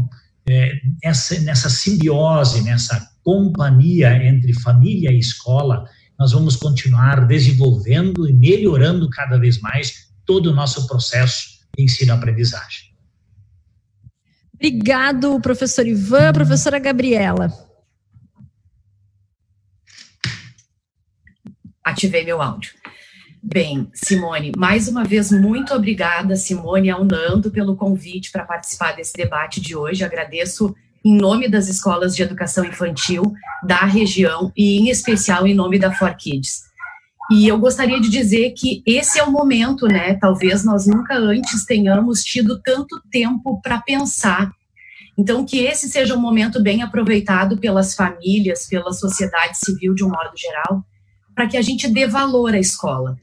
é, 0.50 0.72
essa, 1.04 1.40
nessa 1.42 1.70
simbiose, 1.70 2.64
nessa 2.64 3.10
companhia 3.24 4.12
entre 4.26 4.54
família 4.54 5.12
e 5.12 5.20
escola, 5.20 5.86
nós 6.20 6.32
vamos 6.32 6.56
continuar 6.56 7.26
desenvolvendo 7.26 8.30
e 8.30 8.34
melhorando 8.34 9.10
cada 9.10 9.38
vez 9.38 9.60
mais 9.60 10.10
todo 10.26 10.52
o 10.52 10.54
nosso 10.54 10.88
processo 10.88 11.60
de 11.76 11.84
ensino-aprendizagem. 11.84 12.94
Obrigado, 14.54 15.40
professor 15.42 15.86
Ivan. 15.86 16.32
Professora 16.32 16.80
Gabriela. 16.80 17.52
Ativei 21.84 22.24
meu 22.24 22.42
áudio. 22.42 22.74
Bem, 23.46 23.90
Simone, 23.94 24.54
mais 24.56 24.88
uma 24.88 25.04
vez, 25.04 25.30
muito 25.30 25.74
obrigada, 25.74 26.34
Simone, 26.38 26.90
ao 26.90 27.04
Nando, 27.04 27.52
pelo 27.52 27.76
convite 27.76 28.32
para 28.32 28.46
participar 28.46 28.94
desse 28.94 29.12
debate 29.12 29.60
de 29.60 29.76
hoje. 29.76 30.02
Agradeço 30.02 30.74
em 31.04 31.14
nome 31.18 31.50
das 31.50 31.68
escolas 31.68 32.16
de 32.16 32.24
educação 32.24 32.64
infantil 32.64 33.34
da 33.62 33.84
região 33.84 34.50
e, 34.56 34.80
em 34.80 34.88
especial, 34.88 35.46
em 35.46 35.54
nome 35.54 35.78
da 35.78 35.92
For 35.92 36.16
Kids. 36.16 36.62
E 37.30 37.46
eu 37.46 37.60
gostaria 37.60 38.00
de 38.00 38.08
dizer 38.08 38.52
que 38.52 38.82
esse 38.86 39.20
é 39.20 39.24
o 39.24 39.32
momento, 39.32 39.88
né? 39.88 40.14
Talvez 40.14 40.64
nós 40.64 40.88
nunca 40.88 41.18
antes 41.18 41.66
tenhamos 41.66 42.24
tido 42.24 42.62
tanto 42.62 43.02
tempo 43.12 43.60
para 43.62 43.82
pensar. 43.82 44.54
Então, 45.18 45.46
que 45.46 45.60
esse 45.60 45.90
seja 45.90 46.16
um 46.16 46.22
momento 46.22 46.64
bem 46.64 46.82
aproveitado 46.82 47.58
pelas 47.58 47.94
famílias, 47.94 48.68
pela 48.68 48.94
sociedade 48.94 49.58
civil 49.58 49.94
de 49.94 50.06
um 50.06 50.10
modo 50.10 50.32
geral, 50.38 50.82
para 51.36 51.46
que 51.46 51.58
a 51.58 51.62
gente 51.62 51.90
dê 51.90 52.08
valor 52.08 52.54
à 52.54 52.60
escola 52.60 53.18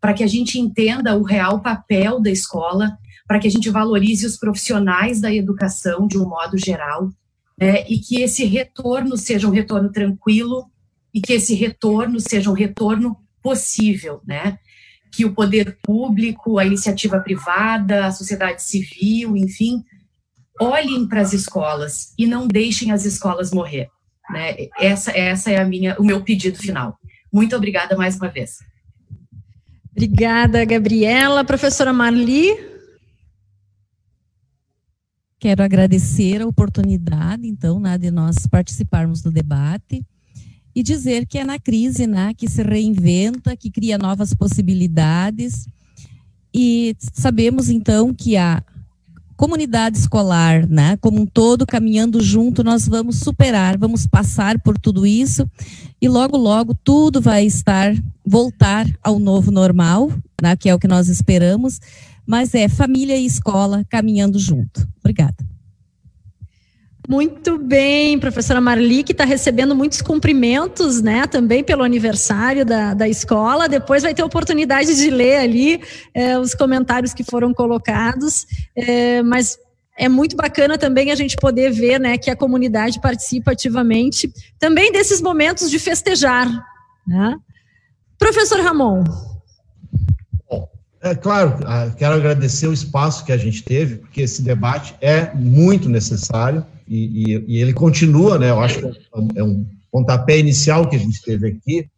para 0.00 0.14
que 0.14 0.22
a 0.22 0.26
gente 0.26 0.58
entenda 0.58 1.16
o 1.16 1.22
real 1.22 1.60
papel 1.60 2.20
da 2.20 2.30
escola, 2.30 2.96
para 3.26 3.38
que 3.38 3.46
a 3.48 3.50
gente 3.50 3.68
valorize 3.70 4.26
os 4.26 4.36
profissionais 4.36 5.20
da 5.20 5.32
educação 5.32 6.06
de 6.06 6.18
um 6.18 6.28
modo 6.28 6.56
geral, 6.56 7.10
né, 7.58 7.84
e 7.88 7.98
que 7.98 8.22
esse 8.22 8.44
retorno 8.44 9.16
seja 9.16 9.48
um 9.48 9.50
retorno 9.50 9.90
tranquilo 9.90 10.70
e 11.12 11.20
que 11.20 11.32
esse 11.32 11.54
retorno 11.54 12.20
seja 12.20 12.50
um 12.50 12.54
retorno 12.54 13.16
possível, 13.42 14.20
né? 14.26 14.58
Que 15.12 15.24
o 15.24 15.34
poder 15.34 15.78
público, 15.82 16.58
a 16.58 16.64
iniciativa 16.64 17.18
privada, 17.18 18.06
a 18.06 18.12
sociedade 18.12 18.62
civil, 18.62 19.36
enfim, 19.36 19.82
olhem 20.60 21.08
para 21.08 21.22
as 21.22 21.32
escolas 21.32 22.12
e 22.18 22.26
não 22.26 22.46
deixem 22.46 22.92
as 22.92 23.04
escolas 23.04 23.50
morrer. 23.50 23.88
Né? 24.30 24.68
Essa, 24.78 25.10
essa 25.12 25.50
é 25.50 25.58
a 25.58 25.64
minha, 25.64 25.96
o 25.98 26.04
meu 26.04 26.22
pedido 26.22 26.58
final. 26.58 26.98
Muito 27.32 27.56
obrigada 27.56 27.96
mais 27.96 28.16
uma 28.16 28.28
vez. 28.28 28.58
Obrigada, 29.98 30.64
Gabriela. 30.64 31.42
Professora 31.42 31.92
Marli. 31.92 32.56
Quero 35.40 35.60
agradecer 35.60 36.40
a 36.40 36.46
oportunidade, 36.46 37.48
então, 37.48 37.80
né, 37.80 37.98
de 37.98 38.08
nós 38.08 38.46
participarmos 38.46 39.22
do 39.22 39.32
debate 39.32 40.06
e 40.72 40.84
dizer 40.84 41.26
que 41.26 41.36
é 41.36 41.42
na 41.42 41.58
crise 41.58 42.06
né, 42.06 42.32
que 42.32 42.48
se 42.48 42.62
reinventa, 42.62 43.56
que 43.56 43.72
cria 43.72 43.98
novas 43.98 44.32
possibilidades. 44.32 45.66
E 46.54 46.94
sabemos, 47.12 47.68
então, 47.68 48.14
que 48.14 48.36
a 48.36 48.62
comunidade 49.38 49.96
escolar, 49.96 50.66
né, 50.68 50.98
como 51.00 51.20
um 51.20 51.24
todo, 51.24 51.64
caminhando 51.64 52.20
junto, 52.20 52.64
nós 52.64 52.88
vamos 52.88 53.20
superar, 53.20 53.78
vamos 53.78 54.04
passar 54.04 54.58
por 54.58 54.76
tudo 54.76 55.06
isso 55.06 55.48
e 56.02 56.08
logo, 56.08 56.36
logo 56.36 56.74
tudo 56.74 57.20
vai 57.20 57.46
estar 57.46 57.94
voltar 58.26 58.84
ao 59.00 59.20
novo 59.20 59.52
normal, 59.52 60.12
né, 60.42 60.56
que 60.56 60.68
é 60.68 60.74
o 60.74 60.78
que 60.78 60.88
nós 60.88 61.08
esperamos, 61.08 61.78
mas 62.26 62.52
é 62.52 62.68
família 62.68 63.16
e 63.16 63.24
escola 63.24 63.84
caminhando 63.88 64.40
junto. 64.40 64.86
Obrigada. 64.98 65.36
Muito 67.08 67.56
bem, 67.56 68.18
professora 68.18 68.60
Marli, 68.60 69.02
que 69.02 69.12
está 69.12 69.24
recebendo 69.24 69.74
muitos 69.74 70.02
cumprimentos, 70.02 71.00
né, 71.00 71.26
também 71.26 71.64
pelo 71.64 71.82
aniversário 71.82 72.66
da, 72.66 72.92
da 72.92 73.08
escola. 73.08 73.66
Depois 73.66 74.02
vai 74.02 74.12
ter 74.12 74.22
oportunidade 74.22 74.94
de 74.94 75.08
ler 75.08 75.36
ali 75.36 75.80
é, 76.12 76.38
os 76.38 76.54
comentários 76.54 77.14
que 77.14 77.24
foram 77.24 77.54
colocados, 77.54 78.46
é, 78.76 79.22
mas 79.22 79.56
é 79.96 80.06
muito 80.06 80.36
bacana 80.36 80.76
também 80.76 81.10
a 81.10 81.14
gente 81.14 81.34
poder 81.36 81.70
ver, 81.70 81.98
né, 81.98 82.18
que 82.18 82.30
a 82.30 82.36
comunidade 82.36 83.00
participa 83.00 83.52
ativamente 83.52 84.30
também 84.58 84.92
desses 84.92 85.22
momentos 85.22 85.70
de 85.70 85.78
festejar, 85.78 86.46
né? 87.06 87.36
Professor 88.18 88.60
Ramon. 88.60 89.02
É 91.00 91.14
claro, 91.14 91.58
ah, 91.64 91.90
quero 91.96 92.16
agradecer 92.16 92.66
o 92.66 92.72
espaço 92.72 93.24
que 93.24 93.32
a 93.32 93.36
gente 93.38 93.62
teve, 93.62 93.96
porque 93.96 94.20
esse 94.20 94.42
debate 94.42 94.94
é 95.00 95.32
muito 95.32 95.88
necessário 95.88 96.66
e, 96.88 97.34
e, 97.34 97.44
e 97.46 97.58
ele 97.58 97.72
continua, 97.72 98.38
né? 98.38 98.50
Eu 98.50 98.60
acho 98.60 98.80
que 98.80 98.98
é 99.36 99.42
um 99.42 99.66
pontapé 99.90 100.38
inicial 100.38 100.88
que 100.88 100.96
a 100.96 100.98
gente 100.98 101.22
teve 101.22 101.48
aqui. 101.48 101.88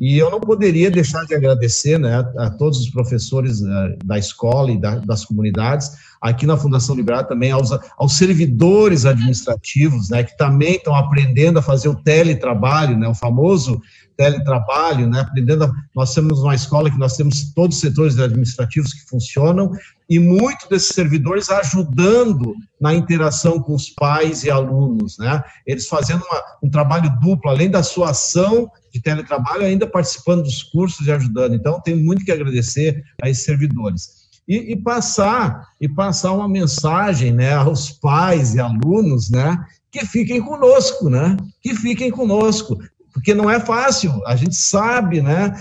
E 0.00 0.18
eu 0.18 0.30
não 0.30 0.40
poderia 0.40 0.90
deixar 0.90 1.24
de 1.26 1.34
agradecer 1.34 1.98
né, 1.98 2.24
a, 2.36 2.50
todos 2.50 2.80
os 2.80 2.90
professores 2.90 3.60
uh, 3.60 3.96
da 4.04 4.18
escola 4.18 4.72
e 4.72 4.80
da, 4.80 4.96
das 4.96 5.24
comunidades, 5.24 5.90
aqui 6.22 6.46
na 6.46 6.56
Fundação 6.56 6.94
Liberar 6.94 7.24
também 7.24 7.50
aos, 7.50 7.70
aos 7.98 8.16
servidores 8.16 9.04
administrativos, 9.04 10.08
né, 10.08 10.22
que 10.22 10.36
também 10.36 10.76
estão 10.76 10.94
aprendendo 10.94 11.58
a 11.58 11.62
fazer 11.62 11.88
o 11.88 11.96
teletrabalho, 11.96 12.96
né, 12.96 13.08
o 13.08 13.14
famoso 13.14 13.82
teletrabalho, 14.16 15.08
né, 15.08 15.20
aprendendo. 15.20 15.64
A, 15.64 15.72
nós 15.96 16.14
temos 16.14 16.38
uma 16.38 16.54
escola 16.54 16.90
que 16.90 16.98
nós 16.98 17.16
temos 17.16 17.52
todos 17.52 17.76
os 17.76 17.80
setores 17.80 18.18
administrativos 18.18 18.94
que 18.94 19.08
funcionam 19.08 19.72
e 20.08 20.18
muitos 20.18 20.68
desses 20.68 20.94
servidores 20.94 21.50
ajudando 21.50 22.54
na 22.80 22.94
interação 22.94 23.60
com 23.60 23.74
os 23.74 23.90
pais 23.90 24.44
e 24.44 24.50
alunos, 24.50 25.16
né? 25.18 25.42
Eles 25.66 25.88
fazendo 25.88 26.22
uma, 26.24 26.42
um 26.62 26.70
trabalho 26.70 27.10
duplo, 27.20 27.50
além 27.50 27.70
da 27.70 27.82
sua 27.82 28.10
ação 28.10 28.70
de 28.92 29.00
teletrabalho, 29.00 29.64
ainda 29.64 29.86
participando 29.86 30.42
dos 30.42 30.62
cursos 30.62 31.06
e 31.06 31.10
ajudando. 31.10 31.54
Então, 31.54 31.80
tenho 31.80 31.96
muito 31.96 32.24
que 32.24 32.30
agradecer 32.30 33.02
a 33.22 33.30
esses 33.30 33.44
servidores. 33.44 34.21
E, 34.48 34.72
e, 34.72 34.76
passar 34.76 35.68
e 35.80 35.88
passar 35.88 36.32
uma 36.32 36.48
mensagem 36.48 37.32
né, 37.32 37.54
aos 37.54 37.90
pais 37.90 38.54
e 38.54 38.60
alunos 38.60 39.30
né, 39.30 39.56
que 39.90 40.04
fiquem 40.04 40.42
conosco, 40.42 41.08
né? 41.08 41.36
Que 41.60 41.74
fiquem 41.74 42.10
conosco 42.10 42.76
porque 43.12 43.34
não 43.34 43.48
é 43.48 43.60
fácil. 43.60 44.20
A 44.26 44.34
gente 44.34 44.56
sabe, 44.56 45.20
né, 45.20 45.52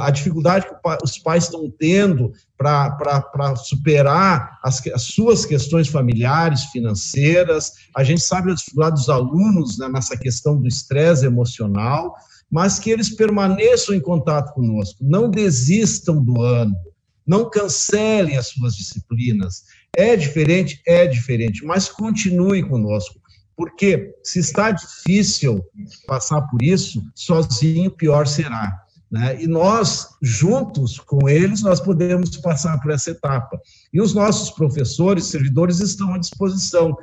a 0.00 0.10
dificuldade 0.10 0.66
que 0.66 0.74
os 1.02 1.18
pais 1.18 1.44
estão 1.44 1.70
tendo 1.70 2.32
para 2.56 3.56
superar 3.56 4.58
as, 4.62 4.86
as, 4.86 5.02
suas 5.02 5.44
questões 5.44 5.88
familiares, 5.88 6.64
financeiras. 6.66 7.72
A 7.96 8.04
gente 8.04 8.22
sabe 8.22 8.52
a 8.52 8.54
dificuldade 8.54 8.96
dos 8.96 9.08
alunos 9.08 9.78
né, 9.78 9.88
nessa 9.88 10.16
questão 10.16 10.56
do 10.56 10.68
estresse 10.68 11.26
emocional, 11.26 12.14
mas 12.50 12.78
que 12.78 12.90
eles 12.90 13.10
permaneçam 13.10 13.94
em 13.94 14.00
contato 14.00 14.52
conosco, 14.54 14.98
não 15.00 15.30
desistam 15.30 16.22
do 16.22 16.42
ano, 16.42 16.74
não 17.26 17.48
cancelem 17.48 18.36
as 18.36 18.48
suas 18.48 18.74
disciplinas. 18.74 19.64
É 19.96 20.16
diferente, 20.16 20.80
é 20.86 21.06
diferente, 21.06 21.64
mas 21.64 21.88
continue 21.88 22.62
conosco 22.62 23.20
porque 23.60 24.14
se 24.24 24.38
está 24.38 24.70
difícil 24.70 25.62
passar 26.06 26.40
por 26.48 26.62
isso, 26.62 27.04
sozinho 27.14 27.90
pior 27.90 28.26
será. 28.26 28.86
Né? 29.10 29.42
E 29.42 29.46
nós, 29.46 30.08
juntos 30.22 30.98
com 30.98 31.28
eles, 31.28 31.60
nós 31.60 31.78
podemos 31.78 32.34
passar 32.38 32.80
por 32.80 32.90
essa 32.90 33.10
etapa. 33.10 33.60
E 33.92 34.00
os 34.00 34.14
nossos 34.14 34.50
professores, 34.50 35.26
servidores 35.26 35.78
estão 35.78 36.14
à 36.14 36.18
disposição 36.18 36.96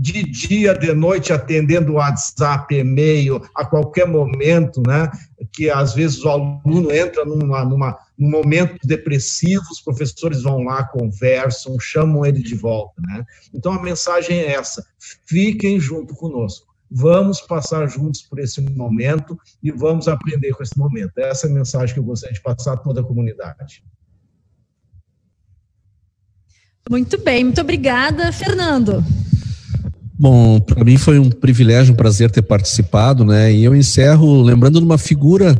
de 0.00 0.22
dia, 0.22 0.74
de 0.74 0.94
noite, 0.94 1.32
atendendo 1.32 1.94
WhatsApp, 1.94 2.72
e-mail, 2.72 3.42
a 3.52 3.64
qualquer 3.64 4.06
momento, 4.06 4.80
né? 4.86 5.10
Que 5.52 5.68
às 5.68 5.92
vezes 5.92 6.24
o 6.24 6.28
aluno 6.28 6.92
entra 6.92 7.24
numa, 7.24 7.64
numa, 7.64 7.98
num 8.16 8.30
momento 8.30 8.78
depressivo, 8.86 9.64
os 9.72 9.80
professores 9.80 10.44
vão 10.44 10.62
lá, 10.62 10.84
conversam, 10.84 11.80
chamam 11.80 12.24
ele 12.24 12.40
de 12.40 12.54
volta, 12.54 13.02
né? 13.08 13.24
Então 13.52 13.72
a 13.72 13.82
mensagem 13.82 14.38
é 14.38 14.52
essa: 14.52 14.86
fiquem 15.26 15.80
junto 15.80 16.14
conosco. 16.14 16.68
Vamos 16.88 17.40
passar 17.40 17.88
juntos 17.88 18.22
por 18.22 18.38
esse 18.38 18.60
momento 18.60 19.36
e 19.60 19.72
vamos 19.72 20.06
aprender 20.06 20.52
com 20.52 20.62
esse 20.62 20.78
momento. 20.78 21.18
Essa 21.18 21.48
é 21.48 21.50
a 21.50 21.52
mensagem 21.52 21.92
que 21.92 22.00
eu 22.00 22.04
gostaria 22.04 22.34
de 22.34 22.40
passar 22.40 22.74
a 22.74 22.76
toda 22.76 23.00
a 23.00 23.04
comunidade. 23.04 23.82
Muito 26.88 27.18
bem, 27.18 27.44
muito 27.44 27.60
obrigada, 27.60 28.32
Fernando. 28.32 29.04
Bom, 30.18 30.58
para 30.58 30.82
mim 30.82 30.96
foi 30.96 31.18
um 31.18 31.30
privilégio, 31.30 31.92
um 31.94 31.96
prazer 31.96 32.28
ter 32.30 32.42
participado, 32.42 33.24
né? 33.24 33.52
E 33.52 33.62
eu 33.62 33.76
encerro 33.76 34.42
lembrando 34.42 34.80
de 34.80 34.84
uma 34.84 34.98
figura 34.98 35.56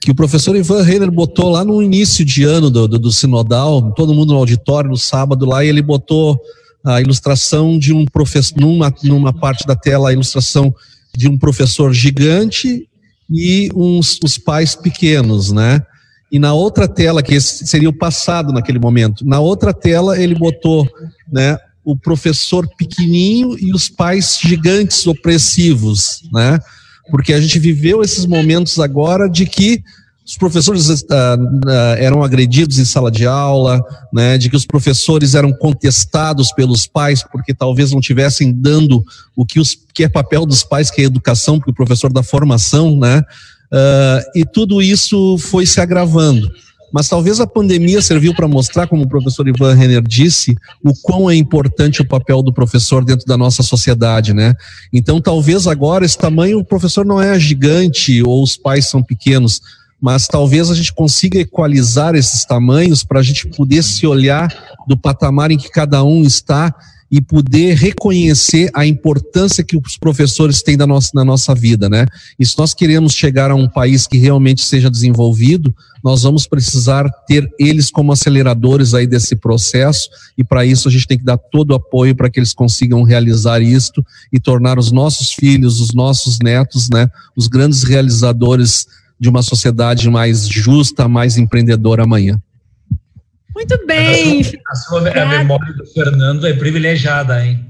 que 0.00 0.12
o 0.12 0.14
professor 0.14 0.54
Ivan 0.54 0.82
Reiner 0.82 1.10
botou 1.10 1.50
lá 1.50 1.64
no 1.64 1.82
início 1.82 2.24
de 2.24 2.44
ano 2.44 2.70
do, 2.70 2.86
do, 2.86 2.98
do, 2.98 3.10
Sinodal, 3.10 3.92
todo 3.92 4.14
mundo 4.14 4.32
no 4.32 4.38
auditório, 4.38 4.88
no 4.88 4.96
sábado 4.96 5.44
lá, 5.44 5.64
e 5.64 5.68
ele 5.68 5.82
botou 5.82 6.40
a 6.84 7.00
ilustração 7.00 7.76
de 7.76 7.92
um 7.92 8.04
professor, 8.04 8.60
numa, 8.60 8.94
numa 9.02 9.32
parte 9.32 9.66
da 9.66 9.74
tela, 9.74 10.10
a 10.10 10.12
ilustração 10.12 10.72
de 11.16 11.28
um 11.28 11.36
professor 11.36 11.92
gigante 11.92 12.88
e 13.28 13.68
uns, 13.74 14.20
os 14.22 14.38
pais 14.38 14.76
pequenos, 14.76 15.50
né? 15.50 15.82
E 16.30 16.38
na 16.38 16.54
outra 16.54 16.86
tela, 16.86 17.20
que 17.20 17.40
seria 17.40 17.88
o 17.88 17.98
passado 17.98 18.52
naquele 18.52 18.78
momento, 18.78 19.26
na 19.26 19.40
outra 19.40 19.74
tela 19.74 20.20
ele 20.20 20.36
botou, 20.36 20.86
né, 21.32 21.58
o 21.88 21.96
professor 21.96 22.68
pequenininho 22.76 23.58
e 23.58 23.72
os 23.72 23.88
pais 23.88 24.38
gigantes 24.42 25.06
opressivos, 25.06 26.22
né? 26.30 26.58
Porque 27.10 27.32
a 27.32 27.40
gente 27.40 27.58
viveu 27.58 28.02
esses 28.02 28.26
momentos 28.26 28.78
agora 28.78 29.26
de 29.26 29.46
que 29.46 29.82
os 30.22 30.36
professores 30.36 30.90
uh, 30.90 31.06
eram 31.96 32.22
agredidos 32.22 32.78
em 32.78 32.84
sala 32.84 33.10
de 33.10 33.26
aula, 33.26 33.82
né, 34.12 34.36
de 34.36 34.50
que 34.50 34.56
os 34.56 34.66
professores 34.66 35.34
eram 35.34 35.50
contestados 35.50 36.52
pelos 36.52 36.86
pais 36.86 37.24
porque 37.32 37.54
talvez 37.54 37.92
não 37.92 38.00
tivessem 38.02 38.52
dando 38.52 39.02
o 39.34 39.46
que, 39.46 39.58
os, 39.58 39.74
que 39.94 40.04
é 40.04 40.08
papel 40.10 40.44
dos 40.44 40.62
pais, 40.62 40.90
que 40.90 41.00
é 41.00 41.04
educação, 41.04 41.56
porque 41.56 41.70
o 41.70 41.74
professor 41.74 42.12
da 42.12 42.22
formação, 42.22 42.98
né, 42.98 43.20
uh, 43.72 44.38
e 44.38 44.44
tudo 44.44 44.82
isso 44.82 45.38
foi 45.38 45.64
se 45.64 45.80
agravando. 45.80 46.46
Mas 46.92 47.08
talvez 47.08 47.40
a 47.40 47.46
pandemia 47.46 48.00
serviu 48.00 48.34
para 48.34 48.48
mostrar, 48.48 48.86
como 48.86 49.02
o 49.02 49.08
professor 49.08 49.46
Ivan 49.46 49.74
Renner 49.74 50.02
disse, 50.02 50.56
o 50.82 50.92
quão 51.02 51.30
é 51.30 51.34
importante 51.34 52.00
o 52.00 52.08
papel 52.08 52.42
do 52.42 52.52
professor 52.52 53.04
dentro 53.04 53.26
da 53.26 53.36
nossa 53.36 53.62
sociedade, 53.62 54.32
né? 54.32 54.54
Então, 54.92 55.20
talvez 55.20 55.66
agora 55.66 56.04
esse 56.04 56.16
tamanho, 56.16 56.58
o 56.58 56.64
professor 56.64 57.04
não 57.04 57.20
é 57.20 57.38
gigante 57.38 58.22
ou 58.22 58.42
os 58.42 58.56
pais 58.56 58.88
são 58.88 59.02
pequenos, 59.02 59.60
mas 60.00 60.26
talvez 60.26 60.70
a 60.70 60.74
gente 60.74 60.92
consiga 60.92 61.38
equalizar 61.38 62.14
esses 62.14 62.44
tamanhos 62.44 63.02
para 63.02 63.20
a 63.20 63.22
gente 63.22 63.48
poder 63.48 63.82
se 63.82 64.06
olhar 64.06 64.48
do 64.86 64.96
patamar 64.96 65.50
em 65.50 65.58
que 65.58 65.70
cada 65.70 66.02
um 66.04 66.22
está 66.22 66.74
e 67.10 67.20
poder 67.20 67.74
reconhecer 67.74 68.70
a 68.74 68.86
importância 68.86 69.64
que 69.64 69.76
os 69.76 69.96
professores 69.96 70.62
têm 70.62 70.76
da 70.76 70.86
nossa, 70.86 71.10
na 71.14 71.24
nossa 71.24 71.54
vida, 71.54 71.88
né? 71.88 72.06
E 72.38 72.44
se 72.44 72.56
nós 72.58 72.74
queremos 72.74 73.14
chegar 73.14 73.50
a 73.50 73.54
um 73.54 73.68
país 73.68 74.06
que 74.06 74.18
realmente 74.18 74.64
seja 74.64 74.90
desenvolvido, 74.90 75.74
nós 76.02 76.22
vamos 76.22 76.46
precisar 76.46 77.08
ter 77.26 77.48
eles 77.58 77.90
como 77.90 78.12
aceleradores 78.12 78.94
aí 78.94 79.06
desse 79.06 79.34
processo 79.36 80.08
e 80.36 80.44
para 80.44 80.64
isso 80.64 80.88
a 80.88 80.90
gente 80.90 81.06
tem 81.06 81.18
que 81.18 81.24
dar 81.24 81.38
todo 81.38 81.72
o 81.72 81.74
apoio 81.74 82.14
para 82.14 82.30
que 82.30 82.38
eles 82.38 82.52
consigam 82.52 83.02
realizar 83.02 83.60
isto 83.60 84.04
e 84.32 84.38
tornar 84.38 84.78
os 84.78 84.92
nossos 84.92 85.32
filhos, 85.32 85.80
os 85.80 85.94
nossos 85.94 86.38
netos, 86.40 86.88
né, 86.88 87.10
os 87.36 87.48
grandes 87.48 87.82
realizadores 87.82 88.86
de 89.18 89.28
uma 89.28 89.42
sociedade 89.42 90.08
mais 90.08 90.46
justa, 90.46 91.08
mais 91.08 91.36
empreendedora 91.36 92.04
amanhã. 92.04 92.40
Muito 93.58 93.86
bem. 93.86 94.40
A 94.68 94.74
sua, 94.76 95.00
a, 95.00 95.26
memória 95.26 95.74
do 95.74 95.84
Fernando 95.86 96.46
é 96.46 96.52
privilegiada, 96.52 97.44
hein? 97.44 97.66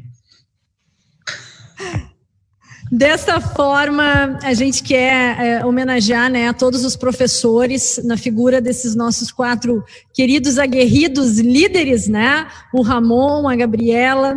Dessa 2.93 3.41
forma, 3.41 4.39
a 4.43 4.53
gente 4.53 4.83
quer 4.83 5.41
é, 5.41 5.65
homenagear 5.65 6.31
né, 6.31 6.47
a 6.47 6.53
todos 6.53 6.85
os 6.85 6.95
professores 6.95 7.99
na 8.05 8.19
figura 8.19 8.61
desses 8.61 8.95
nossos 8.95 9.33
quatro 9.33 9.83
queridos 10.13 10.59
aguerridos 10.59 11.39
líderes, 11.39 12.07
né? 12.07 12.47
O 12.71 12.83
Ramon, 12.83 13.49
a 13.49 13.57
Gabriela, 13.57 14.37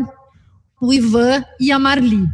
o 0.82 0.94
Ivan 0.94 1.44
e 1.60 1.69
a 1.69 1.78
Marli. 1.78 2.26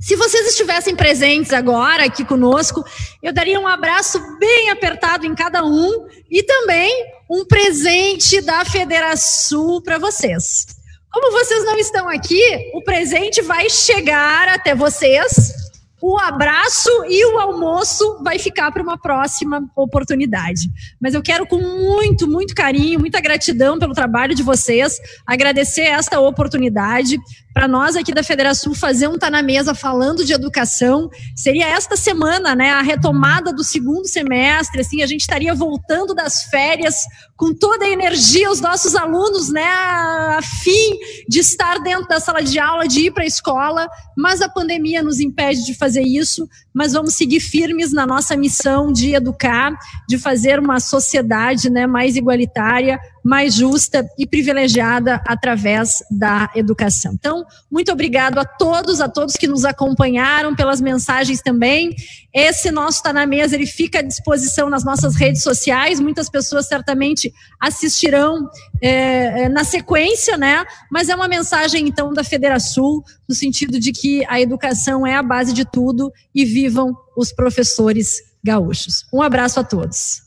Se 0.00 0.14
vocês 0.16 0.46
estivessem 0.48 0.94
presentes 0.94 1.52
agora 1.52 2.04
aqui 2.04 2.24
conosco, 2.24 2.84
eu 3.22 3.32
daria 3.32 3.58
um 3.58 3.66
abraço 3.66 4.20
bem 4.38 4.70
apertado 4.70 5.26
em 5.26 5.34
cada 5.34 5.64
um 5.64 6.06
e 6.30 6.42
também 6.42 6.90
um 7.30 7.44
presente 7.44 8.40
da 8.40 8.64
Federação 8.64 9.80
para 9.82 9.98
vocês. 9.98 10.66
Como 11.12 11.32
vocês 11.32 11.64
não 11.64 11.78
estão 11.78 12.08
aqui, 12.08 12.42
o 12.74 12.82
presente 12.82 13.40
vai 13.40 13.70
chegar 13.70 14.48
até 14.48 14.74
vocês 14.74 15.66
o 16.00 16.18
abraço 16.18 16.90
e 17.08 17.24
o 17.24 17.38
almoço 17.38 18.22
vai 18.22 18.38
ficar 18.38 18.70
para 18.70 18.82
uma 18.82 18.98
próxima 18.98 19.66
oportunidade. 19.74 20.68
Mas 21.00 21.14
eu 21.14 21.22
quero, 21.22 21.46
com 21.46 21.58
muito, 21.58 22.28
muito 22.28 22.54
carinho, 22.54 23.00
muita 23.00 23.20
gratidão 23.20 23.78
pelo 23.78 23.94
trabalho 23.94 24.34
de 24.34 24.42
vocês, 24.42 24.98
agradecer 25.26 25.82
esta 25.82 26.20
oportunidade 26.20 27.18
para 27.56 27.66
nós 27.66 27.96
aqui 27.96 28.12
da 28.12 28.22
Federação 28.22 28.74
fazer 28.74 29.08
um 29.08 29.16
Tá 29.16 29.30
na 29.30 29.40
Mesa 29.40 29.74
falando 29.74 30.26
de 30.26 30.34
educação. 30.34 31.08
Seria 31.34 31.66
esta 31.66 31.96
semana, 31.96 32.54
né, 32.54 32.68
a 32.68 32.82
retomada 32.82 33.50
do 33.50 33.64
segundo 33.64 34.06
semestre, 34.06 34.82
assim, 34.82 35.02
a 35.02 35.06
gente 35.06 35.22
estaria 35.22 35.54
voltando 35.54 36.14
das 36.14 36.42
férias 36.44 36.96
com 37.34 37.54
toda 37.54 37.86
a 37.86 37.88
energia, 37.88 38.50
os 38.50 38.60
nossos 38.60 38.94
alunos, 38.94 39.50
né, 39.50 39.64
a 39.64 40.40
fim 40.62 40.98
de 41.26 41.40
estar 41.40 41.78
dentro 41.78 42.06
da 42.06 42.20
sala 42.20 42.42
de 42.42 42.58
aula, 42.58 42.86
de 42.86 43.06
ir 43.06 43.10
para 43.10 43.22
a 43.22 43.26
escola, 43.26 43.88
mas 44.14 44.42
a 44.42 44.50
pandemia 44.50 45.02
nos 45.02 45.18
impede 45.18 45.64
de 45.64 45.72
fazer 45.72 46.02
isso, 46.02 46.46
mas 46.74 46.92
vamos 46.92 47.14
seguir 47.14 47.40
firmes 47.40 47.90
na 47.90 48.06
nossa 48.06 48.36
missão 48.36 48.92
de 48.92 49.14
educar, 49.14 49.72
de 50.06 50.18
fazer 50.18 50.58
uma 50.58 50.78
sociedade, 50.78 51.70
né, 51.70 51.86
mais 51.86 52.16
igualitária, 52.16 53.00
mais 53.26 53.54
justa 53.54 54.08
e 54.16 54.24
privilegiada 54.24 55.20
através 55.26 55.98
da 56.08 56.48
educação. 56.54 57.12
Então, 57.14 57.44
muito 57.68 57.90
obrigado 57.90 58.38
a 58.38 58.44
todos, 58.44 59.00
a 59.00 59.08
todos 59.08 59.34
que 59.34 59.48
nos 59.48 59.64
acompanharam 59.64 60.54
pelas 60.54 60.80
mensagens 60.80 61.42
também. 61.42 61.92
Esse 62.32 62.70
nosso 62.70 62.98
está 62.98 63.12
na 63.12 63.26
mesa, 63.26 63.56
ele 63.56 63.66
fica 63.66 63.98
à 63.98 64.02
disposição 64.02 64.70
nas 64.70 64.84
nossas 64.84 65.16
redes 65.16 65.42
sociais. 65.42 65.98
Muitas 65.98 66.30
pessoas 66.30 66.68
certamente 66.68 67.32
assistirão 67.60 68.48
é, 68.80 69.42
é 69.42 69.48
na 69.48 69.64
sequência, 69.64 70.36
né? 70.36 70.64
Mas 70.88 71.08
é 71.08 71.14
uma 71.16 71.26
mensagem 71.26 71.88
então 71.88 72.12
da 72.12 72.22
Federação 72.22 73.02
no 73.28 73.34
sentido 73.34 73.80
de 73.80 73.90
que 73.90 74.24
a 74.28 74.40
educação 74.40 75.04
é 75.04 75.16
a 75.16 75.22
base 75.22 75.52
de 75.52 75.64
tudo 75.64 76.12
e 76.32 76.44
vivam 76.44 76.94
os 77.16 77.32
professores 77.32 78.22
gaúchos. 78.44 79.04
Um 79.12 79.20
abraço 79.20 79.58
a 79.58 79.64
todos. 79.64 80.25